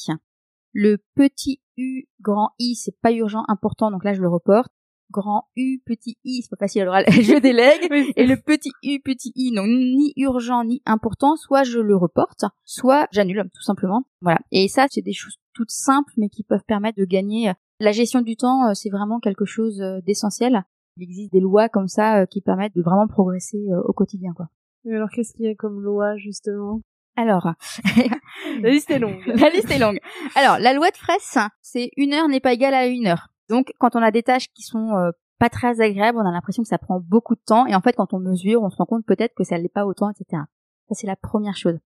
Le 0.74 0.98
petit 1.16 1.62
U, 1.78 2.06
grand 2.20 2.52
I, 2.60 2.76
c'est 2.76 3.00
pas 3.00 3.12
urgent, 3.12 3.44
important. 3.48 3.92
Donc 3.92 4.04
là, 4.04 4.14
je 4.14 4.22
le 4.22 4.30
reporte. 4.30 4.72
Grand 5.12 5.50
U, 5.56 5.80
petit 5.86 6.18
I, 6.24 6.42
c'est 6.42 6.50
pas 6.50 6.58
facile 6.58 6.82
à 6.82 6.86
l'oral, 6.86 7.06
je 7.10 7.40
délègue. 7.40 7.88
Et 8.16 8.26
le 8.26 8.38
petit 8.38 8.72
U, 8.84 9.00
petit 9.00 9.32
I, 9.36 9.52
non, 9.52 9.68
ni 9.68 10.14
urgent, 10.18 10.64
ni 10.64 10.82
important, 10.86 11.36
soit 11.36 11.64
je 11.64 11.80
le 11.80 11.96
reporte, 11.96 12.46
soit 12.66 13.08
j'annule, 13.12 13.44
tout 13.54 13.62
simplement. 13.62 14.04
Voilà. 14.22 14.40
Et 14.52 14.68
ça, 14.68 14.88
c'est 14.90 15.02
des 15.02 15.14
choses 15.14 15.38
toutes 15.54 15.72
simples, 15.72 16.14
mais 16.18 16.30
qui 16.30 16.44
peuvent 16.44 16.64
permettre 16.66 16.98
de 16.98 17.06
gagner. 17.06 17.52
La 17.80 17.92
gestion 17.92 18.22
du 18.22 18.36
temps, 18.36 18.70
euh, 18.70 18.74
c'est 18.74 18.90
vraiment 18.90 19.20
quelque 19.20 19.46
chose 19.46 19.82
euh, 19.82 20.00
d'essentiel. 20.02 20.64
Il 20.98 21.04
existe 21.04 21.32
des 21.32 21.40
lois 21.40 21.70
comme 21.70 21.88
ça 21.88 22.22
euh, 22.22 22.26
qui 22.26 22.42
permettent 22.42 22.76
de 22.76 22.82
vraiment 22.82 23.08
progresser 23.08 23.58
euh, 23.58 23.82
au 23.86 23.94
quotidien, 23.94 24.34
quoi. 24.34 24.48
Mais 24.84 24.96
alors, 24.96 25.10
qu'est-ce 25.10 25.34
qu'il 25.34 25.46
y 25.46 25.50
a 25.50 25.56
comme 25.56 25.82
loi, 25.82 26.18
justement? 26.18 26.82
Alors, 27.16 27.48
La 28.62 28.70
liste 28.70 28.90
est 28.90 29.00
longue. 29.00 29.22
la 29.26 29.50
liste 29.50 29.70
est 29.70 29.80
longue. 29.80 30.00
Alors, 30.36 30.58
la 30.60 30.74
loi 30.74 30.90
de 30.92 30.98
Fraisse, 30.98 31.38
c'est 31.62 31.92
une 31.98 32.14
heure 32.14 32.28
n'est 32.28 32.40
pas 32.40 32.54
égale 32.54 32.74
à 32.74 32.88
une 32.88 33.08
heure. 33.08 33.31
Donc, 33.52 33.74
quand 33.80 33.98
on 33.98 34.02
a 34.02 34.12
des 34.12 34.24
tâches 34.24 34.48
qui 34.54 34.64
sont 34.64 34.96
euh, 34.96 35.12
pas 35.38 35.50
très 35.50 35.82
agréables, 35.82 36.18
on 36.18 36.26
a 36.26 36.32
l'impression 36.32 36.64
que 36.64 36.70
ça 36.70 36.78
prend 36.78 37.02
beaucoup 37.02 37.36
de 37.36 37.42
temps. 37.46 37.68
Et 37.68 37.76
en 37.76 37.82
fait, 37.82 37.92
quand 37.92 38.14
on 38.14 38.20
mesure, 38.20 38.64
on 38.64 38.70
se 38.70 38.78
rend 38.78 38.86
compte 38.86 39.06
peut-être 39.06 39.36
que 39.36 39.44
ça 39.44 39.58
l'est 39.58 39.68
pas 39.68 39.86
autant, 39.86 40.10
etc. 40.10 40.44
Ça, 40.88 40.96
c'est 40.96 41.06
la 41.06 41.18
première 41.18 41.58
chose. 41.58 41.78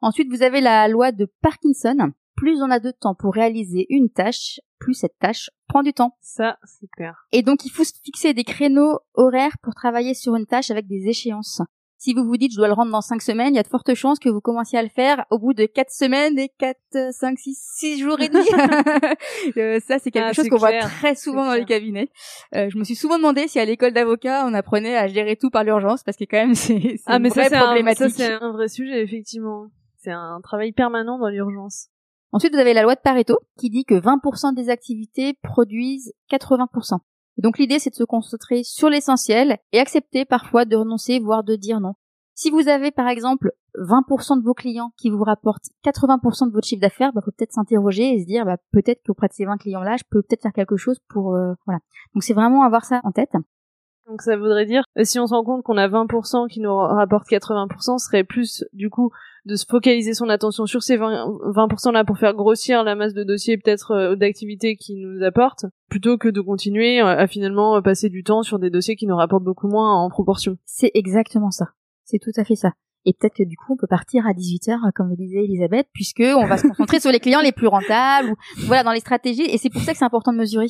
Ensuite, 0.00 0.28
vous 0.32 0.42
avez 0.42 0.60
la 0.60 0.88
loi 0.88 1.12
de 1.12 1.32
Parkinson. 1.40 2.10
Plus 2.34 2.60
on 2.60 2.70
a 2.72 2.80
de 2.80 2.90
temps 2.90 3.14
pour 3.14 3.34
réaliser 3.34 3.86
une 3.88 4.10
tâche, 4.10 4.58
plus 4.80 4.94
cette 4.94 5.16
tâche 5.20 5.48
prend 5.68 5.84
du 5.84 5.92
temps. 5.92 6.16
Ça, 6.20 6.58
c'est 6.64 6.88
clair. 6.88 7.24
Et 7.30 7.42
donc, 7.42 7.64
il 7.64 7.70
faut 7.70 7.84
se 7.84 7.92
fixer 8.02 8.34
des 8.34 8.42
créneaux 8.42 8.98
horaires 9.14 9.58
pour 9.62 9.74
travailler 9.74 10.14
sur 10.14 10.34
une 10.34 10.46
tâche 10.46 10.72
avec 10.72 10.88
des 10.88 11.06
échéances. 11.06 11.62
Si 12.04 12.14
vous 12.14 12.24
vous 12.24 12.36
dites 12.36 12.50
je 12.50 12.56
dois 12.56 12.66
le 12.66 12.72
rendre 12.72 12.90
dans 12.90 13.00
cinq 13.00 13.22
semaines, 13.22 13.54
il 13.54 13.56
y 13.56 13.60
a 13.60 13.62
de 13.62 13.68
fortes 13.68 13.94
chances 13.94 14.18
que 14.18 14.28
vous 14.28 14.40
commenciez 14.40 14.76
à 14.76 14.82
le 14.82 14.88
faire 14.88 15.24
au 15.30 15.38
bout 15.38 15.52
de 15.54 15.66
quatre 15.66 15.92
semaines 15.92 16.36
et 16.36 16.48
quatre, 16.58 17.12
cinq, 17.12 17.38
six, 17.38 17.56
six 17.76 18.00
jours 18.00 18.20
et 18.20 18.28
demi. 18.28 18.44
Euh, 19.56 19.78
ça, 19.86 19.98
c'est 20.00 20.10
quelque 20.10 20.30
Ah, 20.30 20.32
chose 20.32 20.48
qu'on 20.48 20.56
voit 20.56 20.72
très 20.80 21.14
souvent 21.14 21.44
dans 21.44 21.54
les 21.54 21.64
cabinets. 21.64 22.08
Euh, 22.56 22.68
je 22.70 22.76
me 22.78 22.82
suis 22.84 22.96
souvent 22.96 23.18
demandé 23.18 23.46
si 23.46 23.60
à 23.60 23.64
l'école 23.64 23.92
d'avocat 23.92 24.44
on 24.48 24.54
apprenait 24.54 24.96
à 24.96 25.06
gérer 25.06 25.36
tout 25.36 25.50
par 25.50 25.62
l'urgence 25.62 26.02
parce 26.02 26.16
que 26.16 26.24
quand 26.24 26.38
même 26.38 26.54
c'est 26.56 26.96
Ah, 27.06 27.16
une 27.16 27.22
mais 27.22 27.30
ça, 27.30 27.34
vraie 27.42 27.48
c'est 27.50 27.54
un, 27.56 27.58
ça, 27.60 27.64
problématique. 27.66 28.10
c'est 28.16 28.32
un 28.32 28.52
vrai 28.52 28.66
sujet, 28.68 29.00
effectivement. 29.02 29.66
C'est 29.98 30.10
un 30.10 30.40
travail 30.42 30.72
permanent 30.72 31.18
dans 31.20 31.28
l'urgence. 31.28 31.86
Ensuite, 32.32 32.52
vous 32.54 32.60
avez 32.60 32.74
la 32.74 32.82
loi 32.82 32.96
de 32.96 33.00
Pareto 33.00 33.38
qui 33.58 33.70
dit 33.70 33.84
que 33.84 33.94
20% 33.94 34.54
des 34.56 34.70
activités 34.70 35.34
produisent 35.42 36.12
80%. 36.32 36.98
Donc 37.38 37.58
l'idée, 37.58 37.78
c'est 37.78 37.90
de 37.90 37.94
se 37.94 38.04
concentrer 38.04 38.62
sur 38.62 38.88
l'essentiel 38.88 39.58
et 39.72 39.80
accepter 39.80 40.24
parfois 40.24 40.64
de 40.64 40.76
renoncer, 40.76 41.18
voire 41.18 41.44
de 41.44 41.56
dire 41.56 41.80
non. 41.80 41.94
Si 42.34 42.50
vous 42.50 42.68
avez 42.68 42.90
par 42.90 43.08
exemple 43.08 43.52
20% 43.76 44.38
de 44.40 44.44
vos 44.44 44.54
clients 44.54 44.92
qui 44.96 45.10
vous 45.10 45.22
rapportent 45.22 45.68
80% 45.84 46.48
de 46.48 46.52
votre 46.52 46.66
chiffre 46.66 46.80
d'affaires, 46.80 47.12
bah, 47.12 47.20
faut 47.24 47.30
peut-être 47.30 47.52
s'interroger 47.52 48.14
et 48.14 48.20
se 48.20 48.26
dire 48.26 48.44
bah, 48.44 48.56
peut-être 48.72 49.02
qu'auprès 49.04 49.28
de 49.28 49.32
ces 49.32 49.44
20 49.44 49.58
clients-là, 49.58 49.96
je 49.96 50.04
peux 50.10 50.22
peut-être 50.22 50.42
faire 50.42 50.52
quelque 50.52 50.76
chose 50.76 50.98
pour 51.08 51.34
euh, 51.34 51.52
voilà. 51.66 51.80
Donc 52.14 52.22
c'est 52.22 52.34
vraiment 52.34 52.62
avoir 52.62 52.84
ça 52.84 53.00
en 53.04 53.12
tête. 53.12 53.32
Donc 54.12 54.20
ça 54.20 54.36
voudrait 54.36 54.66
dire, 54.66 54.84
euh, 54.98 55.04
si 55.04 55.18
on 55.18 55.26
se 55.26 55.32
rend 55.32 55.42
compte 55.42 55.62
qu'on 55.62 55.78
a 55.78 55.88
20% 55.88 56.46
qui 56.46 56.60
nous 56.60 56.76
rapporte 56.76 57.26
80%, 57.30 57.98
ce 57.98 58.04
serait 58.04 58.24
plus 58.24 58.62
du 58.74 58.90
coup 58.90 59.10
de 59.46 59.56
se 59.56 59.64
focaliser 59.64 60.12
son 60.12 60.28
attention 60.28 60.66
sur 60.66 60.82
ces 60.82 60.98
20%, 60.98 61.92
là 61.92 62.04
pour 62.04 62.18
faire 62.18 62.34
grossir 62.34 62.84
la 62.84 62.94
masse 62.94 63.14
de 63.14 63.24
dossiers 63.24 63.56
peut-être 63.56 63.92
euh, 63.92 64.14
d'activités 64.14 64.76
qui 64.76 64.96
nous 64.96 65.24
apportent, 65.24 65.64
plutôt 65.88 66.18
que 66.18 66.28
de 66.28 66.42
continuer 66.42 67.00
à 67.00 67.26
finalement 67.26 67.80
passer 67.80 68.10
du 68.10 68.22
temps 68.22 68.42
sur 68.42 68.58
des 68.58 68.68
dossiers 68.68 68.96
qui 68.96 69.06
nous 69.06 69.16
rapportent 69.16 69.44
beaucoup 69.44 69.66
moins 69.66 69.94
en 69.94 70.10
proportion. 70.10 70.58
C'est 70.66 70.90
exactement 70.92 71.50
ça. 71.50 71.70
C'est 72.04 72.18
tout 72.18 72.32
à 72.36 72.44
fait 72.44 72.56
ça. 72.56 72.72
Et 73.06 73.14
peut-être 73.14 73.34
que 73.34 73.44
du 73.44 73.56
coup, 73.56 73.72
on 73.72 73.76
peut 73.76 73.86
partir 73.88 74.26
à 74.26 74.32
18h, 74.32 74.92
comme 74.94 75.08
le 75.08 75.16
disait 75.16 75.42
Elisabeth, 75.42 75.88
puisque 75.94 76.22
on 76.22 76.44
va 76.44 76.58
se 76.58 76.66
concentrer 76.68 77.00
sur 77.00 77.10
les 77.10 77.18
clients 77.18 77.40
les 77.40 77.50
plus 77.50 77.66
rentables, 77.66 78.32
ou 78.32 78.66
voilà, 78.66 78.84
dans 78.84 78.92
les 78.92 79.00
stratégies. 79.00 79.42
Et 79.42 79.56
c'est 79.56 79.70
pour 79.70 79.80
ça 79.80 79.92
que 79.92 79.98
c'est 79.98 80.04
important 80.04 80.34
de 80.34 80.38
mesurer. 80.38 80.66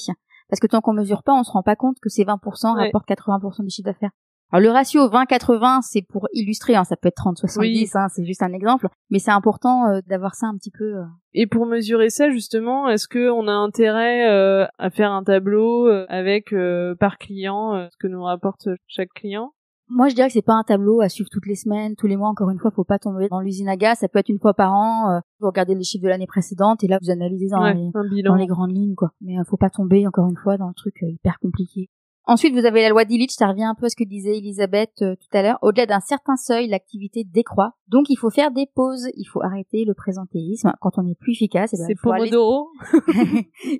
Parce 0.52 0.60
que 0.60 0.66
tant 0.66 0.82
qu'on 0.82 0.92
mesure 0.92 1.22
pas, 1.22 1.32
on 1.32 1.44
se 1.44 1.50
rend 1.50 1.62
pas 1.62 1.76
compte 1.76 1.96
que 1.98 2.10
ces 2.10 2.24
20% 2.24 2.76
rapportent 2.76 3.08
80% 3.08 3.62
du 3.62 3.70
chiffre 3.70 3.86
d'affaires. 3.86 4.10
Alors 4.50 4.60
le 4.60 4.70
ratio 4.70 5.08
20-80, 5.08 5.78
c'est 5.80 6.02
pour 6.02 6.28
illustrer, 6.34 6.74
hein, 6.76 6.84
ça 6.84 6.94
peut 6.94 7.08
être 7.08 7.22
30-70, 7.24 7.96
hein, 7.96 8.08
c'est 8.10 8.26
juste 8.26 8.42
un 8.42 8.52
exemple, 8.52 8.88
mais 9.08 9.18
c'est 9.18 9.30
important 9.30 9.88
euh, 9.88 10.00
d'avoir 10.06 10.34
ça 10.34 10.48
un 10.48 10.58
petit 10.58 10.70
peu. 10.70 10.96
Euh. 10.98 11.04
Et 11.32 11.46
pour 11.46 11.64
mesurer 11.64 12.10
ça 12.10 12.28
justement, 12.28 12.86
est-ce 12.90 13.08
que 13.08 13.30
on 13.30 13.48
a 13.48 13.52
intérêt 13.52 14.28
euh, 14.28 14.66
à 14.76 14.90
faire 14.90 15.10
un 15.10 15.24
tableau 15.24 15.88
avec 16.10 16.54
par 17.00 17.16
client 17.16 17.88
ce 17.90 17.96
que 17.98 18.08
nous 18.08 18.22
rapporte 18.22 18.68
chaque 18.88 19.14
client? 19.14 19.54
Moi, 19.88 20.08
je 20.08 20.14
dirais 20.14 20.28
que 20.28 20.32
c'est 20.32 20.42
pas 20.42 20.54
un 20.54 20.62
tableau 20.62 21.00
à 21.00 21.08
suivre 21.08 21.28
toutes 21.30 21.46
les 21.46 21.54
semaines, 21.54 21.96
tous 21.96 22.06
les 22.06 22.16
mois. 22.16 22.28
Encore 22.28 22.50
une 22.50 22.58
fois, 22.58 22.70
faut 22.70 22.84
pas 22.84 22.98
tomber 22.98 23.28
dans 23.28 23.40
l'usine 23.40 23.68
à 23.68 23.76
gaz. 23.76 23.98
Ça 23.98 24.08
peut 24.08 24.18
être 24.18 24.28
une 24.28 24.38
fois 24.38 24.54
par 24.54 24.72
an. 24.72 25.10
Euh, 25.10 25.20
vous 25.40 25.48
regardez 25.48 25.74
les 25.74 25.84
chiffres 25.84 26.04
de 26.04 26.08
l'année 26.08 26.26
précédente 26.26 26.82
et 26.82 26.88
là, 26.88 26.98
vous 27.02 27.10
analysez 27.10 27.48
dans, 27.48 27.64
les, 27.64 28.22
dans 28.22 28.34
les 28.34 28.46
grandes 28.46 28.74
lignes, 28.74 28.94
quoi. 28.94 29.10
Mais 29.20 29.38
euh, 29.38 29.42
faut 29.48 29.56
pas 29.56 29.70
tomber 29.70 30.06
encore 30.06 30.28
une 30.28 30.36
fois 30.36 30.56
dans 30.56 30.68
le 30.68 30.74
truc 30.74 30.94
euh, 31.02 31.10
hyper 31.10 31.38
compliqué. 31.40 31.90
Ensuite, 32.24 32.54
vous 32.54 32.64
avez 32.64 32.82
la 32.82 32.88
loi 32.88 33.04
d'Illich, 33.04 33.32
ça 33.32 33.48
revient 33.48 33.64
un 33.64 33.74
peu 33.74 33.86
à 33.86 33.88
ce 33.88 33.96
que 33.96 34.04
disait 34.04 34.38
Elisabeth 34.38 34.92
tout 34.98 35.36
à 35.36 35.42
l'heure. 35.42 35.58
Au-delà 35.60 35.86
d'un 35.86 35.98
certain 35.98 36.36
seuil, 36.36 36.68
l'activité 36.68 37.24
décroît. 37.24 37.72
Donc, 37.88 38.06
il 38.10 38.16
faut 38.16 38.30
faire 38.30 38.52
des 38.52 38.66
pauses. 38.72 39.08
Il 39.16 39.24
faut 39.24 39.42
arrêter 39.42 39.84
le 39.84 39.92
présentéisme. 39.92 40.72
Quand 40.80 40.98
on 40.98 41.06
est 41.08 41.18
plus 41.18 41.32
efficace, 41.32 41.74
eh 41.74 41.78
ben, 41.78 41.84
c'est 41.88 42.00
Pomodoro. 42.00 42.70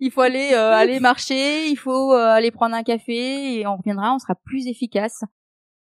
il 0.00 0.11
faut 0.11 0.22
aller 0.22 0.53
aller 0.55 0.98
marcher. 1.00 1.68
Il 1.68 1.76
faut 1.76 2.11
aller 2.14 2.50
prendre 2.50 2.74
un 2.74 2.82
café 2.82 3.61
et 3.61 3.66
on 3.68 3.76
reviendra. 3.76 4.12
On 4.12 4.18
sera 4.18 4.34
plus 4.34 4.66
efficace 4.66 5.22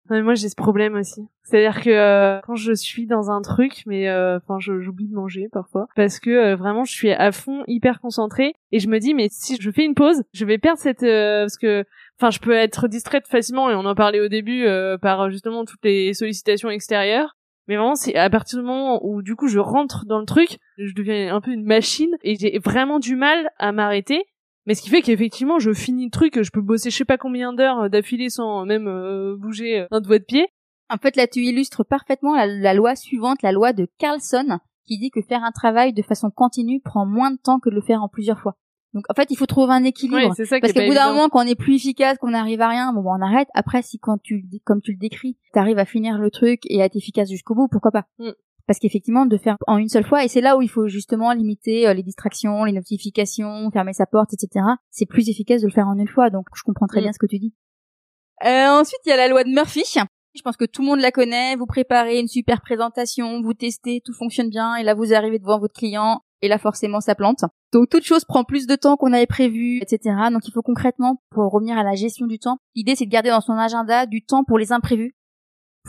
moi 0.09 0.33
j'ai 0.35 0.49
ce 0.49 0.55
problème 0.55 0.95
aussi. 0.95 1.27
C'est-à-dire 1.43 1.81
que 1.81 1.89
euh, 1.89 2.39
quand 2.45 2.55
je 2.55 2.73
suis 2.73 3.07
dans 3.07 3.31
un 3.31 3.41
truc, 3.41 3.83
mais 3.85 4.07
euh, 4.07 4.37
enfin 4.37 4.57
j'oublie 4.59 5.07
de 5.07 5.13
manger 5.13 5.49
parfois 5.51 5.87
parce 5.95 6.19
que 6.19 6.29
euh, 6.29 6.55
vraiment 6.55 6.83
je 6.83 6.91
suis 6.91 7.11
à 7.11 7.31
fond 7.31 7.63
hyper 7.67 7.99
concentrée 8.01 8.53
et 8.71 8.79
je 8.79 8.87
me 8.87 8.99
dis 8.99 9.13
mais 9.13 9.27
si 9.31 9.57
je 9.59 9.71
fais 9.71 9.83
une 9.83 9.95
pause, 9.95 10.23
je 10.33 10.45
vais 10.45 10.57
perdre 10.57 10.79
cette 10.79 11.01
parce 11.01 11.57
que 11.57 11.85
enfin 12.19 12.29
je 12.29 12.39
peux 12.39 12.53
être 12.53 12.87
distraite 12.87 13.27
facilement 13.27 13.69
et 13.69 13.75
on 13.75 13.85
en 13.85 13.95
parlait 13.95 14.19
au 14.19 14.27
début 14.27 14.67
par 15.01 15.29
justement 15.29 15.65
toutes 15.65 15.83
les 15.83 16.13
sollicitations 16.13 16.69
extérieures. 16.69 17.35
Mais 17.67 17.75
vraiment, 17.75 17.93
c'est 17.93 18.15
à 18.15 18.31
partir 18.31 18.57
du 18.57 18.65
moment 18.65 18.99
où 19.05 19.21
du 19.21 19.35
coup 19.35 19.47
je 19.47 19.59
rentre 19.59 20.05
dans 20.07 20.17
le 20.17 20.25
truc, 20.25 20.57
je 20.79 20.91
deviens 20.95 21.35
un 21.35 21.39
peu 21.39 21.51
une 21.51 21.65
machine 21.65 22.09
et 22.23 22.35
j'ai 22.35 22.57
vraiment 22.57 22.97
du 22.97 23.15
mal 23.15 23.51
à 23.59 23.71
m'arrêter 23.71 24.25
mais 24.65 24.75
ce 24.75 24.81
qui 24.81 24.89
fait 24.89 25.01
qu'effectivement, 25.01 25.59
je 25.59 25.73
finis 25.73 26.05
le 26.05 26.11
truc, 26.11 26.41
je 26.41 26.51
peux 26.51 26.61
bosser 26.61 26.89
je 26.89 26.97
sais 26.97 27.05
pas 27.05 27.17
combien 27.17 27.53
d'heures 27.53 27.83
euh, 27.83 27.89
d'affilée 27.89 28.29
sans 28.29 28.65
même 28.65 28.87
euh, 28.87 29.35
bouger 29.37 29.79
euh, 29.79 29.87
un 29.91 30.01
doigt 30.01 30.19
de 30.19 30.23
pied. 30.23 30.47
En 30.89 30.97
fait, 30.97 31.15
là, 31.15 31.27
tu 31.27 31.41
illustres 31.41 31.85
parfaitement 31.85 32.35
la, 32.35 32.73
loi 32.73 32.95
suivante, 32.95 33.41
la 33.43 33.51
loi 33.51 33.73
de 33.73 33.87
Carlson, 33.99 34.59
qui 34.85 34.97
dit 34.97 35.11
que 35.11 35.21
faire 35.21 35.43
un 35.43 35.51
travail 35.51 35.93
de 35.93 36.01
façon 36.01 36.31
continue 36.31 36.81
prend 36.81 37.05
moins 37.05 37.31
de 37.31 37.37
temps 37.37 37.59
que 37.59 37.69
de 37.69 37.75
le 37.75 37.81
faire 37.81 38.01
en 38.01 38.07
plusieurs 38.07 38.39
fois. 38.39 38.55
Donc, 38.95 39.05
en 39.07 39.13
fait, 39.13 39.29
il 39.29 39.37
faut 39.37 39.45
trouver 39.45 39.73
un 39.73 39.83
équilibre. 39.83 40.33
Oui, 40.35 40.45
ça 40.47 40.59
parce 40.59 40.73
qu'au 40.73 40.87
bout 40.87 40.95
d'un 40.95 41.11
moment, 41.13 41.29
quand 41.29 41.43
on 41.43 41.47
est 41.47 41.53
plus 41.53 41.75
efficace, 41.75 42.17
qu'on 42.17 42.31
n'arrive 42.31 42.61
à 42.61 42.69
rien, 42.69 42.91
bon, 42.91 43.03
on 43.05 43.21
arrête. 43.21 43.47
Après, 43.53 43.83
si 43.83 43.99
quand 43.99 44.19
tu, 44.19 44.43
comme 44.63 44.81
tu 44.81 44.93
le 44.93 44.97
décris, 44.97 45.37
t'arrives 45.53 45.77
à 45.77 45.85
finir 45.85 46.17
le 46.17 46.31
truc 46.31 46.61
et 46.65 46.81
à 46.81 46.85
être 46.85 46.95
efficace 46.95 47.29
jusqu'au 47.29 47.53
bout, 47.53 47.67
pourquoi 47.67 47.91
pas? 47.91 48.05
Mm 48.17 48.31
parce 48.67 48.79
qu'effectivement 48.79 49.25
de 49.25 49.37
faire 49.37 49.57
en 49.67 49.77
une 49.77 49.89
seule 49.89 50.05
fois 50.05 50.23
et 50.23 50.27
c'est 50.27 50.41
là 50.41 50.57
où 50.57 50.61
il 50.61 50.69
faut 50.69 50.87
justement 50.87 51.31
limiter 51.33 51.87
euh, 51.87 51.93
les 51.93 52.03
distractions, 52.03 52.63
les 52.63 52.71
notifications, 52.71 53.69
fermer 53.71 53.93
sa 53.93 54.05
porte, 54.05 54.33
etc. 54.33 54.65
C'est 54.91 55.05
plus 55.05 55.29
efficace 55.29 55.61
de 55.61 55.67
le 55.67 55.73
faire 55.73 55.87
en 55.87 55.97
une 55.97 56.07
fois, 56.07 56.29
donc 56.29 56.45
je 56.53 56.63
comprends 56.63 56.87
très 56.87 56.99
mm. 56.99 57.03
bien 57.03 57.13
ce 57.13 57.19
que 57.19 57.27
tu 57.27 57.39
dis. 57.39 57.53
Euh, 58.45 58.67
ensuite, 58.67 59.01
il 59.05 59.09
y 59.09 59.11
a 59.11 59.17
la 59.17 59.27
loi 59.27 59.43
de 59.43 59.49
Murphy. 59.49 59.83
Je 60.35 60.41
pense 60.41 60.57
que 60.57 60.65
tout 60.65 60.81
le 60.83 60.87
monde 60.87 60.99
la 60.99 61.11
connaît. 61.11 61.55
Vous 61.55 61.65
préparez 61.65 62.19
une 62.19 62.27
super 62.27 62.61
présentation, 62.61 63.41
vous 63.41 63.53
testez, 63.53 64.01
tout 64.05 64.13
fonctionne 64.13 64.49
bien, 64.49 64.75
et 64.75 64.83
là 64.83 64.93
vous 64.93 65.13
arrivez 65.13 65.39
devant 65.39 65.59
votre 65.59 65.73
client, 65.73 66.21
et 66.41 66.47
là 66.47 66.57
forcément 66.57 67.01
ça 67.01 67.15
plante. 67.15 67.43
Donc 67.73 67.89
toute 67.89 68.03
chose 68.03 68.25
prend 68.25 68.43
plus 68.43 68.67
de 68.67 68.75
temps 68.75 68.95
qu'on 68.95 69.13
avait 69.13 69.25
prévu, 69.25 69.79
etc. 69.81 70.15
Donc 70.31 70.47
il 70.47 70.51
faut 70.51 70.61
concrètement, 70.61 71.21
pour 71.31 71.51
revenir 71.51 71.77
à 71.77 71.83
la 71.83 71.95
gestion 71.95 72.27
du 72.27 72.39
temps, 72.39 72.59
l'idée 72.75 72.95
c'est 72.95 73.05
de 73.05 73.11
garder 73.11 73.29
dans 73.29 73.41
son 73.41 73.53
agenda 73.53 74.05
du 74.05 74.23
temps 74.23 74.43
pour 74.43 74.59
les 74.59 74.71
imprévus 74.71 75.15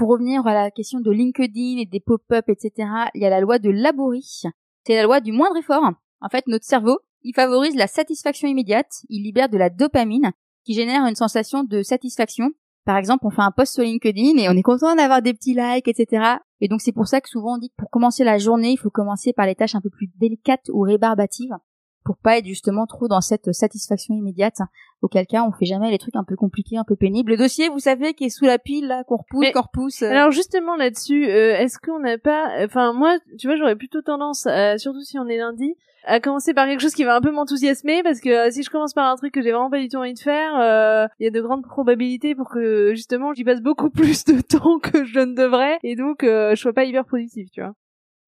pour 0.00 0.08
revenir 0.08 0.46
à 0.46 0.54
la 0.54 0.70
question 0.70 1.00
de 1.00 1.10
LinkedIn 1.10 1.78
et 1.78 1.84
des 1.84 2.00
pop-up, 2.00 2.48
etc., 2.48 2.88
il 3.14 3.20
y 3.20 3.26
a 3.26 3.28
la 3.28 3.40
loi 3.40 3.58
de 3.58 3.68
Laborie. 3.68 4.44
C'est 4.86 4.94
la 4.94 5.02
loi 5.02 5.20
du 5.20 5.30
moindre 5.30 5.58
effort. 5.58 5.82
En 6.22 6.28
fait, 6.30 6.46
notre 6.46 6.64
cerveau, 6.64 7.00
il 7.20 7.34
favorise 7.34 7.74
la 7.74 7.86
satisfaction 7.86 8.48
immédiate, 8.48 8.90
il 9.10 9.24
libère 9.24 9.50
de 9.50 9.58
la 9.58 9.68
dopamine, 9.68 10.32
qui 10.64 10.72
génère 10.72 11.04
une 11.04 11.16
sensation 11.16 11.64
de 11.64 11.82
satisfaction. 11.82 12.48
Par 12.86 12.96
exemple, 12.96 13.26
on 13.26 13.30
fait 13.30 13.42
un 13.42 13.50
post 13.50 13.74
sur 13.74 13.82
LinkedIn 13.82 14.38
et 14.38 14.48
on 14.48 14.56
est 14.56 14.62
content 14.62 14.96
d'avoir 14.96 15.20
des 15.20 15.34
petits 15.34 15.52
likes, 15.52 15.86
etc. 15.86 16.36
Et 16.62 16.68
donc 16.68 16.80
c'est 16.80 16.92
pour 16.92 17.06
ça 17.06 17.20
que 17.20 17.28
souvent 17.28 17.56
on 17.56 17.58
dit 17.58 17.68
que 17.68 17.76
pour 17.76 17.90
commencer 17.90 18.24
la 18.24 18.38
journée, 18.38 18.70
il 18.70 18.78
faut 18.78 18.88
commencer 18.88 19.34
par 19.34 19.44
les 19.44 19.54
tâches 19.54 19.74
un 19.74 19.82
peu 19.82 19.90
plus 19.90 20.08
délicates 20.16 20.70
ou 20.72 20.80
rébarbatives 20.80 21.58
pour 22.04 22.16
pas 22.16 22.38
être 22.38 22.46
justement 22.46 22.86
trop 22.86 23.08
dans 23.08 23.20
cette 23.20 23.52
satisfaction 23.52 24.14
immédiate. 24.14 24.58
Auquel 25.02 25.26
cas, 25.26 25.44
on 25.44 25.52
fait 25.52 25.64
jamais 25.64 25.90
les 25.90 25.98
trucs 25.98 26.16
un 26.16 26.24
peu 26.24 26.36
compliqués, 26.36 26.76
un 26.76 26.84
peu 26.84 26.96
pénibles. 26.96 27.32
Le 27.32 27.38
dossier, 27.38 27.68
vous 27.68 27.78
savez, 27.78 28.12
qui 28.12 28.24
est 28.24 28.30
sous 28.30 28.44
la 28.44 28.58
pile, 28.58 28.86
là, 28.86 29.02
qu'on 29.04 29.16
repousse, 29.16 29.50
qu'on 29.52 29.62
repousse. 29.62 30.02
Euh. 30.02 30.10
Alors 30.10 30.30
justement 30.30 30.76
là-dessus, 30.76 31.26
euh, 31.26 31.56
est-ce 31.56 31.78
qu'on 31.78 32.00
n'a 32.00 32.18
pas, 32.18 32.50
enfin 32.64 32.92
moi, 32.92 33.18
tu 33.38 33.46
vois, 33.46 33.56
j'aurais 33.56 33.76
plutôt 33.76 34.02
tendance, 34.02 34.46
surtout 34.76 35.02
si 35.02 35.18
on 35.18 35.26
est 35.28 35.38
lundi, 35.38 35.74
à 36.04 36.20
commencer 36.20 36.54
par 36.54 36.66
quelque 36.66 36.80
chose 36.80 36.94
qui 36.94 37.04
va 37.04 37.14
un 37.14 37.20
peu 37.20 37.30
m'enthousiasmer 37.30 38.02
parce 38.02 38.20
que 38.20 38.30
euh, 38.30 38.50
si 38.50 38.62
je 38.62 38.70
commence 38.70 38.94
par 38.94 39.10
un 39.10 39.16
truc 39.16 39.34
que 39.34 39.42
j'ai 39.42 39.52
vraiment 39.52 39.70
pas 39.70 39.80
du 39.80 39.88
tout 39.88 39.96
envie 39.96 40.14
de 40.14 40.18
faire, 40.18 41.08
il 41.18 41.24
y 41.24 41.26
a 41.26 41.30
de 41.30 41.40
grandes 41.40 41.64
probabilités 41.64 42.34
pour 42.34 42.48
que 42.50 42.92
justement 42.94 43.32
j'y 43.32 43.44
passe 43.44 43.60
beaucoup 43.60 43.90
plus 43.90 44.24
de 44.24 44.40
temps 44.40 44.78
que 44.78 45.04
je 45.04 45.20
ne 45.20 45.34
devrais 45.34 45.78
et 45.82 45.96
donc 45.96 46.18
je 46.22 46.54
sois 46.56 46.72
pas 46.72 46.84
hyper 46.84 47.04
productive, 47.04 47.48
tu 47.52 47.62
vois. 47.62 47.74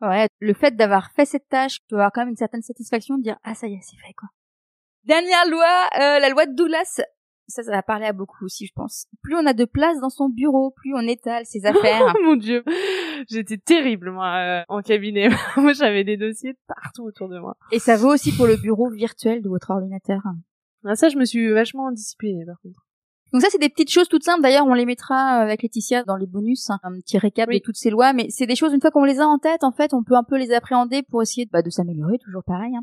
Ouais, 0.02 0.26
le 0.40 0.52
fait 0.52 0.74
d'avoir 0.74 1.12
fait 1.12 1.24
cette 1.24 1.48
tâche, 1.48 1.78
tu 1.88 1.94
avoir 1.94 2.10
quand 2.12 2.22
même 2.22 2.30
une 2.30 2.36
certaine 2.36 2.62
satisfaction 2.62 3.18
de 3.18 3.22
dire 3.22 3.36
ah 3.44 3.54
ça 3.54 3.68
y 3.68 3.74
est, 3.74 3.80
c'est 3.82 3.96
fait 3.96 4.12
quoi. 4.14 4.28
Dernière 5.04 5.48
loi, 5.48 5.88
euh, 5.96 6.18
la 6.18 6.28
loi 6.28 6.46
de 6.46 6.54
Douglas. 6.54 7.00
Ça, 7.48 7.62
ça 7.62 7.70
va 7.70 7.82
parler 7.82 8.06
à 8.06 8.12
beaucoup 8.12 8.44
aussi, 8.44 8.66
je 8.66 8.72
pense. 8.72 9.06
Plus 9.20 9.36
on 9.36 9.46
a 9.46 9.52
de 9.52 9.64
place 9.64 10.00
dans 10.00 10.10
son 10.10 10.28
bureau, 10.28 10.70
plus 10.70 10.94
on 10.94 11.06
étale 11.06 11.44
ses 11.44 11.66
affaires. 11.66 12.14
Oh 12.14 12.18
mon 12.24 12.36
dieu, 12.36 12.64
j'étais 13.28 13.58
terrible 13.58 14.10
moi 14.10 14.34
euh, 14.36 14.62
en 14.68 14.80
cabinet. 14.80 15.28
moi, 15.56 15.72
j'avais 15.72 16.04
des 16.04 16.16
dossiers 16.16 16.54
partout 16.66 17.02
autour 17.02 17.28
de 17.28 17.38
moi. 17.38 17.56
Et 17.70 17.78
ça 17.78 17.96
vaut 17.96 18.12
aussi 18.12 18.32
pour 18.32 18.46
le 18.46 18.56
bureau 18.56 18.90
virtuel 18.90 19.42
de 19.42 19.48
votre 19.48 19.70
ordinateur. 19.70 20.20
Ah, 20.84 20.94
ça, 20.94 21.08
je 21.08 21.16
me 21.16 21.24
suis 21.24 21.52
vachement 21.52 21.90
disciplinée 21.92 22.44
par 22.46 22.60
contre. 22.60 22.80
Donc 23.32 23.40
ça, 23.40 23.48
c'est 23.50 23.58
des 23.58 23.70
petites 23.70 23.90
choses 23.90 24.08
toutes 24.08 24.24
simples. 24.24 24.42
D'ailleurs, 24.42 24.66
on 24.66 24.74
les 24.74 24.84
mettra 24.84 25.38
euh, 25.38 25.42
avec 25.44 25.62
Laetitia 25.62 26.04
dans 26.04 26.16
les 26.16 26.26
bonus, 26.26 26.68
hein, 26.68 26.78
un 26.82 26.92
petit 27.00 27.16
récap 27.16 27.50
de 27.50 27.58
toutes 27.58 27.76
ces 27.76 27.88
lois. 27.88 28.12
Mais 28.12 28.26
c'est 28.28 28.46
des 28.46 28.56
choses, 28.56 28.74
une 28.74 28.80
fois 28.80 28.90
qu'on 28.90 29.04
les 29.04 29.20
a 29.20 29.26
en 29.26 29.38
tête, 29.38 29.64
en 29.64 29.72
fait, 29.72 29.94
on 29.94 30.02
peut 30.02 30.16
un 30.16 30.22
peu 30.22 30.36
les 30.36 30.52
appréhender 30.52 31.02
pour 31.02 31.22
essayer 31.22 31.48
bah, 31.50 31.62
de 31.62 31.70
s'améliorer, 31.70 32.18
toujours 32.18 32.44
pareil. 32.44 32.76
Hein. 32.76 32.82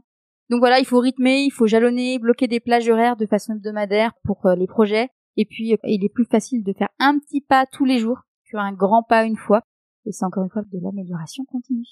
Donc 0.49 0.59
voilà, 0.59 0.79
il 0.79 0.85
faut 0.85 0.99
rythmer, 0.99 1.41
il 1.43 1.51
faut 1.51 1.67
jalonner, 1.67 2.17
bloquer 2.17 2.47
des 2.47 2.59
plages 2.59 2.89
horaires 2.89 3.15
de 3.15 3.27
façon 3.27 3.53
hebdomadaire 3.53 4.13
pour 4.23 4.43
euh, 4.47 4.55
les 4.55 4.65
projets. 4.65 5.09
Et 5.37 5.45
puis, 5.45 5.73
euh, 5.73 5.77
il 5.83 6.03
est 6.03 6.09
plus 6.09 6.25
facile 6.25 6.63
de 6.63 6.73
faire 6.73 6.89
un 6.97 7.19
petit 7.19 7.41
pas 7.41 7.67
tous 7.67 7.85
les 7.85 7.99
jours 7.99 8.21
qu'un 8.51 8.73
grand 8.73 9.03
pas 9.03 9.25
une 9.25 9.37
fois. 9.37 9.61
Et 10.07 10.11
c'est 10.11 10.25
encore 10.25 10.43
une 10.43 10.49
fois 10.49 10.63
de 10.63 10.79
l'amélioration 10.81 11.45
continue. 11.45 11.85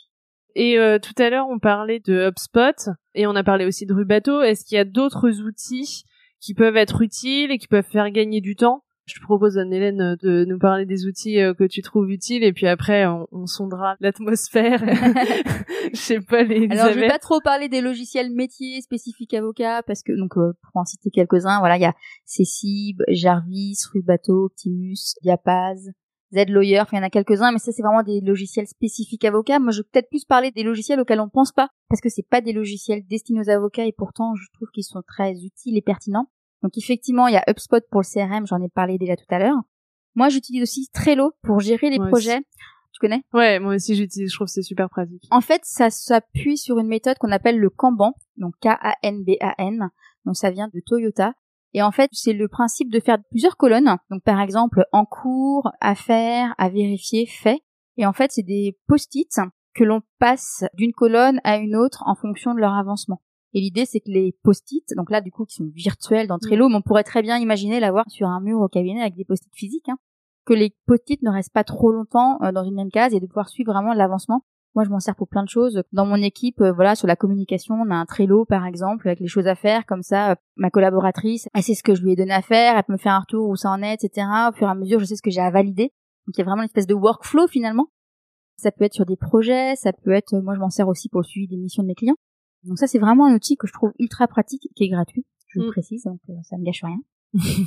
Et 0.55 0.79
tout 1.03 1.13
à 1.21 1.29
l'heure, 1.29 1.47
on 1.49 1.59
parlait 1.59 1.99
de 1.99 2.29
HubSpot 2.29 2.89
et 3.13 3.27
on 3.27 3.35
a 3.35 3.43
parlé 3.43 3.65
aussi 3.67 3.85
de 3.85 3.93
Rubato. 3.93 4.41
Est-ce 4.41 4.65
qu'il 4.65 4.75
y 4.75 4.79
a 4.79 4.85
d'autres 4.85 5.41
outils 5.41 6.03
qui 6.39 6.53
peuvent 6.53 6.77
être 6.77 7.01
utiles 7.01 7.51
et 7.51 7.57
qui 7.57 7.67
peuvent 7.67 7.85
faire 7.85 8.09
gagner 8.11 8.41
du 8.41 8.55
temps. 8.55 8.83
Je 9.07 9.15
te 9.15 9.21
propose, 9.21 9.57
Anne-Hélène, 9.57 10.17
de 10.21 10.43
nous 10.43 10.59
parler 10.59 10.85
des 10.85 11.05
outils 11.05 11.39
euh, 11.39 11.53
que 11.53 11.63
tu 11.63 11.81
trouves 11.81 12.11
utiles 12.11 12.43
et 12.43 12.51
puis 12.51 12.67
après, 12.67 13.05
on, 13.05 13.45
sondera 13.45 13.95
l'atmosphère. 14.01 14.79
je 15.93 15.97
sais 15.97 16.19
pas 16.19 16.43
les. 16.43 16.67
Alors, 16.69 16.91
je 16.91 16.99
vais 16.99 17.07
pas 17.07 17.17
trop 17.17 17.39
parler 17.39 17.69
des 17.69 17.79
logiciels 17.79 18.31
métiers 18.33 18.81
spécifiques 18.81 19.33
avocats 19.33 19.81
parce 19.83 20.03
que, 20.03 20.11
donc, 20.11 20.37
euh, 20.37 20.51
pour 20.61 20.81
en 20.81 20.83
citer 20.83 21.09
quelques-uns, 21.09 21.59
voilà, 21.59 21.77
il 21.77 21.83
y 21.83 21.85
a 21.85 21.95
Cecib, 22.25 23.01
Jarvis, 23.07 23.77
Rubato, 23.93 24.47
Optimus, 24.47 25.15
Diapaz, 25.21 25.89
Z-Lawyer, 26.33 26.81
enfin, 26.81 26.97
il 26.97 26.99
y 26.99 27.03
en 27.03 27.05
a 27.05 27.09
quelques-uns, 27.09 27.51
mais 27.51 27.59
ça, 27.59 27.71
c'est 27.71 27.81
vraiment 27.81 28.03
des 28.03 28.21
logiciels 28.21 28.67
spécifiques 28.67 29.25
avocats. 29.25 29.59
Moi, 29.59 29.71
je 29.71 29.79
vais 29.79 29.87
peut-être 29.91 30.09
plus 30.09 30.25
parler 30.25 30.51
des 30.51 30.63
logiciels 30.63 30.99
auxquels 30.99 31.21
on 31.21 31.29
pense 31.29 31.51
pas, 31.51 31.69
parce 31.89 32.01
que 32.01 32.09
c'est 32.09 32.27
pas 32.27 32.41
des 32.41 32.53
logiciels 32.53 33.05
destinés 33.07 33.41
aux 33.41 33.49
avocats, 33.49 33.85
et 33.85 33.93
pourtant, 33.93 34.35
je 34.35 34.45
trouve 34.53 34.69
qu'ils 34.73 34.83
sont 34.83 35.01
très 35.07 35.33
utiles 35.33 35.77
et 35.77 35.81
pertinents. 35.81 36.29
Donc, 36.63 36.77
effectivement, 36.77 37.27
il 37.27 37.33
y 37.33 37.37
a 37.37 37.43
HubSpot 37.47 37.81
pour 37.89 38.01
le 38.01 38.05
CRM, 38.05 38.45
j'en 38.45 38.61
ai 38.61 38.69
parlé 38.69 38.97
déjà 38.97 39.15
tout 39.15 39.25
à 39.29 39.39
l'heure. 39.39 39.57
Moi, 40.15 40.29
j'utilise 40.29 40.63
aussi 40.63 40.89
Trello 40.93 41.33
pour 41.43 41.59
gérer 41.59 41.89
les 41.89 41.99
projets. 41.99 42.41
Tu 42.91 42.99
connais? 42.99 43.21
Ouais, 43.31 43.59
moi 43.59 43.75
aussi 43.75 43.95
j'utilise, 43.95 44.31
je 44.31 44.35
trouve 44.35 44.47
que 44.47 44.53
c'est 44.53 44.63
super 44.63 44.89
pratique. 44.89 45.21
En 45.29 45.41
fait, 45.41 45.61
ça 45.63 45.91
s'appuie 45.91 46.57
sur 46.57 46.79
une 46.79 46.87
méthode 46.87 47.15
qu'on 47.19 47.31
appelle 47.31 47.59
le 47.59 47.69
Kanban, 47.69 48.15
donc 48.37 48.55
K-A-N-B-A-N. 48.59 49.89
Donc 50.25 50.35
ça 50.35 50.49
vient 50.49 50.67
de 50.73 50.81
Toyota. 50.83 51.33
Et 51.73 51.81
en 51.81 51.91
fait, 51.91 52.09
c'est 52.13 52.33
le 52.33 52.47
principe 52.47 52.91
de 52.91 52.99
faire 52.99 53.17
plusieurs 53.29 53.57
colonnes. 53.57 53.97
Donc 54.09 54.23
par 54.23 54.39
exemple, 54.41 54.85
en 54.91 55.05
cours, 55.05 55.69
à 55.81 55.95
faire, 55.95 56.53
à 56.57 56.69
vérifier, 56.69 57.25
fait. 57.25 57.61
Et 57.97 58.05
en 58.05 58.13
fait, 58.13 58.31
c'est 58.31 58.43
des 58.43 58.77
post-it 58.87 59.29
que 59.75 59.83
l'on 59.83 60.01
passe 60.19 60.65
d'une 60.73 60.93
colonne 60.93 61.39
à 61.43 61.57
une 61.57 61.75
autre 61.75 62.03
en 62.05 62.15
fonction 62.15 62.53
de 62.53 62.59
leur 62.59 62.73
avancement. 62.73 63.21
Et 63.53 63.61
l'idée, 63.61 63.85
c'est 63.85 63.99
que 63.99 64.11
les 64.11 64.35
post-it, 64.43 64.85
donc 64.95 65.09
là, 65.09 65.21
du 65.21 65.31
coup, 65.31 65.45
qui 65.45 65.55
sont 65.55 65.69
virtuels 65.73 66.27
dans 66.27 66.37
Trello, 66.37 66.69
mais 66.69 66.75
on 66.75 66.81
pourrait 66.81 67.03
très 67.03 67.21
bien 67.21 67.37
imaginer 67.37 67.79
l'avoir 67.79 68.05
sur 68.09 68.27
un 68.27 68.41
mur 68.41 68.59
au 68.59 68.67
cabinet 68.67 69.01
avec 69.01 69.15
des 69.15 69.25
post-it 69.25 69.53
physiques, 69.55 69.89
hein, 69.89 69.97
que 70.45 70.53
les 70.53 70.75
post-it 70.85 71.21
ne 71.21 71.31
restent 71.31 71.53
pas 71.53 71.63
trop 71.63 71.91
longtemps 71.91 72.37
euh, 72.41 72.51
dans 72.51 72.63
une 72.63 72.75
même 72.75 72.91
case 72.91 73.13
et 73.13 73.19
de 73.19 73.25
pouvoir 73.25 73.49
suivre 73.49 73.71
vraiment 73.71 73.93
l'avancement. 73.93 74.43
Moi, 74.77 74.83
je 74.83 74.91
m'en 74.91 74.99
sers 74.99 75.15
pour 75.15 75.27
plein 75.27 75.41
de 75.41 75.49
choses. 75.49 75.81
Dans 75.91 76.05
mon 76.05 76.21
équipe, 76.21 76.61
euh, 76.61 76.71
voilà, 76.71 76.93
sur 76.93 77.07
la 77.07 77.15
communication, 77.15 77.73
on 77.83 77.89
a 77.89 77.95
un 77.95 78.05
Trello, 78.05 78.45
par 78.45 78.63
exemple, 78.63 79.07
avec 79.07 79.19
les 79.19 79.27
choses 79.27 79.47
à 79.47 79.55
faire. 79.55 79.87
Comme 79.87 80.03
ça, 80.03 80.33
euh, 80.33 80.35
ma 80.55 80.69
collaboratrice, 80.69 81.49
elle 81.55 81.63
sait 81.63 81.73
ce 81.73 81.81
que 81.81 81.95
je 81.95 82.03
lui 82.03 82.11
ai 82.11 82.15
donné 82.15 82.31
à 82.31 82.43
faire, 82.43 82.77
elle 82.77 82.83
peut 82.83 82.93
me 82.93 82.99
faire 82.99 83.13
un 83.13 83.21
retour 83.21 83.49
où 83.49 83.55
ça 83.55 83.71
en 83.71 83.81
est, 83.81 83.95
etc. 83.95 84.27
Au 84.49 84.51
fur 84.55 84.67
et 84.67 84.69
à 84.69 84.75
mesure, 84.75 84.99
je 84.99 85.05
sais 85.05 85.15
ce 85.15 85.23
que 85.23 85.31
j'ai 85.31 85.41
à 85.41 85.49
valider. 85.49 85.85
Donc, 86.27 86.35
il 86.35 86.37
y 86.37 86.41
a 86.41 86.45
vraiment 86.45 86.61
une 86.61 86.67
espèce 86.67 86.85
de 86.85 86.93
workflow, 86.93 87.47
finalement. 87.47 87.87
Ça 88.57 88.71
peut 88.71 88.83
être 88.83 88.93
sur 88.93 89.07
des 89.07 89.17
projets, 89.17 89.75
ça 89.77 89.93
peut 89.93 90.11
être, 90.11 90.37
moi, 90.37 90.53
je 90.53 90.59
m'en 90.59 90.69
sers 90.69 90.87
aussi 90.87 91.09
pour 91.09 91.21
le 91.21 91.25
suivi 91.25 91.47
des 91.47 91.57
missions 91.57 91.81
de 91.81 91.87
mes 91.87 91.95
clients. 91.95 92.17
Donc 92.61 92.77
ça, 92.77 92.85
c'est 92.85 92.99
vraiment 92.99 93.25
un 93.25 93.33
outil 93.33 93.57
que 93.57 93.65
je 93.65 93.73
trouve 93.73 93.93
ultra 93.97 94.27
pratique, 94.27 94.69
qui 94.75 94.83
est 94.83 94.89
gratuit, 94.89 95.25
je 95.47 95.59
le 95.59 95.69
mm. 95.69 95.71
précise, 95.71 96.03
donc 96.03 96.19
euh, 96.29 96.33
ça 96.43 96.55
me 96.55 96.63
gâche 96.63 96.83
rien. 96.83 96.99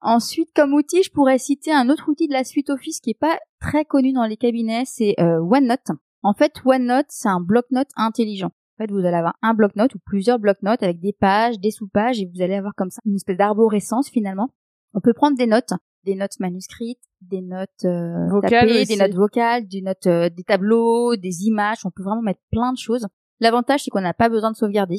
Ensuite, 0.00 0.50
comme 0.54 0.74
outil, 0.74 1.02
je 1.02 1.10
pourrais 1.10 1.38
citer 1.38 1.72
un 1.72 1.90
autre 1.90 2.08
outil 2.08 2.28
de 2.28 2.32
la 2.32 2.44
suite 2.44 2.70
Office 2.70 3.00
qui 3.00 3.10
est 3.10 3.18
pas 3.18 3.36
très 3.60 3.84
connu 3.84 4.12
dans 4.12 4.26
les 4.26 4.36
cabinets, 4.36 4.84
c'est 4.86 5.16
euh, 5.18 5.40
OneNote. 5.40 5.90
En 6.22 6.34
fait, 6.34 6.52
OneNote, 6.64 7.06
c'est 7.08 7.28
un 7.28 7.40
bloc-notes 7.40 7.90
intelligent. 7.96 8.52
En 8.78 8.84
fait, 8.84 8.90
vous 8.90 8.98
allez 8.98 9.16
avoir 9.16 9.34
un 9.42 9.54
bloc-notes 9.54 9.94
ou 9.94 9.98
plusieurs 10.04 10.38
bloc-notes 10.38 10.82
avec 10.82 11.00
des 11.00 11.12
pages, 11.12 11.58
des 11.58 11.70
sous-pages, 11.70 12.20
et 12.20 12.30
vous 12.32 12.42
allez 12.42 12.54
avoir 12.54 12.74
comme 12.74 12.90
ça 12.90 13.00
une 13.04 13.16
espèce 13.16 13.36
d'arborescence 13.36 14.08
finalement. 14.08 14.50
On 14.94 15.00
peut 15.00 15.12
prendre 15.12 15.36
des 15.36 15.46
notes, 15.46 15.72
des 16.04 16.14
notes 16.14 16.38
manuscrites, 16.40 17.00
des 17.20 17.42
notes 17.42 17.84
euh, 17.84 18.40
tapées, 18.40 18.84
des 18.84 18.96
notes 18.96 19.14
vocales, 19.14 19.66
des 19.66 19.82
notes, 19.82 20.08
des 20.08 20.44
tableaux, 20.44 21.16
des 21.16 21.44
images. 21.44 21.84
On 21.84 21.90
peut 21.90 22.02
vraiment 22.02 22.22
mettre 22.22 22.40
plein 22.50 22.72
de 22.72 22.78
choses. 22.78 23.06
L'avantage, 23.40 23.84
c'est 23.84 23.90
qu'on 23.90 24.00
n'a 24.00 24.14
pas 24.14 24.28
besoin 24.28 24.52
de 24.52 24.56
sauvegarder. 24.56 24.96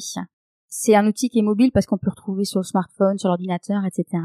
C'est 0.68 0.94
un 0.94 1.06
outil 1.06 1.30
qui 1.30 1.38
est 1.38 1.42
mobile 1.42 1.72
parce 1.72 1.86
qu'on 1.86 1.98
peut 1.98 2.10
retrouver 2.10 2.44
sur 2.44 2.60
le 2.60 2.64
smartphone, 2.64 3.18
sur 3.18 3.28
l'ordinateur, 3.28 3.84
etc. 3.86 4.22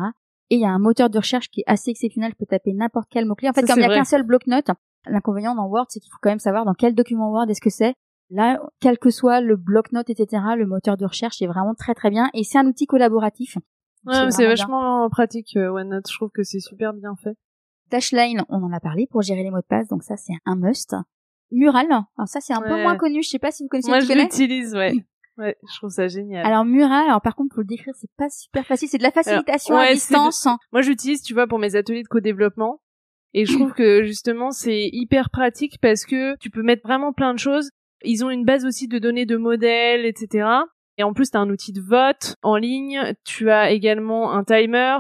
Et 0.49 0.55
il 0.55 0.61
y 0.61 0.65
a 0.65 0.69
un 0.69 0.79
moteur 0.79 1.09
de 1.09 1.17
recherche 1.17 1.49
qui 1.49 1.61
est 1.61 1.71
assez 1.71 1.91
exceptionnel. 1.91 2.31
Je 2.31 2.37
peux 2.37 2.45
taper 2.45 2.73
n'importe 2.73 3.07
quel 3.09 3.25
mot-clé. 3.25 3.49
En 3.49 3.53
fait, 3.53 3.65
comme 3.65 3.79
il 3.79 3.87
n'y 3.87 3.93
a 3.93 3.95
qu'un 3.95 4.03
seul 4.03 4.23
bloc-notes, 4.23 4.71
l'inconvénient 5.09 5.55
dans 5.55 5.67
Word, 5.67 5.85
c'est 5.89 5.99
qu'il 5.99 6.11
faut 6.11 6.19
quand 6.21 6.29
même 6.29 6.39
savoir 6.39 6.65
dans 6.65 6.73
quel 6.73 6.95
document 6.95 7.31
Word 7.31 7.49
est-ce 7.49 7.61
que 7.61 7.69
c'est. 7.69 7.95
Là, 8.31 8.59
quel 8.79 8.99
que 8.99 9.09
soit 9.09 9.41
le 9.41 9.55
bloc-notes, 9.55 10.09
etc., 10.09 10.43
le 10.55 10.67
moteur 10.67 10.97
de 10.97 11.05
recherche 11.05 11.41
est 11.41 11.47
vraiment 11.47 11.73
très 11.73 11.95
très 11.95 12.09
bien. 12.11 12.29
Et 12.33 12.43
c'est 12.43 12.59
un 12.59 12.67
outil 12.67 12.85
collaboratif. 12.85 13.57
Ouais, 14.05 14.31
c'est 14.31 14.45
vachement 14.45 15.09
pratique, 15.09 15.57
euh, 15.57 15.69
OneNote. 15.71 16.05
Je 16.09 16.15
trouve 16.15 16.29
que 16.29 16.43
c'est 16.43 16.59
super 16.59 16.93
bien 16.93 17.15
fait. 17.15 17.35
Dashline, 17.89 18.43
on 18.49 18.63
en 18.63 18.71
a 18.71 18.79
parlé 18.79 19.07
pour 19.09 19.21
gérer 19.21 19.43
les 19.43 19.49
mots 19.49 19.61
de 19.61 19.65
passe, 19.67 19.87
donc 19.87 20.03
ça 20.03 20.15
c'est 20.15 20.33
un 20.45 20.55
must. 20.55 20.95
Mural. 21.51 21.87
Alors 21.89 22.27
ça 22.27 22.39
c'est 22.39 22.53
un 22.53 22.61
peu 22.61 22.81
moins 22.81 22.95
connu, 22.95 23.23
je 23.23 23.29
sais 23.29 23.39
pas 23.39 23.51
si 23.51 23.63
vous 23.63 23.69
connaissez. 23.69 23.89
Moi 23.89 23.99
je 23.99 24.13
l'utilise, 24.13 24.75
ouais. 24.75 24.93
Ouais, 25.37 25.57
je 25.71 25.77
trouve 25.77 25.89
ça 25.89 26.07
génial. 26.07 26.45
Alors 26.45 26.65
Mural, 26.65 27.07
alors 27.07 27.21
par 27.21 27.35
contre 27.35 27.55
pour 27.55 27.61
le 27.61 27.67
décrire, 27.67 27.93
c'est 27.97 28.11
pas 28.17 28.29
super 28.29 28.65
facile, 28.65 28.89
c'est 28.89 28.97
de 28.97 29.03
la 29.03 29.11
facilitation 29.11 29.75
à 29.75 29.91
distance. 29.91 30.47
Moi 30.71 30.81
j'utilise, 30.81 31.23
tu 31.23 31.33
vois, 31.33 31.47
pour 31.47 31.57
mes 31.57 31.75
ateliers 31.75 32.03
de 32.03 32.07
co-développement. 32.07 32.81
Et 33.33 33.45
je 33.45 33.53
trouve 33.53 33.73
que 33.73 34.03
justement 34.03 34.51
c'est 34.51 34.89
hyper 34.91 35.29
pratique 35.29 35.77
parce 35.81 36.05
que 36.05 36.35
tu 36.37 36.49
peux 36.49 36.63
mettre 36.63 36.83
vraiment 36.83 37.13
plein 37.13 37.33
de 37.33 37.39
choses. 37.39 37.69
Ils 38.03 38.23
ont 38.23 38.29
une 38.29 38.45
base 38.45 38.65
aussi 38.65 38.87
de 38.87 38.97
données 38.97 39.25
de 39.25 39.37
modèles, 39.37 40.05
etc. 40.05 40.47
Et 40.97 41.03
en 41.03 41.13
plus, 41.13 41.31
tu 41.31 41.37
as 41.37 41.39
un 41.39 41.49
outil 41.49 41.71
de 41.71 41.81
vote 41.81 42.35
en 42.43 42.57
ligne. 42.57 43.13
Tu 43.23 43.49
as 43.49 43.71
également 43.71 44.33
un 44.33 44.43
timer. 44.43 44.97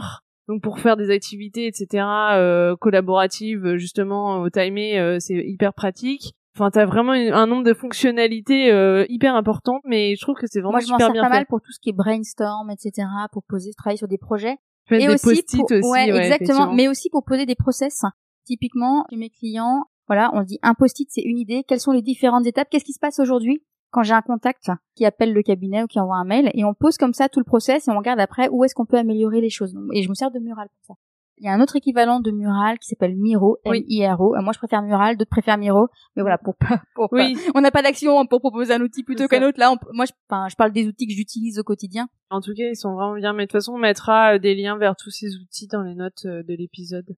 Donc 0.47 0.63
pour 0.63 0.79
faire 0.79 0.97
des 0.97 1.11
activités, 1.11 1.67
etc. 1.67 2.03
Euh, 2.33 2.75
collaboratives, 2.75 3.75
justement 3.75 4.41
au 4.41 4.49
timer, 4.49 4.97
euh, 4.97 5.17
c'est 5.19 5.35
hyper 5.35 5.73
pratique. 5.73 6.33
Enfin, 6.55 6.71
t'as 6.71 6.85
vraiment 6.85 7.11
un 7.11 7.45
nombre 7.45 7.63
de 7.63 7.73
fonctionnalités 7.73 8.71
euh, 8.71 9.05
hyper 9.09 9.35
importantes, 9.35 9.81
mais 9.85 10.15
je 10.15 10.21
trouve 10.21 10.35
que 10.35 10.47
c'est 10.47 10.59
vraiment 10.59 10.71
Moi, 10.71 10.79
je 10.79 10.87
super 10.87 11.11
bien 11.11 11.21
pas 11.21 11.29
mal 11.29 11.45
pour 11.45 11.61
tout 11.61 11.71
ce 11.71 11.79
qui 11.79 11.89
est 11.89 11.93
brainstorm, 11.93 12.69
etc., 12.71 13.07
pour 13.31 13.43
poser, 13.43 13.71
travailler 13.77 13.97
sur 13.97 14.07
des 14.07 14.17
projets. 14.17 14.57
Et 14.91 15.09
aussi, 15.09 15.43
pour... 15.55 15.65
aussi, 15.71 15.89
ouais, 15.89 16.09
exactement. 16.09 16.73
Mais 16.73 16.87
aussi 16.87 17.09
pour 17.09 17.23
poser 17.23 17.45
des 17.45 17.55
process. 17.55 18.03
Typiquement, 18.45 19.05
chez 19.09 19.17
mes 19.17 19.29
clients, 19.29 19.85
voilà, 20.07 20.31
on 20.33 20.41
dit 20.41 20.57
un 20.63 20.73
post-it, 20.73 21.07
c'est 21.11 21.21
une 21.21 21.37
idée. 21.37 21.63
Quelles 21.67 21.79
sont 21.79 21.91
les 21.91 22.01
différentes 22.01 22.47
étapes? 22.47 22.67
Qu'est-ce 22.71 22.85
qui 22.85 22.93
se 22.93 22.99
passe 22.99 23.19
aujourd'hui? 23.19 23.63
Quand 23.91 24.03
j'ai 24.03 24.13
un 24.13 24.21
contact 24.21 24.69
qui 24.95 25.05
appelle 25.05 25.33
le 25.33 25.41
cabinet 25.41 25.83
ou 25.83 25.87
qui 25.87 25.99
envoie 25.99 26.17
un 26.17 26.23
mail 26.23 26.51
et 26.53 26.63
on 26.63 26.73
pose 26.73 26.97
comme 26.97 27.13
ça 27.13 27.27
tout 27.27 27.39
le 27.39 27.43
process 27.43 27.87
et 27.87 27.91
on 27.91 27.97
regarde 27.97 28.19
après 28.19 28.47
où 28.49 28.63
est-ce 28.63 28.75
qu'on 28.75 28.85
peut 28.85 28.97
améliorer 28.97 29.41
les 29.41 29.49
choses. 29.49 29.75
Et 29.93 30.03
je 30.03 30.09
me 30.09 30.13
sers 30.13 30.29
de 30.31 30.39
mural 30.39 30.67
pour 30.67 30.95
ça. 30.95 30.99
Il 31.39 31.45
y 31.45 31.47
a 31.47 31.53
un 31.53 31.61
autre 31.61 31.77
équivalent 31.77 32.19
de 32.19 32.31
Mural 32.31 32.77
qui 32.79 32.89
s'appelle 32.89 33.15
Miro, 33.15 33.57
M-I-R-O. 33.63 34.35
Euh, 34.35 34.41
moi, 34.41 34.51
je 34.51 34.57
préfère 34.57 34.81
Mural, 34.81 35.15
d'autres 35.15 35.29
préfèrent 35.29 35.57
Miro. 35.57 35.87
Mais 36.15 36.21
voilà, 36.21 36.37
pour 36.37 36.55
pas, 36.55 36.81
pour 36.95 37.07
oui. 37.13 37.37
on 37.55 37.61
n'a 37.61 37.71
pas 37.71 37.81
d'action 37.81 38.25
pour 38.25 38.41
proposer 38.41 38.73
un 38.73 38.81
outil 38.81 39.03
plutôt 39.03 39.27
qu'un 39.27 39.47
autre. 39.47 39.57
Là, 39.57 39.73
moi, 39.93 40.05
je, 40.05 40.55
parle 40.57 40.73
des 40.73 40.85
outils 40.87 41.07
que 41.07 41.13
j'utilise 41.13 41.57
au 41.57 41.63
quotidien. 41.63 42.09
En 42.29 42.41
tout 42.41 42.53
cas, 42.53 42.65
ils 42.69 42.75
sont 42.75 42.93
vraiment 42.93 43.15
bien. 43.15 43.31
Mais 43.31 43.43
de 43.43 43.47
toute 43.47 43.53
façon, 43.53 43.73
on 43.73 43.77
mettra 43.77 44.35
euh, 44.35 44.39
des 44.39 44.53
liens 44.53 44.77
vers 44.77 44.95
tous 44.97 45.11
ces 45.11 45.37
outils 45.37 45.67
dans 45.67 45.81
les 45.81 45.95
notes 45.95 46.25
euh, 46.25 46.43
de 46.43 46.53
l'épisode. 46.53 47.15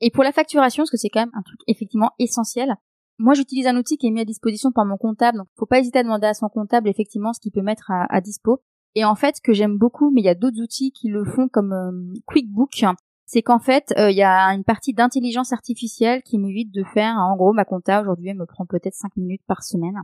Et 0.00 0.10
pour 0.10 0.24
la 0.24 0.32
facturation, 0.32 0.82
parce 0.82 0.90
que 0.90 0.96
c'est 0.96 1.08
quand 1.08 1.20
même 1.20 1.30
un 1.34 1.42
truc 1.42 1.60
effectivement 1.68 2.10
essentiel. 2.18 2.74
Moi, 3.18 3.34
j'utilise 3.34 3.68
un 3.68 3.76
outil 3.76 3.98
qui 3.98 4.08
est 4.08 4.10
mis 4.10 4.22
à 4.22 4.24
disposition 4.24 4.72
par 4.72 4.86
mon 4.86 4.96
comptable, 4.96 5.38
donc 5.38 5.46
faut 5.58 5.66
pas 5.66 5.78
hésiter 5.78 5.98
à 5.98 6.02
demander 6.02 6.26
à 6.26 6.32
son 6.32 6.48
comptable 6.48 6.88
effectivement 6.88 7.34
ce 7.34 7.40
qu'il 7.40 7.52
peut 7.52 7.60
mettre 7.60 7.90
à, 7.90 8.06
à 8.08 8.20
dispo. 8.22 8.62
Et 8.94 9.04
en 9.04 9.14
fait, 9.14 9.36
ce 9.36 9.42
que 9.42 9.52
j'aime 9.52 9.76
beaucoup, 9.76 10.10
mais 10.10 10.22
il 10.22 10.24
y 10.24 10.30
a 10.30 10.34
d'autres 10.34 10.60
outils 10.60 10.90
qui 10.90 11.08
le 11.08 11.24
font 11.24 11.48
comme 11.48 12.14
QuickBook, 12.26 12.82
c'est 13.32 13.42
qu'en 13.42 13.60
fait, 13.60 13.94
euh, 13.96 14.10
il 14.10 14.16
y 14.16 14.24
a 14.24 14.48
une 14.48 14.64
partie 14.64 14.92
d'intelligence 14.92 15.52
artificielle 15.52 16.20
qui 16.24 16.36
m'évite 16.36 16.74
de 16.74 16.82
faire, 16.82 17.14
en 17.14 17.36
gros, 17.36 17.52
ma 17.52 17.64
compta 17.64 18.00
aujourd'hui, 18.00 18.30
elle 18.30 18.36
me 18.36 18.44
prend 18.44 18.66
peut-être 18.66 18.94
5 18.94 19.16
minutes 19.16 19.42
par 19.46 19.62
semaine. 19.62 19.94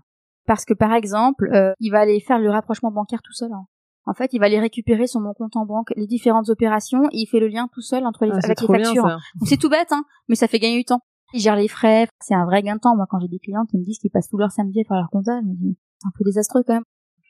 Parce 0.47 0.64
que 0.64 0.74
par 0.74 0.93
exemple, 0.93 1.51
euh, 1.53 1.72
il 1.81 1.91
va 1.91 1.99
aller 1.99 2.20
faire 2.20 2.39
le 2.39 2.51
rapprochement 2.51 2.93
bancaire 2.93 3.22
tout 3.24 3.33
seul. 3.33 3.51
Hein. 3.53 3.66
En 4.05 4.14
fait, 4.14 4.33
il 4.33 4.39
va 4.39 4.47
aller 4.47 4.61
récupérer 4.61 5.09
sur 5.09 5.20
mon 5.20 5.35
compte 5.35 5.57
en 5.57 5.66
banque 5.66 5.93
les 5.97 6.07
différentes 6.07 6.51
opérations 6.51 7.03
et 7.11 7.22
il 7.22 7.27
fait 7.27 7.41
le 7.41 7.49
lien 7.49 7.68
tout 7.72 7.81
seul 7.81 8.07
entre 8.07 8.27
les, 8.27 8.31
ah, 8.33 8.39
avec 8.45 8.61
les 8.61 8.66
factures. 8.68 9.18
c'est 9.45 9.57
tout 9.57 9.70
bête, 9.70 9.91
hein, 9.91 10.05
mais 10.29 10.37
ça 10.37 10.47
fait 10.47 10.61
gagner 10.61 10.77
du 10.77 10.85
temps. 10.85 11.01
Il 11.35 11.41
gère 11.41 11.57
les 11.57 11.66
frais, 11.66 12.07
c'est 12.20 12.35
un 12.35 12.45
vrai 12.45 12.62
gain 12.62 12.77
de 12.77 12.81
temps. 12.81 12.95
Moi, 12.95 13.07
quand 13.11 13.18
j'ai 13.18 13.27
des 13.27 13.41
clients 13.41 13.66
qui 13.68 13.77
me 13.77 13.83
disent 13.83 13.99
qu'ils 13.99 14.12
passent 14.12 14.29
tout 14.29 14.39
leur 14.39 14.53
samedi 14.53 14.83
à 14.83 14.85
faire 14.85 14.99
leur 14.99 15.11
compta, 15.11 15.41
je 15.43 15.49
me 15.49 15.55
dis 15.55 15.77
c'est 15.99 16.07
un 16.07 16.12
peu 16.16 16.22
désastreux 16.22 16.62
quand 16.64 16.74
même. 16.74 16.85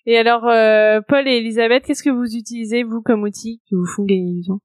Et 0.04 0.18
alors, 0.18 0.46
euh, 0.46 1.00
Paul 1.08 1.26
et 1.26 1.38
Elisabeth, 1.38 1.84
qu'est-ce 1.86 2.02
que 2.02 2.10
vous 2.10 2.36
utilisez 2.36 2.82
vous 2.82 3.00
comme 3.00 3.22
outil 3.22 3.62
qui 3.64 3.74
vous 3.74 3.86
font 3.86 4.04
gagner 4.04 4.34
du 4.34 4.46
temps? 4.46 4.60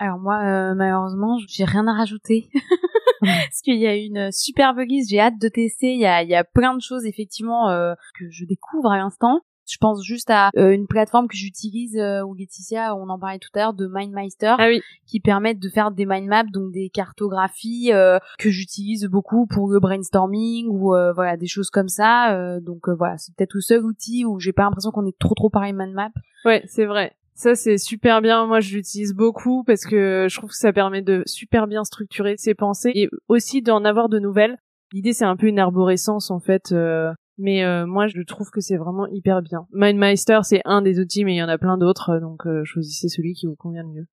Alors 0.00 0.18
moi, 0.18 0.40
euh, 0.42 0.74
malheureusement, 0.74 1.38
j'ai 1.46 1.64
rien 1.64 1.86
à 1.86 1.92
rajouter. 1.92 2.48
Parce 3.20 3.60
qu'il 3.62 3.76
y 3.76 3.86
a 3.86 3.94
une 3.94 4.32
superbe 4.32 4.80
guise, 4.80 5.10
j'ai 5.10 5.20
hâte 5.20 5.38
de 5.38 5.48
tester. 5.48 5.92
Il 5.92 6.00
y 6.00 6.06
a, 6.06 6.22
il 6.22 6.30
y 6.30 6.34
a 6.34 6.42
plein 6.42 6.74
de 6.74 6.80
choses 6.80 7.04
effectivement 7.04 7.68
euh, 7.68 7.92
que 8.18 8.24
je 8.30 8.46
découvre 8.46 8.90
à 8.90 8.96
l'instant. 8.96 9.42
Je 9.68 9.76
pense 9.78 10.02
juste 10.02 10.30
à 10.30 10.50
euh, 10.56 10.70
une 10.70 10.86
plateforme 10.86 11.28
que 11.28 11.36
j'utilise 11.36 11.98
euh, 11.98 12.22
où 12.22 12.34
Laetitia, 12.34 12.96
on 12.96 13.10
en 13.10 13.18
parlait 13.18 13.38
tout 13.38 13.50
à 13.54 13.58
l'heure, 13.58 13.74
de 13.74 13.86
MindMeister, 13.86 14.54
ah 14.58 14.68
oui. 14.68 14.80
qui 15.06 15.20
permettent 15.20 15.60
de 15.60 15.68
faire 15.68 15.90
des 15.90 16.06
mind 16.06 16.26
maps, 16.26 16.44
donc 16.50 16.72
des 16.72 16.88
cartographies 16.88 17.92
que 18.38 18.50
j'utilise 18.50 19.04
beaucoup 19.04 19.46
pour 19.46 19.68
le 19.68 19.80
brainstorming 19.80 20.66
ou 20.68 20.94
voilà 21.14 21.36
des 21.36 21.46
choses 21.46 21.68
comme 21.68 21.88
ça. 21.88 22.58
donc 22.60 22.88
voilà, 22.88 23.18
c'est 23.18 23.34
peut-être 23.36 23.54
le 23.54 23.60
seul 23.60 23.84
outil 23.84 24.24
où 24.24 24.40
j'ai 24.40 24.52
pas 24.52 24.62
l'impression 24.62 24.90
qu'on 24.90 25.06
est 25.06 25.18
trop 25.18 25.34
trop 25.34 25.50
pareil 25.50 25.74
mind 25.74 25.92
map. 25.92 26.10
Ouais, 26.44 26.64
c'est 26.66 26.86
vrai. 26.86 27.14
Ça 27.40 27.54
c'est 27.54 27.78
super 27.78 28.20
bien. 28.20 28.46
Moi 28.46 28.60
je 28.60 28.74
l'utilise 28.74 29.14
beaucoup 29.14 29.64
parce 29.64 29.86
que 29.86 30.26
je 30.28 30.36
trouve 30.36 30.50
que 30.50 30.56
ça 30.56 30.74
permet 30.74 31.00
de 31.00 31.22
super 31.24 31.66
bien 31.66 31.84
structurer 31.84 32.34
ses 32.36 32.52
pensées 32.52 32.92
et 32.94 33.08
aussi 33.28 33.62
d'en 33.62 33.82
avoir 33.86 34.10
de 34.10 34.18
nouvelles. 34.18 34.58
L'idée 34.92 35.14
c'est 35.14 35.24
un 35.24 35.36
peu 35.38 35.46
une 35.46 35.58
arborescence 35.58 36.30
en 36.30 36.38
fait, 36.38 36.72
euh, 36.72 37.14
mais 37.38 37.64
euh, 37.64 37.86
moi 37.86 38.08
je 38.08 38.20
trouve 38.20 38.50
que 38.50 38.60
c'est 38.60 38.76
vraiment 38.76 39.06
hyper 39.06 39.40
bien. 39.40 39.66
MindMeister 39.72 40.40
c'est 40.42 40.60
un 40.66 40.82
des 40.82 41.00
outils, 41.00 41.24
mais 41.24 41.32
il 41.32 41.38
y 41.38 41.42
en 41.42 41.48
a 41.48 41.56
plein 41.56 41.78
d'autres, 41.78 42.18
donc 42.20 42.46
euh, 42.46 42.62
choisissez 42.64 43.08
celui 43.08 43.32
qui 43.32 43.46
vous 43.46 43.56
convient 43.56 43.84
le 43.84 43.88
mieux. 43.88 44.06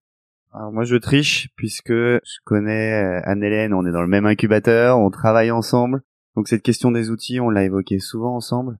Alors 0.53 0.71
moi 0.71 0.85
je 0.85 0.95
triche 0.95 1.49
puisque 1.57 1.91
je 1.91 2.37
connais 2.45 2.93
Anne-Hélène, 3.25 3.73
on 3.73 3.85
est 3.85 3.91
dans 3.91 4.03
le 4.03 4.07
même 4.07 4.25
incubateur, 4.25 4.99
on 4.99 5.09
travaille 5.09 5.51
ensemble. 5.51 6.01
Donc 6.37 6.47
cette 6.47 6.63
question 6.63 6.91
des 6.91 7.09
outils, 7.09 7.41
on 7.41 7.49
l'a 7.49 7.65
évoqué 7.65 7.99
souvent 7.99 8.37
ensemble. 8.37 8.77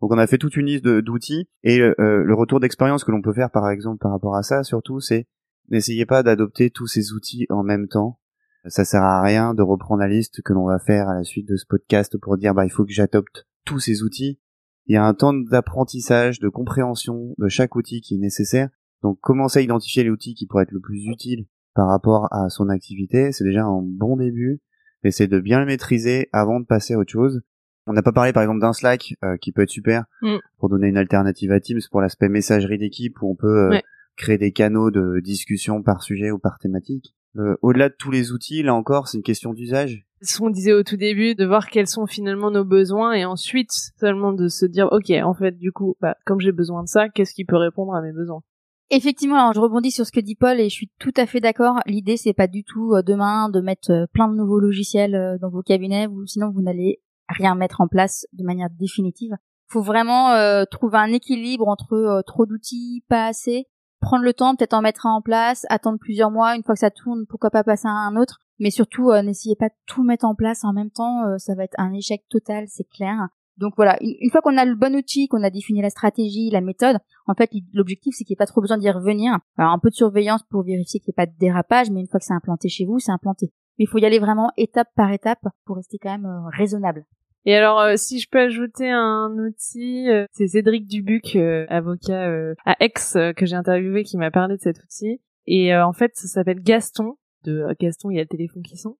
Donc 0.00 0.12
on 0.12 0.18
a 0.18 0.26
fait 0.26 0.38
toute 0.38 0.56
une 0.56 0.66
liste 0.66 0.86
d'outils 0.86 1.48
et 1.62 1.80
euh, 1.80 1.94
euh, 1.98 2.22
le 2.24 2.34
retour 2.34 2.60
d'expérience 2.60 3.04
que 3.04 3.10
l'on 3.10 3.22
peut 3.22 3.32
faire 3.32 3.50
par 3.50 3.68
exemple 3.70 3.98
par 3.98 4.12
rapport 4.12 4.34
à 4.34 4.42
ça 4.42 4.62
surtout 4.62 5.00
c'est 5.00 5.26
n'essayez 5.68 6.06
pas 6.06 6.22
d'adopter 6.22 6.70
tous 6.70 6.86
ces 6.86 7.12
outils 7.12 7.46
en 7.50 7.62
même 7.62 7.88
temps. 7.88 8.18
Ça 8.66 8.84
sert 8.84 9.02
à 9.02 9.22
rien 9.22 9.54
de 9.54 9.62
reprendre 9.62 10.00
la 10.00 10.08
liste 10.08 10.42
que 10.42 10.52
l'on 10.52 10.66
va 10.66 10.78
faire 10.78 11.08
à 11.08 11.14
la 11.14 11.22
suite 11.22 11.48
de 11.48 11.56
ce 11.56 11.64
podcast 11.66 12.18
pour 12.18 12.36
dire 12.36 12.54
bah 12.54 12.64
il 12.64 12.70
faut 12.70 12.84
que 12.84 12.92
j'adopte 12.92 13.46
tous 13.64 13.80
ces 13.80 14.02
outils. 14.02 14.38
Il 14.86 14.94
y 14.94 14.96
a 14.96 15.04
un 15.04 15.14
temps 15.14 15.32
d'apprentissage, 15.32 16.40
de 16.40 16.48
compréhension 16.48 17.34
de 17.38 17.48
chaque 17.48 17.76
outil 17.76 18.00
qui 18.00 18.16
est 18.16 18.18
nécessaire. 18.18 18.68
Donc 19.02 19.18
commencer 19.20 19.60
à 19.60 19.62
identifier 19.62 20.02
les 20.04 20.10
outils 20.10 20.34
qui 20.34 20.46
pourraient 20.46 20.64
être 20.64 20.72
le 20.72 20.80
plus 20.80 21.06
utiles 21.06 21.46
par 21.74 21.88
rapport 21.88 22.28
à 22.32 22.50
son 22.50 22.68
activité, 22.68 23.32
c'est 23.32 23.44
déjà 23.44 23.64
un 23.64 23.82
bon 23.82 24.16
début. 24.16 24.60
Essayer 25.02 25.28
de 25.28 25.40
bien 25.40 25.60
le 25.60 25.66
maîtriser 25.66 26.28
avant 26.32 26.60
de 26.60 26.66
passer 26.66 26.94
à 26.94 26.98
autre 26.98 27.12
chose. 27.12 27.40
On 27.86 27.92
n'a 27.92 28.02
pas 28.02 28.12
parlé 28.12 28.32
par 28.32 28.42
exemple 28.42 28.60
d'un 28.60 28.72
Slack 28.72 29.14
euh, 29.24 29.36
qui 29.38 29.52
peut 29.52 29.62
être 29.62 29.70
super 29.70 30.04
Mm. 30.22 30.36
pour 30.58 30.68
donner 30.68 30.88
une 30.88 30.98
alternative 30.98 31.50
à 31.52 31.60
Teams 31.60 31.80
pour 31.90 32.00
l'aspect 32.00 32.28
messagerie 32.28 32.78
d'équipe 32.78 33.20
où 33.22 33.30
on 33.30 33.34
peut 33.36 33.46
euh, 33.66 33.70
Ouais. 33.70 33.82
créer 34.16 34.38
des 34.38 34.52
canaux 34.52 34.90
de 34.90 35.20
discussion 35.20 35.82
par 35.82 36.02
sujet 36.02 36.30
ou 36.30 36.38
par 36.38 36.58
thématique. 36.58 37.14
Euh, 37.36 37.56
Au-delà 37.62 37.88
de 37.88 37.94
tous 37.98 38.10
les 38.10 38.32
outils, 38.32 38.62
là 38.62 38.74
encore, 38.74 39.08
c'est 39.08 39.16
une 39.18 39.22
question 39.24 39.52
d'usage. 39.54 40.04
ce 40.22 40.38
qu'on 40.38 40.50
disait 40.50 40.72
au 40.74 40.82
tout 40.82 40.96
début, 40.98 41.34
de 41.34 41.46
voir 41.46 41.68
quels 41.70 41.86
sont 41.86 42.06
finalement 42.06 42.50
nos 42.50 42.64
besoins 42.64 43.12
et 43.12 43.24
ensuite 43.24 43.70
seulement 43.98 44.32
de 44.32 44.48
se 44.48 44.66
dire, 44.66 44.88
ok, 44.92 45.10
en 45.24 45.32
fait, 45.32 45.56
du 45.56 45.72
coup, 45.72 45.96
bah, 46.00 46.16
comme 46.26 46.40
j'ai 46.40 46.52
besoin 46.52 46.82
de 46.82 46.88
ça, 46.88 47.08
qu'est-ce 47.08 47.32
qui 47.32 47.44
peut 47.46 47.56
répondre 47.56 47.94
à 47.94 48.02
mes 48.02 48.12
besoins? 48.12 48.42
Effectivement, 48.90 49.36
alors 49.36 49.54
je 49.54 49.60
rebondis 49.60 49.92
sur 49.92 50.04
ce 50.04 50.10
que 50.12 50.18
dit 50.20 50.34
Paul 50.34 50.58
et 50.60 50.64
je 50.68 50.74
suis 50.74 50.90
tout 50.98 51.12
à 51.16 51.24
fait 51.26 51.38
d'accord. 51.40 51.76
L'idée 51.86 52.16
c'est 52.16 52.32
pas 52.34 52.48
du 52.48 52.64
tout 52.64 52.92
euh, 52.94 53.02
demain 53.02 53.48
de 53.48 53.60
mettre 53.60 53.92
euh, 53.92 54.06
plein 54.12 54.28
de 54.28 54.34
nouveaux 54.34 54.58
logiciels 54.58 55.14
euh, 55.14 55.38
dans 55.38 55.48
vos 55.48 55.62
cabinets, 55.62 56.08
vous, 56.08 56.26
sinon 56.26 56.50
vous 56.50 56.60
n'allez 56.60 56.98
rien 57.30 57.54
mettre 57.54 57.80
en 57.80 57.88
place 57.88 58.26
de 58.32 58.44
manière 58.44 58.68
définitive. 58.70 59.36
Faut 59.68 59.82
vraiment 59.82 60.30
euh, 60.32 60.64
trouver 60.70 60.98
un 60.98 61.12
équilibre 61.12 61.68
entre 61.68 61.94
euh, 61.94 62.22
trop 62.22 62.46
d'outils, 62.46 63.04
pas 63.08 63.26
assez, 63.26 63.66
prendre 64.00 64.24
le 64.24 64.34
temps, 64.34 64.56
peut-être 64.56 64.74
en 64.74 64.82
mettre 64.82 65.06
un 65.06 65.12
en 65.12 65.22
place, 65.22 65.66
attendre 65.68 65.98
plusieurs 65.98 66.30
mois, 66.30 66.56
une 66.56 66.62
fois 66.62 66.74
que 66.74 66.80
ça 66.80 66.90
tourne, 66.90 67.26
pourquoi 67.28 67.50
pas 67.50 67.62
passer 67.62 67.86
à 67.86 67.92
un 67.92 68.16
autre. 68.16 68.40
Mais 68.58 68.70
surtout, 68.70 69.10
euh, 69.10 69.22
n'essayez 69.22 69.56
pas 69.56 69.68
de 69.68 69.74
tout 69.86 70.02
mettre 70.02 70.24
en 70.24 70.34
place 70.34 70.64
en 70.64 70.72
même 70.72 70.90
temps, 70.90 71.24
euh, 71.26 71.38
ça 71.38 71.54
va 71.54 71.64
être 71.64 71.78
un 71.78 71.92
échec 71.92 72.24
total, 72.28 72.64
c'est 72.68 72.88
clair. 72.88 73.28
Donc 73.58 73.74
voilà, 73.76 73.96
une, 74.02 74.14
une 74.20 74.30
fois 74.30 74.40
qu'on 74.40 74.56
a 74.56 74.64
le 74.64 74.74
bon 74.74 74.96
outil, 74.96 75.28
qu'on 75.28 75.42
a 75.42 75.50
défini 75.50 75.82
la 75.82 75.90
stratégie, 75.90 76.50
la 76.50 76.60
méthode, 76.62 76.98
en 77.26 77.34
fait, 77.34 77.50
l'objectif, 77.72 78.14
c'est 78.16 78.24
qu'il 78.24 78.32
n'y 78.32 78.36
ait 78.36 78.44
pas 78.44 78.46
trop 78.46 78.60
besoin 78.60 78.78
d'y 78.78 78.90
revenir. 78.90 79.38
Alors, 79.56 79.72
un 79.72 79.78
peu 79.78 79.90
de 79.90 79.94
surveillance 79.94 80.42
pour 80.50 80.62
vérifier 80.62 80.98
qu'il 81.00 81.12
n'y 81.16 81.22
ait 81.22 81.26
pas 81.26 81.30
de 81.30 81.38
dérapage, 81.38 81.90
mais 81.90 82.00
une 82.00 82.08
fois 82.08 82.20
que 82.20 82.26
c'est 82.26 82.34
implanté 82.34 82.68
chez 82.68 82.86
vous, 82.86 82.98
c'est 82.98 83.12
implanté. 83.12 83.52
Il 83.78 83.88
faut 83.88 83.98
y 83.98 84.04
aller 84.04 84.18
vraiment 84.18 84.50
étape 84.56 84.88
par 84.94 85.12
étape 85.12 85.46
pour 85.64 85.76
rester 85.76 85.98
quand 85.98 86.10
même 86.10 86.26
euh, 86.26 86.48
raisonnable. 86.50 87.04
Et 87.46 87.56
alors, 87.56 87.80
euh, 87.80 87.96
si 87.96 88.20
je 88.20 88.28
peux 88.30 88.40
ajouter 88.40 88.90
un 88.90 89.30
outil, 89.38 90.10
euh, 90.10 90.26
c'est 90.32 90.46
Cédric 90.46 90.86
Dubuc, 90.86 91.36
avocat 91.68 92.54
à 92.66 92.76
Aix, 92.80 92.92
que 93.34 93.46
j'ai 93.46 93.56
interviewé, 93.56 94.04
qui 94.04 94.18
m'a 94.18 94.30
parlé 94.30 94.56
de 94.56 94.60
cet 94.60 94.82
outil. 94.82 95.20
Et 95.46 95.74
en 95.74 95.92
fait, 95.92 96.12
ça 96.14 96.28
s'appelle 96.28 96.60
Gaston. 96.60 97.14
De 97.44 97.60
euh, 97.60 97.74
Gaston, 97.80 98.10
il 98.10 98.16
y 98.16 98.18
a 98.18 98.22
le 98.22 98.28
téléphone 98.28 98.62
qui 98.62 98.76
sonne. 98.76 98.94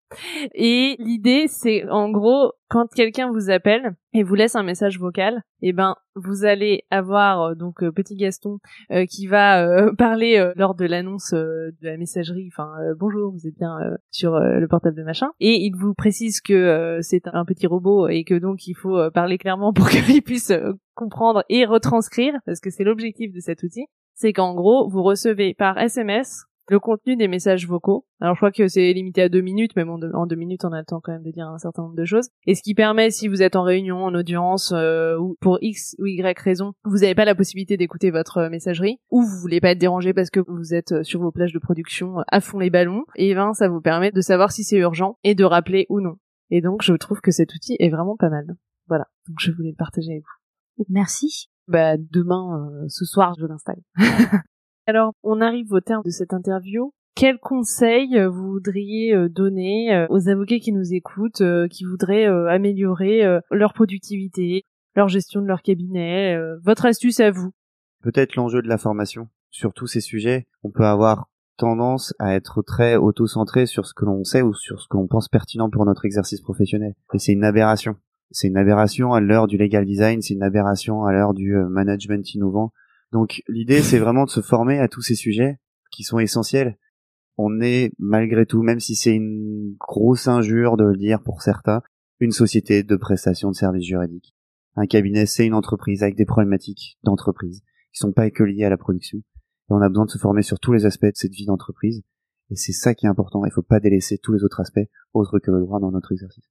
Et 0.55 0.97
l'idée, 0.99 1.47
c'est 1.49 1.89
en 1.89 2.11
gros, 2.11 2.53
quand 2.69 2.87
quelqu'un 2.87 3.31
vous 3.31 3.51
appelle 3.51 3.97
et 4.13 4.23
vous 4.23 4.35
laisse 4.35 4.57
un 4.57 4.63
message 4.63 4.99
vocal, 4.99 5.43
eh 5.63 5.73
ben, 5.73 5.95
vous 6.15 6.45
allez 6.45 6.85
avoir 6.91 7.43
euh, 7.43 7.55
donc 7.55 7.83
euh, 7.83 7.93
petit 7.93 8.17
Gaston 8.17 8.59
euh, 8.91 9.05
qui 9.07 9.27
va 9.27 9.63
euh, 9.63 9.93
parler 9.99 10.39
euh, 10.39 10.53
lors 10.57 10.75
de 10.75 10.85
l'annonce 10.85 11.33
de 11.33 11.75
la 11.83 11.97
messagerie. 11.97 12.49
Enfin, 12.53 12.73
bonjour, 12.99 13.33
vous 13.33 13.47
êtes 13.47 13.57
bien 13.57 13.77
sur 14.11 14.39
le 14.39 14.67
portable 14.67 14.97
de 14.97 15.03
machin. 15.03 15.31
Et 15.41 15.65
il 15.65 15.75
vous 15.77 15.95
précise 15.95 16.41
que 16.41 16.99
c'est 17.03 17.27
un 17.27 17.45
petit 17.45 17.67
robot 17.67 18.09
et 18.09 18.25
que 18.25 18.35
donc 18.35 18.67
il 18.67 18.75
faut 18.75 18.99
parler 19.13 19.39
clairement 19.39 19.73
pour 19.73 19.89
qu'il 19.91 20.23
puisse 20.23 20.53
comprendre 20.95 21.45
et 21.49 21.65
retranscrire, 21.65 22.35
parce 22.47 22.61
que 22.61 22.71
c'est 22.71 22.85
l'objectif 22.85 23.33
de 23.33 23.41
cet 23.41 23.63
outil. 23.63 23.87
C'est 24.15 24.33
qu'en 24.33 24.55
gros, 24.55 24.89
vous 24.89 25.03
recevez 25.03 25.55
par 25.55 25.79
SMS 25.79 26.45
le 26.71 26.79
contenu 26.79 27.17
des 27.17 27.27
messages 27.29 27.67
vocaux. 27.67 28.07
Alors 28.21 28.35
je 28.37 28.39
crois 28.39 28.53
que 28.53 28.69
c'est 28.69 28.93
limité 28.93 29.23
à 29.23 29.29
deux 29.29 29.41
minutes, 29.41 29.73
mais 29.77 29.85
bon, 29.85 29.99
de- 29.99 30.11
en 30.15 30.27
deux 30.27 30.37
minutes, 30.37 30.65
on 30.65 30.73
a 30.73 30.79
le 30.79 30.85
temps 30.85 31.01
quand 31.03 31.11
même 31.13 31.25
de 31.25 31.31
dire 31.33 31.47
un 31.49 31.59
certain 31.59 31.83
nombre 31.83 31.97
de 31.97 32.05
choses. 32.05 32.29
Et 32.47 32.55
ce 32.55 32.63
qui 32.63 32.75
permet, 32.75 33.11
si 33.11 33.27
vous 33.29 33.43
êtes 33.43 33.57
en 33.57 33.63
réunion, 33.65 34.05
en 34.05 34.15
audience, 34.15 34.73
euh, 34.73 35.19
ou 35.19 35.37
pour 35.41 35.59
X 35.61 35.97
ou 35.99 36.07
Y 36.07 36.39
raison, 36.39 36.73
vous 36.85 36.99
n'avez 36.99 37.15
pas 37.17 37.25
la 37.25 37.35
possibilité 37.35 37.77
d'écouter 37.77 38.11
votre 38.13 38.39
euh, 38.39 38.51
messagerie, 38.51 38.99
ou 39.11 39.23
vous 39.23 39.37
voulez 39.41 39.61
pas 39.61 39.71
être 39.73 39.79
dérangé 39.79 40.15
parce 40.15 40.31
que 40.31 40.41
vous 40.47 40.73
êtes 40.75 40.93
euh, 40.93 41.03
sur 41.03 41.21
vos 41.21 41.33
plages 41.33 41.53
de 41.53 41.59
production 41.59 42.17
à 42.29 42.41
fond 42.41 42.59
les 42.61 42.71
ballons, 42.71 43.05
et 43.17 43.35
ben 43.35 43.53
ça 43.53 43.69
vous 43.69 43.81
permet 43.81 44.13
de 44.13 44.21
savoir 44.21 44.53
si 44.53 44.63
c'est 44.63 44.79
urgent 44.79 45.19
et 45.25 45.35
de 45.35 45.45
rappeler 45.45 45.87
ou 45.89 46.01
non. 46.01 46.15
Et 46.51 46.61
donc 46.61 46.83
je 46.83 46.93
trouve 46.95 47.21
que 47.21 47.31
cet 47.33 47.53
outil 47.55 47.77
est 47.81 47.91
vraiment 47.91 48.17
pas 48.17 48.29
mal. 48.31 48.47
Voilà, 48.89 49.07
donc 49.29 49.37
je 49.41 49.51
voulais 49.53 49.71
le 49.71 49.77
partager 49.77 50.13
avec 50.13 50.23
vous. 50.23 50.85
Merci. 50.89 51.49
Bah 51.69 51.97
demain, 51.99 52.69
euh, 52.73 52.85
ce 52.89 53.05
soir, 53.05 53.35
je 53.39 53.47
l'installe. 53.47 53.81
Alors, 54.91 55.13
on 55.23 55.41
arrive 55.41 55.73
au 55.73 55.81
terme 55.81 56.03
de 56.05 56.11
cette 56.11 56.33
interview. 56.33 56.93
Quels 57.15 57.39
conseils 57.39 58.19
euh, 58.19 58.29
vous 58.29 58.51
voudriez 58.51 59.15
euh, 59.15 59.29
donner 59.29 59.95
euh, 59.95 60.09
aux 60.11 60.29
avocats 60.29 60.59
qui 60.59 60.73
nous 60.73 60.93
écoutent, 60.93 61.45
qui 61.71 61.85
voudraient 61.85 62.27
améliorer 62.27 63.23
leur 63.53 63.73
productivité, 63.73 64.65
leur 64.97 65.07
gestion 65.07 65.43
de 65.43 65.47
leur 65.47 65.63
cabinet 65.63 66.37
Votre 66.65 66.87
astuce 66.87 67.21
à 67.21 67.31
vous? 67.31 67.53
Peut-être 68.03 68.35
l'enjeu 68.35 68.63
de 68.63 68.69
la 68.69 68.79
formation. 68.79 69.29
Sur 69.51 69.75
tous 69.75 69.87
ces 69.87 70.01
sujets, 70.01 70.49
on 70.65 70.73
peut 70.73 70.87
avoir 70.87 71.29
tendance 71.57 72.13
à 72.19 72.35
être 72.35 72.61
très 72.61 72.97
auto-centré 72.97 73.67
sur 73.67 73.87
ce 73.87 73.95
que 73.95 74.05
l'on 74.05 74.25
sait 74.25 74.43
ou 74.43 74.55
sur 74.55 74.81
ce 74.81 74.89
que 74.89 74.97
l'on 74.97 75.07
pense 75.07 75.29
pertinent 75.29 75.71
pour 75.71 75.87
notre 75.87 76.05
exercice 76.05 76.41
professionnel. 76.41 76.95
Et 77.15 77.21
c'est 77.21 77.33
une 77.33 77.45
aberration. 77.45 77.95
C'est 78.33 78.49
une 78.49 78.57
aberration 78.57 79.13
à 79.13 79.21
l'heure 79.21 79.47
du 79.47 79.57
legal 79.57 79.85
design, 79.85 80.21
c'est 80.21 80.35
une 80.35 80.43
aberration 80.43 81.05
à 81.05 81.13
l'heure 81.13 81.33
du 81.33 81.55
management 81.55 82.35
innovant. 82.35 82.73
Donc 83.13 83.43
l'idée, 83.49 83.83
c'est 83.83 83.99
vraiment 83.99 84.25
de 84.25 84.31
se 84.31 84.41
former 84.41 84.79
à 84.79 84.89
tous 84.89 85.03
ces 85.03 85.15
sujets 85.15 85.59
qui 85.91 86.05
sont 86.05 86.19
essentiels. 86.19 86.79
On 87.37 87.61
est, 87.61 87.93
malgré 87.99 88.47
tout, 88.47 88.63
même 88.63 88.81
si 88.81 88.95
c'est 88.95 89.15
une 89.15 89.75
grosse 89.79 90.29
injure 90.29 90.77
de 90.77 90.85
le 90.85 90.97
dire 90.97 91.23
pour 91.23 91.43
certains, 91.43 91.83
une 92.21 92.33
société 92.33 92.83
de 92.83 92.97
prestation 92.97 93.51
de 93.51 93.57
services 93.57 93.87
juridiques. 93.87 94.35
Un 94.77 94.87
cabinet, 94.87 95.27
c'est 95.27 95.47
une 95.47 95.55
entreprise 95.55 96.03
avec 96.03 96.17
des 96.17 96.27
problématiques 96.27 96.99
d'entreprise 97.03 97.63
qui 97.93 97.99
sont 97.99 98.13
pas 98.13 98.31
que 98.31 98.45
liés 98.45 98.65
à 98.65 98.71
la 98.71 98.77
production. 98.77 99.19
Et 99.19 99.73
on 99.73 99.81
a 99.81 99.89
besoin 99.89 100.05
de 100.05 100.11
se 100.11 100.19
former 100.19 100.43
sur 100.43 100.61
tous 100.61 100.73
les 100.73 100.87
aspects 100.87 101.07
de 101.07 101.13
cette 101.15 101.33
vie 101.33 101.47
d'entreprise. 101.47 102.03
Et 102.51 102.57
c'est 102.57 102.73
ça 102.73 102.95
qui 102.95 103.07
est 103.07 103.09
important. 103.09 103.45
Il 103.45 103.53
faut 103.53 103.63
pas 103.63 103.81
délaisser 103.81 104.19
tous 104.19 104.33
les 104.33 104.45
autres 104.45 104.61
aspects 104.61 104.89
autres 105.13 105.39
que 105.39 105.51
le 105.51 105.61
droit 105.61 105.81
dans 105.81 105.91
notre 105.91 106.13
exercice. 106.13 106.49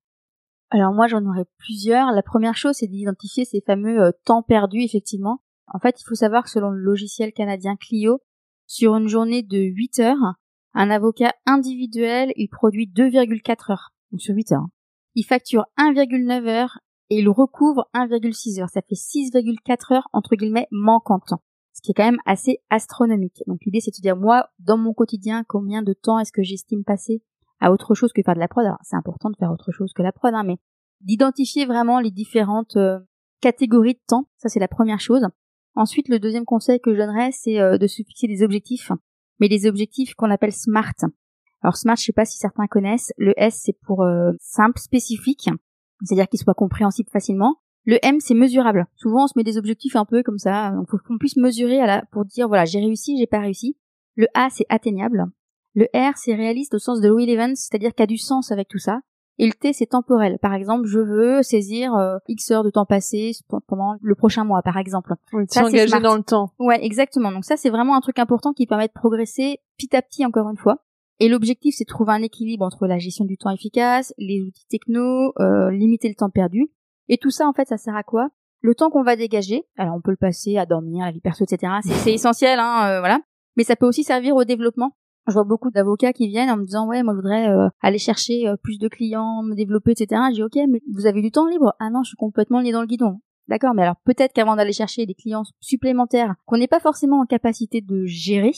Alors 0.71 0.93
moi 0.93 1.07
j'en 1.07 1.25
aurais 1.25 1.45
plusieurs. 1.57 2.11
La 2.11 2.23
première 2.23 2.55
chose 2.55 2.75
c'est 2.79 2.87
d'identifier 2.87 3.45
ces 3.45 3.61
fameux 3.61 4.01
euh, 4.01 4.11
temps 4.25 4.43
perdus 4.43 4.83
effectivement. 4.83 5.41
En 5.73 5.79
fait 5.79 5.99
il 6.01 6.05
faut 6.05 6.15
savoir 6.15 6.43
que 6.43 6.49
selon 6.49 6.69
le 6.69 6.79
logiciel 6.79 7.33
canadien 7.33 7.75
Clio, 7.75 8.21
sur 8.67 8.95
une 8.95 9.07
journée 9.07 9.43
de 9.43 9.57
8 9.57 9.99
heures, 9.99 10.35
un 10.73 10.89
avocat 10.89 11.33
individuel 11.45 12.31
il 12.35 12.49
produit 12.49 12.87
2,4 12.87 13.71
heures. 13.71 13.89
Donc 14.11 14.21
sur 14.21 14.35
8 14.35 14.51
heures. 14.53 14.67
Il 15.15 15.23
facture 15.23 15.65
1,9 15.77 16.47
heures 16.47 16.79
et 17.09 17.19
il 17.19 17.29
recouvre 17.29 17.89
1,6 17.95 18.61
heures. 18.61 18.69
Ça 18.69 18.81
fait 18.81 18.95
6,4 18.95 19.93
heures 19.93 20.07
entre 20.13 20.35
guillemets 20.35 20.67
manquantes. 20.71 21.33
Ce 21.73 21.81
qui 21.81 21.91
est 21.91 21.93
quand 21.93 22.05
même 22.05 22.21
assez 22.25 22.59
astronomique. 22.69 23.41
Donc 23.47 23.59
l'idée 23.65 23.79
c'est 23.81 23.91
de 23.91 24.01
dire 24.01 24.17
moi 24.17 24.49
dans 24.59 24.77
mon 24.77 24.93
quotidien 24.93 25.43
combien 25.47 25.81
de 25.81 25.93
temps 25.93 26.19
est-ce 26.19 26.31
que 26.31 26.43
j'estime 26.43 26.83
passer 26.83 27.23
à 27.59 27.71
autre 27.71 27.95
chose 27.95 28.11
que 28.13 28.21
faire 28.21 28.35
de 28.35 28.39
la 28.39 28.47
prod? 28.47 28.65
Alors 28.65 28.79
c'est 28.83 28.95
important 28.95 29.29
de 29.29 29.35
faire 29.37 29.51
autre 29.51 29.71
chose 29.71 29.93
que 29.93 30.01
la 30.01 30.11
prod, 30.11 30.33
hein, 30.33 30.43
mais 30.43 30.57
d'identifier 31.01 31.65
vraiment 31.65 31.99
les 31.99 32.11
différentes 32.11 32.75
euh, 32.75 32.99
catégories 33.41 33.93
de 33.93 34.01
temps, 34.07 34.27
ça 34.37 34.49
c'est 34.49 34.59
la 34.59 34.67
première 34.67 34.99
chose. 34.99 35.25
Ensuite, 35.75 36.09
le 36.09 36.19
deuxième 36.19 36.45
conseil 36.45 36.79
que 36.79 36.93
je 36.93 36.99
donnerais, 36.99 37.31
c'est 37.31 37.59
euh, 37.59 37.77
de 37.77 37.87
se 37.87 38.03
fixer 38.03 38.27
des 38.27 38.43
objectifs, 38.43 38.91
mais 39.39 39.49
des 39.49 39.67
objectifs 39.67 40.13
qu'on 40.15 40.31
appelle 40.31 40.51
SMART. 40.51 40.95
Alors 41.61 41.75
SMART, 41.77 41.97
je 41.97 42.05
sais 42.05 42.13
pas 42.13 42.25
si 42.25 42.37
certains 42.37 42.67
connaissent. 42.67 43.13
Le 43.17 43.33
S 43.37 43.61
c'est 43.65 43.77
pour 43.85 44.03
euh, 44.03 44.31
simple, 44.39 44.79
spécifique, 44.79 45.49
c'est-à-dire 46.03 46.27
qu'il 46.27 46.39
soit 46.39 46.53
compréhensible 46.53 47.09
facilement. 47.11 47.57
Le 47.85 47.97
M 48.03 48.19
c'est 48.19 48.33
mesurable. 48.33 48.87
Souvent 48.95 49.25
on 49.25 49.27
se 49.27 49.33
met 49.35 49.43
des 49.43 49.57
objectifs 49.57 49.95
un 49.95 50.05
peu 50.05 50.23
comme 50.23 50.37
ça, 50.37 50.73
faut 50.89 50.97
qu'on 50.97 51.17
puisse 51.17 51.37
mesurer 51.37 51.79
à 51.79 51.85
la, 51.85 52.03
pour 52.11 52.25
dire 52.25 52.47
voilà 52.47 52.65
j'ai 52.65 52.79
réussi, 52.79 53.17
j'ai 53.17 53.27
pas 53.27 53.39
réussi. 53.39 53.77
Le 54.15 54.27
A 54.33 54.49
c'est 54.49 54.65
atteignable. 54.69 55.25
Le 55.75 55.85
R, 55.95 56.17
c'est 56.17 56.35
réaliste 56.35 56.73
au 56.73 56.79
sens 56.79 56.99
de 56.99 57.07
Louis 57.07 57.29
Evans, 57.29 57.55
c'est-à-dire 57.55 57.93
qu'il 57.93 58.01
y 58.01 58.03
a 58.03 58.07
du 58.07 58.17
sens 58.17 58.51
avec 58.51 58.67
tout 58.67 58.79
ça. 58.79 59.01
Et 59.39 59.45
le 59.45 59.53
T, 59.53 59.71
c'est 59.71 59.85
temporel. 59.85 60.37
Par 60.41 60.53
exemple, 60.53 60.85
je 60.85 60.99
veux 60.99 61.41
saisir 61.43 61.95
euh, 61.95 62.17
X 62.27 62.51
heures 62.51 62.63
de 62.65 62.69
temps 62.69 62.85
passé 62.85 63.31
pendant 63.67 63.95
le 64.01 64.15
prochain 64.15 64.43
mois, 64.43 64.61
par 64.61 64.75
exemple. 64.75 65.13
C'est 65.47 65.61
S'engager 65.61 66.01
dans 66.01 66.17
le 66.17 66.23
temps. 66.23 66.51
Ouais, 66.59 66.83
exactement. 66.83 67.31
Donc 67.31 67.45
ça, 67.45 67.55
c'est 67.55 67.69
vraiment 67.69 67.95
un 67.95 68.01
truc 68.01 68.19
important 68.19 68.51
qui 68.51 68.67
permet 68.67 68.87
de 68.87 68.93
progresser 68.93 69.59
petit 69.77 69.95
à 69.95 70.01
petit, 70.01 70.25
encore 70.25 70.49
une 70.49 70.57
fois. 70.57 70.83
Et 71.21 71.29
l'objectif, 71.29 71.75
c'est 71.77 71.85
de 71.85 71.89
trouver 71.89 72.11
un 72.11 72.21
équilibre 72.21 72.65
entre 72.65 72.85
la 72.85 72.97
gestion 72.97 73.23
du 73.23 73.37
temps 73.37 73.49
efficace, 73.49 74.13
les 74.17 74.41
outils 74.41 74.65
techno, 74.69 75.33
euh, 75.39 75.71
limiter 75.71 76.09
le 76.09 76.15
temps 76.15 76.29
perdu. 76.29 76.69
Et 77.07 77.17
tout 77.17 77.31
ça, 77.31 77.47
en 77.47 77.53
fait, 77.53 77.67
ça 77.69 77.77
sert 77.77 77.95
à 77.95 78.03
quoi? 78.03 78.29
Le 78.61 78.75
temps 78.75 78.89
qu'on 78.89 79.03
va 79.03 79.15
dégager, 79.15 79.63
alors 79.77 79.95
on 79.95 80.01
peut 80.01 80.11
le 80.11 80.17
passer 80.17 80.57
à 80.57 80.65
dormir, 80.65 81.03
à 81.03 81.07
la 81.07 81.11
vie 81.13 81.21
perso, 81.21 81.45
etc. 81.45 81.73
C'est 81.81 81.93
c'est 81.93 82.13
essentiel, 82.13 82.59
hein, 82.59 82.89
euh, 82.89 82.99
voilà. 82.99 83.21
Mais 83.55 83.63
ça 83.63 83.77
peut 83.77 83.85
aussi 83.87 84.03
servir 84.03 84.35
au 84.35 84.43
développement. 84.43 84.95
Je 85.29 85.33
vois 85.33 85.43
beaucoup 85.43 85.71
d'avocats 85.71 86.13
qui 86.13 86.27
viennent 86.27 86.49
en 86.49 86.57
me 86.57 86.65
disant 86.65 86.87
ouais 86.87 87.03
moi 87.03 87.13
je 87.13 87.17
voudrais 87.17 87.49
euh, 87.49 87.69
aller 87.81 87.97
chercher 87.97 88.47
euh, 88.47 88.55
plus 88.57 88.79
de 88.79 88.87
clients, 88.87 89.43
me 89.43 89.55
développer 89.55 89.91
etc. 89.91 90.21
Dis 90.33 90.43
ok 90.43 90.55
mais 90.67 90.81
vous 90.91 91.05
avez 91.05 91.21
du 91.21 91.31
temps 91.31 91.47
libre? 91.47 91.73
Ah 91.79 91.89
non 91.89 92.03
je 92.03 92.09
suis 92.09 92.17
complètement 92.17 92.59
lié 92.59 92.71
dans 92.71 92.81
le 92.81 92.87
guidon. 92.87 93.19
D'accord, 93.47 93.73
mais 93.73 93.81
alors 93.81 93.95
peut-être 94.05 94.33
qu'avant 94.33 94.55
d'aller 94.55 94.73
chercher 94.73 95.07
des 95.07 95.15
clients 95.15 95.43
supplémentaires 95.59 96.35
qu'on 96.45 96.57
n'est 96.57 96.67
pas 96.67 96.79
forcément 96.79 97.19
en 97.19 97.25
capacité 97.25 97.81
de 97.81 98.05
gérer, 98.05 98.51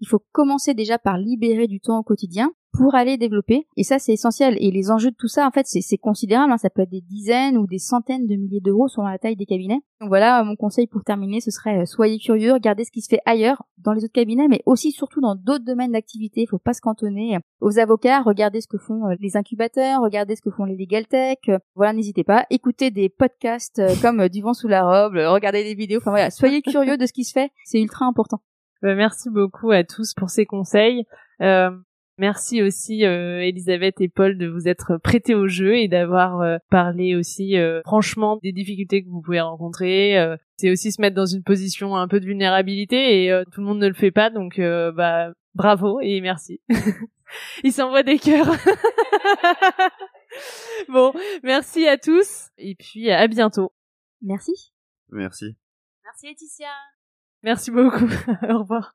il 0.00 0.08
faut 0.08 0.20
commencer 0.32 0.74
déjà 0.74 0.98
par 0.98 1.16
libérer 1.16 1.68
du 1.68 1.78
temps 1.78 1.98
au 1.98 2.02
quotidien 2.02 2.50
pour 2.72 2.94
aller 2.94 3.16
développer. 3.16 3.66
Et 3.76 3.84
ça, 3.84 3.98
c'est 3.98 4.12
essentiel. 4.12 4.56
Et 4.60 4.70
les 4.70 4.90
enjeux 4.90 5.10
de 5.10 5.16
tout 5.16 5.28
ça, 5.28 5.46
en 5.46 5.50
fait, 5.50 5.66
c'est 5.66 5.98
considérable. 5.98 6.52
Hein. 6.52 6.58
Ça 6.58 6.70
peut 6.70 6.82
être 6.82 6.90
des 6.90 7.00
dizaines 7.00 7.58
ou 7.58 7.66
des 7.66 7.78
centaines 7.78 8.26
de 8.26 8.34
milliers 8.34 8.60
d'euros 8.60 8.88
selon 8.88 9.06
la 9.06 9.18
taille 9.18 9.36
des 9.36 9.46
cabinets. 9.46 9.80
Donc 10.00 10.08
voilà, 10.08 10.42
mon 10.42 10.56
conseil 10.56 10.86
pour 10.86 11.04
terminer, 11.04 11.40
ce 11.40 11.50
serait 11.50 11.82
euh, 11.82 11.84
soyez 11.84 12.18
curieux, 12.18 12.52
regardez 12.52 12.84
ce 12.84 12.90
qui 12.90 13.02
se 13.02 13.08
fait 13.08 13.20
ailleurs, 13.24 13.62
dans 13.78 13.92
les 13.92 14.04
autres 14.04 14.12
cabinets, 14.12 14.48
mais 14.48 14.62
aussi 14.66 14.90
surtout 14.90 15.20
dans 15.20 15.34
d'autres 15.34 15.64
domaines 15.64 15.92
d'activité. 15.92 16.42
Il 16.42 16.48
faut 16.48 16.58
pas 16.58 16.72
se 16.72 16.80
cantonner 16.80 17.38
aux 17.60 17.78
avocats. 17.78 18.22
Regardez 18.22 18.60
ce 18.60 18.66
que 18.66 18.78
font 18.78 19.06
euh, 19.06 19.14
les 19.20 19.36
incubateurs, 19.36 20.00
regardez 20.00 20.36
ce 20.36 20.42
que 20.42 20.50
font 20.50 20.64
les 20.64 20.76
legal 20.76 21.06
tech. 21.06 21.38
Voilà, 21.74 21.92
n'hésitez 21.92 22.24
pas. 22.24 22.46
Écoutez 22.50 22.90
des 22.90 23.08
podcasts 23.08 23.78
euh, 23.78 23.94
comme 24.00 24.28
Du 24.28 24.42
vent 24.42 24.54
sous 24.54 24.68
la 24.68 24.82
robe, 24.82 25.14
regardez 25.14 25.62
des 25.62 25.74
vidéos. 25.74 25.98
Enfin 25.98 26.10
voilà, 26.10 26.30
soyez 26.30 26.62
curieux 26.62 26.96
de 26.96 27.06
ce 27.06 27.12
qui 27.12 27.24
se 27.24 27.32
fait. 27.32 27.50
C'est 27.64 27.80
ultra 27.80 28.06
important. 28.06 28.40
Bah, 28.82 28.96
merci 28.96 29.30
beaucoup 29.30 29.70
à 29.70 29.84
tous 29.84 30.12
pour 30.14 30.30
ces 30.30 30.44
conseils. 30.44 31.04
Euh, 31.40 31.70
merci 32.18 32.62
aussi 32.62 33.04
euh, 33.04 33.40
Elisabeth 33.40 34.00
et 34.00 34.08
Paul 34.08 34.38
de 34.38 34.46
vous 34.46 34.68
être 34.68 34.96
prêtés 34.96 35.34
au 35.34 35.48
jeu 35.48 35.76
et 35.76 35.88
d'avoir 35.88 36.40
euh, 36.40 36.58
parlé 36.70 37.14
aussi 37.14 37.56
euh, 37.56 37.80
franchement 37.84 38.38
des 38.42 38.52
difficultés 38.52 39.02
que 39.02 39.08
vous 39.08 39.20
pouvez 39.20 39.40
rencontrer. 39.40 40.16
c'est 40.56 40.70
aussi 40.70 40.92
se 40.92 41.00
mettre 41.00 41.16
dans 41.16 41.26
une 41.26 41.42
position 41.42 41.96
un 41.96 42.08
peu 42.08 42.20
de 42.20 42.26
vulnérabilité 42.26 43.24
et 43.24 43.42
tout 43.52 43.60
le 43.60 43.66
monde 43.66 43.78
ne 43.78 43.88
le 43.88 43.94
fait 43.94 44.10
pas 44.10 44.30
donc 44.30 44.60
bah 44.60 45.32
bravo 45.54 46.00
et 46.00 46.20
merci. 46.20 46.60
Il 47.64 47.72
s'envoie 47.72 48.02
des 48.02 48.18
cœurs. 48.18 48.46
bon, 50.88 51.14
merci 51.42 51.88
à 51.88 51.96
tous 51.96 52.50
et 52.58 52.74
puis 52.74 53.10
à 53.10 53.26
bientôt. 53.26 53.72
Merci. 54.20 54.52
Merci. 55.10 55.56
Merci 56.04 56.26
Laetitia. 56.26 56.68
Merci 57.42 57.70
beaucoup. 57.70 58.08
Au 58.48 58.60
revoir. 58.60 58.94